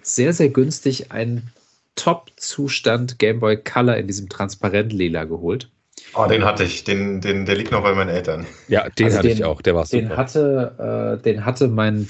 sehr, 0.00 0.32
sehr 0.32 0.48
günstig 0.48 1.12
einen 1.12 1.52
Top-Zustand 1.96 3.18
Game 3.18 3.40
Boy 3.40 3.58
Color 3.58 3.98
in 3.98 4.06
diesem 4.06 4.30
transparent-lila 4.30 5.24
geholt. 5.24 5.68
Oh, 6.14 6.24
den 6.24 6.46
hatte 6.46 6.64
ich. 6.64 6.84
Den, 6.84 7.20
den, 7.20 7.44
der 7.44 7.56
liegt 7.56 7.72
noch 7.72 7.82
bei 7.82 7.94
meinen 7.94 8.08
Eltern. 8.08 8.46
Ja, 8.68 8.88
den 8.88 9.04
also 9.04 9.18
hatte 9.18 9.28
den, 9.28 9.36
ich 9.36 9.44
auch. 9.44 9.60
Der 9.60 9.74
war 9.74 9.84
super. 9.84 10.00
Den 10.00 10.16
hatte, 10.16 11.18
äh, 11.20 11.22
den 11.22 11.44
hatte 11.44 11.68
mein 11.68 12.08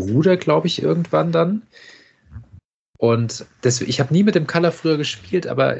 Bruder, 0.00 0.36
glaube 0.36 0.66
ich, 0.66 0.82
irgendwann 0.82 1.32
dann. 1.32 1.62
Und 2.98 3.46
das, 3.60 3.80
ich 3.80 4.00
habe 4.00 4.12
nie 4.12 4.22
mit 4.22 4.34
dem 4.34 4.46
Color 4.46 4.72
früher 4.72 4.96
gespielt, 4.96 5.46
aber 5.46 5.78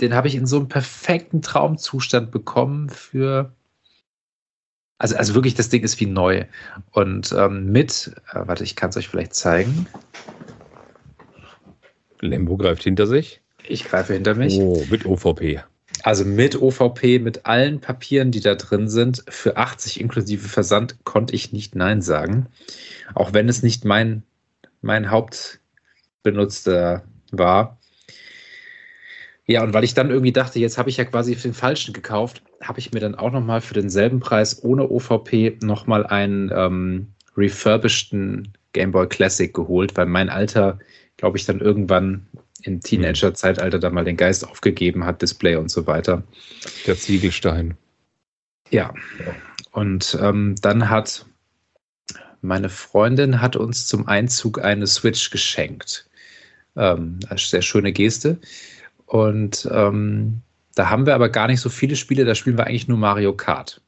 den 0.00 0.14
habe 0.14 0.28
ich 0.28 0.34
in 0.34 0.46
so 0.46 0.56
einem 0.56 0.68
perfekten 0.68 1.42
Traumzustand 1.42 2.30
bekommen 2.30 2.88
für. 2.88 3.52
Also, 4.98 5.16
also 5.16 5.34
wirklich, 5.34 5.54
das 5.54 5.68
Ding 5.68 5.84
ist 5.84 6.00
wie 6.00 6.06
neu. 6.06 6.44
Und 6.90 7.32
ähm, 7.32 7.70
mit, 7.70 8.12
äh, 8.32 8.40
warte, 8.46 8.64
ich 8.64 8.74
kann 8.74 8.90
es 8.90 8.96
euch 8.96 9.08
vielleicht 9.08 9.34
zeigen. 9.34 9.86
Lembo 12.20 12.56
greift 12.56 12.82
hinter 12.82 13.06
sich. 13.06 13.40
Ich 13.68 13.84
greife 13.84 14.14
hinter 14.14 14.34
mich. 14.34 14.58
Oh, 14.58 14.84
mit 14.90 15.06
OVP. 15.06 15.62
Also 16.02 16.24
mit 16.24 16.60
OVP, 16.60 17.18
mit 17.18 17.46
allen 17.46 17.80
Papieren, 17.80 18.30
die 18.30 18.40
da 18.40 18.54
drin 18.54 18.88
sind, 18.88 19.24
für 19.28 19.56
80 19.56 20.00
inklusive 20.00 20.48
Versand 20.48 21.04
konnte 21.04 21.34
ich 21.34 21.52
nicht 21.52 21.74
Nein 21.74 22.02
sagen. 22.02 22.46
Auch 23.14 23.32
wenn 23.32 23.48
es 23.48 23.62
nicht 23.62 23.84
mein, 23.84 24.22
mein 24.80 25.10
Hauptbenutzter 25.10 27.04
war. 27.32 27.78
Ja, 29.46 29.62
und 29.62 29.72
weil 29.72 29.84
ich 29.84 29.94
dann 29.94 30.10
irgendwie 30.10 30.32
dachte, 30.32 30.58
jetzt 30.58 30.76
habe 30.76 30.90
ich 30.90 30.98
ja 30.98 31.04
quasi 31.04 31.34
für 31.34 31.48
den 31.48 31.54
Falschen 31.54 31.94
gekauft, 31.94 32.42
habe 32.62 32.80
ich 32.80 32.92
mir 32.92 33.00
dann 33.00 33.14
auch 33.14 33.32
nochmal 33.32 33.62
für 33.62 33.74
denselben 33.74 34.20
Preis 34.20 34.62
ohne 34.62 34.90
OVP 34.90 35.58
nochmal 35.62 36.06
einen 36.06 36.52
ähm, 36.54 37.14
refurbisheden 37.36 38.52
Game 38.74 38.92
Boy 38.92 39.06
Classic 39.08 39.52
geholt, 39.52 39.96
weil 39.96 40.04
mein 40.04 40.28
Alter, 40.28 40.78
glaube 41.16 41.38
ich, 41.38 41.46
dann 41.46 41.60
irgendwann 41.60 42.26
im 42.62 42.80
Teenager-Zeitalter 42.80 43.78
da 43.78 43.90
mal 43.90 44.04
den 44.04 44.16
Geist 44.16 44.46
aufgegeben 44.46 45.04
hat, 45.04 45.22
Display 45.22 45.56
und 45.56 45.70
so 45.70 45.86
weiter. 45.86 46.22
Der 46.86 46.96
Ziegelstein. 46.96 47.76
Ja. 48.70 48.92
Und 49.70 50.18
ähm, 50.20 50.56
dann 50.60 50.90
hat 50.90 51.24
meine 52.40 52.68
Freundin 52.68 53.40
hat 53.40 53.56
uns 53.56 53.86
zum 53.86 54.06
Einzug 54.06 54.62
eine 54.62 54.86
Switch 54.86 55.30
geschenkt. 55.30 56.08
Ähm, 56.76 57.18
sehr 57.36 57.62
schöne 57.62 57.92
Geste. 57.92 58.38
Und 59.06 59.68
ähm, 59.72 60.42
da 60.74 60.90
haben 60.90 61.06
wir 61.06 61.14
aber 61.14 61.28
gar 61.28 61.48
nicht 61.48 61.60
so 61.60 61.68
viele 61.68 61.96
Spiele, 61.96 62.24
da 62.24 62.34
spielen 62.34 62.56
wir 62.56 62.66
eigentlich 62.66 62.88
nur 62.88 62.98
Mario 62.98 63.34
Kart. 63.34 63.80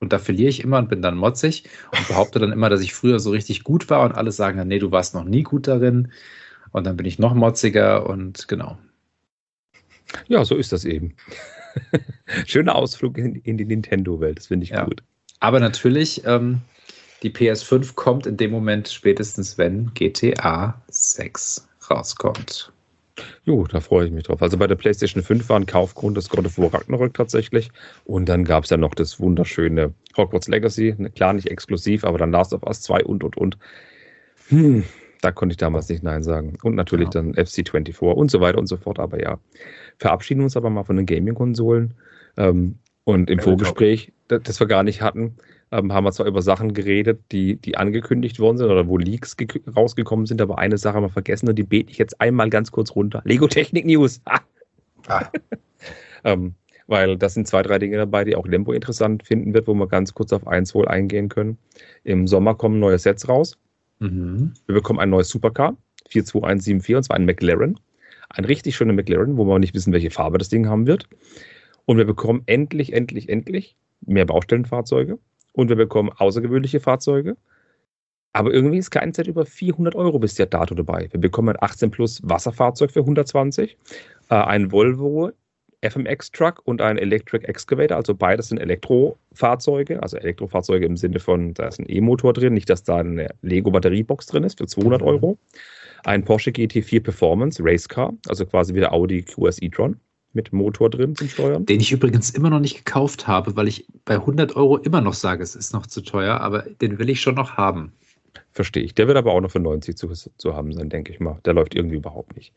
Und 0.00 0.12
da 0.12 0.20
verliere 0.20 0.50
ich 0.50 0.62
immer 0.62 0.78
und 0.78 0.88
bin 0.88 1.02
dann 1.02 1.16
motzig 1.16 1.64
und 1.90 2.06
behaupte 2.06 2.38
dann 2.38 2.52
immer, 2.52 2.70
dass 2.70 2.80
ich 2.80 2.94
früher 2.94 3.18
so 3.18 3.30
richtig 3.30 3.64
gut 3.64 3.90
war 3.90 4.02
und 4.02 4.12
alle 4.12 4.30
sagen 4.30 4.58
dann, 4.58 4.68
nee, 4.68 4.78
du 4.78 4.92
warst 4.92 5.14
noch 5.14 5.24
nie 5.24 5.42
gut 5.42 5.66
darin. 5.66 6.12
Und 6.72 6.86
dann 6.86 6.96
bin 6.96 7.06
ich 7.06 7.18
noch 7.18 7.34
motziger 7.34 8.08
und 8.08 8.48
genau. 8.48 8.78
Ja, 10.26 10.44
so 10.44 10.56
ist 10.56 10.72
das 10.72 10.84
eben. 10.84 11.14
Schöner 12.46 12.74
Ausflug 12.74 13.18
in, 13.18 13.36
in 13.36 13.58
die 13.58 13.64
Nintendo-Welt, 13.64 14.38
das 14.38 14.46
finde 14.48 14.64
ich 14.64 14.70
Ja. 14.70 14.84
gut. 14.84 15.02
Aber 15.40 15.60
natürlich, 15.60 16.24
ähm, 16.24 16.60
die 17.22 17.30
PS5 17.30 17.94
kommt 17.94 18.26
in 18.26 18.36
dem 18.36 18.50
Moment 18.50 18.88
spätestens, 18.88 19.58
wenn 19.58 19.92
GTA 19.94 20.80
6 20.88 21.68
rauskommt. 21.90 22.72
Jo, 23.44 23.66
da 23.66 23.80
freue 23.80 24.06
ich 24.06 24.12
mich 24.12 24.24
drauf. 24.24 24.42
Also 24.42 24.56
bei 24.56 24.66
der 24.66 24.76
PlayStation 24.76 25.22
5 25.22 25.48
war 25.48 25.58
ein 25.58 25.66
Kaufgrund 25.66 26.16
das 26.16 26.28
God 26.28 26.46
of 26.46 26.58
War 26.58 26.72
Ragnarök 26.72 27.14
tatsächlich. 27.14 27.70
Und 28.04 28.28
dann 28.28 28.44
gab 28.44 28.64
es 28.64 28.70
ja 28.70 28.76
noch 28.76 28.94
das 28.94 29.18
wunderschöne 29.18 29.92
Hogwarts 30.16 30.48
Legacy. 30.48 30.94
Ne, 30.98 31.10
Klar, 31.10 31.32
nicht 31.32 31.48
exklusiv, 31.50 32.04
aber 32.04 32.18
dann 32.18 32.30
Last 32.30 32.52
of 32.52 32.62
Us 32.62 32.80
2 32.82 33.04
und 33.04 33.24
und 33.24 33.36
und. 33.36 33.58
Hm, 34.48 34.84
da 35.20 35.32
konnte 35.32 35.52
ich 35.52 35.56
damals 35.56 35.88
nicht 35.88 36.02
Nein 36.02 36.22
sagen. 36.22 36.56
Und 36.62 36.74
natürlich 36.74 37.06
Ja. 37.14 37.22
dann 37.22 37.34
FC24 37.34 38.12
und 38.14 38.30
so 38.30 38.40
weiter 38.40 38.58
und 38.58 38.66
so 38.66 38.76
fort. 38.76 38.98
Aber 38.98 39.20
ja, 39.20 39.38
verabschieden 39.98 40.42
uns 40.42 40.56
aber 40.56 40.70
mal 40.70 40.84
von 40.84 40.96
den 40.96 41.06
Gaming-Konsolen. 41.06 41.94
Ähm, 42.36 42.76
und 43.04 43.30
im 43.30 43.38
Ja, 43.38 43.44
Vorgespräch, 43.44 44.12
das, 44.28 44.42
das 44.44 44.60
wir 44.60 44.66
gar 44.66 44.82
nicht 44.82 45.00
hatten, 45.02 45.36
ähm, 45.72 45.92
haben 45.92 46.04
wir 46.04 46.12
zwar 46.12 46.26
über 46.26 46.42
Sachen 46.42 46.72
geredet, 46.74 47.20
die, 47.32 47.56
die 47.56 47.76
angekündigt 47.76 48.38
worden 48.38 48.58
sind 48.58 48.70
oder 48.70 48.86
wo 48.88 48.96
Leaks 48.98 49.36
ge- 49.36 49.60
rausgekommen 49.74 50.26
sind, 50.26 50.40
aber 50.40 50.58
eine 50.58 50.78
Sache 50.78 50.94
haben 50.96 51.04
wir 51.04 51.08
vergessen 51.10 51.48
und 51.48 51.56
die 51.56 51.62
bete 51.64 51.90
ich 51.90 51.98
jetzt 51.98 52.20
einmal 52.20 52.48
ganz 52.50 52.70
kurz 52.70 52.94
runter. 52.94 53.22
Lego 53.24 53.46
Technik 53.48 53.84
News. 53.86 54.20
Ah! 54.26 54.40
Ah, 55.08 55.30
Ähm, 56.24 56.54
weil 56.86 57.16
das 57.16 57.34
sind 57.34 57.46
zwei, 57.46 57.62
drei 57.62 57.78
Dinge 57.78 57.96
dabei, 57.96 58.24
die 58.24 58.34
auch 58.34 58.46
Lembo 58.46 58.72
interessant 58.72 59.22
finden 59.22 59.54
wird, 59.54 59.66
wo 59.68 59.74
wir 59.74 59.86
ganz 59.86 60.14
kurz 60.14 60.32
auf 60.32 60.46
eins 60.46 60.74
wohl 60.74 60.88
eingehen 60.88 61.28
können. 61.28 61.58
Im 62.04 62.26
Sommer 62.26 62.54
kommen 62.54 62.80
neue 62.80 62.98
Sets 62.98 63.28
raus. 63.28 63.56
Mhm. 63.98 64.54
Wir 64.66 64.74
bekommen 64.74 65.00
ein 65.00 65.10
neues 65.10 65.28
Supercar, 65.28 65.76
42174, 66.08 66.96
und 66.96 67.02
zwar 67.04 67.16
ein 67.16 67.24
McLaren. 67.24 67.78
Ein 68.30 68.44
richtig 68.44 68.76
schöner 68.76 68.92
McLaren, 68.92 69.36
wo 69.36 69.44
wir 69.44 69.58
nicht 69.58 69.74
wissen, 69.74 69.92
welche 69.92 70.10
Farbe 70.10 70.38
das 70.38 70.48
Ding 70.48 70.68
haben 70.68 70.86
wird. 70.86 71.08
Und 71.86 71.96
wir 71.96 72.04
bekommen 72.04 72.42
endlich, 72.46 72.92
endlich, 72.92 73.28
endlich 73.28 73.76
mehr 74.02 74.26
Baustellenfahrzeuge. 74.26 75.18
Und 75.52 75.68
wir 75.70 75.76
bekommen 75.76 76.10
außergewöhnliche 76.14 76.80
Fahrzeuge. 76.80 77.36
Aber 78.32 78.52
irgendwie 78.52 78.78
ist 78.78 78.90
kein 78.90 79.12
Set 79.12 79.26
über 79.26 79.46
400 79.46 79.94
Euro 79.94 80.18
bis 80.18 80.34
dato 80.34 80.74
dabei. 80.74 81.08
Wir 81.10 81.20
bekommen 81.20 81.48
ein 81.48 81.62
18 81.62 81.90
Plus 81.90 82.20
Wasserfahrzeug 82.22 82.90
für 82.90 83.00
120, 83.00 83.76
äh, 84.28 84.34
ein 84.34 84.70
Volvo 84.70 85.32
FMX 85.82 86.32
Truck 86.32 86.60
und 86.64 86.80
ein 86.82 86.98
Electric 86.98 87.46
Excavator. 87.46 87.96
Also 87.96 88.14
beides 88.14 88.48
sind 88.48 88.58
Elektrofahrzeuge, 88.58 90.02
also 90.02 90.16
Elektrofahrzeuge 90.16 90.86
im 90.86 90.96
Sinne 90.96 91.20
von, 91.20 91.54
da 91.54 91.68
ist 91.68 91.78
ein 91.78 91.86
E-Motor 91.88 92.32
drin, 92.32 92.54
nicht, 92.54 92.68
dass 92.68 92.82
da 92.82 92.96
eine 92.98 93.28
Lego-Batteriebox 93.42 94.26
drin 94.26 94.44
ist 94.44 94.58
für 94.58 94.66
200 94.66 95.00
Mhm. 95.00 95.06
Euro. 95.06 95.38
Ein 96.04 96.24
Porsche 96.24 96.50
GT4 96.50 97.00
Performance 97.00 97.62
Race 97.64 97.88
Car, 97.88 98.14
also 98.28 98.46
quasi 98.46 98.74
wie 98.74 98.80
der 98.80 98.92
Audi 98.92 99.22
QS 99.22 99.60
e-tron 99.62 99.96
mit 100.32 100.52
Motor 100.52 100.90
drin 100.90 101.14
zum 101.16 101.28
Steuern. 101.28 101.66
Den 101.66 101.80
ich 101.80 101.90
übrigens 101.92 102.30
immer 102.30 102.50
noch 102.50 102.60
nicht 102.60 102.84
gekauft 102.84 103.26
habe, 103.26 103.56
weil 103.56 103.66
ich 103.68 103.86
bei 104.04 104.14
100 104.14 104.56
Euro 104.56 104.76
immer 104.78 105.00
noch 105.00 105.14
sage, 105.14 105.42
es 105.42 105.54
ist 105.56 105.72
noch 105.72 105.86
zu 105.86 106.00
teuer, 106.02 106.40
aber 106.40 106.62
den 106.80 106.98
will 106.98 107.08
ich 107.08 107.20
schon 107.20 107.34
noch 107.34 107.56
haben. 107.56 107.92
Verstehe 108.52 108.82
ich. 108.82 108.94
Der 108.94 109.06
wird 109.06 109.16
aber 109.16 109.32
auch 109.32 109.40
noch 109.40 109.50
für 109.50 109.60
90 109.60 109.96
zu, 109.96 110.08
zu 110.08 110.54
haben 110.54 110.72
sein, 110.72 110.88
denke 110.90 111.12
ich 111.12 111.20
mal. 111.20 111.38
Der 111.44 111.54
läuft 111.54 111.74
irgendwie 111.74 111.96
überhaupt 111.96 112.36
nicht. 112.36 112.52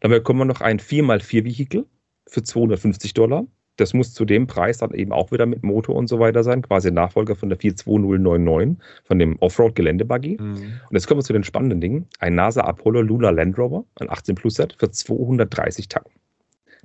Dann 0.00 0.10
bekommen 0.10 0.40
wir 0.40 0.44
noch 0.44 0.60
ein 0.60 0.78
4x4-Vehikel 0.78 1.86
für 2.28 2.42
250 2.42 3.14
Dollar. 3.14 3.46
Das 3.76 3.92
muss 3.92 4.14
zu 4.14 4.24
dem 4.24 4.46
Preis 4.46 4.78
dann 4.78 4.94
eben 4.94 5.12
auch 5.12 5.32
wieder 5.32 5.44
mit 5.44 5.62
Motor 5.62 5.96
und 5.96 6.08
so 6.08 6.18
weiter 6.18 6.42
sein, 6.42 6.62
quasi 6.62 6.90
Nachfolger 6.90 7.36
von 7.36 7.50
der 7.50 7.58
42099, 7.58 8.82
von 9.04 9.18
dem 9.18 9.36
Offroad-Geländebuggy. 9.40 10.38
Und 10.88 10.92
jetzt 10.92 11.06
kommen 11.06 11.20
wir 11.20 11.24
zu 11.24 11.34
den 11.34 11.44
spannenden 11.44 11.80
Dingen. 11.80 12.06
Ein 12.18 12.36
NASA 12.36 12.62
Apollo 12.62 13.02
Lunar 13.02 13.32
Land 13.32 13.58
Rover, 13.58 13.84
ein 14.00 14.08
18 14.08 14.34
Plus 14.34 14.54
Set 14.54 14.74
für 14.78 14.90
230 14.90 15.88
Tacken. 15.88 16.10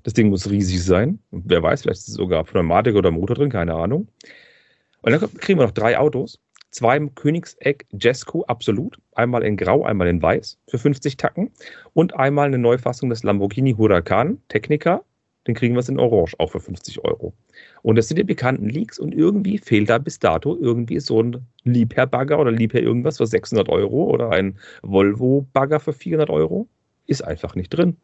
Das 0.04 0.14
Ding 0.14 0.30
muss 0.30 0.50
riesig 0.50 0.84
sein. 0.84 1.20
Und 1.32 1.44
wer 1.46 1.64
weiß, 1.64 1.84
vielleicht 1.84 2.00
ist 2.00 2.10
es 2.10 2.16
sogar 2.16 2.44
Pneumatik 2.44 2.96
oder 2.96 3.12
Motor 3.12 3.36
drin, 3.36 3.50
keine 3.50 3.74
Ahnung. 3.74 4.08
Und 5.02 5.12
dann 5.12 5.34
kriegen 5.36 5.60
wir 5.60 5.66
noch 5.66 5.72
drei 5.72 5.98
Autos. 5.98 6.39
Zwei 6.72 6.96
im 6.96 7.14
Königseck 7.16 7.86
Jesco 7.92 8.44
Absolut, 8.44 8.98
einmal 9.14 9.44
in 9.44 9.58
Grau, 9.58 9.84
einmal 9.84 10.08
in 10.08 10.22
Weiß 10.22 10.58
für 10.70 10.78
50 10.78 11.18
Tacken 11.18 11.52
und 11.94 12.16
einmal 12.16 12.48
eine 12.48 12.58
Neufassung 12.58 13.10
des 13.10 13.24
Lamborghini 13.24 13.74
Huracan 13.74 14.42
Technica, 14.48 15.04
den 15.48 15.56
kriegen 15.56 15.76
wir 15.76 15.89
in 15.89 16.00
Orange 16.00 16.36
auch 16.39 16.52
für 16.52 16.60
50 16.60 17.04
Euro. 17.04 17.34
Und 17.82 17.96
das 17.96 18.08
sind 18.08 18.18
die 18.18 18.24
bekannten 18.24 18.70
Leaks 18.70 19.00
und 19.00 19.14
irgendwie 19.14 19.58
fehlt 19.58 19.89
da 19.89 19.98
bis 19.98 20.20
dato 20.20 20.56
irgendwie 20.60 21.00
so 21.00 21.22
ein 21.22 21.48
Liebherr-Bagger 21.64 22.39
oder 22.39 22.52
Liebherr 22.52 22.84
irgendwas 22.84 23.18
für 23.18 23.26
600 23.26 23.68
Euro 23.70 24.04
oder 24.06 24.32
ein 24.32 24.60
Volvo-Bagger 24.84 25.80
für 25.80 25.94
400 25.94 26.30
Euro. 26.30 26.68
Ist 27.08 27.24
einfach 27.24 27.56
nicht 27.56 27.70
drin. 27.70 27.98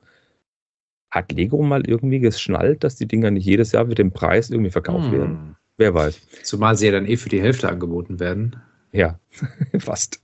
Hat 1.12 1.32
Lego 1.32 1.62
mal 1.62 1.88
irgendwie 1.88 2.20
geschnallt, 2.20 2.84
dass 2.84 2.96
die 2.96 3.08
Dinger 3.08 3.32
nicht 3.32 3.46
jedes 3.46 3.72
Jahr 3.72 3.86
mit 3.86 4.00
dem 4.00 4.12
Preis 4.12 4.50
irgendwie 4.50 4.72
verkauft 4.72 5.12
werden? 5.12 5.30
Hm. 5.30 5.56
Wer 5.78 5.94
weiß. 5.94 6.28
Zumal 6.44 6.76
sie 6.76 6.88
ja 6.88 6.92
dann 6.92 7.06
eh 7.06 7.18
für 7.18 7.30
die 7.30 7.42
Hälfte 7.42 7.70
angeboten 7.70 8.20
werden. 8.20 8.56
Ja, 8.92 9.20
fast. 9.80 10.22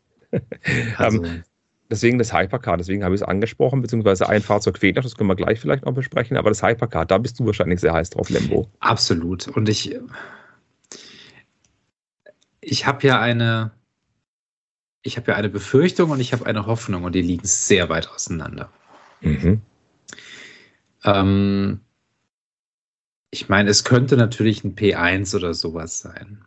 Also, 0.98 1.24
Deswegen 1.94 2.18
das 2.18 2.34
Hypercar, 2.34 2.78
deswegen 2.78 3.04
habe 3.04 3.14
ich 3.14 3.22
es 3.22 3.28
angesprochen, 3.28 3.84
beziehungsweise 3.84 4.28
ein 4.28 4.42
Fahrzeug 4.42 4.80
fehlt 4.80 4.96
noch, 4.96 5.04
das 5.04 5.16
können 5.16 5.30
wir 5.30 5.36
gleich 5.36 5.60
vielleicht 5.60 5.86
noch 5.86 5.94
besprechen, 5.94 6.38
aber 6.38 6.50
das 6.50 6.64
Hypercar, 6.64 7.06
da 7.06 7.20
bist 7.20 7.40
du 7.40 7.46
wahrscheinlich 7.46 7.82
sehr 7.82 7.94
heiß 7.94 8.10
drauf, 8.10 8.32
Lembo. 8.32 8.68
absolut. 8.80 9.48
Und 9.48 9.70
ich, 9.70 9.96
ich 12.62 12.88
habe 12.88 13.06
ja 13.06 13.22
eine, 13.22 13.74
ich 15.04 15.18
habe 15.18 15.34
ja 15.34 15.38
eine 15.38 15.50
Befürchtung 15.50 16.10
und 16.10 16.20
ich 16.20 16.34
habe 16.34 16.48
eine 16.48 16.66
Hoffnung 16.66 17.04
und 17.04 17.14
die 17.14 17.22
liegen 17.22 17.46
sehr 17.46 17.90
weit 17.90 18.10
auseinander. 18.10 18.72
Mhm. 19.22 19.62
Ähm, 21.04 21.80
ich 23.30 23.50
meine, 23.50 23.70
es 23.70 23.84
könnte 23.84 24.18
natürlich 24.18 24.64
ein 24.64 24.76
P1 24.76 25.36
oder 25.36 25.54
sowas 25.54 26.00
sein. 26.00 26.44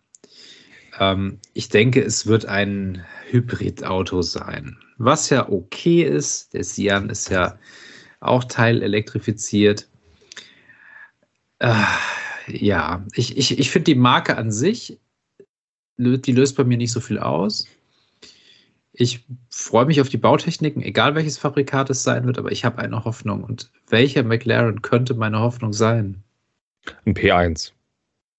Ähm, 0.98 1.38
ich 1.52 1.68
denke, 1.68 2.02
es 2.02 2.26
wird 2.26 2.46
ein 2.46 3.04
Hybridauto 3.30 4.22
sein, 4.22 4.78
was 4.98 5.30
ja 5.30 5.48
okay 5.48 6.02
ist. 6.02 6.54
Der 6.54 6.64
Sian 6.64 7.10
ist 7.10 7.30
ja 7.30 7.58
auch 8.20 8.44
teilelektrifiziert. 8.44 9.88
Äh, 11.58 11.74
ja, 12.48 13.04
ich, 13.14 13.36
ich, 13.36 13.58
ich 13.58 13.70
finde 13.70 13.84
die 13.84 13.94
Marke 13.94 14.36
an 14.36 14.52
sich, 14.52 14.98
die 15.98 16.32
löst 16.32 16.56
bei 16.56 16.64
mir 16.64 16.76
nicht 16.76 16.92
so 16.92 17.00
viel 17.00 17.18
aus. 17.18 17.66
Ich 18.92 19.24
freue 19.50 19.84
mich 19.84 20.00
auf 20.00 20.08
die 20.08 20.16
Bautechniken, 20.16 20.82
egal 20.82 21.14
welches 21.14 21.36
Fabrikat 21.36 21.90
es 21.90 22.02
sein 22.02 22.24
wird, 22.26 22.38
aber 22.38 22.50
ich 22.50 22.64
habe 22.64 22.78
eine 22.78 23.04
Hoffnung. 23.04 23.44
Und 23.44 23.70
welcher 23.88 24.22
McLaren 24.22 24.80
könnte 24.80 25.14
meine 25.14 25.40
Hoffnung 25.40 25.74
sein? 25.74 26.22
Ein 27.04 27.14
P1. 27.14 27.72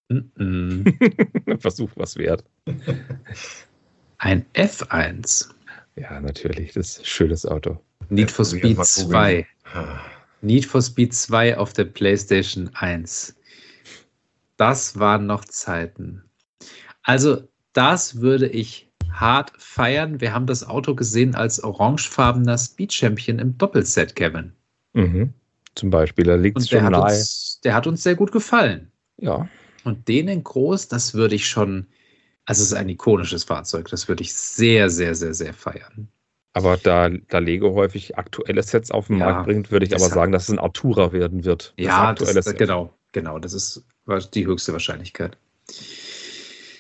Mm-mm. 0.10 1.60
Versuch 1.60 1.92
was 1.96 2.18
wert. 2.18 2.44
Ein 4.18 4.46
F1. 4.54 5.50
Ja, 5.96 6.20
natürlich, 6.20 6.74
das 6.74 6.90
ist 6.90 7.00
ein 7.00 7.06
schönes 7.06 7.46
Auto. 7.46 7.80
Need 8.10 8.32
for 8.32 8.46
Speed 8.46 8.78
erst 8.78 9.10
mal 9.10 9.44
2. 9.44 9.48
Ah, 9.74 10.00
Need 10.42 10.66
for 10.66 10.82
Speed 10.82 11.14
2 11.14 11.58
auf 11.58 11.74
der 11.74 11.86
PlayStation 11.86 12.70
1. 12.74 13.36
Das 14.56 14.98
waren 14.98 15.26
noch 15.26 15.46
Zeiten. 15.46 16.24
Also, 17.04 17.48
das 17.74 18.22
würde 18.22 18.48
ich 18.48 18.90
hart 19.12 19.52
feiern. 19.58 20.22
Wir 20.22 20.34
haben 20.34 20.46
das 20.46 20.68
Auto 20.68 20.96
gesehen 20.96 21.36
als 21.36 21.64
orangefarbener 21.64 22.58
Speed 22.58 22.94
Champion 22.94 23.40
im 23.40 23.58
Doppelset, 23.58 24.16
Kevin. 24.16 24.54
Mhm. 24.94 25.34
Zum 25.76 25.90
Beispiel, 25.90 26.26
da 26.26 26.36
liegt 26.36 26.58
es 26.60 26.70
schon 26.70 26.84
hat, 26.84 26.92
nahe. 26.92 27.04
uns, 27.04 27.60
der 27.64 27.76
hat 27.76 27.88
uns 27.88 28.04
sehr 28.04 28.16
gut 28.16 28.32
gefallen. 28.32 28.92
Ja, 29.18 29.48
Und 29.88 30.10
den 30.10 30.28
in 30.28 30.44
groß, 30.44 30.90
das 30.90 31.14
würde 31.14 31.36
ich 31.36 31.48
schon, 31.48 31.88
also 32.46 32.62
es 32.62 32.68
ist 32.72 32.74
ein 32.74 32.90
ikonisches 32.90 33.46
Fahrzeug, 33.46 33.88
das 33.90 34.10
würde 34.10 34.22
ich 34.22 34.34
sehr, 34.34 34.90
sehr, 34.90 35.16
sehr, 35.16 35.34
sehr 35.34 35.54
feiern. 35.54 36.10
aber 36.54 36.76
da, 36.76 37.10
da 37.10 37.38
Lego 37.40 37.74
häufig 37.74 38.18
aktuelle 38.18 38.64
Sets 38.64 38.92
auf 38.92 39.08
den 39.08 39.20
Ja, 39.20 39.26
Markt 39.28 39.46
bringt, 39.46 39.72
würde 39.72 39.86
ich 39.86 39.96
aber 39.96 40.10
sagen, 40.10 40.32
dass 40.34 40.44
es 40.44 40.50
ein 40.50 40.60
Artura 40.60 41.14
werden 41.14 41.46
wird. 41.46 41.74
Ja, 41.78 42.14
das, 42.14 42.30
aktuelle 42.30 42.34
das, 42.34 42.46
Set. 42.46 42.58
genau, 42.58 42.94
genau, 43.14 43.40
das 43.40 43.54
ist 43.54 43.86
die 44.34 44.46
höchste 44.46 44.74
Wahrscheinlichkeit. 44.74 45.38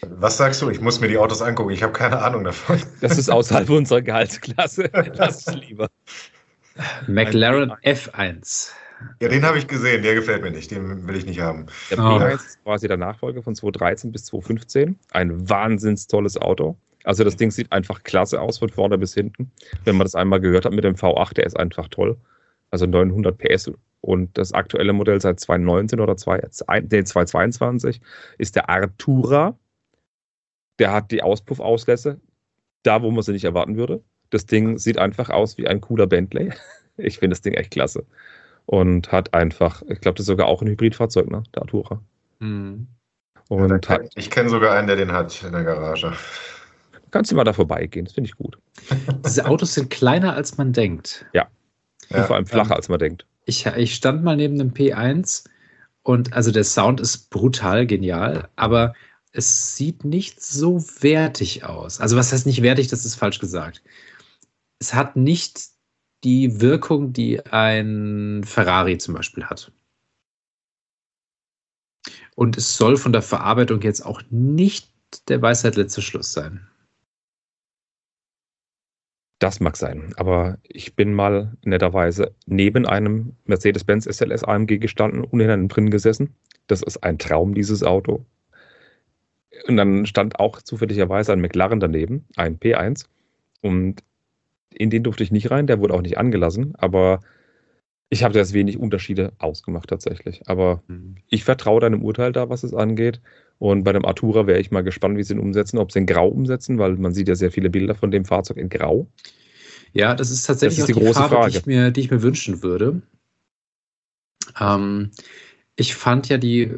Was 0.09 0.37
sagst 0.37 0.61
du? 0.61 0.69
Ich 0.69 0.81
muss 0.81 0.99
mir 0.99 1.07
die 1.07 1.17
Autos 1.17 1.41
angucken. 1.41 1.71
Ich 1.71 1.83
habe 1.83 1.93
keine 1.93 2.19
Ahnung 2.21 2.43
davon. 2.43 2.81
Das 3.01 3.17
ist 3.17 3.29
außerhalb 3.29 3.69
unserer 3.69 4.01
Gehaltsklasse. 4.01 4.89
Lass 5.15 5.47
es 5.47 5.55
lieber. 5.55 5.89
McLaren 7.07 7.71
F1. 7.83 8.69
Ja, 9.21 9.29
den 9.29 9.43
habe 9.43 9.57
ich 9.57 9.67
gesehen. 9.67 10.01
Der 10.03 10.15
gefällt 10.15 10.41
mir 10.41 10.51
nicht. 10.51 10.71
Den 10.71 11.07
will 11.07 11.15
ich 11.15 11.25
nicht 11.25 11.39
haben. 11.39 11.67
Der 11.89 11.99
Oh. 11.99 12.01
P1 12.01 12.35
ist 12.35 12.63
quasi 12.63 12.87
der 12.87 12.97
Nachfolger 12.97 13.43
von 13.43 13.55
2013 13.55 14.11
bis 14.11 14.25
2015. 14.25 14.97
Ein 15.11 15.49
wahnsinns 15.49 16.07
tolles 16.07 16.37
Auto. 16.37 16.77
Also 17.03 17.23
das 17.23 17.37
Ding 17.37 17.51
sieht 17.51 17.71
einfach 17.71 18.03
klasse 18.03 18.41
aus 18.41 18.57
von 18.57 18.69
vorne 18.69 18.97
bis 18.97 19.13
hinten. 19.13 19.51
Wenn 19.85 19.95
man 19.95 20.05
das 20.05 20.15
einmal 20.15 20.41
gehört 20.41 20.65
hat 20.65 20.73
mit 20.73 20.83
dem 20.83 20.95
V8, 20.95 21.35
der 21.35 21.45
ist 21.45 21.57
einfach 21.57 21.87
toll. 21.87 22.17
Also 22.69 22.85
900 22.85 23.37
PS 23.37 23.71
und 24.01 24.37
das 24.37 24.51
aktuelle 24.53 24.93
Modell 24.93 25.21
seit 25.21 25.39
2019 25.39 25.99
oder 26.01 26.17
2, 26.17 26.41
nee, 26.81 27.03
2022 27.03 28.01
ist 28.37 28.55
der 28.55 28.69
Artura. 28.69 29.57
Der 30.79 30.91
hat 30.91 31.11
die 31.11 31.23
Auspuffauslässe 31.23 32.19
da, 32.83 33.01
wo 33.01 33.09
man 33.11 33.23
sie 33.23 33.31
nicht 33.31 33.45
erwarten 33.45 33.77
würde. 33.77 34.03
Das 34.29 34.45
Ding 34.45 34.77
sieht 34.77 34.97
einfach 34.97 35.29
aus 35.29 35.57
wie 35.57 35.67
ein 35.67 35.81
cooler 35.81 36.07
Bentley. 36.07 36.51
Ich 36.99 37.19
finde 37.19 37.35
das 37.35 37.41
Ding 37.41 37.53
echt 37.53 37.69
klasse. 37.69 38.07
Und 38.67 39.11
hat 39.11 39.33
einfach, 39.33 39.81
ich 39.87 40.01
glaube, 40.01 40.15
das 40.17 40.25
ist 40.25 40.27
sogar 40.27 40.45
auch 40.47 40.61
ein 40.61 40.67
Hybridfahrzeug, 40.67 41.31
ne? 41.31 41.41
Der 41.55 41.63
Artura. 41.63 42.01
Mhm. 42.39 42.87
Und 43.49 43.85
Ja, 43.85 43.95
hat, 43.95 44.11
ich 44.15 44.29
kenne 44.29 44.49
sogar 44.49 44.75
einen, 44.75 44.87
der 44.87 44.97
den 44.97 45.13
hat 45.13 45.41
in 45.43 45.53
der 45.53 45.63
Garage. 45.63 46.13
kannst 47.11 47.31
du 47.31 47.35
mal 47.35 47.45
da 47.45 47.53
vorbeigehen, 47.53 48.05
das 48.05 48.13
finde 48.13 48.29
ich 48.29 48.35
gut. 48.35 48.57
Diese 49.25 49.45
Autos 49.45 49.73
sind 49.73 49.89
kleiner, 49.89 50.33
als 50.33 50.57
man 50.57 50.73
denkt. 50.73 51.25
Und 52.09 52.17
Ja, 52.17 52.23
vor 52.23 52.35
allem 52.35 52.45
flacher, 52.45 52.71
ähm, 52.71 52.75
als 52.75 52.89
man 52.89 52.99
denkt. 52.99 53.25
Ich, 53.45 53.65
ich 53.65 53.95
stand 53.95 54.23
mal 54.23 54.35
neben 54.35 54.59
einem 54.59 54.71
P1 54.71 55.45
und 56.03 56.33
also 56.33 56.51
der 56.51 56.65
Sound 56.65 56.99
ist 56.99 57.29
brutal 57.29 57.87
genial, 57.87 58.49
aber 58.57 58.93
es 59.31 59.77
sieht 59.77 60.03
nicht 60.03 60.41
so 60.41 60.83
wertig 60.99 61.63
aus. 61.63 62.01
Also 62.01 62.17
was 62.17 62.33
heißt 62.33 62.45
nicht 62.45 62.61
wertig, 62.63 62.89
das 62.89 63.05
ist 63.05 63.15
falsch 63.15 63.39
gesagt. 63.39 63.81
Es 64.79 64.93
hat 64.93 65.15
nicht 65.15 65.69
die 66.23 66.61
Wirkung, 66.61 67.13
die 67.13 67.45
ein 67.45 68.43
Ferrari 68.43 68.97
zum 68.97 69.13
Beispiel 69.15 69.45
hat. 69.45 69.71
Und 72.35 72.57
es 72.57 72.77
soll 72.77 72.97
von 72.97 73.13
der 73.13 73.21
Verarbeitung 73.21 73.81
jetzt 73.81 74.05
auch 74.05 74.21
nicht 74.29 74.91
der 75.29 75.41
Weisheit 75.41 75.75
letzter 75.75 76.01
Schluss 76.01 76.33
sein. 76.33 76.67
Das 79.39 79.59
mag 79.59 79.77
sein, 79.77 80.13
aber 80.17 80.57
ich 80.63 80.95
bin 80.95 81.13
mal 81.13 81.55
netterweise 81.63 82.33
neben 82.47 82.87
einem 82.87 83.35
Mercedes-Benz 83.45 84.05
SLS 84.05 84.43
AMG 84.43 84.79
gestanden 84.79 85.23
und 85.23 85.39
in 85.39 85.49
einem 85.49 85.67
drin 85.67 85.91
gesessen. 85.91 86.35
Das 86.65 86.81
ist 86.81 87.03
ein 87.03 87.19
Traum, 87.19 87.53
dieses 87.53 87.83
Auto. 87.83 88.25
Und 89.67 89.77
dann 89.77 90.05
stand 90.07 90.39
auch 90.39 90.61
zufälligerweise 90.61 91.33
ein 91.33 91.41
McLaren 91.41 91.79
daneben, 91.79 92.25
ein 92.35 92.59
P1. 92.59 93.05
Und 93.61 94.03
in 94.77 94.89
den 94.89 95.03
durfte 95.03 95.23
ich 95.23 95.31
nicht 95.31 95.51
rein, 95.51 95.67
der 95.67 95.79
wurde 95.79 95.93
auch 95.93 96.01
nicht 96.01 96.17
angelassen, 96.17 96.73
aber 96.77 97.19
ich 98.09 98.23
habe 98.23 98.33
das 98.33 98.53
wenig 98.53 98.77
Unterschiede 98.77 99.33
ausgemacht 99.37 99.89
tatsächlich. 99.89 100.41
Aber 100.47 100.81
ich 101.29 101.43
vertraue 101.43 101.81
deinem 101.81 102.03
Urteil 102.03 102.31
da, 102.31 102.49
was 102.49 102.63
es 102.63 102.73
angeht. 102.73 103.19
Und 103.59 103.83
bei 103.83 103.91
dem 103.91 104.05
Artura 104.05 104.47
wäre 104.47 104.59
ich 104.59 104.71
mal 104.71 104.83
gespannt, 104.83 105.17
wie 105.17 105.23
sie 105.23 105.33
ihn 105.33 105.39
umsetzen, 105.39 105.77
ob 105.77 105.91
sie 105.91 105.99
in 105.99 106.05
Grau 106.05 106.27
umsetzen, 106.27 106.77
weil 106.77 106.95
man 106.95 107.13
sieht 107.13 107.27
ja 107.27 107.35
sehr 107.35 107.51
viele 107.51 107.69
Bilder 107.69 107.95
von 107.95 108.11
dem 108.11 108.23
Fahrzeug 108.23 108.57
in 108.57 108.69
Grau. 108.69 109.07
Ja, 109.93 110.13
das 110.13 110.31
ist 110.31 110.43
tatsächlich 110.43 110.79
Das 110.79 110.89
ist 110.89 110.95
die 110.95 111.01
große 111.01 111.19
Farbe, 111.19 111.35
Frage. 111.35 111.51
Die, 111.51 111.57
ich 111.57 111.65
mir, 111.65 111.91
die 111.91 112.01
ich 112.01 112.11
mir 112.11 112.21
wünschen 112.21 112.61
würde. 112.61 113.01
Ähm, 114.59 115.11
ich 115.75 115.95
fand 115.95 116.29
ja 116.29 116.37
die, 116.37 116.71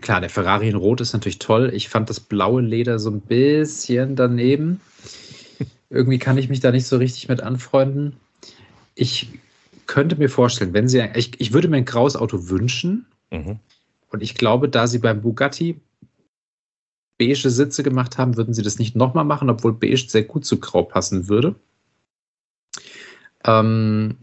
klar, 0.00 0.20
der 0.20 0.30
Ferrari 0.30 0.68
in 0.68 0.76
Rot 0.76 1.00
ist 1.00 1.12
natürlich 1.12 1.38
toll. 1.38 1.70
Ich 1.74 1.88
fand 1.88 2.08
das 2.10 2.18
blaue 2.18 2.62
Leder 2.62 2.98
so 2.98 3.10
ein 3.10 3.20
bisschen 3.20 4.16
daneben. 4.16 4.80
Irgendwie 5.90 6.18
kann 6.18 6.38
ich 6.38 6.48
mich 6.48 6.60
da 6.60 6.72
nicht 6.72 6.86
so 6.86 6.96
richtig 6.96 7.28
mit 7.28 7.40
anfreunden. 7.40 8.16
Ich 8.94 9.28
könnte 9.86 10.16
mir 10.16 10.28
vorstellen, 10.28 10.72
wenn 10.72 10.88
sie, 10.88 11.08
ich, 11.14 11.40
ich 11.40 11.52
würde 11.52 11.68
mir 11.68 11.76
ein 11.76 11.84
graues 11.84 12.16
Auto 12.16 12.48
wünschen. 12.48 13.06
Mhm. 13.30 13.60
Und 14.10 14.22
ich 14.22 14.34
glaube, 14.34 14.68
da 14.68 14.86
sie 14.86 14.98
beim 14.98 15.22
Bugatti 15.22 15.80
beige 17.18 17.50
Sitze 17.50 17.82
gemacht 17.82 18.18
haben, 18.18 18.36
würden 18.36 18.54
sie 18.54 18.62
das 18.62 18.78
nicht 18.78 18.96
nochmal 18.96 19.24
machen, 19.24 19.48
obwohl 19.48 19.72
beige 19.72 20.08
sehr 20.08 20.24
gut 20.24 20.44
zu 20.44 20.58
grau 20.60 20.82
passen 20.82 21.28
würde. 21.28 21.54
Ähm, 23.44 24.16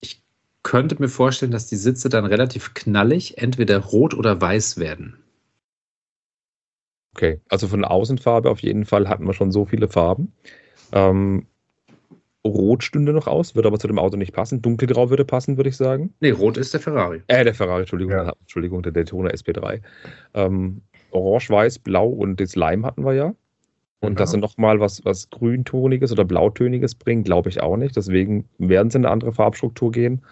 ich 0.00 0.22
könnte 0.62 0.96
mir 1.00 1.08
vorstellen, 1.08 1.52
dass 1.52 1.66
die 1.66 1.76
Sitze 1.76 2.08
dann 2.08 2.26
relativ 2.26 2.74
knallig, 2.74 3.38
entweder 3.38 3.78
rot 3.78 4.14
oder 4.14 4.40
weiß 4.40 4.78
werden. 4.78 5.16
Okay, 7.14 7.40
also 7.48 7.66
von 7.66 7.80
der 7.80 7.90
Außenfarbe 7.90 8.48
auf 8.50 8.60
jeden 8.60 8.84
Fall 8.84 9.08
hatten 9.08 9.26
wir 9.26 9.34
schon 9.34 9.50
so 9.50 9.64
viele 9.64 9.88
Farben. 9.88 10.32
Ähm, 10.92 11.46
Rot 12.46 12.82
stünde 12.82 13.12
noch 13.12 13.26
aus, 13.26 13.54
würde 13.54 13.68
aber 13.68 13.78
zu 13.78 13.88
dem 13.88 13.98
Auto 13.98 14.16
nicht 14.16 14.32
passen. 14.32 14.62
Dunkelgrau 14.62 15.10
würde 15.10 15.24
passen, 15.24 15.56
würde 15.56 15.68
ich 15.70 15.76
sagen. 15.76 16.14
Nee, 16.20 16.30
rot 16.30 16.56
ist 16.56 16.72
der 16.72 16.80
Ferrari. 16.80 17.22
Äh, 17.26 17.44
der 17.44 17.54
Ferrari, 17.54 17.80
Entschuldigung, 17.80 18.12
Ja. 18.12 18.32
Entschuldigung, 18.40 18.82
der 18.82 18.92
Daytona 18.92 19.30
SP3. 19.30 19.80
Ähm, 20.34 20.80
Orange, 21.10 21.50
Weiß, 21.50 21.78
Blau 21.80 22.08
und 22.08 22.40
das 22.40 22.54
Lime 22.56 22.86
hatten 22.86 23.04
wir 23.04 23.14
ja. 23.14 23.26
Und 24.00 24.10
Genau. 24.10 24.18
dass 24.18 24.30
sie 24.30 24.38
nochmal 24.38 24.78
was, 24.78 25.04
was 25.04 25.28
Grüntoniges 25.30 26.12
oder 26.12 26.24
Blautöniges 26.24 26.94
bringen, 26.94 27.24
glaube 27.24 27.48
ich 27.48 27.60
auch 27.60 27.76
nicht. 27.76 27.96
Deswegen 27.96 28.48
werden 28.58 28.90
sie 28.90 28.98
in 28.98 29.04
eine 29.04 29.12
andere 29.12 29.32
Farbstruktur 29.32 29.90
gehen. 29.90 30.22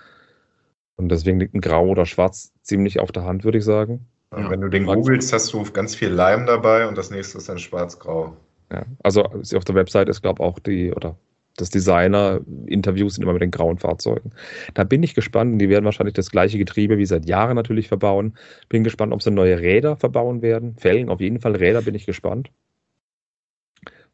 Und 0.97 1.11
deswegen 1.11 1.41
liegt 1.41 1.55
ein 1.55 1.61
Grau 1.61 1.89
oder 1.89 2.07
Schwarz 2.07 2.53
ziemlich 2.63 3.01
auf 3.01 3.11
der 3.13 3.25
Hand, 3.25 3.45
würde 3.45 3.59
ich 3.59 3.65
sagen. 3.65 4.07
Und 4.31 4.45
Ja. 4.45 4.51
Wenn 4.51 4.61
du 4.61 4.69
den 4.69 4.87
googelst, 4.87 5.33
hast 5.33 5.53
du 5.53 5.65
ganz 5.73 5.95
viel 5.97 6.09
Leim 6.09 6.47
dabei 6.47 6.87
und 6.87 6.97
das 6.97 7.11
nächste 7.11 7.39
ist 7.39 7.49
dann 7.49 7.59
schwarz-grau. 7.59 8.37
Ja. 8.73 8.85
Also 9.03 9.23
auf 9.25 9.65
der 9.65 9.75
Website 9.75 10.09
ist, 10.09 10.23
glaube 10.23 10.43
ich, 10.43 10.49
auch 10.49 10.59
die, 10.59 10.93
oder 10.93 11.17
das 11.57 11.71
Designer-Interviews 11.71 13.15
sind 13.15 13.23
immer 13.23 13.33
mit 13.33 13.43
den 13.43 13.51
grauen 13.51 13.79
Fahrzeugen. 13.79 14.33
Da 14.75 14.85
bin 14.85 15.03
ich 15.03 15.15
gespannt. 15.15 15.61
Die 15.61 15.69
werden 15.69 15.85
wahrscheinlich 15.85 16.15
das 16.15 16.31
gleiche 16.31 16.59
Getriebe 16.59 16.99
wie 16.99 17.07
seit 17.07 17.27
Jahren 17.27 17.57
natürlich 17.57 17.89
verbauen. 17.89 18.37
Bin 18.69 18.85
gespannt, 18.85 19.13
ob 19.13 19.23
sie 19.23 19.31
neue 19.31 19.59
Räder 19.59 19.97
verbauen 19.97 20.43
werden. 20.43 20.77
Felgen, 20.77 21.09
auf 21.09 21.21
jeden 21.21 21.41
Fall 21.41 21.57
Räder 21.57 21.83
bin 21.83 21.95
ich 21.95 22.07
gespannt. 22.07 22.51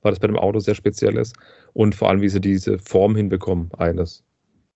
Weil 0.02 0.12
das 0.12 0.20
bei 0.20 0.28
dem 0.28 0.38
Auto 0.38 0.58
sehr 0.60 0.74
speziell 0.74 1.16
ist. 1.16 1.36
Und 1.72 1.94
vor 1.94 2.10
allem, 2.10 2.20
wie 2.20 2.28
sie 2.28 2.40
diese 2.40 2.78
Form 2.78 3.16
hinbekommen 3.16 3.70
eines 3.76 4.22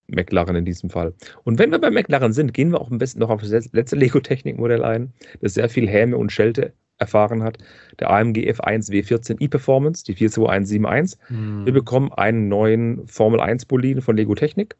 McLaren 0.08 0.56
in 0.56 0.64
diesem 0.64 0.90
Fall. 0.90 1.14
Und 1.44 1.58
wenn 1.58 1.70
wir 1.70 1.80
bei 1.80 1.90
McLaren 1.90 2.32
sind, 2.32 2.54
gehen 2.54 2.70
wir 2.70 2.80
auch 2.80 2.90
am 2.90 2.98
besten 2.98 3.20
noch 3.20 3.30
auf 3.30 3.42
das 3.42 3.72
letzte 3.72 3.96
Lego-Technik-Modell 3.96 4.84
ein, 4.84 5.12
das 5.40 5.54
sehr 5.54 5.68
viel 5.68 5.88
Häme 5.88 6.16
und 6.16 6.30
Schelte 6.30 6.72
erfahren 6.98 7.42
hat. 7.42 7.58
Der 8.00 8.10
AMG 8.10 8.50
F1 8.50 8.90
W14 8.90 9.40
e-Performance, 9.40 10.04
die 10.04 10.14
42171. 10.14 11.18
Wir 11.64 11.72
bekommen 11.72 12.12
einen 12.12 12.48
neuen 12.48 13.06
Formel 13.06 13.40
1 13.40 13.66
Boliden 13.66 14.02
von 14.02 14.16
Lego 14.16 14.34
Technik. 14.34 14.76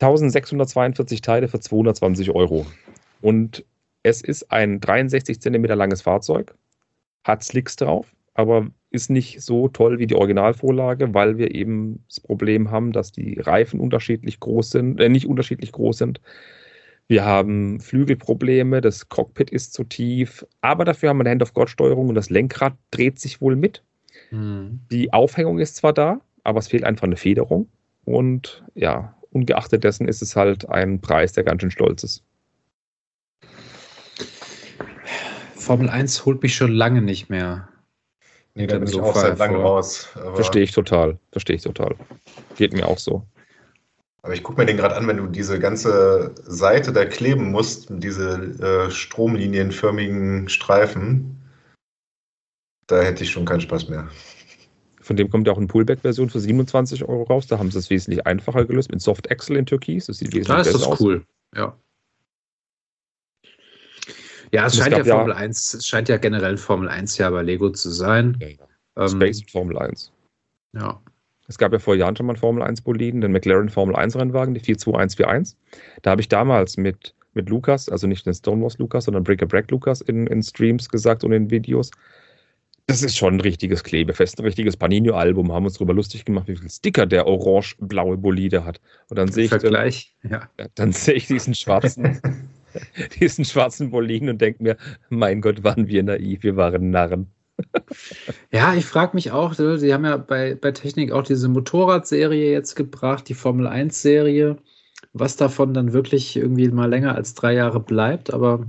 1642 0.00 1.20
Teile 1.20 1.48
für 1.48 1.60
220 1.60 2.30
Euro. 2.30 2.66
Und 3.20 3.64
es 4.02 4.20
ist 4.20 4.50
ein 4.52 4.80
63 4.80 5.40
Zentimeter 5.40 5.76
langes 5.76 6.02
Fahrzeug, 6.02 6.54
hat 7.24 7.42
Slicks 7.42 7.76
drauf, 7.76 8.06
aber 8.34 8.68
ist 8.90 9.10
nicht 9.10 9.40
so 9.40 9.68
toll 9.68 9.98
wie 9.98 10.06
die 10.06 10.14
Originalvorlage, 10.14 11.14
weil 11.14 11.38
wir 11.38 11.54
eben 11.54 12.04
das 12.08 12.20
Problem 12.20 12.70
haben, 12.70 12.92
dass 12.92 13.12
die 13.12 13.40
Reifen 13.40 13.80
unterschiedlich 13.80 14.40
groß 14.40 14.70
sind, 14.70 15.00
äh, 15.00 15.08
nicht 15.08 15.26
unterschiedlich 15.26 15.72
groß 15.72 15.98
sind. 15.98 16.20
Wir 17.06 17.24
haben 17.24 17.80
Flügelprobleme, 17.80 18.80
das 18.80 19.08
Cockpit 19.08 19.50
ist 19.50 19.74
zu 19.74 19.84
tief, 19.84 20.46
aber 20.62 20.84
dafür 20.84 21.10
haben 21.10 21.18
wir 21.18 21.22
eine 21.22 21.30
Hand-of-God-Steuerung 21.30 22.08
und 22.08 22.14
das 22.14 22.30
Lenkrad 22.30 22.74
dreht 22.90 23.18
sich 23.18 23.40
wohl 23.40 23.56
mit. 23.56 23.82
Hm. 24.30 24.80
Die 24.90 25.12
Aufhängung 25.12 25.58
ist 25.58 25.76
zwar 25.76 25.92
da, 25.92 26.20
aber 26.44 26.60
es 26.60 26.68
fehlt 26.68 26.84
einfach 26.84 27.04
eine 27.04 27.16
Federung. 27.16 27.68
Und 28.04 28.64
ja, 28.74 29.14
ungeachtet 29.30 29.84
dessen 29.84 30.08
ist 30.08 30.22
es 30.22 30.34
halt 30.34 30.68
ein 30.68 31.00
Preis, 31.00 31.32
der 31.32 31.44
ganz 31.44 31.60
schön 31.60 31.70
stolz 31.70 32.04
ist. 32.04 32.24
Formel 35.54 35.88
1 35.88 36.24
holt 36.24 36.42
mich 36.42 36.54
schon 36.54 36.72
lange 36.72 37.02
nicht 37.02 37.28
mehr. 37.28 37.68
Nee, 38.54 38.66
da 38.66 38.78
bin 38.78 38.88
ich 38.88 38.94
auch 39.00 39.14
Sofa 39.14 39.20
seit 39.20 39.38
langem 39.38 39.60
raus. 39.60 40.08
Verstehe 40.34 40.62
ich 40.62 40.72
total. 40.72 41.18
Verstehe 41.32 41.56
ich 41.56 41.62
total. 41.62 41.96
Geht 42.56 42.72
mir 42.72 42.86
auch 42.86 42.98
so. 42.98 43.26
Aber 44.24 44.32
ich 44.32 44.42
gucke 44.42 44.58
mir 44.58 44.64
den 44.64 44.78
gerade 44.78 44.96
an, 44.96 45.06
wenn 45.06 45.18
du 45.18 45.26
diese 45.26 45.58
ganze 45.58 46.34
Seite 46.46 46.94
da 46.94 47.04
kleben 47.04 47.50
musst, 47.50 47.88
diese 47.90 48.86
äh, 48.86 48.90
stromlinienförmigen 48.90 50.48
Streifen, 50.48 51.42
da 52.86 53.02
hätte 53.02 53.22
ich 53.22 53.30
schon 53.30 53.44
keinen 53.44 53.60
Spaß 53.60 53.90
mehr. 53.90 54.08
Von 55.02 55.16
dem 55.16 55.28
kommt 55.28 55.46
ja 55.46 55.52
auch 55.52 55.58
eine 55.58 55.66
Pullback-Version 55.66 56.30
für 56.30 56.40
27 56.40 57.04
Euro 57.04 57.24
raus. 57.24 57.46
Da 57.48 57.58
haben 57.58 57.70
sie 57.70 57.78
es 57.78 57.90
wesentlich 57.90 58.26
einfacher 58.26 58.64
gelöst 58.64 58.90
mit 58.90 59.02
Soft 59.02 59.30
Axle 59.30 59.58
in 59.58 59.66
Türkis. 59.66 60.06
Das 60.06 60.16
sieht 60.16 60.28
wesentlich 60.28 60.46
Da 60.48 60.60
ist 60.62 60.68
besser 60.68 60.78
das 60.78 60.86
aus. 60.88 61.00
cool. 61.02 61.26
Ja. 61.54 61.76
Ja, 64.52 64.66
es 64.66 64.76
scheint 64.76 64.92
ja 64.92 64.98
gab 64.98 65.06
ja- 65.06 65.16
Formel 65.16 65.32
1, 65.34 65.74
es 65.74 65.86
scheint 65.86 66.08
ja 66.08 66.16
generell 66.16 66.56
Formel 66.56 66.88
1 66.88 67.18
ja 67.18 67.28
bei 67.28 67.42
Lego 67.42 67.68
zu 67.70 67.90
sein. 67.90 68.38
Ja, 68.40 68.48
ja. 68.48 68.56
Ähm, 68.96 69.08
Space 69.08 69.40
und 69.40 69.50
Formel 69.50 69.78
1. 69.78 70.12
Ja. 70.72 71.02
Es 71.46 71.58
gab 71.58 71.72
ja 71.72 71.78
vor 71.78 71.94
Jahren 71.94 72.16
schon 72.16 72.26
mal 72.26 72.32
einen 72.32 72.40
Formel 72.40 72.62
1 72.62 72.80
Boliden, 72.82 73.20
den 73.20 73.32
McLaren 73.32 73.68
Formel 73.68 73.96
1 73.96 74.16
Rennwagen, 74.16 74.54
die 74.54 74.60
42141. 74.60 75.56
Da 76.02 76.12
habe 76.12 76.20
ich 76.20 76.28
damals 76.28 76.76
mit, 76.76 77.14
mit 77.34 77.48
Lukas, 77.48 77.88
also 77.88 78.06
nicht 78.06 78.24
den 78.26 78.34
Stonewalls 78.34 78.78
Lukas, 78.78 79.04
sondern 79.04 79.24
Brick 79.24 79.42
a 79.42 79.46
Break 79.46 79.70
Lukas 79.70 80.00
in, 80.00 80.26
in 80.26 80.42
Streams 80.42 80.88
gesagt 80.88 81.22
und 81.24 81.32
in 81.32 81.50
Videos. 81.50 81.90
Das 82.86 83.02
ist 83.02 83.16
schon 83.16 83.34
ein 83.34 83.40
richtiges 83.40 83.82
Klebefest, 83.82 84.38
ein 84.38 84.44
richtiges 84.44 84.76
Panini-Album. 84.76 85.52
Haben 85.52 85.64
uns 85.64 85.74
darüber 85.74 85.94
lustig 85.94 86.24
gemacht, 86.26 86.48
wie 86.48 86.56
viel 86.56 86.68
Sticker 86.68 87.06
der 87.06 87.26
orange-blaue 87.26 88.18
Bolide 88.18 88.64
hat. 88.64 88.80
Und 89.08 89.18
dann 89.18 89.28
sehe 89.28 89.44
ich, 89.44 89.50
Vergleich. 89.50 90.14
Ja. 90.22 90.48
dann 90.74 90.92
sehe 90.92 91.14
ich 91.14 91.26
diesen 91.26 91.54
schwarzen, 91.54 92.20
diesen 93.20 93.46
schwarzen 93.46 93.90
Boliden 93.90 94.28
und 94.28 94.40
denke 94.40 94.62
mir, 94.62 94.76
mein 95.08 95.40
Gott, 95.40 95.64
waren 95.64 95.88
wir 95.88 96.02
naiv, 96.02 96.42
wir 96.42 96.56
waren 96.56 96.90
Narren. 96.90 97.28
Ja, 98.52 98.74
ich 98.74 98.84
frage 98.86 99.14
mich 99.14 99.30
auch, 99.32 99.54
sie 99.54 99.92
haben 99.92 100.04
ja 100.04 100.16
bei, 100.16 100.54
bei 100.54 100.72
Technik 100.72 101.12
auch 101.12 101.22
diese 101.22 101.48
Motorradserie 101.48 102.52
jetzt 102.52 102.74
gebracht, 102.74 103.28
die 103.28 103.34
Formel 103.34 103.66
1-Serie, 103.66 104.56
was 105.12 105.36
davon 105.36 105.74
dann 105.74 105.92
wirklich 105.92 106.36
irgendwie 106.36 106.68
mal 106.68 106.88
länger 106.88 107.14
als 107.14 107.34
drei 107.34 107.54
Jahre 107.54 107.80
bleibt, 107.80 108.32
aber 108.32 108.66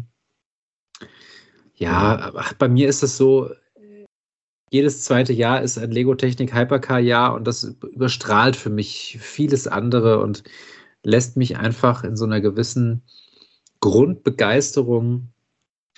ja, 1.76 2.32
ach, 2.36 2.54
bei 2.54 2.70
mir 2.70 2.88
ist 2.88 3.04
es 3.04 3.18
so, 3.18 3.50
jedes 4.72 5.04
zweite 5.04 5.34
Jahr 5.34 5.62
ist 5.62 5.78
ein 5.78 5.92
Lego 5.92 6.16
Technik 6.16 6.54
Hypercar 6.54 7.00
Jahr 7.00 7.34
und 7.34 7.46
das 7.46 7.64
überstrahlt 7.64 8.56
für 8.56 8.70
mich 8.70 9.18
vieles 9.22 9.68
andere 9.68 10.20
und 10.20 10.44
lässt 11.04 11.38
mich 11.38 11.58
einfach 11.58 12.04
in 12.04 12.18
so 12.18 12.26
einer 12.26 12.42
gewissen 12.42 13.04
Grundbegeisterung 13.80 15.30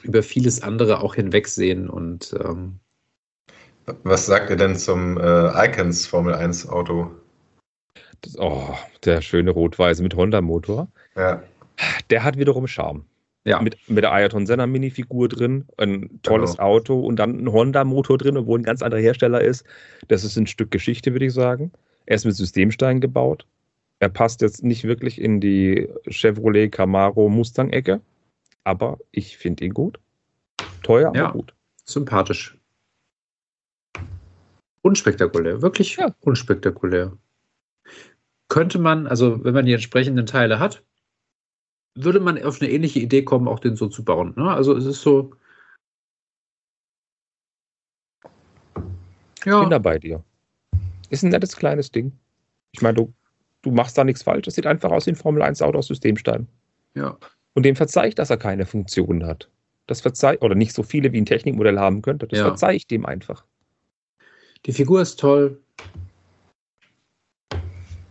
über 0.04 0.22
vieles 0.22 0.62
andere 0.62 1.02
auch 1.02 1.16
hinwegsehen. 1.16 1.90
Und 1.90 2.36
ähm, 2.40 2.80
was 4.04 4.26
sagt 4.26 4.50
ihr 4.50 4.56
denn 4.56 4.76
zum 4.76 5.18
äh, 5.18 5.66
Icons 5.68 6.06
Formel 6.08 6.34
1 6.34 6.68
Auto? 6.70 7.10
Das, 8.22 8.38
oh, 8.38 8.74
der 9.06 9.22
schöne 9.22 9.52
rot-weiße 9.52 10.02
mit 10.04 10.16
Honda-Motor. 10.16 10.88
Ja. 11.16 11.44
Der 12.10 12.24
hat 12.24 12.38
wiederum 12.38 12.68
Charme. 12.68 13.06
ja, 13.46 13.62
Mit, 13.62 13.78
mit 13.88 14.04
der 14.04 14.12
Ayrton 14.12 14.46
Senna 14.48 14.66
Minifigur 14.66 15.30
drin, 15.30 15.66
ein 15.78 16.20
tolles 16.24 16.54
Genau. 16.54 16.64
Auto 16.64 17.00
und 17.00 17.18
dann 17.18 17.44
ein 17.44 17.52
Honda-Motor 17.52 18.18
drin, 18.18 18.38
obwohl 18.38 18.60
ein 18.60 18.64
ganz 18.64 18.82
anderer 18.82 19.02
Hersteller 19.02 19.42
ist. 19.42 19.64
Das 20.08 20.24
ist 20.24 20.36
ein 20.38 20.48
Stück 20.48 20.72
Geschichte, 20.72 21.12
würde 21.14 21.26
ich 21.26 21.34
sagen. 21.34 21.72
Er 22.08 22.16
ist 22.16 22.26
mit 22.26 22.36
Systemstein 22.36 23.00
gebaut. 23.02 23.46
Er 24.00 24.10
passt 24.10 24.42
jetzt 24.42 24.64
nicht 24.64 24.84
wirklich 24.84 25.20
in 25.22 25.40
die 25.40 25.88
Chevrolet 26.10 26.70
Camaro 26.72 27.30
Mustang-Ecke, 27.30 28.02
aber 28.64 28.98
ich 29.12 29.38
finde 29.38 29.64
ihn 29.66 29.74
gut. 29.74 30.00
Teuer, 30.84 31.10
aber 31.10 31.18
Ja. 31.18 31.32
gut. 31.32 31.54
sympathisch. 31.86 32.57
Unspektakulär, 34.82 35.62
wirklich 35.62 35.98
Ja. 35.98 36.14
unspektakulär. 36.22 37.18
Könnte 38.50 38.80
man, 38.80 39.08
also 39.08 39.44
wenn 39.44 39.54
man 39.54 39.66
die 39.66 39.74
entsprechenden 39.74 40.26
Teile 40.26 40.60
hat, 40.60 40.84
würde 41.96 42.20
man 42.20 42.42
auf 42.44 42.62
eine 42.62 42.70
ähnliche 42.72 43.00
Idee 43.00 43.24
kommen, 43.24 43.48
auch 43.48 43.60
den 43.60 43.76
so 43.76 43.88
zu 43.88 44.04
bauen. 44.06 44.34
Ne? 44.38 44.50
Also 44.50 44.76
es 44.76 44.86
ist 44.86 45.02
so. 45.02 45.34
Ich 49.40 49.44
bin 49.44 49.54
Ja, 49.54 49.70
da 49.70 49.80
bei 49.80 49.98
dir. 50.00 50.24
Ist 51.10 51.24
ein 51.24 51.30
nettes 51.32 51.56
kleines 51.56 51.92
Ding. 51.92 52.12
Ich 52.72 52.82
meine, 52.82 52.96
du, 52.96 53.14
du 53.62 53.72
machst 53.72 53.98
da 53.98 54.04
nichts 54.04 54.24
falsch. 54.24 54.44
Das 54.46 54.56
sieht 54.56 54.66
einfach 54.68 54.92
aus 54.92 55.06
wie 55.06 55.12
ein 55.12 55.16
Formel 55.16 55.42
1 55.42 55.62
Auto 55.62 55.78
aus 55.78 55.88
Systemstein. 55.88 56.48
ja. 56.96 57.18
Und 57.54 57.64
dem 57.64 57.76
verzeih 57.76 58.10
ich, 58.10 58.14
dass 58.16 58.30
er 58.30 58.38
keine 58.38 58.68
Funktionen 58.68 59.26
hat. 59.26 59.50
Das 59.88 60.02
verzeih 60.02 60.38
oder 60.42 60.54
nicht 60.54 60.74
so 60.74 60.84
viele 60.84 61.12
wie 61.12 61.20
ein 61.20 61.26
Technikmodell 61.26 61.80
haben 61.80 62.04
könnte. 62.04 62.28
Das 62.28 62.38
Ja. 62.38 62.46
verzeih 62.46 62.76
ich 62.76 62.86
dem 62.86 63.04
einfach. 63.04 63.46
Die 64.66 64.74
Figur 64.74 65.02
ist 65.02 65.20
toll. 65.20 65.60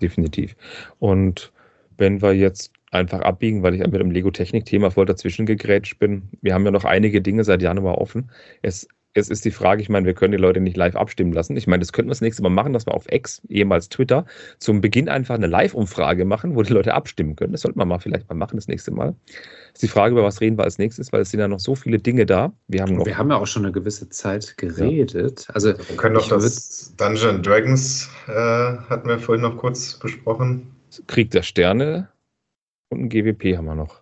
Definitiv. 0.01 0.55
Und 0.99 1.53
wenn 1.97 2.21
wir 2.21 2.35
jetzt 2.35 2.73
einfach 2.91 3.21
abbiegen, 3.21 3.63
weil 3.63 3.75
ich 3.75 3.81
mit 3.81 3.95
dem 3.95 4.11
Lego-Technik-Thema 4.11 4.91
voll 4.91 5.07
dazwischen 5.07 5.47
gegrätscht 5.47 5.99
bin, 5.99 6.23
wir 6.43 6.55
haben 6.55 6.65
ja 6.65 6.71
noch 6.71 6.85
einige 6.85 7.21
Dinge 7.21 7.45
seit 7.45 7.63
Januar 7.63 7.99
offen. 7.99 8.31
Es, 8.63 8.87
es 9.17 9.29
ist 9.31 9.45
die 9.45 9.51
Frage, 9.51 9.83
ich 9.83 9.89
meine, 9.89 10.07
wir 10.07 10.15
können 10.15 10.33
die 10.33 10.39
Leute 10.39 10.61
nicht 10.61 10.77
live 10.77 10.97
abstimmen 10.97 11.33
lassen. 11.33 11.57
Ich 11.57 11.67
meine, 11.67 11.81
das 11.81 11.93
könnten 11.93 12.09
wir 12.09 12.13
das 12.13 12.21
nächste 12.21 12.43
Mal 12.43 12.51
machen, 12.51 12.73
dass 12.73 12.87
wir 12.87 12.95
auf 12.95 13.11
X, 13.11 13.41
ehemals 13.49 13.89
Twitter, 13.89 14.27
zum 14.59 14.81
Beginn 14.81 15.09
einfach 15.09 15.35
eine 15.35 15.47
Live-Umfrage 15.47 16.25
machen, 16.25 16.55
wo 16.55 16.63
die 16.63 16.73
Leute 16.73 16.95
abstimmen 16.95 17.37
können. 17.37 17.53
Das 17.53 17.63
sollten 17.63 17.79
wir 17.79 17.85
mal 17.85 17.99
vielleicht 17.99 18.29
mal 18.29 18.35
machen 18.35 18.57
das 18.57 18.69
nächste 18.69 18.91
Mal. 18.91 19.15
Ist 19.73 19.83
die 19.83 19.89
Frage, 19.89 20.13
über 20.13 20.25
was 20.25 20.41
reden 20.41 20.59
wir 20.59 20.65
als 20.65 20.79
nächstes, 20.79 21.13
weil 21.13 21.23
es 21.23 21.31
sind 21.31 21.41
ja 21.41 21.49
noch 21.49 21.61
so 21.61 21.75
viele 21.75 21.99
Dinge 21.99 22.27
da. 22.27 22.53
Wir 22.69 22.83
haben 22.83 22.97
noch 22.97 23.07
Wir 23.07 23.17
haben 23.17 23.31
ja 23.31 23.37
auch 23.37 23.47
schon 23.47 23.65
eine 23.65 23.73
gewisse 23.73 24.09
Zeit 24.09 24.57
geredet. 24.57 25.47
Also 25.53 25.69
Wir 25.69 25.97
können 25.97 26.15
doch 26.15 26.29
das 26.29 26.95
Dungeon 26.97 27.43
Dragons, 27.43 28.09
äh, 28.27 28.33
hatten 28.33 29.09
wir 29.09 29.19
vorhin 29.19 29.43
noch 29.43 29.57
kurz 29.57 29.95
besprochen. 29.99 30.71
Krieg 31.07 31.31
der 31.31 31.43
Sterne 31.43 32.09
und 32.89 33.01
ein 33.01 33.09
GWP 33.09 33.57
haben 33.57 33.67
wir 33.67 33.75
noch. 33.75 34.01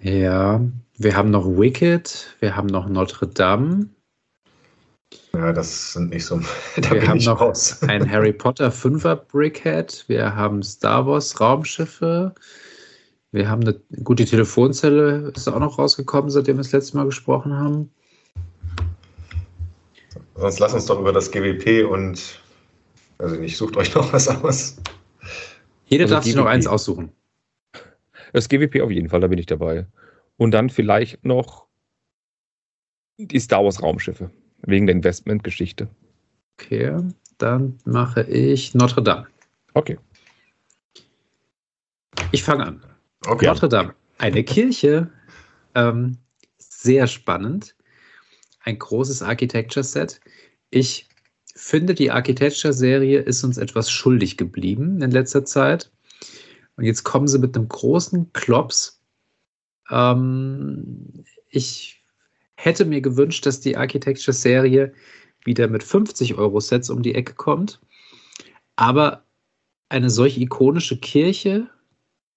ja, 0.00 0.60
wir 0.98 1.16
haben 1.16 1.30
noch 1.30 1.46
Wicked, 1.46 2.36
wir 2.40 2.56
haben 2.56 2.66
noch 2.68 2.88
Notre 2.88 3.26
Dame, 3.28 3.88
Ja, 5.34 5.52
das 5.52 5.92
sind 5.92 6.10
nicht 6.10 6.24
so. 6.24 6.40
Da 6.76 6.90
Wir 6.90 7.00
bin 7.00 7.08
haben 7.08 7.18
ich 7.18 7.26
noch 7.26 7.40
raus. 7.40 7.82
ein 7.86 8.10
Harry 8.10 8.32
Potter 8.32 8.70
5er 8.70 9.16
Brickhead, 9.16 10.04
wir 10.08 10.34
haben 10.34 10.62
Star 10.62 11.06
Wars 11.06 11.38
Raumschiffe, 11.40 12.34
wir 13.32 13.48
haben 13.48 13.62
eine, 13.62 13.74
gut, 14.04 14.18
die 14.18 14.24
Telefonzelle 14.24 15.32
ist 15.36 15.48
auch 15.48 15.58
noch 15.60 15.78
rausgekommen, 15.78 16.30
seitdem 16.30 16.56
wir 16.56 16.62
das 16.62 16.72
letzte 16.72 16.96
Mal 16.96 17.04
gesprochen 17.06 17.54
haben. 17.56 17.90
Sonst 20.34 20.58
lass 20.60 20.74
uns 20.74 20.86
doch 20.86 21.00
über 21.00 21.12
das 21.12 21.30
GWP 21.30 21.84
und, 21.90 22.40
also 23.18 23.36
nicht, 23.36 23.56
sucht 23.56 23.76
euch 23.76 23.94
noch 23.94 24.12
was 24.12 24.28
aus. 24.28 24.76
Jeder 25.86 26.04
Also 26.04 26.14
darf 26.14 26.24
sich 26.24 26.34
noch 26.34 26.44
GWP. 26.44 26.48
eins 26.48 26.66
aussuchen. 26.66 27.12
Das 28.32 28.48
GWP 28.48 28.82
auf 28.82 28.90
jeden 28.90 29.08
Fall, 29.08 29.20
da 29.20 29.26
bin 29.28 29.38
ich 29.38 29.46
dabei. 29.46 29.86
Und 30.36 30.50
dann 30.52 30.70
vielleicht 30.70 31.24
noch 31.24 31.66
die 33.18 33.40
Star 33.40 33.64
Wars 33.64 33.82
Raumschiffe, 33.82 34.30
wegen 34.62 34.86
der 34.86 34.96
Investmentgeschichte. 34.96 35.88
Okay, 36.58 36.96
dann 37.38 37.78
mache 37.84 38.22
ich 38.22 38.74
Notre 38.74 39.02
Dame. 39.02 39.26
Okay. 39.74 39.98
Ich 42.32 42.42
fange 42.42 42.66
an. 42.66 42.84
Okay. 43.26 43.46
Notre 43.46 43.68
Dame, 43.68 43.94
eine 44.18 44.44
Kirche. 44.44 45.10
Ähm, 45.74 46.18
sehr 46.58 47.06
spannend. 47.06 47.74
Ein 48.60 48.78
großes 48.78 49.22
Architecture-Set. 49.22 50.20
Ich 50.70 51.08
finde, 51.54 51.94
die 51.94 52.10
Architecture-Serie 52.10 53.20
ist 53.20 53.44
uns 53.44 53.58
etwas 53.58 53.90
schuldig 53.90 54.36
geblieben 54.36 55.00
in 55.02 55.10
letzter 55.10 55.44
Zeit. 55.44 55.90
Und 56.76 56.84
jetzt 56.84 57.04
kommen 57.04 57.28
sie 57.28 57.38
mit 57.38 57.56
einem 57.56 57.68
großen 57.68 58.32
Klops. 58.32 58.95
Ähm, 59.90 61.24
ich 61.48 62.02
hätte 62.56 62.84
mir 62.84 63.00
gewünscht, 63.00 63.46
dass 63.46 63.60
die 63.60 63.76
Architecture-Serie 63.76 64.92
wieder 65.44 65.68
mit 65.68 65.84
50-Euro-Sets 65.84 66.90
um 66.90 67.02
die 67.02 67.14
Ecke 67.14 67.34
kommt. 67.34 67.80
Aber 68.76 69.24
eine 69.88 70.10
solch 70.10 70.38
ikonische 70.38 70.98
Kirche, 70.98 71.68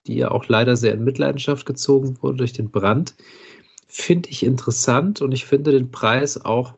die 0.07 0.15
ja 0.15 0.31
auch 0.31 0.47
leider 0.47 0.75
sehr 0.75 0.93
in 0.93 1.03
Mitleidenschaft 1.03 1.65
gezogen 1.65 2.17
wurde 2.21 2.37
durch 2.37 2.53
den 2.53 2.69
Brand, 2.69 3.15
finde 3.87 4.29
ich 4.29 4.43
interessant 4.43 5.21
und 5.21 5.31
ich 5.31 5.45
finde 5.45 5.71
den 5.71 5.89
Preis 5.91 6.39
auch 6.39 6.75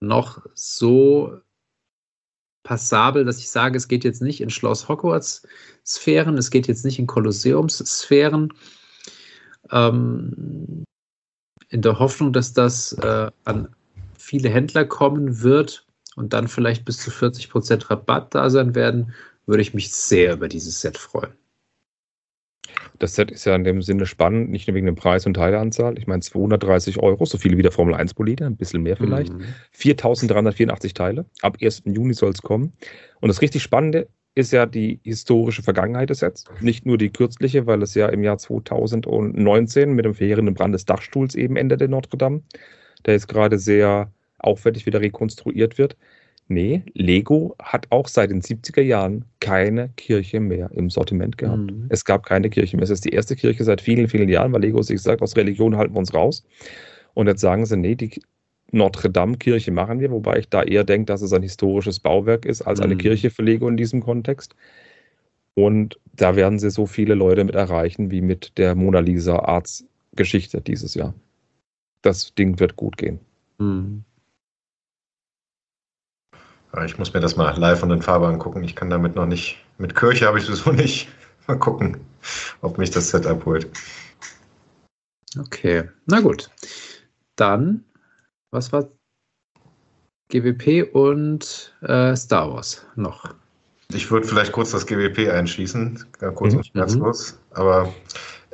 noch 0.00 0.44
so 0.54 1.38
passabel, 2.62 3.24
dass 3.24 3.38
ich 3.38 3.50
sage, 3.50 3.76
es 3.76 3.88
geht 3.88 4.04
jetzt 4.04 4.22
nicht 4.22 4.40
in 4.40 4.50
Schloss 4.50 4.88
Hogwarts-Sphären, 4.88 6.38
es 6.38 6.50
geht 6.50 6.68
jetzt 6.68 6.84
nicht 6.84 6.98
in 6.98 7.06
Kolosseums-Sphären. 7.06 8.52
Ähm, 9.70 10.84
in 11.68 11.82
der 11.82 11.98
Hoffnung, 11.98 12.32
dass 12.32 12.52
das 12.52 12.92
äh, 12.92 13.30
an 13.44 13.68
viele 14.18 14.50
Händler 14.50 14.84
kommen 14.84 15.40
wird 15.42 15.86
und 16.16 16.32
dann 16.32 16.48
vielleicht 16.48 16.84
bis 16.84 16.98
zu 16.98 17.10
40% 17.10 17.90
Rabatt 17.90 18.34
da 18.34 18.50
sein 18.50 18.74
werden, 18.74 19.14
würde 19.46 19.62
ich 19.62 19.74
mich 19.74 19.92
sehr 19.92 20.34
über 20.34 20.48
dieses 20.48 20.80
Set 20.80 20.98
freuen. 20.98 21.32
Das 22.98 23.14
Set 23.14 23.30
ist 23.30 23.44
ja 23.44 23.54
in 23.54 23.64
dem 23.64 23.82
Sinne 23.82 24.06
spannend, 24.06 24.50
nicht 24.50 24.68
nur 24.68 24.74
wegen 24.74 24.86
dem 24.86 24.94
Preis 24.94 25.26
und 25.26 25.34
Teileanzahl. 25.34 25.98
Ich 25.98 26.06
meine 26.06 26.20
230 26.20 26.98
Euro, 26.98 27.24
so 27.24 27.38
viele 27.38 27.56
wie 27.56 27.62
der 27.62 27.72
Formel 27.72 27.94
1 27.94 28.14
Bolide, 28.14 28.46
ein 28.46 28.56
bisschen 28.56 28.82
mehr 28.82 28.96
vielleicht. 28.96 29.32
Mhm. 29.32 29.44
4384 29.72 30.94
Teile. 30.94 31.24
Ab 31.40 31.58
1. 31.60 31.82
Juni 31.86 32.14
soll 32.14 32.30
es 32.30 32.42
kommen. 32.42 32.72
Und 33.20 33.28
das 33.28 33.42
richtig 33.42 33.62
Spannende 33.62 34.08
ist 34.34 34.52
ja 34.52 34.66
die 34.66 35.00
historische 35.02 35.62
Vergangenheit 35.62 36.10
des 36.10 36.20
Sets. 36.20 36.44
Nicht 36.60 36.86
nur 36.86 36.96
die 36.96 37.10
kürzliche, 37.10 37.66
weil 37.66 37.82
es 37.82 37.94
ja 37.94 38.08
im 38.08 38.22
Jahr 38.22 38.38
2019 38.38 39.92
mit 39.92 40.04
dem 40.04 40.14
verheerenden 40.14 40.54
Brand 40.54 40.74
des 40.74 40.86
Dachstuhls 40.86 41.34
eben 41.34 41.56
endete 41.56 41.84
in 41.84 41.90
Notre 41.90 42.16
Dame, 42.16 42.42
der 43.04 43.14
jetzt 43.14 43.28
gerade 43.28 43.58
sehr 43.58 44.10
aufwendig 44.38 44.86
wieder 44.86 45.00
rekonstruiert 45.00 45.76
wird. 45.78 45.96
Nee, 46.48 46.82
Lego 46.94 47.54
hat 47.62 47.86
auch 47.90 48.08
seit 48.08 48.30
den 48.30 48.42
70er 48.42 48.82
Jahren 48.82 49.24
keine 49.40 49.88
Kirche 49.96 50.40
mehr 50.40 50.70
im 50.72 50.90
Sortiment 50.90 51.38
gehabt. 51.38 51.70
Mhm. 51.70 51.86
Es 51.88 52.04
gab 52.04 52.26
keine 52.26 52.50
Kirche 52.50 52.76
mehr. 52.76 52.84
Es 52.84 52.90
ist 52.90 53.04
die 53.04 53.10
erste 53.10 53.36
Kirche 53.36 53.64
seit 53.64 53.80
vielen, 53.80 54.08
vielen 54.08 54.28
Jahren, 54.28 54.52
weil 54.52 54.60
Lego 54.60 54.82
sich 54.82 55.00
sagt, 55.00 55.22
aus 55.22 55.36
Religion 55.36 55.76
halten 55.76 55.94
wir 55.94 55.98
uns 55.98 56.12
raus. 56.12 56.44
Und 57.14 57.26
jetzt 57.26 57.40
sagen 57.40 57.64
sie, 57.64 57.76
nee, 57.76 57.94
die 57.94 58.20
Notre 58.70 59.10
Dame 59.10 59.36
Kirche 59.36 59.70
machen 59.70 60.00
wir, 60.00 60.10
wobei 60.10 60.38
ich 60.38 60.48
da 60.48 60.62
eher 60.62 60.84
denke, 60.84 61.06
dass 61.06 61.20
es 61.22 61.32
ein 61.32 61.42
historisches 61.42 62.00
Bauwerk 62.00 62.46
ist 62.46 62.62
als 62.62 62.80
eine 62.80 62.94
Mhm. 62.94 62.98
Kirche 62.98 63.30
für 63.30 63.42
Lego 63.42 63.68
in 63.68 63.76
diesem 63.76 64.00
Kontext. 64.00 64.54
Und 65.54 65.98
da 66.16 66.36
werden 66.36 66.58
sie 66.58 66.70
so 66.70 66.86
viele 66.86 67.14
Leute 67.14 67.44
mit 67.44 67.54
erreichen 67.54 68.10
wie 68.10 68.22
mit 68.22 68.56
der 68.56 68.74
Mona 68.74 69.00
Lisa 69.00 69.36
Arts 69.36 69.84
Geschichte 70.16 70.60
dieses 70.60 70.94
Jahr. 70.94 71.14
Das 72.00 72.34
Ding 72.34 72.58
wird 72.58 72.76
gut 72.76 72.96
gehen. 72.96 73.20
Mhm. 73.58 74.04
Ich 76.84 76.98
muss 76.98 77.12
mir 77.12 77.20
das 77.20 77.36
mal 77.36 77.54
live 77.58 77.82
und 77.82 77.90
in 77.90 78.00
Farbe 78.02 78.26
angucken. 78.26 78.64
Ich 78.64 78.74
kann 78.74 78.88
damit 78.88 79.14
noch 79.14 79.26
nicht. 79.26 79.58
Mit 79.78 79.94
Kirche 79.94 80.26
habe 80.26 80.38
ich 80.38 80.46
sowieso 80.46 80.72
nicht. 80.72 81.08
Mal 81.46 81.58
gucken, 81.58 81.98
ob 82.60 82.78
mich 82.78 82.90
das 82.90 83.10
Set 83.10 83.26
abholt. 83.26 83.68
Okay, 85.38 85.88
na 86.06 86.20
gut. 86.20 86.50
Dann, 87.36 87.84
was 88.50 88.72
war 88.72 88.88
GWP 90.28 90.94
und 90.94 91.74
äh, 91.82 92.14
Star 92.16 92.52
Wars 92.52 92.86
noch? 92.96 93.34
Ich 93.92 94.10
würde 94.10 94.26
vielleicht 94.26 94.52
kurz 94.52 94.70
das 94.70 94.86
GWP 94.86 95.30
einschließen, 95.30 96.06
kurz 96.34 96.52
Mhm. 96.52 96.58
und 96.58 96.66
schmerzlos. 96.66 97.38
Aber 97.50 97.92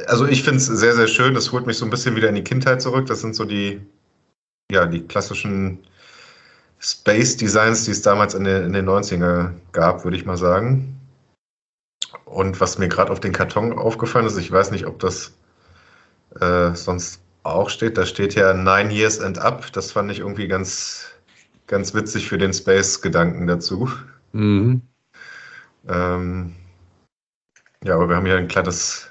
also 0.06 0.26
ich 0.26 0.42
finde 0.42 0.58
es 0.58 0.66
sehr, 0.66 0.94
sehr 0.94 1.06
schön. 1.08 1.34
Das 1.34 1.52
holt 1.52 1.66
mich 1.66 1.78
so 1.78 1.84
ein 1.84 1.90
bisschen 1.90 2.16
wieder 2.16 2.28
in 2.28 2.34
die 2.34 2.42
Kindheit 2.42 2.82
zurück. 2.82 3.06
Das 3.06 3.20
sind 3.20 3.34
so 3.36 3.44
die, 3.44 3.80
ja, 4.72 4.86
die 4.86 5.02
klassischen 5.06 5.78
Space 6.80 7.36
Designs, 7.36 7.84
die 7.84 7.90
es 7.90 8.02
damals 8.02 8.34
in 8.34 8.44
den, 8.44 8.64
in 8.64 8.72
den 8.72 8.88
90er 8.88 9.52
gab, 9.72 10.04
würde 10.04 10.16
ich 10.16 10.24
mal 10.24 10.36
sagen. 10.36 10.98
Und 12.24 12.60
was 12.60 12.78
mir 12.78 12.88
gerade 12.88 13.10
auf 13.10 13.20
den 13.20 13.32
Karton 13.32 13.76
aufgefallen 13.76 14.26
ist, 14.26 14.36
ich 14.36 14.50
weiß 14.50 14.70
nicht, 14.70 14.86
ob 14.86 14.98
das 15.00 15.32
äh, 16.40 16.74
sonst 16.74 17.20
auch 17.42 17.70
steht, 17.70 17.96
da 17.98 18.06
steht 18.06 18.34
ja 18.34 18.52
Nine 18.52 18.92
Years 18.92 19.20
and 19.20 19.38
Up. 19.38 19.72
Das 19.72 19.92
fand 19.92 20.10
ich 20.10 20.20
irgendwie 20.20 20.48
ganz, 20.48 21.06
ganz 21.66 21.94
witzig 21.94 22.28
für 22.28 22.38
den 22.38 22.52
Space-Gedanken 22.52 23.46
dazu. 23.46 23.90
Mhm. 24.32 24.82
Ähm, 25.88 26.54
ja, 27.82 27.94
aber 27.94 28.08
wir 28.08 28.16
haben 28.16 28.26
hier 28.26 28.36
ein 28.36 28.48
kleines 28.48 29.08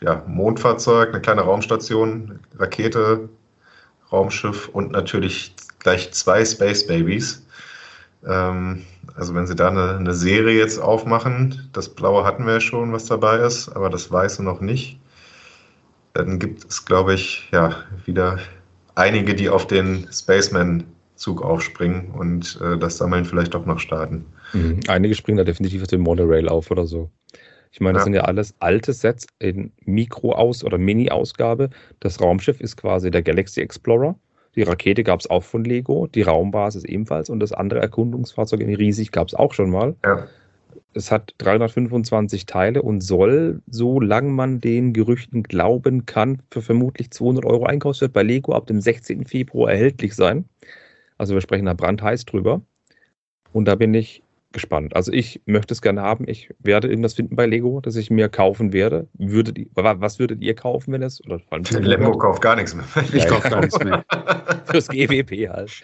ja, 0.00 0.22
Mondfahrzeug, 0.26 1.10
eine 1.10 1.20
kleine 1.20 1.42
Raumstation, 1.42 2.40
Rakete, 2.56 3.28
Raumschiff 4.10 4.68
und 4.68 4.92
natürlich 4.92 5.54
gleich 5.88 6.12
zwei 6.12 6.44
Space 6.44 6.86
Babies. 6.86 7.46
Ähm, 8.26 8.82
also 9.16 9.34
wenn 9.34 9.46
sie 9.46 9.56
da 9.56 9.68
eine, 9.68 9.96
eine, 9.96 10.12
Serie 10.12 10.58
jetzt 10.58 10.78
aufmachen, 10.78 11.70
das 11.72 11.88
Blaue 11.88 12.24
hatten 12.24 12.44
wir 12.44 12.54
ja 12.54 12.60
schon, 12.60 12.92
was 12.92 13.06
dabei 13.06 13.38
ist, 13.38 13.70
aber 13.70 13.88
das 13.88 14.12
Weiße 14.12 14.42
noch 14.42 14.60
nicht, 14.60 15.00
dann 16.12 16.38
gibt 16.38 16.66
es, 16.68 16.84
glaube 16.84 17.14
ich, 17.14 17.48
ja, 17.52 17.74
wieder 18.04 18.38
einige, 18.96 19.34
die 19.34 19.48
auf 19.48 19.66
den 19.66 20.06
Spaceman-Zug 20.12 21.40
aufspringen 21.40 22.10
und 22.10 22.60
äh, 22.60 22.76
das 22.76 22.98
Sammeln 22.98 23.24
vielleicht 23.24 23.54
doch 23.54 23.64
noch 23.64 23.78
starten. 23.78 24.26
Mhm. 24.52 24.80
Einige 24.88 25.14
springen 25.14 25.38
da 25.38 25.44
definitiv 25.44 25.82
auf 25.82 25.88
den 25.88 26.02
Monorail 26.02 26.48
auf 26.48 26.70
oder 26.70 26.86
so. 26.86 27.10
Ich 27.72 27.80
meine, 27.80 27.94
das 27.94 28.02
ja. 28.02 28.04
sind 28.04 28.14
ja 28.14 28.22
alles 28.22 28.54
alte 28.58 28.92
Sets 28.92 29.26
in 29.38 29.72
Mikro-Aus- 29.86 30.64
oder 30.64 30.76
Mini-Ausgabe. 30.76 31.70
Das 32.00 32.20
Raumschiff 32.20 32.60
ist 32.60 32.76
quasi 32.76 33.10
der 33.10 33.22
Galaxy 33.22 33.60
Explorer. 33.60 34.18
Die 34.58 34.64
Rakete 34.64 35.04
gab 35.04 35.20
es 35.20 35.30
auch 35.30 35.44
von 35.44 35.62
Lego, 35.62 36.08
die 36.08 36.22
Raumbasis 36.22 36.82
ebenfalls 36.82 37.30
und 37.30 37.38
das 37.38 37.52
andere 37.52 37.78
Erkundungsfahrzeug 37.78 38.58
in 38.58 38.74
riesig 38.74 39.12
gab 39.12 39.28
es 39.28 39.34
auch 39.34 39.54
schon 39.54 39.70
mal. 39.70 39.94
Ja. 40.04 40.26
Es 40.94 41.12
hat 41.12 41.32
325 41.38 42.44
Teile 42.44 42.82
und 42.82 43.00
soll, 43.00 43.62
solange 43.70 44.30
man 44.30 44.60
den 44.60 44.92
Gerüchten 44.92 45.44
glauben 45.44 46.06
kann, 46.06 46.42
für 46.50 46.60
vermutlich 46.60 47.12
200 47.12 47.44
Euro 47.44 47.66
Einkaufswert 47.66 48.12
bei 48.12 48.24
Lego 48.24 48.52
ab 48.52 48.66
dem 48.66 48.80
16. 48.80 49.26
Februar 49.26 49.70
erhältlich 49.70 50.16
sein. 50.16 50.44
Also 51.18 51.34
wir 51.34 51.40
sprechen 51.40 51.66
da 51.66 51.74
brandheiß 51.74 52.24
drüber. 52.24 52.60
Und 53.52 53.66
da 53.66 53.76
bin 53.76 53.94
ich 53.94 54.24
gespannt. 54.52 54.96
Also 54.96 55.12
ich 55.12 55.42
möchte 55.46 55.74
es 55.74 55.82
gerne 55.82 56.02
haben. 56.02 56.26
Ich 56.26 56.50
werde 56.58 56.88
irgendwas 56.88 57.14
finden 57.14 57.36
bei 57.36 57.46
Lego, 57.46 57.80
das 57.80 57.96
ich 57.96 58.10
mir 58.10 58.28
kaufen 58.28 58.72
werde. 58.72 59.08
Würdet 59.14 59.58
ihr, 59.58 59.66
was 59.74 60.18
würdet 60.18 60.40
ihr 60.42 60.54
kaufen, 60.54 60.92
wenn 60.92 61.02
es? 61.02 61.22
Oder 61.24 61.38
vor 61.38 61.54
allem 61.54 61.64
Lembo 61.84 62.16
kauft 62.16 62.40
gar 62.40 62.56
nichts 62.56 62.74
mehr. 62.74 62.84
Ich 63.12 63.26
kaufe 63.26 63.50
gar 63.50 63.60
nichts 63.60 63.78
mehr. 63.82 64.04
Fürs 64.66 64.88
GWP 64.88 65.48
halt. 65.48 65.82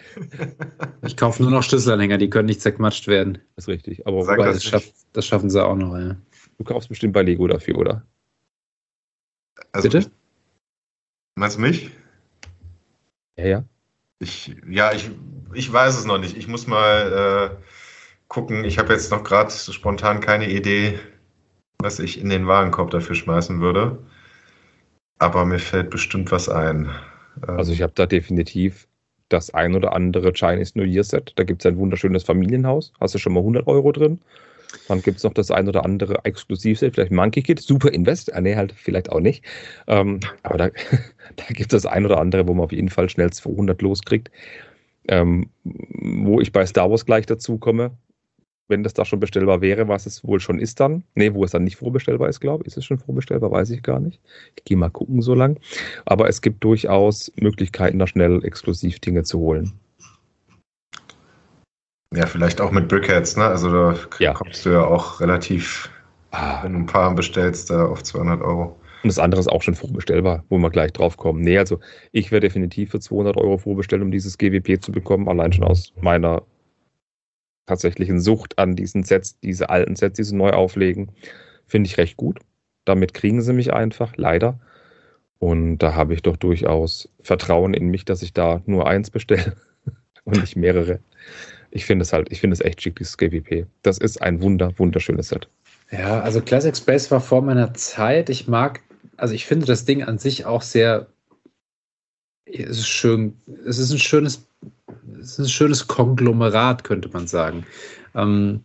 Ich 1.05 1.15
kaufe 1.15 1.43
nur 1.43 1.51
noch 1.51 1.63
Schlüsselanhänger, 1.63 2.17
die 2.17 2.29
können 2.29 2.47
nicht 2.47 2.61
zerquatscht 2.61 3.07
werden. 3.07 3.37
Das 3.55 3.65
ist 3.65 3.69
richtig. 3.69 4.07
Aber 4.07 4.25
das, 4.35 4.55
das, 4.55 4.63
schaff, 4.63 4.91
das, 5.13 5.25
schaffen 5.25 5.49
sie 5.49 5.63
auch 5.63 5.75
noch, 5.75 5.97
ja. 5.97 6.15
Du 6.57 6.63
kaufst 6.63 6.89
bestimmt 6.89 7.13
bei 7.13 7.21
Lego 7.21 7.47
dafür, 7.47 7.77
oder? 7.77 8.05
Also, 9.71 9.89
Bitte? 9.89 10.09
Meinst 11.35 11.57
du 11.57 11.61
mich? 11.61 11.91
Ja, 13.37 13.45
ja. 13.45 13.63
Ich, 14.19 14.55
ja, 14.69 14.93
ich, 14.93 15.11
ich 15.53 15.71
weiß 15.71 15.97
es 15.97 16.05
noch 16.05 16.17
nicht. 16.17 16.37
Ich 16.37 16.47
muss 16.47 16.67
mal 16.67 17.51
äh, 17.51 17.63
gucken. 18.35 18.65
Ich 18.65 18.77
habe 18.77 18.91
jetzt 18.91 19.11
noch 19.11 19.23
gerade 19.23 19.49
so 19.49 19.71
spontan 19.71 20.19
keine 20.19 20.49
Idee, 20.49 20.99
was 21.79 21.99
ich 21.99 22.19
in 22.19 22.27
den 22.27 22.47
Warenkorb 22.47 22.89
dafür 22.89 23.15
schmeißen 23.15 23.61
würde. 23.61 23.97
Aber 25.19 25.45
mir 25.45 25.59
fällt 25.59 25.89
bestimmt 25.89 26.33
was 26.33 26.49
ein. 26.49 26.89
Ähm, 27.47 27.57
also 27.57 27.71
ich 27.71 27.81
habe 27.81 27.93
da 27.95 28.05
definitiv 28.05 28.89
das 29.29 29.53
ein 29.53 29.73
oder 29.73 29.93
andere 29.93 30.33
Chinese 30.33 30.77
New 30.77 30.83
Year 30.83 31.05
Set. 31.05 31.31
Da 31.37 31.45
gibt 31.45 31.61
es 31.61 31.65
ein 31.65 31.77
wunderschönes 31.77 32.23
Familienhaus. 32.25 32.91
Hast 32.99 33.15
du 33.15 33.19
schon 33.19 33.31
mal 33.31 33.39
100 33.39 33.67
Euro 33.67 33.93
drin. 33.93 34.19
Dann 34.89 35.01
gibt 35.01 35.19
es 35.19 35.23
noch 35.23 35.33
das 35.33 35.49
ein 35.49 35.69
oder 35.69 35.85
andere 35.85 36.25
Exklusivset, 36.25 36.93
vielleicht 36.93 37.13
Monkey 37.13 37.41
Kid, 37.41 37.61
Super 37.61 37.93
Invest, 37.93 38.33
ah, 38.33 38.41
nee, 38.41 38.57
halt 38.57 38.73
vielleicht 38.73 39.09
auch 39.13 39.21
nicht. 39.21 39.45
Ähm, 39.87 40.19
aber 40.43 40.57
da, 40.57 40.69
da 41.37 41.45
gibt 41.47 41.71
es 41.73 41.83
das 41.83 41.85
ein 41.85 42.05
oder 42.05 42.19
andere, 42.19 42.45
wo 42.49 42.53
man 42.53 42.65
auf 42.65 42.73
jeden 42.73 42.89
Fall 42.89 43.07
schnell 43.07 43.31
200 43.31 43.81
loskriegt. 43.81 44.29
Ähm, 45.07 45.49
wo 45.63 46.41
ich 46.41 46.51
bei 46.51 46.65
Star 46.65 46.89
Wars 46.89 47.05
gleich 47.05 47.27
dazu 47.27 47.59
komme, 47.59 47.91
wenn 48.67 48.83
das 48.83 48.93
da 48.93 49.05
schon 49.05 49.19
bestellbar 49.19 49.61
wäre, 49.61 49.87
was 49.87 50.05
es 50.05 50.23
wohl 50.23 50.39
schon 50.39 50.59
ist 50.59 50.79
dann. 50.79 51.03
Ne, 51.13 51.33
wo 51.33 51.43
es 51.43 51.51
dann 51.51 51.63
nicht 51.63 51.77
vorbestellbar 51.77 52.29
ist, 52.29 52.39
glaube 52.39 52.63
ich. 52.63 52.67
Ist 52.67 52.77
es 52.77 52.85
schon 52.85 52.97
vorbestellbar? 52.97 53.51
Weiß 53.51 53.69
ich 53.69 53.83
gar 53.83 53.99
nicht. 53.99 54.19
Ich 54.55 54.63
gehe 54.63 54.77
mal 54.77 54.89
gucken 54.89 55.21
so 55.21 55.35
lang. 55.35 55.59
Aber 56.05 56.27
es 56.27 56.41
gibt 56.41 56.63
durchaus 56.63 57.31
Möglichkeiten, 57.35 57.99
da 57.99 58.07
schnell 58.07 58.43
exklusiv 58.43 58.99
Dinge 58.99 59.23
zu 59.23 59.39
holen. 59.39 59.73
Ja, 62.13 62.25
vielleicht 62.25 62.61
auch 62.61 62.71
mit 62.71 62.87
Brickheads, 62.87 63.35
ne? 63.35 63.45
Also 63.45 63.71
da 63.71 63.95
ja. 64.19 64.33
kommst 64.33 64.65
du 64.65 64.69
ja 64.69 64.85
auch 64.85 65.19
relativ, 65.19 65.89
ah. 66.31 66.63
wenn 66.63 66.73
du 66.73 66.79
ein 66.79 66.85
paar 66.85 67.13
bestellst, 67.13 67.69
da 67.69 67.85
auf 67.85 68.03
200 68.03 68.41
Euro. 68.41 68.79
Und 69.03 69.09
das 69.09 69.19
andere 69.19 69.41
ist 69.41 69.49
auch 69.49 69.61
schon 69.61 69.75
vorbestellbar, 69.75 70.43
wo 70.49 70.57
wir 70.57 70.69
gleich 70.71 70.93
drauf 70.93 71.17
kommen. 71.17 71.41
Nee, 71.41 71.59
also 71.59 71.79
ich 72.11 72.31
werde 72.31 72.47
definitiv 72.47 72.91
für 72.91 72.99
200 72.99 73.37
Euro 73.37 73.57
vorbestellen, 73.57 74.03
um 74.03 74.11
dieses 74.11 74.37
GWP 74.37 74.81
zu 74.81 74.91
bekommen, 74.91 75.27
allein 75.27 75.51
schon 75.53 75.65
aus 75.65 75.93
meiner 76.01 76.41
tatsächlichen 77.65 78.19
Sucht 78.19 78.57
an 78.59 78.75
diesen 78.75 79.03
Sets, 79.03 79.39
diese 79.39 79.69
alten 79.69 79.95
Sets, 79.95 80.17
die 80.17 80.23
sie 80.23 80.35
neu 80.35 80.51
auflegen, 80.51 81.09
finde 81.65 81.87
ich 81.87 81.97
recht 81.97 82.17
gut. 82.17 82.39
Damit 82.85 83.13
kriegen 83.13 83.41
sie 83.41 83.53
mich 83.53 83.73
einfach, 83.73 84.13
leider. 84.17 84.59
Und 85.39 85.79
da 85.79 85.95
habe 85.95 86.13
ich 86.13 86.21
doch 86.21 86.37
durchaus 86.37 87.09
Vertrauen 87.21 87.73
in 87.73 87.87
mich, 87.87 88.05
dass 88.05 88.21
ich 88.21 88.33
da 88.33 88.61
nur 88.65 88.87
eins 88.87 89.09
bestelle 89.09 89.55
und 90.23 90.39
nicht 90.39 90.55
mehrere. 90.55 90.99
Ich 91.71 91.85
finde 91.85 92.03
es 92.03 92.13
halt, 92.13 92.31
ich 92.31 92.39
finde 92.39 92.53
es 92.53 92.61
echt 92.61 92.81
schick, 92.81 92.95
dieses 92.95 93.17
GWP. 93.17 93.65
Das 93.81 93.97
ist 93.97 94.21
ein 94.21 94.41
wunder, 94.41 94.71
wunderschönes 94.77 95.29
Set. 95.29 95.49
Ja, 95.91 96.21
also 96.21 96.41
Classic 96.41 96.75
Space 96.75 97.11
war 97.11 97.21
vor 97.21 97.41
meiner 97.41 97.73
Zeit. 97.73 98.29
Ich 98.29 98.47
mag, 98.47 98.81
also 99.17 99.33
ich 99.33 99.45
finde 99.45 99.65
das 99.65 99.85
Ding 99.85 100.03
an 100.03 100.17
sich 100.17 100.45
auch 100.45 100.61
sehr, 100.61 101.07
es 102.45 102.77
ist 102.77 102.87
schön, 102.87 103.37
es 103.65 103.77
ist 103.77 103.91
ein 103.91 103.99
schönes 103.99 104.47
es 105.19 105.31
ist 105.31 105.39
ein 105.39 105.49
schönes 105.49 105.87
Konglomerat, 105.87 106.83
könnte 106.83 107.09
man 107.09 107.27
sagen. 107.27 107.65
Ähm, 108.13 108.63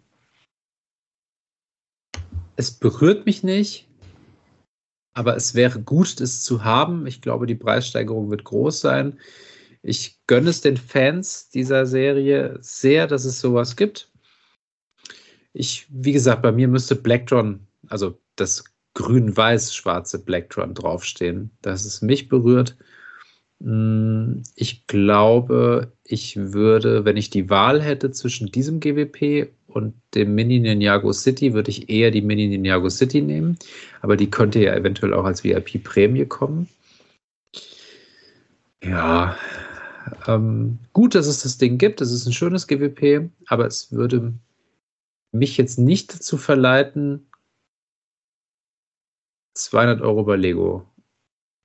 es 2.56 2.70
berührt 2.70 3.26
mich 3.26 3.42
nicht, 3.42 3.88
aber 5.14 5.36
es 5.36 5.54
wäre 5.54 5.80
gut, 5.80 6.20
es 6.20 6.42
zu 6.42 6.64
haben. 6.64 7.06
Ich 7.06 7.22
glaube, 7.22 7.46
die 7.46 7.54
Preissteigerung 7.54 8.30
wird 8.30 8.44
groß 8.44 8.80
sein. 8.80 9.18
Ich 9.82 10.20
gönne 10.26 10.50
es 10.50 10.60
den 10.60 10.76
Fans 10.76 11.48
dieser 11.48 11.86
Serie 11.86 12.58
sehr, 12.60 13.06
dass 13.06 13.24
es 13.24 13.40
sowas 13.40 13.76
gibt. 13.76 14.12
Ich, 15.52 15.86
wie 15.88 16.12
gesagt, 16.12 16.42
bei 16.42 16.52
mir 16.52 16.68
müsste 16.68 16.94
Blacktron, 16.94 17.66
also 17.88 18.20
das 18.36 18.64
grün-weiß-schwarze 18.94 20.22
Blacktron 20.22 20.74
draufstehen, 20.74 21.50
dass 21.62 21.84
es 21.84 22.02
mich 22.02 22.28
berührt. 22.28 22.76
Hm, 23.62 24.42
ich 24.56 24.86
glaube, 24.86 25.92
ich 26.04 26.36
würde, 26.36 27.04
wenn 27.04 27.16
ich 27.16 27.30
die 27.30 27.50
Wahl 27.50 27.82
hätte 27.82 28.10
zwischen 28.10 28.50
diesem 28.50 28.80
GWP 28.80 29.48
und 29.66 29.94
dem 30.14 30.34
Mini 30.34 30.58
Ninjago 30.58 31.12
City, 31.12 31.52
würde 31.52 31.70
ich 31.70 31.88
eher 31.90 32.10
die 32.10 32.22
Mini 32.22 32.48
Ninjago 32.48 32.88
City 32.88 33.20
nehmen. 33.20 33.58
Aber 34.00 34.16
die 34.16 34.30
könnte 34.30 34.60
ja 34.60 34.74
eventuell 34.74 35.14
auch 35.14 35.24
als 35.24 35.44
VIP-Prämie 35.44 36.26
kommen. 36.26 36.68
Ja, 38.82 39.36
ähm, 40.26 40.78
gut, 40.94 41.14
dass 41.14 41.26
es 41.26 41.42
das 41.42 41.58
Ding 41.58 41.76
gibt. 41.76 42.00
Es 42.00 42.10
ist 42.12 42.26
ein 42.26 42.32
schönes 42.32 42.66
GWP, 42.66 43.30
aber 43.46 43.66
es 43.66 43.92
würde 43.92 44.32
mich 45.32 45.58
jetzt 45.58 45.78
nicht 45.78 46.14
dazu 46.14 46.38
verleiten, 46.38 47.26
200 49.54 50.00
Euro 50.00 50.24
bei 50.24 50.36
Lego 50.36 50.86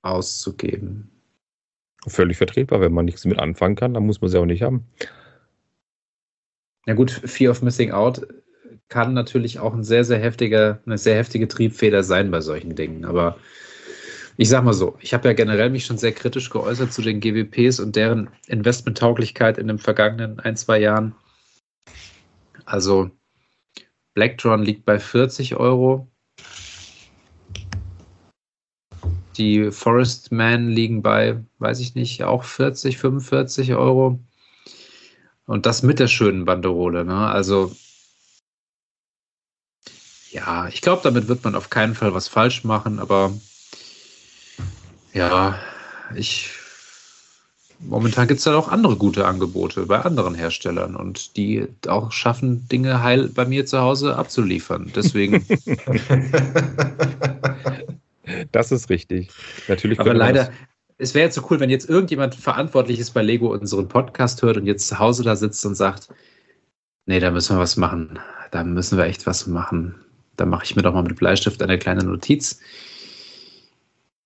auszugeben. 0.02 1.15
Völlig 2.06 2.36
vertretbar, 2.36 2.80
wenn 2.80 2.92
man 2.92 3.04
nichts 3.04 3.24
mit 3.24 3.38
anfangen 3.38 3.74
kann, 3.74 3.94
dann 3.94 4.06
muss 4.06 4.20
man 4.20 4.30
sie 4.30 4.38
auch 4.38 4.46
nicht 4.46 4.62
haben. 4.62 4.84
Ja 6.86 6.94
gut, 6.94 7.10
Fear 7.10 7.50
of 7.50 7.62
Missing 7.62 7.90
Out 7.90 8.26
kann 8.88 9.14
natürlich 9.14 9.58
auch 9.58 9.74
ein 9.74 9.82
sehr, 9.82 10.04
sehr 10.04 10.18
heftiger, 10.18 10.80
eine 10.86 10.98
sehr 10.98 11.16
heftige 11.16 11.48
Triebfeder 11.48 12.04
sein 12.04 12.30
bei 12.30 12.40
solchen 12.40 12.76
Dingen. 12.76 13.04
Aber 13.04 13.36
ich 14.36 14.48
sag 14.48 14.64
mal 14.64 14.72
so, 14.72 14.96
ich 15.00 15.14
habe 15.14 15.28
ja 15.28 15.34
generell 15.34 15.70
mich 15.70 15.86
schon 15.86 15.98
sehr 15.98 16.12
kritisch 16.12 16.50
geäußert 16.50 16.92
zu 16.92 17.02
den 17.02 17.20
GWPs 17.20 17.80
und 17.80 17.96
deren 17.96 18.30
Investmenttauglichkeit 18.46 19.58
in 19.58 19.66
den 19.66 19.78
vergangenen 19.78 20.38
ein, 20.38 20.56
zwei 20.56 20.78
Jahren. 20.78 21.14
Also 22.64 23.10
Blacktron 24.14 24.62
liegt 24.62 24.84
bei 24.84 24.98
40 24.98 25.56
Euro. 25.56 26.08
Die 29.38 29.70
Forest 29.70 30.32
Man 30.32 30.68
liegen 30.68 31.02
bei, 31.02 31.38
weiß 31.58 31.80
ich 31.80 31.94
nicht, 31.94 32.24
auch 32.24 32.44
40, 32.44 32.98
45 32.98 33.74
Euro. 33.74 34.20
Und 35.46 35.66
das 35.66 35.82
mit 35.82 35.98
der 35.98 36.08
schönen 36.08 36.44
Banderole. 36.44 37.04
Ne? 37.04 37.28
Also, 37.28 37.74
ja, 40.30 40.68
ich 40.68 40.80
glaube, 40.80 41.02
damit 41.02 41.28
wird 41.28 41.44
man 41.44 41.54
auf 41.54 41.70
keinen 41.70 41.94
Fall 41.94 42.14
was 42.14 42.28
falsch 42.28 42.64
machen, 42.64 42.98
aber 42.98 43.32
ja, 45.12 45.58
ich 46.14 46.50
momentan 47.80 48.28
gibt 48.28 48.40
es 48.40 48.46
halt 48.46 48.56
auch 48.56 48.68
andere 48.68 48.96
gute 48.96 49.26
Angebote 49.26 49.86
bei 49.86 50.00
anderen 50.00 50.34
Herstellern 50.34 50.96
und 50.96 51.36
die 51.36 51.66
auch 51.86 52.12
schaffen, 52.12 52.68
Dinge 52.68 53.02
heil 53.02 53.28
bei 53.28 53.44
mir 53.44 53.66
zu 53.66 53.80
Hause 53.80 54.16
abzuliefern. 54.16 54.92
Deswegen. 54.94 55.46
das 58.52 58.72
ist 58.72 58.90
richtig. 58.90 59.30
Natürlich. 59.68 60.00
Aber 60.00 60.14
leider, 60.14 60.50
es 60.98 61.14
wäre 61.14 61.24
jetzt 61.24 61.34
so 61.34 61.46
cool, 61.50 61.60
wenn 61.60 61.70
jetzt 61.70 61.88
irgendjemand 61.88 62.34
verantwortlich 62.34 62.98
ist 62.98 63.10
bei 63.10 63.22
Lego 63.22 63.52
unseren 63.52 63.88
Podcast 63.88 64.42
hört 64.42 64.56
und 64.56 64.66
jetzt 64.66 64.88
zu 64.88 64.98
Hause 64.98 65.22
da 65.22 65.36
sitzt 65.36 65.64
und 65.66 65.74
sagt, 65.74 66.08
nee, 67.06 67.20
da 67.20 67.30
müssen 67.30 67.56
wir 67.56 67.60
was 67.60 67.76
machen. 67.76 68.18
Da 68.50 68.64
müssen 68.64 68.96
wir 68.98 69.04
echt 69.04 69.26
was 69.26 69.46
machen. 69.46 69.94
Da 70.36 70.46
mache 70.46 70.64
ich 70.64 70.76
mir 70.76 70.82
doch 70.82 70.94
mal 70.94 71.02
mit 71.02 71.16
Bleistift 71.16 71.62
eine 71.62 71.78
kleine 71.78 72.04
Notiz 72.04 72.60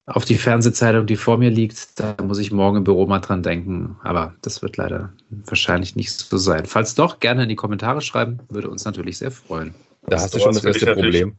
auf 0.07 0.25
die 0.25 0.37
Fernsehzeitung, 0.37 1.07
die 1.07 1.17
vor 1.17 1.39
mir 1.39 1.51
liegt. 1.51 1.99
Da 2.01 2.17
muss 2.23 2.39
ich 2.39 2.51
morgen 2.51 2.79
im 2.79 2.85
Büro 2.85 3.07
mal 3.07 3.21
dran 3.21 3.43
denken. 3.43 3.97
Aber 4.03 4.35
das 4.43 4.61
wird 4.61 4.77
leider 4.77 5.13
wahrscheinlich 5.31 5.95
nicht 5.95 6.13
so 6.13 6.37
sein. 6.37 6.67
Falls 6.67 6.95
doch, 6.95 7.21
gerne 7.21 7.45
in 7.45 7.49
die 7.49 7.57
Kommentare 7.57 8.01
schreiben. 8.01 8.41
Würde 8.49 8.71
uns 8.71 8.85
natürlich 8.85 9.19
sehr 9.19 9.31
freuen. 9.31 9.75
Da 10.07 10.19
hast 10.19 10.35
du 10.35 10.39
schon 10.41 10.55
das 10.55 10.65
erste 10.65 10.95
Problem. 10.95 11.37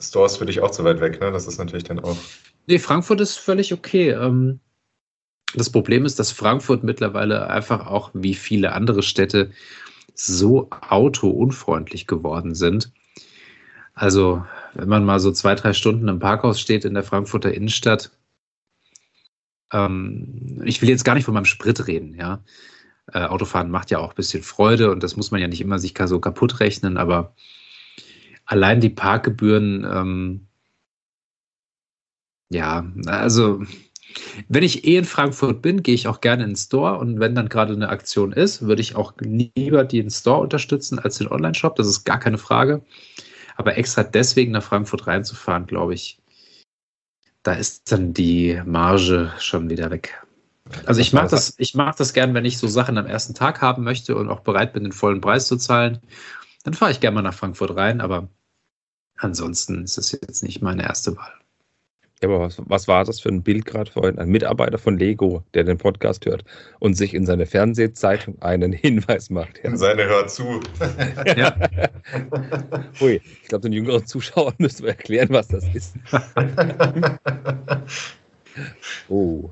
Store 0.00 0.26
ist 0.26 0.36
für 0.36 0.46
dich 0.46 0.60
auch 0.60 0.70
zu 0.70 0.84
weit 0.84 1.00
weg, 1.00 1.20
ne? 1.20 1.32
Das 1.32 1.46
ist 1.46 1.58
natürlich 1.58 1.84
dann 1.84 2.00
auch. 2.00 2.16
Nee, 2.66 2.78
Frankfurt 2.78 3.20
ist 3.20 3.36
völlig 3.36 3.72
okay. 3.72 4.10
Ähm, 4.10 4.60
das 5.54 5.70
Problem 5.70 6.04
ist, 6.04 6.18
dass 6.18 6.32
Frankfurt 6.32 6.84
mittlerweile 6.84 7.48
einfach 7.48 7.86
auch 7.86 8.10
wie 8.12 8.34
viele 8.34 8.72
andere 8.72 9.02
Städte 9.02 9.52
so 10.14 10.68
autounfreundlich 10.70 12.06
geworden 12.06 12.54
sind. 12.54 12.92
Also 13.94 14.44
wenn 14.74 14.88
man 14.88 15.04
mal 15.04 15.20
so 15.20 15.32
zwei, 15.32 15.54
drei 15.54 15.72
Stunden 15.72 16.08
im 16.08 16.18
Parkhaus 16.18 16.60
steht 16.60 16.84
in 16.84 16.94
der 16.94 17.02
Frankfurter 17.02 17.54
Innenstadt, 17.54 18.10
ähm, 19.72 20.62
ich 20.64 20.82
will 20.82 20.90
jetzt 20.90 21.04
gar 21.04 21.14
nicht 21.14 21.24
von 21.24 21.34
meinem 21.34 21.46
Sprit 21.46 21.86
reden, 21.86 22.14
ja. 22.14 22.42
Äh, 23.12 23.24
Autofahren 23.24 23.70
macht 23.70 23.90
ja 23.90 23.98
auch 23.98 24.10
ein 24.10 24.16
bisschen 24.16 24.42
Freude 24.42 24.90
und 24.90 25.02
das 25.02 25.16
muss 25.16 25.30
man 25.30 25.40
ja 25.40 25.48
nicht 25.48 25.60
immer 25.60 25.78
sich 25.78 25.94
so 26.06 26.20
kaputt 26.20 26.60
rechnen, 26.60 26.96
aber 26.96 27.34
allein 28.46 28.80
die 28.80 28.90
Parkgebühren, 28.90 29.84
ähm, 29.84 30.46
ja, 32.48 32.86
also 33.06 33.62
wenn 34.48 34.62
ich 34.62 34.84
eh 34.86 34.96
in 34.96 35.04
Frankfurt 35.04 35.62
bin, 35.62 35.82
gehe 35.82 35.94
ich 35.94 36.08
auch 36.08 36.20
gerne 36.20 36.44
in 36.44 36.50
den 36.50 36.56
Store 36.56 36.98
und 36.98 37.20
wenn 37.20 37.34
dann 37.34 37.48
gerade 37.48 37.74
eine 37.74 37.88
Aktion 37.88 38.32
ist, 38.32 38.62
würde 38.62 38.80
ich 38.80 38.96
auch 38.96 39.12
lieber 39.18 39.84
den 39.84 40.10
Store 40.10 40.40
unterstützen 40.40 40.98
als 40.98 41.18
den 41.18 41.28
Online-Shop, 41.28 41.76
das 41.76 41.86
ist 41.86 42.04
gar 42.04 42.18
keine 42.18 42.38
Frage. 42.38 42.82
Aber 43.56 43.76
extra 43.76 44.04
deswegen 44.04 44.52
nach 44.52 44.62
Frankfurt 44.62 45.06
reinzufahren, 45.06 45.66
glaube 45.66 45.94
ich, 45.94 46.18
da 47.42 47.54
ist 47.54 47.90
dann 47.92 48.12
die 48.12 48.60
Marge 48.64 49.32
schon 49.38 49.70
wieder 49.70 49.90
weg. 49.90 50.22
Also 50.84 51.00
ich 51.00 51.12
mag 51.12 51.28
das, 51.28 51.54
ich 51.58 51.74
mag 51.74 51.96
das 51.96 52.12
gern, 52.12 52.34
wenn 52.34 52.44
ich 52.44 52.58
so 52.58 52.66
Sachen 52.66 52.98
am 52.98 53.06
ersten 53.06 53.34
Tag 53.34 53.62
haben 53.62 53.84
möchte 53.84 54.16
und 54.16 54.28
auch 54.28 54.40
bereit 54.40 54.72
bin, 54.72 54.82
den 54.82 54.92
vollen 54.92 55.20
Preis 55.20 55.46
zu 55.46 55.56
zahlen. 55.56 56.00
Dann 56.64 56.74
fahre 56.74 56.90
ich 56.90 57.00
gerne 57.00 57.14
mal 57.14 57.22
nach 57.22 57.34
Frankfurt 57.34 57.76
rein, 57.76 58.00
aber 58.00 58.28
ansonsten 59.18 59.84
ist 59.84 59.98
es 59.98 60.12
jetzt 60.12 60.42
nicht 60.42 60.62
meine 60.62 60.82
erste 60.84 61.16
Wahl. 61.16 61.32
Ja, 62.22 62.30
aber 62.30 62.40
was, 62.40 62.62
was 62.64 62.88
war 62.88 63.04
das 63.04 63.20
für 63.20 63.28
ein 63.28 63.42
Bild 63.42 63.66
gerade 63.66 63.90
vorhin? 63.90 64.18
Ein 64.18 64.30
Mitarbeiter 64.30 64.78
von 64.78 64.98
Lego, 64.98 65.44
der 65.52 65.64
den 65.64 65.76
Podcast 65.76 66.24
hört 66.24 66.44
und 66.78 66.94
sich 66.94 67.12
in 67.12 67.26
seine 67.26 67.44
Fernsehzeitung 67.44 68.40
einen 68.40 68.72
Hinweis 68.72 69.28
macht. 69.28 69.60
Ja. 69.62 69.76
Seine 69.76 70.04
hört 70.06 70.30
zu. 70.30 70.60
ja. 71.36 71.54
Ui, 73.00 73.20
ich 73.42 73.48
glaube, 73.48 73.62
den 73.62 73.72
jüngeren 73.72 74.06
Zuschauern 74.06 74.54
müssen 74.58 74.84
wir 74.84 74.90
erklären, 74.90 75.28
was 75.30 75.48
das 75.48 75.64
ist. 75.74 75.96
oh. 79.08 79.50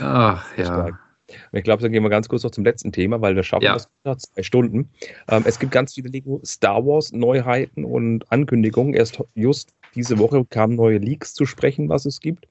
Ach, 0.00 0.56
ja. 0.56 0.64
Stark. 0.64 1.09
Ich 1.52 1.64
glaube, 1.64 1.82
dann 1.82 1.92
gehen 1.92 2.02
wir 2.02 2.10
ganz 2.10 2.28
kurz 2.28 2.42
noch 2.42 2.50
zum 2.50 2.64
letzten 2.64 2.92
Thema, 2.92 3.20
weil 3.20 3.36
wir 3.36 3.42
schaffen 3.42 3.64
ja. 3.64 3.74
das 3.74 3.88
noch 4.04 4.16
zwei 4.16 4.42
Stunden. 4.42 4.90
Ähm, 5.28 5.42
es 5.46 5.58
gibt 5.58 5.72
ganz 5.72 5.94
viele 5.94 6.08
Lego 6.08 6.40
Star 6.44 6.84
Wars 6.86 7.12
Neuheiten 7.12 7.84
und 7.84 8.30
Ankündigungen. 8.30 8.94
Erst 8.94 9.22
just 9.34 9.74
diese 9.94 10.18
Woche 10.18 10.44
kamen 10.44 10.76
neue 10.76 10.98
Leaks 10.98 11.34
zu 11.34 11.46
sprechen, 11.46 11.88
was 11.88 12.06
es 12.06 12.20
gibt. 12.20 12.46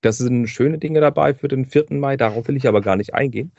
Das 0.00 0.18
sind 0.18 0.46
schöne 0.48 0.78
Dinge 0.78 1.00
dabei 1.00 1.34
für 1.34 1.48
den 1.48 1.64
4. 1.64 1.86
Mai, 1.90 2.16
darauf 2.16 2.48
will 2.48 2.56
ich 2.56 2.68
aber 2.68 2.80
gar 2.80 2.96
nicht 2.96 3.14
eingehen. 3.14 3.52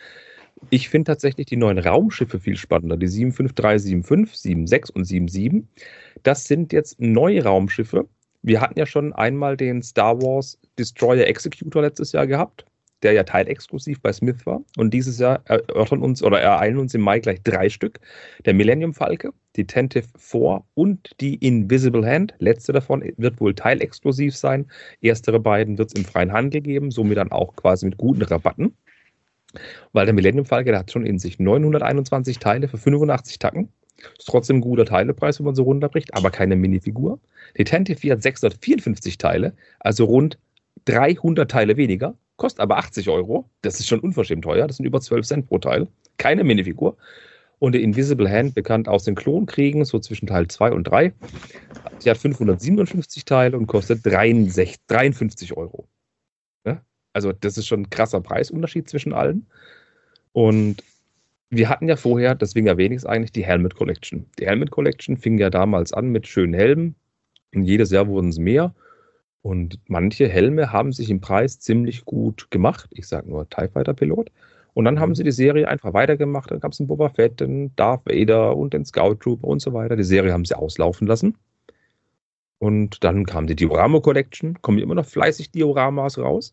Ich 0.69 0.89
finde 0.89 1.11
tatsächlich 1.11 1.45
die 1.45 1.57
neuen 1.57 1.77
Raumschiffe 1.77 2.39
viel 2.39 2.57
spannender, 2.57 2.97
die 2.97 3.07
75375, 3.07 4.41
76 4.41 4.95
und 4.95 5.05
77. 5.05 5.63
Das 6.23 6.45
sind 6.45 6.73
jetzt 6.73 6.99
neue 6.99 7.43
Raumschiffe. 7.43 8.07
Wir 8.41 8.61
hatten 8.61 8.79
ja 8.79 8.85
schon 8.85 9.13
einmal 9.13 9.57
den 9.57 9.83
Star 9.83 10.21
Wars 10.21 10.57
Destroyer 10.79 11.27
Executor 11.27 11.81
letztes 11.81 12.11
Jahr 12.11 12.27
gehabt 12.27 12.65
der 13.03 13.13
ja 13.13 13.23
teilexklusiv 13.23 14.01
bei 14.01 14.11
Smith 14.11 14.45
war. 14.45 14.61
Und 14.77 14.93
dieses 14.93 15.19
Jahr 15.19 15.41
erörtern 15.45 16.01
uns 16.01 16.23
oder 16.23 16.39
ereilen 16.39 16.77
uns 16.77 16.93
im 16.93 17.01
Mai 17.01 17.19
gleich 17.19 17.41
drei 17.43 17.69
Stück. 17.69 17.99
Der 18.45 18.53
Millennium 18.53 18.93
Falke, 18.93 19.31
die 19.55 19.65
Tentive 19.65 20.07
4 20.17 20.63
und 20.73 21.09
die 21.21 21.35
Invisible 21.35 22.05
Hand. 22.05 22.33
Letzte 22.39 22.73
davon 22.73 23.03
wird 23.17 23.39
wohl 23.39 23.53
teilexklusiv 23.53 24.35
sein. 24.35 24.65
Erstere 25.01 25.39
beiden 25.39 25.77
wird 25.77 25.89
es 25.89 25.95
im 25.95 26.05
freien 26.05 26.31
Handel 26.31 26.61
geben, 26.61 26.91
somit 26.91 27.17
dann 27.17 27.31
auch 27.31 27.55
quasi 27.55 27.85
mit 27.85 27.97
guten 27.97 28.23
Rabatten. 28.23 28.75
Weil 29.93 30.05
der 30.05 30.13
Millennium 30.13 30.45
Falke, 30.45 30.71
der 30.71 30.79
hat 30.79 30.91
schon 30.91 31.05
in 31.05 31.19
sich 31.19 31.39
921 31.39 32.39
Teile 32.39 32.67
für 32.67 32.77
85 32.77 33.39
Tacken. 33.39 33.69
Ist 34.17 34.27
trotzdem 34.27 34.57
ein 34.57 34.61
guter 34.61 34.85
Teilepreis, 34.85 35.39
wenn 35.39 35.45
man 35.45 35.55
so 35.55 35.63
runterbricht, 35.63 36.13
aber 36.13 36.29
keine 36.29 36.55
Minifigur. 36.55 37.19
Die 37.57 37.63
Tentive 37.63 37.99
4 37.99 38.13
hat 38.13 38.21
654 38.21 39.17
Teile, 39.17 39.53
also 39.79 40.05
rund 40.05 40.37
300 40.85 41.49
Teile 41.49 41.77
weniger 41.77 42.15
kostet 42.37 42.61
aber 42.61 42.77
80 42.77 43.09
Euro. 43.09 43.49
Das 43.61 43.79
ist 43.79 43.87
schon 43.87 43.99
unverschämt 43.99 44.43
teuer. 44.43 44.67
Das 44.67 44.77
sind 44.77 44.85
über 44.85 45.01
12 45.01 45.25
Cent 45.25 45.47
pro 45.47 45.57
Teil. 45.57 45.87
Keine 46.17 46.43
Minifigur. 46.43 46.97
Und 47.59 47.73
die 47.73 47.81
Invisible 47.81 48.29
Hand, 48.29 48.53
bekannt 48.53 48.87
aus 48.87 49.03
den 49.03 49.15
Klonkriegen, 49.15 49.83
so 49.83 49.99
zwischen 49.99 50.27
Teil 50.27 50.47
2 50.47 50.71
und 50.71 50.83
3. 50.85 51.11
Sie 51.97 52.09
hat 52.09 52.17
557 52.17 53.25
Teile 53.25 53.57
und 53.57 53.65
kostet 53.65 54.05
63, 54.05 54.77
53 54.87 55.57
Euro. 55.57 55.87
Ja? 56.65 56.81
Also, 57.13 57.33
das 57.33 57.57
ist 57.57 57.65
schon 57.65 57.81
ein 57.81 57.89
krasser 57.89 58.21
Preisunterschied 58.21 58.87
zwischen 58.87 59.11
allen. 59.11 59.47
Und 60.33 60.83
wir 61.49 61.69
hatten 61.69 61.87
ja 61.87 61.95
vorher, 61.95 62.35
deswegen 62.35 62.67
erwähne 62.67 62.93
ich 62.93 62.99
es 62.99 63.05
eigentlich, 63.05 63.31
die 63.31 63.45
Helmet 63.45 63.73
Collection. 63.73 64.27
Die 64.37 64.45
Helmet 64.45 64.69
Collection 64.69 65.17
fing 65.17 65.39
ja 65.39 65.49
damals 65.49 65.93
an 65.93 66.09
mit 66.09 66.27
schönen 66.27 66.53
Helmen. 66.53 66.95
Und 67.55 67.63
jedes 67.63 67.89
Jahr 67.89 68.07
wurden 68.07 68.29
es 68.29 68.37
mehr. 68.37 68.75
Und 69.41 69.79
manche 69.87 70.27
Helme 70.27 70.71
haben 70.71 70.91
sich 70.91 71.09
im 71.09 71.21
Preis 71.21 71.59
ziemlich 71.59 72.05
gut 72.05 72.51
gemacht. 72.51 72.89
Ich 72.93 73.07
sage 73.07 73.29
nur 73.29 73.49
TIE 73.49 73.69
Fighter 73.69 73.93
Pilot. 73.93 74.31
Und 74.73 74.85
dann 74.85 74.99
haben 74.99 75.09
mhm. 75.09 75.15
sie 75.15 75.23
die 75.23 75.31
Serie 75.31 75.67
einfach 75.67 75.93
weitergemacht. 75.93 76.51
Dann 76.51 76.59
gab 76.59 76.71
es 76.71 76.79
einen 76.79 76.87
Boba 76.87 77.09
Fett, 77.09 77.39
den 77.39 77.75
Darth 77.75 78.05
Vader 78.05 78.55
und 78.55 78.73
den 78.73 78.85
Scout 78.85 79.15
Trooper 79.15 79.47
und 79.47 79.61
so 79.61 79.73
weiter. 79.73 79.95
Die 79.95 80.03
Serie 80.03 80.33
haben 80.33 80.45
sie 80.45 80.57
auslaufen 80.57 81.07
lassen. 81.07 81.37
Und 82.59 83.03
dann 83.03 83.25
kam 83.25 83.47
die 83.47 83.55
Diorama 83.55 83.99
Collection. 83.99 84.61
Kommen 84.61 84.79
immer 84.79 84.95
noch 84.95 85.05
fleißig 85.05 85.51
Dioramas 85.51 86.17
raus. 86.17 86.51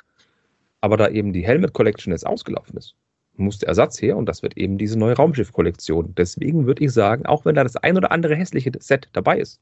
Aber 0.80 0.96
da 0.96 1.08
eben 1.08 1.32
die 1.32 1.44
Helmet 1.44 1.72
Collection 1.72 2.12
jetzt 2.12 2.26
ausgelaufen 2.26 2.76
ist, 2.76 2.94
musste 3.36 3.66
Ersatz 3.66 4.00
her 4.00 4.16
und 4.16 4.26
das 4.26 4.42
wird 4.42 4.56
eben 4.56 4.78
diese 4.78 4.98
neue 4.98 5.16
Raumschiff-Kollektion. 5.16 6.14
Deswegen 6.14 6.66
würde 6.66 6.84
ich 6.84 6.92
sagen, 6.92 7.26
auch 7.26 7.44
wenn 7.44 7.54
da 7.54 7.62
das 7.62 7.76
ein 7.76 7.96
oder 7.96 8.12
andere 8.12 8.36
hässliche 8.36 8.70
Set 8.78 9.08
dabei 9.12 9.38
ist, 9.38 9.60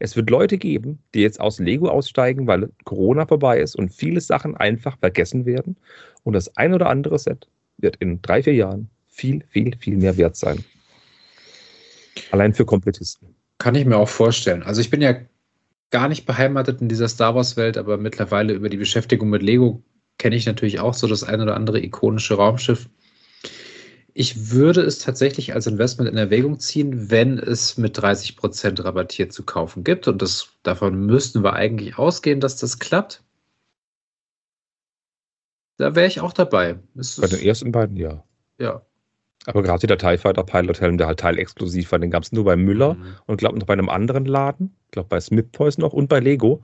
es 0.00 0.16
wird 0.16 0.30
Leute 0.30 0.58
geben, 0.58 0.98
die 1.14 1.20
jetzt 1.20 1.40
aus 1.40 1.58
Lego 1.58 1.88
aussteigen, 1.88 2.46
weil 2.46 2.70
Corona 2.84 3.26
vorbei 3.26 3.60
ist 3.60 3.76
und 3.76 3.92
viele 3.92 4.20
Sachen 4.20 4.56
einfach 4.56 4.98
vergessen 4.98 5.46
werden. 5.46 5.76
Und 6.22 6.32
das 6.32 6.56
ein 6.56 6.74
oder 6.74 6.88
andere 6.88 7.18
Set 7.18 7.46
wird 7.78 7.96
in 7.96 8.20
drei, 8.22 8.42
vier 8.42 8.54
Jahren 8.54 8.88
viel, 9.08 9.44
viel, 9.48 9.76
viel 9.78 9.96
mehr 9.96 10.16
wert 10.16 10.36
sein. 10.36 10.64
Allein 12.30 12.54
für 12.54 12.64
Komplettisten. 12.64 13.34
Kann 13.58 13.74
ich 13.74 13.84
mir 13.84 13.96
auch 13.96 14.08
vorstellen. 14.08 14.62
Also 14.62 14.80
ich 14.80 14.90
bin 14.90 15.00
ja 15.00 15.16
gar 15.90 16.08
nicht 16.08 16.26
beheimatet 16.26 16.80
in 16.80 16.88
dieser 16.88 17.08
Star 17.08 17.34
Wars-Welt, 17.34 17.78
aber 17.78 17.98
mittlerweile 17.98 18.52
über 18.52 18.68
die 18.68 18.76
Beschäftigung 18.76 19.30
mit 19.30 19.42
Lego 19.42 19.82
kenne 20.18 20.36
ich 20.36 20.46
natürlich 20.46 20.80
auch 20.80 20.94
so 20.94 21.06
das 21.06 21.22
ein 21.22 21.40
oder 21.40 21.54
andere 21.54 21.80
ikonische 21.80 22.34
Raumschiff. 22.34 22.88
Ich 24.16 24.52
würde 24.52 24.80
es 24.82 25.00
tatsächlich 25.00 25.54
als 25.54 25.66
Investment 25.66 26.08
in 26.08 26.16
Erwägung 26.16 26.60
ziehen, 26.60 27.10
wenn 27.10 27.36
es 27.36 27.76
mit 27.76 28.00
30 28.00 28.36
Prozent 28.36 28.82
rabattiert 28.84 29.32
zu 29.32 29.42
kaufen 29.42 29.82
gibt. 29.82 30.06
Und 30.06 30.22
das, 30.22 30.50
davon 30.62 31.04
müssten 31.04 31.42
wir 31.42 31.54
eigentlich 31.54 31.98
ausgehen, 31.98 32.38
dass 32.38 32.56
das 32.56 32.78
klappt. 32.78 33.24
Da 35.78 35.96
wäre 35.96 36.06
ich 36.06 36.20
auch 36.20 36.32
dabei. 36.32 36.78
Es 36.96 37.20
Bei 37.20 37.26
den 37.26 37.40
ersten 37.40 37.72
beiden, 37.72 37.96
ja. 37.96 38.22
Ja. 38.58 38.82
Aber 39.46 39.62
gerade 39.64 39.86
der 39.88 39.98
TIE 39.98 40.16
Fighter 40.16 40.44
Pilot 40.44 40.80
Helm, 40.80 40.96
der 40.96 41.08
halt 41.08 41.18
teilexklusiv 41.18 41.90
war, 41.90 41.98
den 41.98 42.12
gab 42.12 42.22
es 42.22 42.30
nur 42.30 42.44
bei 42.44 42.54
Müller 42.54 42.94
mhm. 42.94 43.16
und 43.26 43.38
glaube 43.38 43.58
noch 43.58 43.66
bei 43.66 43.72
einem 43.72 43.88
anderen 43.88 44.26
Laden. 44.26 44.76
Ich 44.86 44.92
glaube 44.92 45.08
bei 45.08 45.20
Smith 45.20 45.46
Toys 45.50 45.76
noch 45.76 45.92
und 45.92 46.08
bei 46.08 46.20
Lego. 46.20 46.62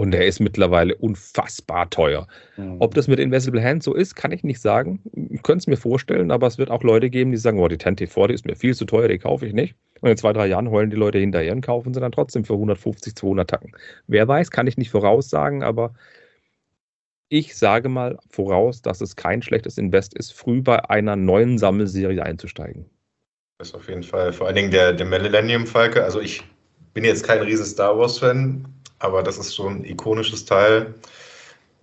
Und 0.00 0.12
der 0.12 0.26
ist 0.26 0.40
mittlerweile 0.40 0.94
unfassbar 0.94 1.90
teuer. 1.90 2.26
Mhm. 2.56 2.76
Ob 2.78 2.94
das 2.94 3.06
mit 3.06 3.18
Invisible 3.18 3.62
Hand 3.62 3.82
so 3.82 3.92
ist, 3.92 4.16
kann 4.16 4.32
ich 4.32 4.42
nicht 4.42 4.58
sagen. 4.58 5.02
Ich 5.12 5.42
könnte 5.42 5.58
es 5.58 5.66
mir 5.66 5.76
vorstellen, 5.76 6.30
aber 6.30 6.46
es 6.46 6.56
wird 6.56 6.70
auch 6.70 6.82
Leute 6.82 7.10
geben, 7.10 7.32
die 7.32 7.36
sagen, 7.36 7.58
oh, 7.58 7.68
die 7.68 7.76
10T4, 7.76 8.28
die 8.28 8.32
ist 8.32 8.46
mir 8.46 8.56
viel 8.56 8.74
zu 8.74 8.86
teuer, 8.86 9.08
die 9.08 9.18
kaufe 9.18 9.44
ich 9.46 9.52
nicht. 9.52 9.74
Und 10.00 10.08
in 10.08 10.16
zwei, 10.16 10.32
drei 10.32 10.46
Jahren 10.46 10.70
heulen 10.70 10.88
die 10.88 10.96
Leute 10.96 11.18
hinterher 11.18 11.52
und 11.52 11.60
kaufen 11.60 11.92
sie 11.92 12.00
dann 12.00 12.12
trotzdem 12.12 12.46
für 12.46 12.54
150, 12.54 13.14
200 13.14 13.50
Tacken. 13.50 13.72
Wer 14.06 14.26
weiß, 14.26 14.50
kann 14.50 14.66
ich 14.66 14.78
nicht 14.78 14.88
voraussagen, 14.90 15.62
aber 15.62 15.92
ich 17.28 17.54
sage 17.54 17.90
mal 17.90 18.16
voraus, 18.30 18.80
dass 18.80 19.02
es 19.02 19.16
kein 19.16 19.42
schlechtes 19.42 19.76
Invest 19.76 20.14
ist, 20.14 20.32
früh 20.32 20.62
bei 20.62 20.88
einer 20.88 21.14
neuen 21.14 21.58
Sammelserie 21.58 22.22
einzusteigen. 22.22 22.86
Das 23.58 23.68
ist 23.68 23.74
auf 23.74 23.86
jeden 23.86 24.02
Fall, 24.02 24.32
vor 24.32 24.46
allen 24.46 24.56
Dingen 24.56 24.70
der, 24.70 24.94
der 24.94 25.04
Millennium 25.04 25.66
Falke. 25.66 26.02
Also 26.02 26.22
ich 26.22 26.42
bin 26.94 27.04
jetzt 27.04 27.22
kein 27.22 27.42
riesen 27.42 27.66
Star 27.66 27.98
Wars-Fan, 27.98 28.64
aber 29.00 29.22
das 29.22 29.38
ist 29.38 29.50
so 29.50 29.66
ein 29.66 29.84
ikonisches 29.84 30.44
Teil. 30.44 30.94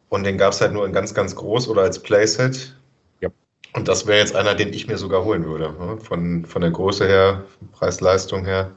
Und 0.10 0.24
den 0.24 0.38
gab 0.38 0.54
es 0.54 0.62
halt 0.62 0.72
nur 0.72 0.86
in 0.86 0.94
ganz, 0.94 1.14
ganz 1.14 1.36
groß 1.36 1.68
oder 1.68 1.82
als 1.82 2.02
Playset. 2.02 2.74
Ja. 3.20 3.30
Und 3.74 3.90
das 3.90 4.08
wäre 4.08 4.20
jetzt 4.20 4.36
einer, 4.36 4.56
den 4.56 4.72
ich 4.72 4.88
mir 4.88 4.98
sogar 4.98 5.26
holen 5.26 5.44
würde. 5.46 5.74
ne? 5.74 5.98
Von, 5.98 6.46
von 6.46 6.62
der 6.62 6.72
Größe 6.72 7.06
her, 7.06 7.44
Preis-Leistung 7.74 8.46
her, 8.46 8.72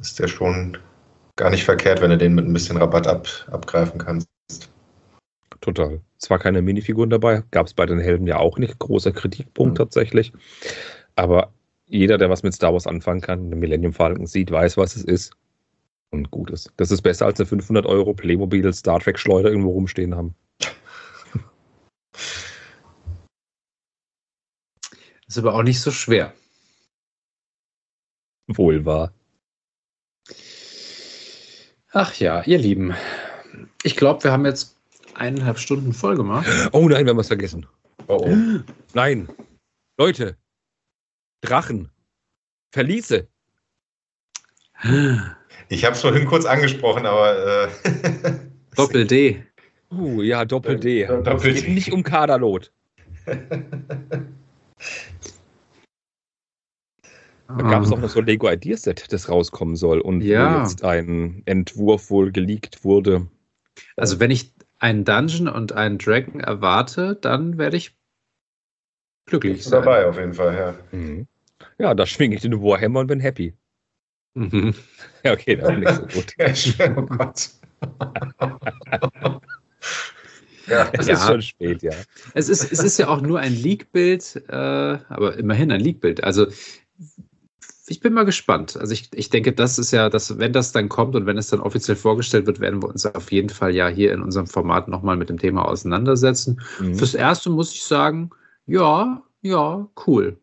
ist 0.00 0.18
der 0.18 0.26
schon 0.26 0.78
gar 1.36 1.50
nicht 1.50 1.64
verkehrt, 1.64 2.00
wenn 2.00 2.10
du 2.10 2.18
den 2.18 2.34
mit 2.34 2.46
ein 2.46 2.52
bisschen 2.52 2.78
Rabatt 2.78 3.06
ab, 3.06 3.28
abgreifen 3.50 3.98
kannst. 4.00 4.28
Total. 5.60 6.00
Zwar 6.18 6.38
keine 6.38 6.62
Minifiguren 6.62 7.10
dabei, 7.10 7.42
gab 7.50 7.66
es 7.66 7.74
bei 7.74 7.86
den 7.86 7.98
Helden 7.98 8.26
ja 8.26 8.38
auch 8.38 8.58
nicht. 8.58 8.78
Großer 8.78 9.12
Kritikpunkt 9.12 9.74
Mhm. 9.74 9.76
tatsächlich. 9.76 10.32
Aber 11.14 11.52
jeder, 11.86 12.18
der 12.18 12.30
was 12.30 12.42
mit 12.42 12.54
Star 12.54 12.72
Wars 12.72 12.86
anfangen 12.86 13.20
kann, 13.20 13.50
den 13.50 13.58
Millennium 13.60 13.92
Falcon 13.92 14.26
sieht, 14.26 14.50
weiß, 14.50 14.76
was 14.76 14.96
es 14.96 15.04
ist. 15.04 15.32
Und 16.10 16.30
gut 16.30 16.50
ist. 16.50 16.72
Das 16.76 16.90
ist 16.90 17.02
besser 17.02 17.26
als 17.26 17.40
eine 17.40 17.46
500 17.46 17.84
Euro 17.86 18.14
Playmobil 18.14 18.72
Star 18.72 19.00
Trek 19.00 19.18
Schleuder 19.18 19.50
irgendwo 19.50 19.70
rumstehen 19.72 20.14
haben. 20.14 20.34
Ist 25.28 25.38
aber 25.38 25.54
auch 25.54 25.64
nicht 25.64 25.80
so 25.80 25.90
schwer. 25.90 26.32
Wohl 28.46 28.84
wahr. 28.84 29.12
Ach 31.90 32.14
ja, 32.14 32.42
ihr 32.44 32.58
Lieben. 32.58 32.94
Ich 33.82 33.96
glaube, 33.96 34.22
wir 34.22 34.30
haben 34.30 34.44
jetzt 34.44 34.76
eineinhalb 35.14 35.58
Stunden 35.58 35.92
voll 35.92 36.16
gemacht. 36.16 36.46
Oh 36.72 36.88
nein, 36.88 37.06
wir 37.06 37.10
haben 37.10 37.18
was 37.18 37.28
vergessen. 37.28 37.66
Oh, 38.06 38.18
oh. 38.22 38.36
Nein. 38.94 39.28
Leute. 39.98 40.36
Drachen. 41.40 41.90
Verliese. 42.70 43.28
Ich 45.68 45.84
habe 45.84 45.94
es 45.94 46.00
vorhin 46.00 46.26
kurz 46.26 46.44
angesprochen, 46.44 47.06
aber 47.06 47.64
äh, 47.64 47.68
Doppel 48.76 49.06
D. 49.06 49.42
Uh, 49.90 50.22
ja, 50.22 50.44
Doppel 50.44 50.78
D. 50.78 51.02
Es 51.02 51.24
Doppel 51.24 51.54
geht 51.54 51.66
D. 51.66 51.72
nicht 51.72 51.92
um 51.92 52.02
Kaderlot. 52.02 52.72
Da 57.48 57.62
gab 57.62 57.84
es 57.84 57.92
auch 57.92 58.00
noch 58.00 58.08
so 58.08 58.18
ein 58.18 58.26
Lego 58.26 58.50
Idea 58.50 58.76
Set, 58.76 59.12
das 59.12 59.28
rauskommen 59.28 59.76
soll 59.76 60.00
und 60.00 60.20
wo 60.20 60.24
Ja. 60.24 60.58
jetzt 60.58 60.82
ein 60.84 61.42
Entwurf 61.46 62.10
wohl 62.10 62.32
geleakt 62.32 62.84
wurde. 62.84 63.28
Also 63.96 64.18
wenn 64.18 64.30
ich 64.32 64.52
einen 64.80 65.04
Dungeon 65.04 65.48
und 65.48 65.72
einen 65.72 65.98
Dragon 65.98 66.40
erwarte, 66.40 67.14
dann 67.14 67.56
werde 67.56 67.76
ich 67.76 67.96
glücklich 69.26 69.60
ist 69.60 69.66
sein. 69.66 69.82
dabei 69.82 70.06
auf 70.06 70.18
jeden 70.18 70.34
Fall, 70.34 70.54
ja. 70.54 70.74
Mhm. 70.98 71.26
Ja, 71.78 71.94
da 71.94 72.04
schwinge 72.04 72.34
ich 72.34 72.42
den 72.42 72.60
Warhammer 72.60 73.00
und 73.00 73.06
bin 73.06 73.20
happy. 73.20 73.54
Mhm. 74.36 74.74
Ja, 75.24 75.32
okay, 75.32 75.56
das 75.56 75.70
ist 75.70 75.78
nicht 75.78 75.94
so 75.94 76.06
gut. 76.20 76.34
Ja, 76.38 76.54
schön, 76.54 76.98
oh 76.98 77.02
Gott. 77.06 77.48
ja, 80.68 80.88
Es 80.92 81.06
Ja. 81.08 81.14
ist 81.14 81.26
schon 81.26 81.42
spät, 81.42 81.82
ja. 81.82 81.92
Es 82.34 82.48
ist, 82.48 82.70
es 82.70 82.78
ist 82.80 82.98
ja 82.98 83.08
auch 83.08 83.20
nur 83.20 83.40
ein 83.40 83.52
Leak-Bild, 83.54 84.44
äh, 84.48 84.52
aber 84.52 85.36
immerhin 85.36 85.72
ein 85.72 85.80
Leak-Bild. 85.80 86.22
Also 86.22 86.46
ich 87.88 88.00
bin 88.00 88.12
mal 88.12 88.24
gespannt. 88.24 88.76
Also 88.76 88.92
ich, 88.92 89.10
ich 89.14 89.30
denke, 89.30 89.52
das 89.52 89.78
ist 89.78 89.90
ja, 89.92 90.08
dass, 90.10 90.38
wenn 90.38 90.52
das 90.52 90.72
dann 90.72 90.88
kommt 90.88 91.14
und 91.16 91.26
wenn 91.26 91.38
es 91.38 91.48
dann 91.48 91.60
offiziell 91.60 91.96
vorgestellt 91.96 92.46
wird, 92.46 92.60
werden 92.60 92.82
wir 92.82 92.88
uns 92.88 93.06
auf 93.06 93.32
jeden 93.32 93.48
Fall 93.48 93.74
ja 93.74 93.88
hier 93.88 94.12
in 94.12 94.22
unserem 94.22 94.46
Format 94.46 94.86
nochmal 94.88 95.16
mit 95.16 95.28
dem 95.28 95.38
Thema 95.38 95.66
auseinandersetzen. 95.66 96.60
Mhm. 96.80 96.94
Fürs 96.96 97.14
Erste 97.14 97.50
muss 97.50 97.72
ich 97.72 97.82
sagen, 97.84 98.30
ja, 98.66 99.22
ja, 99.42 99.88
cool. 100.06 100.38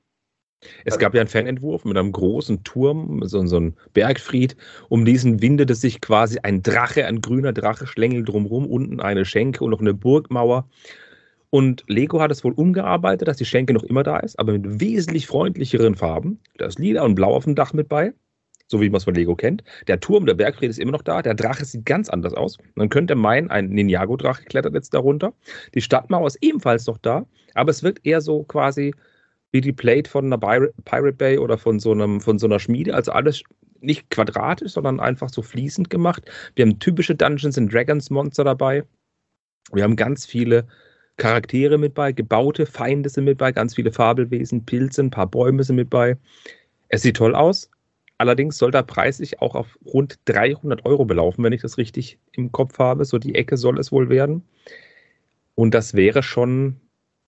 Es 0.86 1.00
gab 1.00 1.14
ja 1.14 1.22
einen 1.22 1.30
Fanentwurf 1.30 1.86
mit 1.86 1.98
einem 1.98 2.12
großen 2.12 2.64
Turm, 2.64 3.22
so, 3.26 3.46
so 3.46 3.60
ein 3.60 3.76
Bergfried. 3.94 4.56
Um 4.90 5.06
diesen 5.06 5.42
windete 5.42 5.76
sich 5.76 6.02
quasi 6.02 6.40
ein 6.40 6.62
Drache, 6.62 7.06
ein 7.06 7.22
grüner 7.22 7.54
Drache, 7.54 7.88
schlängelt 7.88 8.28
drumherum, 8.28 8.66
unten 8.66 9.00
eine 9.00 9.26
Schenke 9.26 9.64
und 9.64 9.72
noch 9.72 9.82
eine 9.82 9.94
Burgmauer. 9.94 10.68
Und 11.54 11.84
Lego 11.88 12.20
hat 12.20 12.32
es 12.32 12.44
wohl 12.44 12.54
umgearbeitet, 12.54 13.28
dass 13.28 13.38
die 13.38 13.46
Schenke 13.46 13.74
noch 13.74 13.84
immer 13.84 14.02
da 14.02 14.18
ist, 14.18 14.40
aber 14.40 14.54
mit 14.54 14.82
wesentlich 14.82 15.28
freundlicheren 15.28 15.94
Farben. 15.94 16.40
Da 16.58 16.66
ist 16.66 16.80
lila 16.80 17.04
und 17.04 17.14
blau 17.14 17.36
auf 17.36 17.44
dem 17.44 17.54
Dach 17.54 17.74
mit 17.74 17.90
bei, 17.90 18.12
so 18.66 18.82
wie 18.82 18.90
man 18.90 18.98
es 18.98 19.04
von 19.04 19.14
Lego 19.14 19.36
kennt. 19.36 19.64
Der 19.86 20.00
Turm, 20.00 20.26
der 20.26 20.34
Bergfried 20.34 20.72
ist 20.72 20.80
immer 20.80 20.94
noch 20.94 21.04
da. 21.04 21.22
Der 21.22 21.36
Drache 21.36 21.64
sieht 21.64 21.86
ganz 21.86 22.10
anders 22.10 22.34
aus. 22.34 22.58
Man 22.74 22.90
könnte 22.90 23.14
meinen, 23.14 23.52
ein 23.52 23.70
Ninjago-Drache 23.70 24.46
klettert 24.46 24.74
jetzt 24.74 24.96
darunter. 24.96 25.34
Die 25.76 25.82
Stadtmauer 25.82 26.26
ist 26.26 26.40
ebenfalls 26.42 26.88
noch 26.88 26.98
da, 26.98 27.28
aber 27.54 27.70
es 27.70 27.84
wirkt 27.84 28.04
eher 28.04 28.22
so 28.22 28.42
quasi 28.46 28.96
wie 29.54 29.62
die 29.62 29.72
Plate 29.72 30.10
von 30.10 30.26
einer 30.26 30.38
Pirate 30.38 31.14
Bay 31.14 31.38
oder 31.38 31.58
von 31.58 31.80
so, 31.80 31.92
einem, 31.92 32.20
von 32.20 32.40
so 32.40 32.48
einer 32.48 32.60
Schmiede. 32.60 32.94
Also 32.94 33.12
alles 33.12 33.44
nicht 33.80 34.10
quadratisch, 34.10 34.74
sondern 34.74 35.00
einfach 35.00 35.30
so 35.30 35.42
fließend 35.42 35.90
gemacht. 35.90 36.24
Wir 36.56 36.66
haben 36.66 36.80
typische 36.80 37.16
Dungeons 37.16 37.58
and 37.58 37.72
Dragons 37.72 38.10
Monster 38.10 38.44
dabei. 38.44 38.84
Wir 39.72 39.84
haben 39.84 39.96
ganz 39.96 40.26
viele 40.26 40.68
Charaktere 41.18 41.78
mit 41.78 41.94
bei, 41.94 42.12
gebaute 42.12 42.66
Feinde 42.66 43.10
sind 43.10 43.26
mit 43.26 43.38
bei, 43.38 43.52
ganz 43.52 43.76
viele 43.76 43.92
Fabelwesen, 43.92 44.66
Pilze, 44.66 45.04
ein 45.04 45.12
paar 45.12 45.28
Bäume 45.28 45.64
sind 45.64 45.76
mit 45.76 45.92
bei. 45.92 46.18
Es 46.90 47.04
sieht 47.04 47.18
toll 47.18 47.36
aus. 47.36 47.70
Allerdings 48.18 48.58
soll 48.58 48.72
der 48.72 48.84
Preis 48.84 49.18
sich 49.18 49.40
auch 49.42 49.54
auf 49.54 49.78
rund 49.86 50.18
300 50.26 50.86
Euro 50.86 51.06
belaufen, 51.06 51.44
wenn 51.44 51.54
ich 51.54 51.62
das 51.62 51.78
richtig 51.78 52.18
im 52.32 52.52
Kopf 52.52 52.80
habe. 52.80 53.06
So 53.06 53.20
die 53.20 53.36
Ecke 53.36 53.58
soll 53.58 53.78
es 53.80 53.92
wohl 53.92 54.10
werden. 54.10 54.44
Und 55.56 55.76
das 55.76 55.94
wäre 55.94 56.24
schon, 56.24 56.78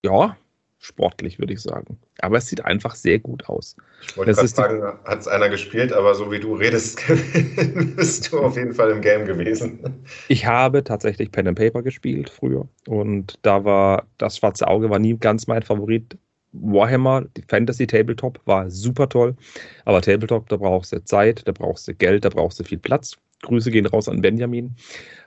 ja, 0.03 0.37
sportlich, 0.85 1.39
würde 1.39 1.53
ich 1.53 1.61
sagen. 1.61 1.97
Aber 2.19 2.37
es 2.37 2.47
sieht 2.47 2.63
einfach 2.63 2.95
sehr 2.95 3.19
gut 3.19 3.49
aus. 3.49 3.75
Ich 4.01 4.15
wollte 4.15 4.33
gerade 4.33 4.47
fragen, 4.47 4.83
hat 5.05 5.19
es 5.19 5.27
einer 5.27 5.49
gespielt, 5.49 5.91
aber 5.91 6.13
so 6.15 6.31
wie 6.31 6.39
du 6.39 6.53
redest, 6.53 7.01
bist 7.95 8.31
du 8.31 8.39
auf 8.39 8.55
jeden 8.55 8.73
Fall 8.73 8.91
im 8.91 9.01
Game 9.01 9.25
gewesen. 9.25 10.05
Ich 10.27 10.45
habe 10.45 10.83
tatsächlich 10.83 11.31
Pen 11.31 11.47
and 11.47 11.57
Paper 11.57 11.81
gespielt 11.81 12.29
früher 12.29 12.67
und 12.87 13.39
da 13.41 13.65
war 13.65 14.05
das 14.17 14.37
schwarze 14.37 14.67
Auge 14.67 14.89
war 14.89 14.99
nie 14.99 15.17
ganz 15.17 15.47
mein 15.47 15.63
Favorit. 15.63 16.17
Warhammer, 16.57 17.25
die 17.35 17.43
Fantasy 17.49 17.85
Tabletop 17.85 18.39
war 18.45 18.69
super 18.69 19.09
toll, 19.09 19.35
aber 19.83 20.01
Tabletop, 20.01 20.47
da 20.47 20.55
brauchst 20.55 20.93
du 20.93 21.03
Zeit, 21.03 21.45
da 21.45 21.51
brauchst 21.51 21.87
du 21.87 21.93
Geld, 21.93 22.23
da 22.23 22.29
brauchst 22.29 22.59
du 22.59 22.63
viel 22.63 22.77
Platz. 22.77 23.17
Grüße 23.41 23.71
gehen 23.71 23.85
raus 23.85 24.07
an 24.07 24.21
Benjamin. 24.21 24.75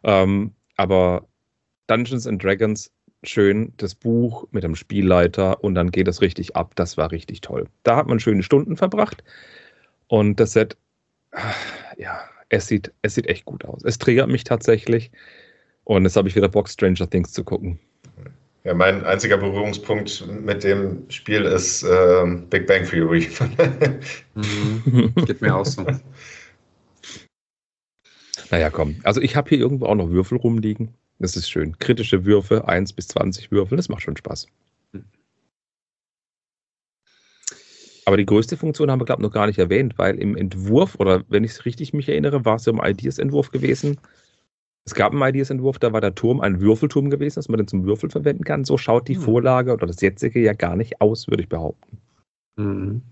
Ähm, 0.04 0.52
aber 0.76 1.26
Dungeons 1.86 2.26
and 2.26 2.42
Dragons, 2.42 2.90
schön, 3.22 3.72
das 3.76 3.94
Buch 3.94 4.46
mit 4.50 4.64
dem 4.64 4.74
Spielleiter 4.74 5.62
und 5.62 5.74
dann 5.74 5.90
geht 5.90 6.08
es 6.08 6.20
richtig 6.20 6.56
ab. 6.56 6.72
Das 6.76 6.96
war 6.96 7.10
richtig 7.10 7.40
toll. 7.40 7.66
Da 7.82 7.96
hat 7.96 8.06
man 8.06 8.20
schöne 8.20 8.42
Stunden 8.42 8.76
verbracht 8.76 9.24
und 10.06 10.40
das 10.40 10.52
Set, 10.52 10.76
ah, 11.32 11.54
ja, 11.96 12.20
es 12.48 12.66
sieht, 12.66 12.92
es 13.02 13.14
sieht 13.14 13.26
echt 13.26 13.44
gut 13.44 13.64
aus. 13.64 13.82
Es 13.84 13.98
triggert 13.98 14.28
mich 14.28 14.44
tatsächlich. 14.44 15.10
Und 15.84 16.04
jetzt 16.04 16.16
habe 16.16 16.28
ich 16.28 16.36
wieder 16.36 16.48
Bock, 16.48 16.68
Stranger 16.68 17.08
Things 17.08 17.32
zu 17.32 17.44
gucken. 17.44 17.78
Ja, 18.64 18.74
mein 18.74 19.04
einziger 19.04 19.38
Berührungspunkt 19.38 20.26
mit 20.44 20.64
dem 20.64 21.08
Spiel 21.08 21.44
ist 21.44 21.82
ähm, 21.84 22.46
Big 22.50 22.66
Bang 22.66 22.84
Theory. 22.84 23.28
Mhm. 24.34 25.12
Geht 25.26 25.40
mir 25.40 25.56
auch 25.56 25.66
so. 25.66 25.84
Naja, 28.50 28.70
komm. 28.70 28.96
Also 29.02 29.20
ich 29.20 29.36
habe 29.36 29.48
hier 29.50 29.58
irgendwo 29.58 29.86
auch 29.86 29.94
noch 29.94 30.08
Würfel 30.08 30.38
rumliegen. 30.38 30.94
Das 31.18 31.36
ist 31.36 31.50
schön. 31.50 31.78
Kritische 31.78 32.24
Würfe, 32.24 32.68
1 32.68 32.92
bis 32.92 33.08
20 33.08 33.50
Würfel, 33.50 33.76
das 33.76 33.88
macht 33.88 34.02
schon 34.02 34.16
Spaß. 34.16 34.46
Aber 38.04 38.16
die 38.16 38.24
größte 38.24 38.56
Funktion 38.56 38.90
haben 38.90 39.00
wir, 39.00 39.04
glaube 39.04 39.20
ich, 39.20 39.26
noch 39.26 39.34
gar 39.34 39.46
nicht 39.46 39.58
erwähnt, 39.58 39.98
weil 39.98 40.18
im 40.18 40.34
Entwurf, 40.34 40.94
oder 40.98 41.24
wenn 41.28 41.44
ich 41.44 41.50
es 41.50 41.64
richtig 41.66 41.92
mich 41.92 42.08
erinnere, 42.08 42.44
war 42.44 42.56
es 42.56 42.64
ja 42.64 42.72
im 42.72 42.80
Ideas-Entwurf 42.82 43.50
gewesen. 43.50 43.98
Es 44.86 44.94
gab 44.94 45.12
einen 45.12 45.20
Ideas-Entwurf, 45.20 45.78
da 45.78 45.92
war 45.92 46.00
der 46.00 46.14
Turm 46.14 46.40
ein 46.40 46.60
Würfelturm 46.62 47.10
gewesen, 47.10 47.34
dass 47.34 47.50
man 47.50 47.58
den 47.58 47.68
zum 47.68 47.84
Würfel 47.84 48.08
verwenden 48.08 48.44
kann. 48.44 48.64
So 48.64 48.78
schaut 48.78 49.08
die 49.08 49.16
Hm. 49.16 49.22
Vorlage 49.22 49.74
oder 49.74 49.86
das 49.86 50.00
jetzige 50.00 50.40
ja 50.40 50.54
gar 50.54 50.76
nicht 50.76 51.02
aus, 51.02 51.28
würde 51.28 51.42
ich 51.42 51.50
behaupten. 51.50 51.98
Mhm. 52.56 53.02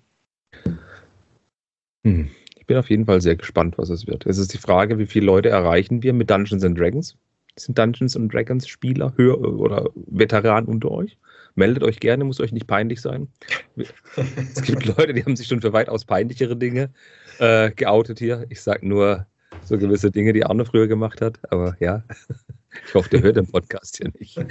Hm. 2.06 2.30
Ich 2.56 2.64
bin 2.66 2.78
auf 2.78 2.88
jeden 2.88 3.04
Fall 3.04 3.20
sehr 3.20 3.36
gespannt, 3.36 3.76
was 3.76 3.90
es 3.90 4.06
wird. 4.06 4.24
Es 4.24 4.38
ist 4.38 4.54
die 4.54 4.58
Frage, 4.58 4.98
wie 4.98 5.06
viele 5.06 5.26
Leute 5.26 5.50
erreichen 5.50 6.02
wir 6.02 6.14
mit 6.14 6.30
Dungeons 6.30 6.64
and 6.64 6.78
Dragons? 6.78 7.16
Sind 7.58 7.78
Dungeons 7.78 8.16
and 8.16 8.32
Dragons 8.32 8.68
Spieler 8.68 9.14
höher 9.16 9.40
oder 9.40 9.88
Veteranen 9.94 10.68
unter 10.68 10.90
euch? 10.90 11.16
Meldet 11.54 11.82
euch 11.82 12.00
gerne, 12.00 12.24
muss 12.24 12.40
euch 12.40 12.52
nicht 12.52 12.66
peinlich 12.66 13.00
sein. 13.00 13.28
Es 13.76 14.62
gibt 14.62 14.84
Leute, 14.98 15.14
die 15.14 15.24
haben 15.24 15.36
sich 15.36 15.46
schon 15.46 15.62
für 15.62 15.72
weitaus 15.72 16.04
peinlichere 16.04 16.54
Dinge 16.54 16.90
äh, 17.38 17.70
geoutet 17.70 18.18
hier. 18.18 18.44
Ich 18.50 18.60
sage 18.60 18.86
nur 18.86 19.26
so 19.64 19.78
gewisse 19.78 20.10
Dinge, 20.10 20.34
die 20.34 20.44
Arne 20.44 20.66
früher 20.66 20.86
gemacht 20.86 21.22
hat. 21.22 21.38
Aber 21.50 21.74
ja, 21.80 22.02
ich 22.86 22.94
hoffe, 22.94 23.08
der 23.08 23.22
hört 23.22 23.36
den 23.36 23.50
Podcast 23.50 23.96
hier 23.96 24.12
nicht. 24.18 24.36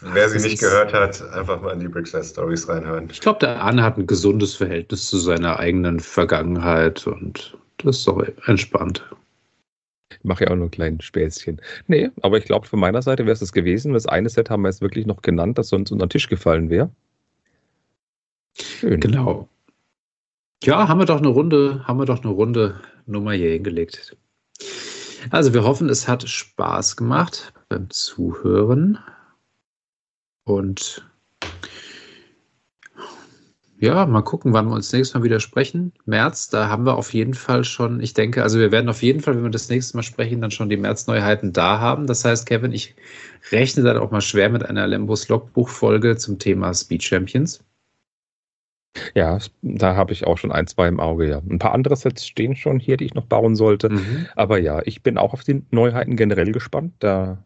Wer 0.00 0.28
sie 0.28 0.46
nicht 0.46 0.60
gehört 0.60 0.92
hat, 0.92 1.22
einfach 1.32 1.62
mal 1.62 1.72
in 1.72 1.80
die 1.80 1.88
Brickside 1.88 2.24
Stories 2.24 2.68
reinhören. 2.68 3.08
Ich 3.10 3.20
glaube, 3.20 3.38
der 3.38 3.62
Arne 3.62 3.82
hat 3.82 3.96
ein 3.96 4.06
gesundes 4.06 4.56
Verhältnis 4.56 5.06
zu 5.06 5.16
seiner 5.18 5.58
eigenen 5.58 6.00
Vergangenheit 6.00 7.06
und 7.06 7.56
das 7.78 7.98
ist 7.98 8.08
doch 8.08 8.22
entspannt. 8.46 9.04
Ich 10.18 10.24
mache 10.24 10.44
ja 10.44 10.50
auch 10.50 10.56
nur 10.56 10.66
ein 10.66 10.70
kleines 10.70 11.04
Späßchen. 11.04 11.60
Nee, 11.86 12.10
aber 12.22 12.38
ich 12.38 12.44
glaube, 12.44 12.66
von 12.66 12.80
meiner 12.80 13.02
Seite 13.02 13.24
wäre 13.24 13.32
es 13.32 13.40
das 13.40 13.52
gewesen. 13.52 13.92
Das 13.92 14.06
eine 14.06 14.28
Set 14.28 14.50
haben 14.50 14.62
wir 14.62 14.68
jetzt 14.68 14.80
wirklich 14.80 15.06
noch 15.06 15.22
genannt, 15.22 15.58
das 15.58 15.68
sonst 15.68 15.90
unter 15.90 16.06
den 16.06 16.10
Tisch 16.10 16.28
gefallen 16.28 16.70
wäre. 16.70 16.90
Schön. 18.54 19.00
Genau. 19.00 19.48
Ja, 20.64 20.86
haben 20.88 21.00
wir 21.00 21.06
doch 21.06 21.18
eine 21.18 21.28
Runde, 21.28 21.82
haben 21.86 21.98
wir 21.98 22.06
doch 22.06 22.22
eine 22.22 22.32
Runde 22.32 22.80
Nummer 23.06 23.32
hier 23.32 23.50
hingelegt. 23.50 24.16
Also 25.30 25.54
wir 25.54 25.64
hoffen, 25.64 25.88
es 25.88 26.08
hat 26.08 26.28
Spaß 26.28 26.96
gemacht 26.96 27.52
beim 27.68 27.88
Zuhören. 27.90 28.98
Und 30.44 31.04
ja, 33.82 34.06
mal 34.06 34.22
gucken, 34.22 34.52
wann 34.52 34.68
wir 34.68 34.76
uns 34.76 34.92
nächstes 34.92 35.12
Mal 35.14 35.24
wieder 35.24 35.40
sprechen. 35.40 35.92
März, 36.06 36.48
da 36.48 36.68
haben 36.68 36.86
wir 36.86 36.96
auf 36.96 37.12
jeden 37.12 37.34
Fall 37.34 37.64
schon, 37.64 38.00
ich 38.00 38.14
denke, 38.14 38.44
also 38.44 38.60
wir 38.60 38.70
werden 38.70 38.88
auf 38.88 39.02
jeden 39.02 39.18
Fall, 39.18 39.34
wenn 39.34 39.42
wir 39.42 39.50
das 39.50 39.68
nächste 39.68 39.96
Mal 39.96 40.04
sprechen, 40.04 40.40
dann 40.40 40.52
schon 40.52 40.68
die 40.68 40.76
März-Neuheiten 40.76 41.52
da 41.52 41.80
haben. 41.80 42.06
Das 42.06 42.24
heißt, 42.24 42.46
Kevin, 42.46 42.70
ich 42.70 42.94
rechne 43.50 43.82
dann 43.82 43.98
auch 43.98 44.12
mal 44.12 44.20
schwer 44.20 44.50
mit 44.50 44.64
einer 44.64 44.86
Lembos 44.86 45.28
Logbuch-Folge 45.28 46.16
zum 46.16 46.38
Thema 46.38 46.72
Speed 46.72 47.02
Champions. 47.02 47.64
Ja, 49.16 49.38
da 49.62 49.96
habe 49.96 50.12
ich 50.12 50.28
auch 50.28 50.38
schon 50.38 50.52
ein, 50.52 50.68
zwei 50.68 50.86
im 50.86 51.00
Auge, 51.00 51.28
ja. 51.28 51.38
Ein 51.38 51.58
paar 51.58 51.72
andere 51.72 51.96
Sets 51.96 52.24
stehen 52.24 52.54
schon 52.54 52.78
hier, 52.78 52.96
die 52.96 53.06
ich 53.06 53.14
noch 53.14 53.26
bauen 53.26 53.56
sollte. 53.56 53.88
Mhm. 53.88 54.26
Aber 54.36 54.58
ja, 54.58 54.80
ich 54.84 55.02
bin 55.02 55.18
auch 55.18 55.32
auf 55.32 55.42
die 55.42 55.64
Neuheiten 55.72 56.14
generell 56.14 56.52
gespannt. 56.52 56.92
Da 57.00 57.42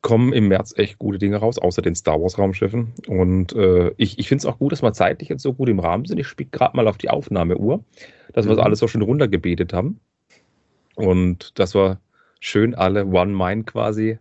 kommen 0.00 0.32
im 0.32 0.48
März 0.48 0.74
echt 0.76 0.98
gute 0.98 1.18
Dinge 1.18 1.38
raus, 1.38 1.58
außer 1.58 1.82
den 1.82 1.94
Star 1.94 2.20
Wars 2.20 2.38
Raumschiffen. 2.38 2.92
Und 3.08 3.52
äh, 3.54 3.92
ich, 3.96 4.18
ich 4.18 4.28
finde 4.28 4.42
es 4.42 4.46
auch 4.46 4.58
gut, 4.58 4.72
dass 4.72 4.82
wir 4.82 4.92
zeitlich 4.92 5.28
jetzt 5.28 5.42
so 5.42 5.52
gut 5.52 5.68
im 5.68 5.80
Rahmen 5.80 6.04
sind. 6.04 6.18
Ich 6.18 6.28
spiele 6.28 6.50
gerade 6.50 6.76
mal 6.76 6.86
auf 6.86 6.98
die 6.98 7.10
Aufnahmeuhr, 7.10 7.82
dass 8.32 8.44
mhm. 8.44 8.50
wir 8.50 8.56
das 8.56 8.64
alles 8.64 8.78
so 8.78 8.86
schön 8.88 9.02
runtergebetet 9.02 9.72
haben. 9.72 10.00
Und 10.94 11.58
dass 11.58 11.74
wir 11.74 12.00
schön 12.40 12.74
alle 12.74 13.06
One 13.06 13.34
Mind 13.34 13.66
quasi 13.66 14.18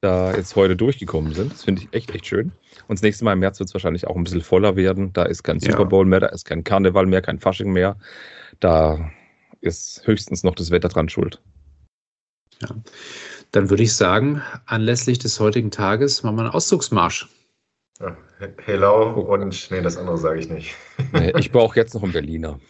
da 0.00 0.34
jetzt 0.34 0.56
heute 0.56 0.76
durchgekommen 0.76 1.32
sind. 1.32 1.52
Das 1.52 1.64
finde 1.64 1.82
ich 1.82 1.88
echt, 1.92 2.14
echt 2.14 2.26
schön. 2.26 2.52
Und 2.86 2.98
das 2.98 3.02
nächste 3.02 3.24
Mal 3.24 3.32
im 3.32 3.40
März 3.40 3.58
wird 3.58 3.68
es 3.68 3.74
wahrscheinlich 3.74 4.06
auch 4.06 4.16
ein 4.16 4.24
bisschen 4.24 4.42
voller 4.42 4.76
werden. 4.76 5.12
Da 5.12 5.24
ist 5.24 5.42
kein 5.42 5.60
Super 5.60 5.86
Bowl 5.86 6.04
mehr, 6.04 6.20
da 6.20 6.26
ist 6.26 6.44
kein 6.44 6.64
Karneval 6.64 7.06
mehr, 7.06 7.22
kein 7.22 7.38
Fasching 7.38 7.72
mehr. 7.72 7.96
Da 8.60 9.10
ist 9.60 10.06
höchstens 10.06 10.44
noch 10.44 10.54
das 10.54 10.70
Wetter 10.70 10.88
dran 10.88 11.08
schuld. 11.08 11.40
Ja. 12.60 12.68
Dann 13.52 13.70
würde 13.70 13.82
ich 13.82 13.94
sagen, 13.94 14.42
anlässlich 14.66 15.18
des 15.18 15.40
heutigen 15.40 15.70
Tages 15.70 16.22
machen 16.22 16.36
wir 16.36 16.42
einen 16.42 16.52
Auszugsmarsch. 16.52 17.28
Ja, 18.00 18.16
Hello 18.64 19.20
und 19.20 19.70
nee, 19.70 19.80
das 19.80 19.96
andere 19.96 20.18
sage 20.18 20.40
ich 20.40 20.48
nicht. 20.50 20.74
Nee, 21.12 21.32
ich 21.38 21.50
brauche 21.50 21.76
jetzt 21.76 21.94
noch 21.94 22.02
einen 22.02 22.12
Berliner. 22.12 22.60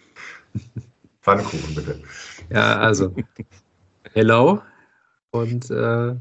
Pfannkuchen 1.22 1.74
bitte. 1.74 2.02
Ja, 2.50 2.78
also 2.78 3.14
Hello 4.12 4.62
und 5.30 5.70
äh, 5.70 6.14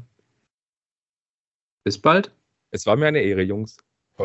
bis 1.84 1.98
bald. 1.98 2.32
Es 2.72 2.86
war 2.86 2.96
mir 2.96 3.06
eine 3.06 3.20
Ehre, 3.20 3.42
Jungs. 3.42 3.76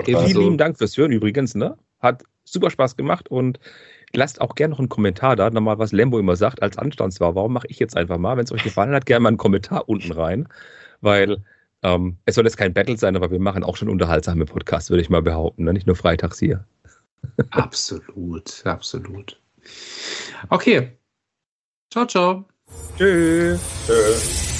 Vielen 0.04 0.26
lieben 0.26 0.58
Dank 0.58 0.78
fürs 0.78 0.98
Hören 0.98 1.12
übrigens. 1.12 1.54
Ne? 1.54 1.78
Hat 2.00 2.24
super 2.44 2.72
Spaß 2.72 2.96
gemacht 2.96 3.30
und 3.30 3.60
lasst 4.14 4.42
auch 4.42 4.56
gerne 4.56 4.72
noch 4.72 4.80
einen 4.80 4.90
Kommentar 4.90 5.36
da. 5.36 5.50
Nochmal, 5.50 5.80
was 5.80 5.92
Lembo 5.92 6.20
immer 6.20 6.36
sagt, 6.36 6.62
als 6.62 6.78
Anstandswahr. 6.78 7.36
Warum 7.36 7.54
mache 7.54 7.68
ich 7.68 7.80
jetzt 7.80 7.98
einfach 7.98 8.18
mal? 8.18 8.38
Wenn 8.38 8.46
es 8.46 8.52
euch 8.52 8.64
gefallen 8.64 8.94
hat, 8.94 9.06
gerne 9.06 9.22
mal 9.22 9.30
einen 9.30 9.38
Kommentar 9.38 9.88
unten 9.88 10.12
rein. 10.12 10.48
Weil 11.02 11.44
ähm, 11.84 12.18
es 12.26 12.36
soll 12.36 12.46
jetzt 12.46 12.58
kein 12.58 12.74
Battle 12.74 12.98
sein, 12.98 13.16
aber 13.16 13.32
wir 13.32 13.40
machen 13.40 13.64
auch 13.64 13.78
schon 13.78 13.90
unterhaltsame 13.90 14.46
Podcasts, 14.46 14.90
würde 14.90 15.02
ich 15.02 15.10
mal 15.10 15.22
behaupten. 15.22 15.64
Ne? 15.64 15.74
Nicht 15.74 15.88
nur 15.88 15.96
freitags 15.96 16.40
hier. 16.40 16.66
absolut, 17.52 18.64
absolut. 18.66 19.40
Okay. 20.50 20.98
Ciao, 21.92 22.06
ciao. 22.06 22.46
Tschüss. 22.98 23.60
Tschüss. 23.86 24.51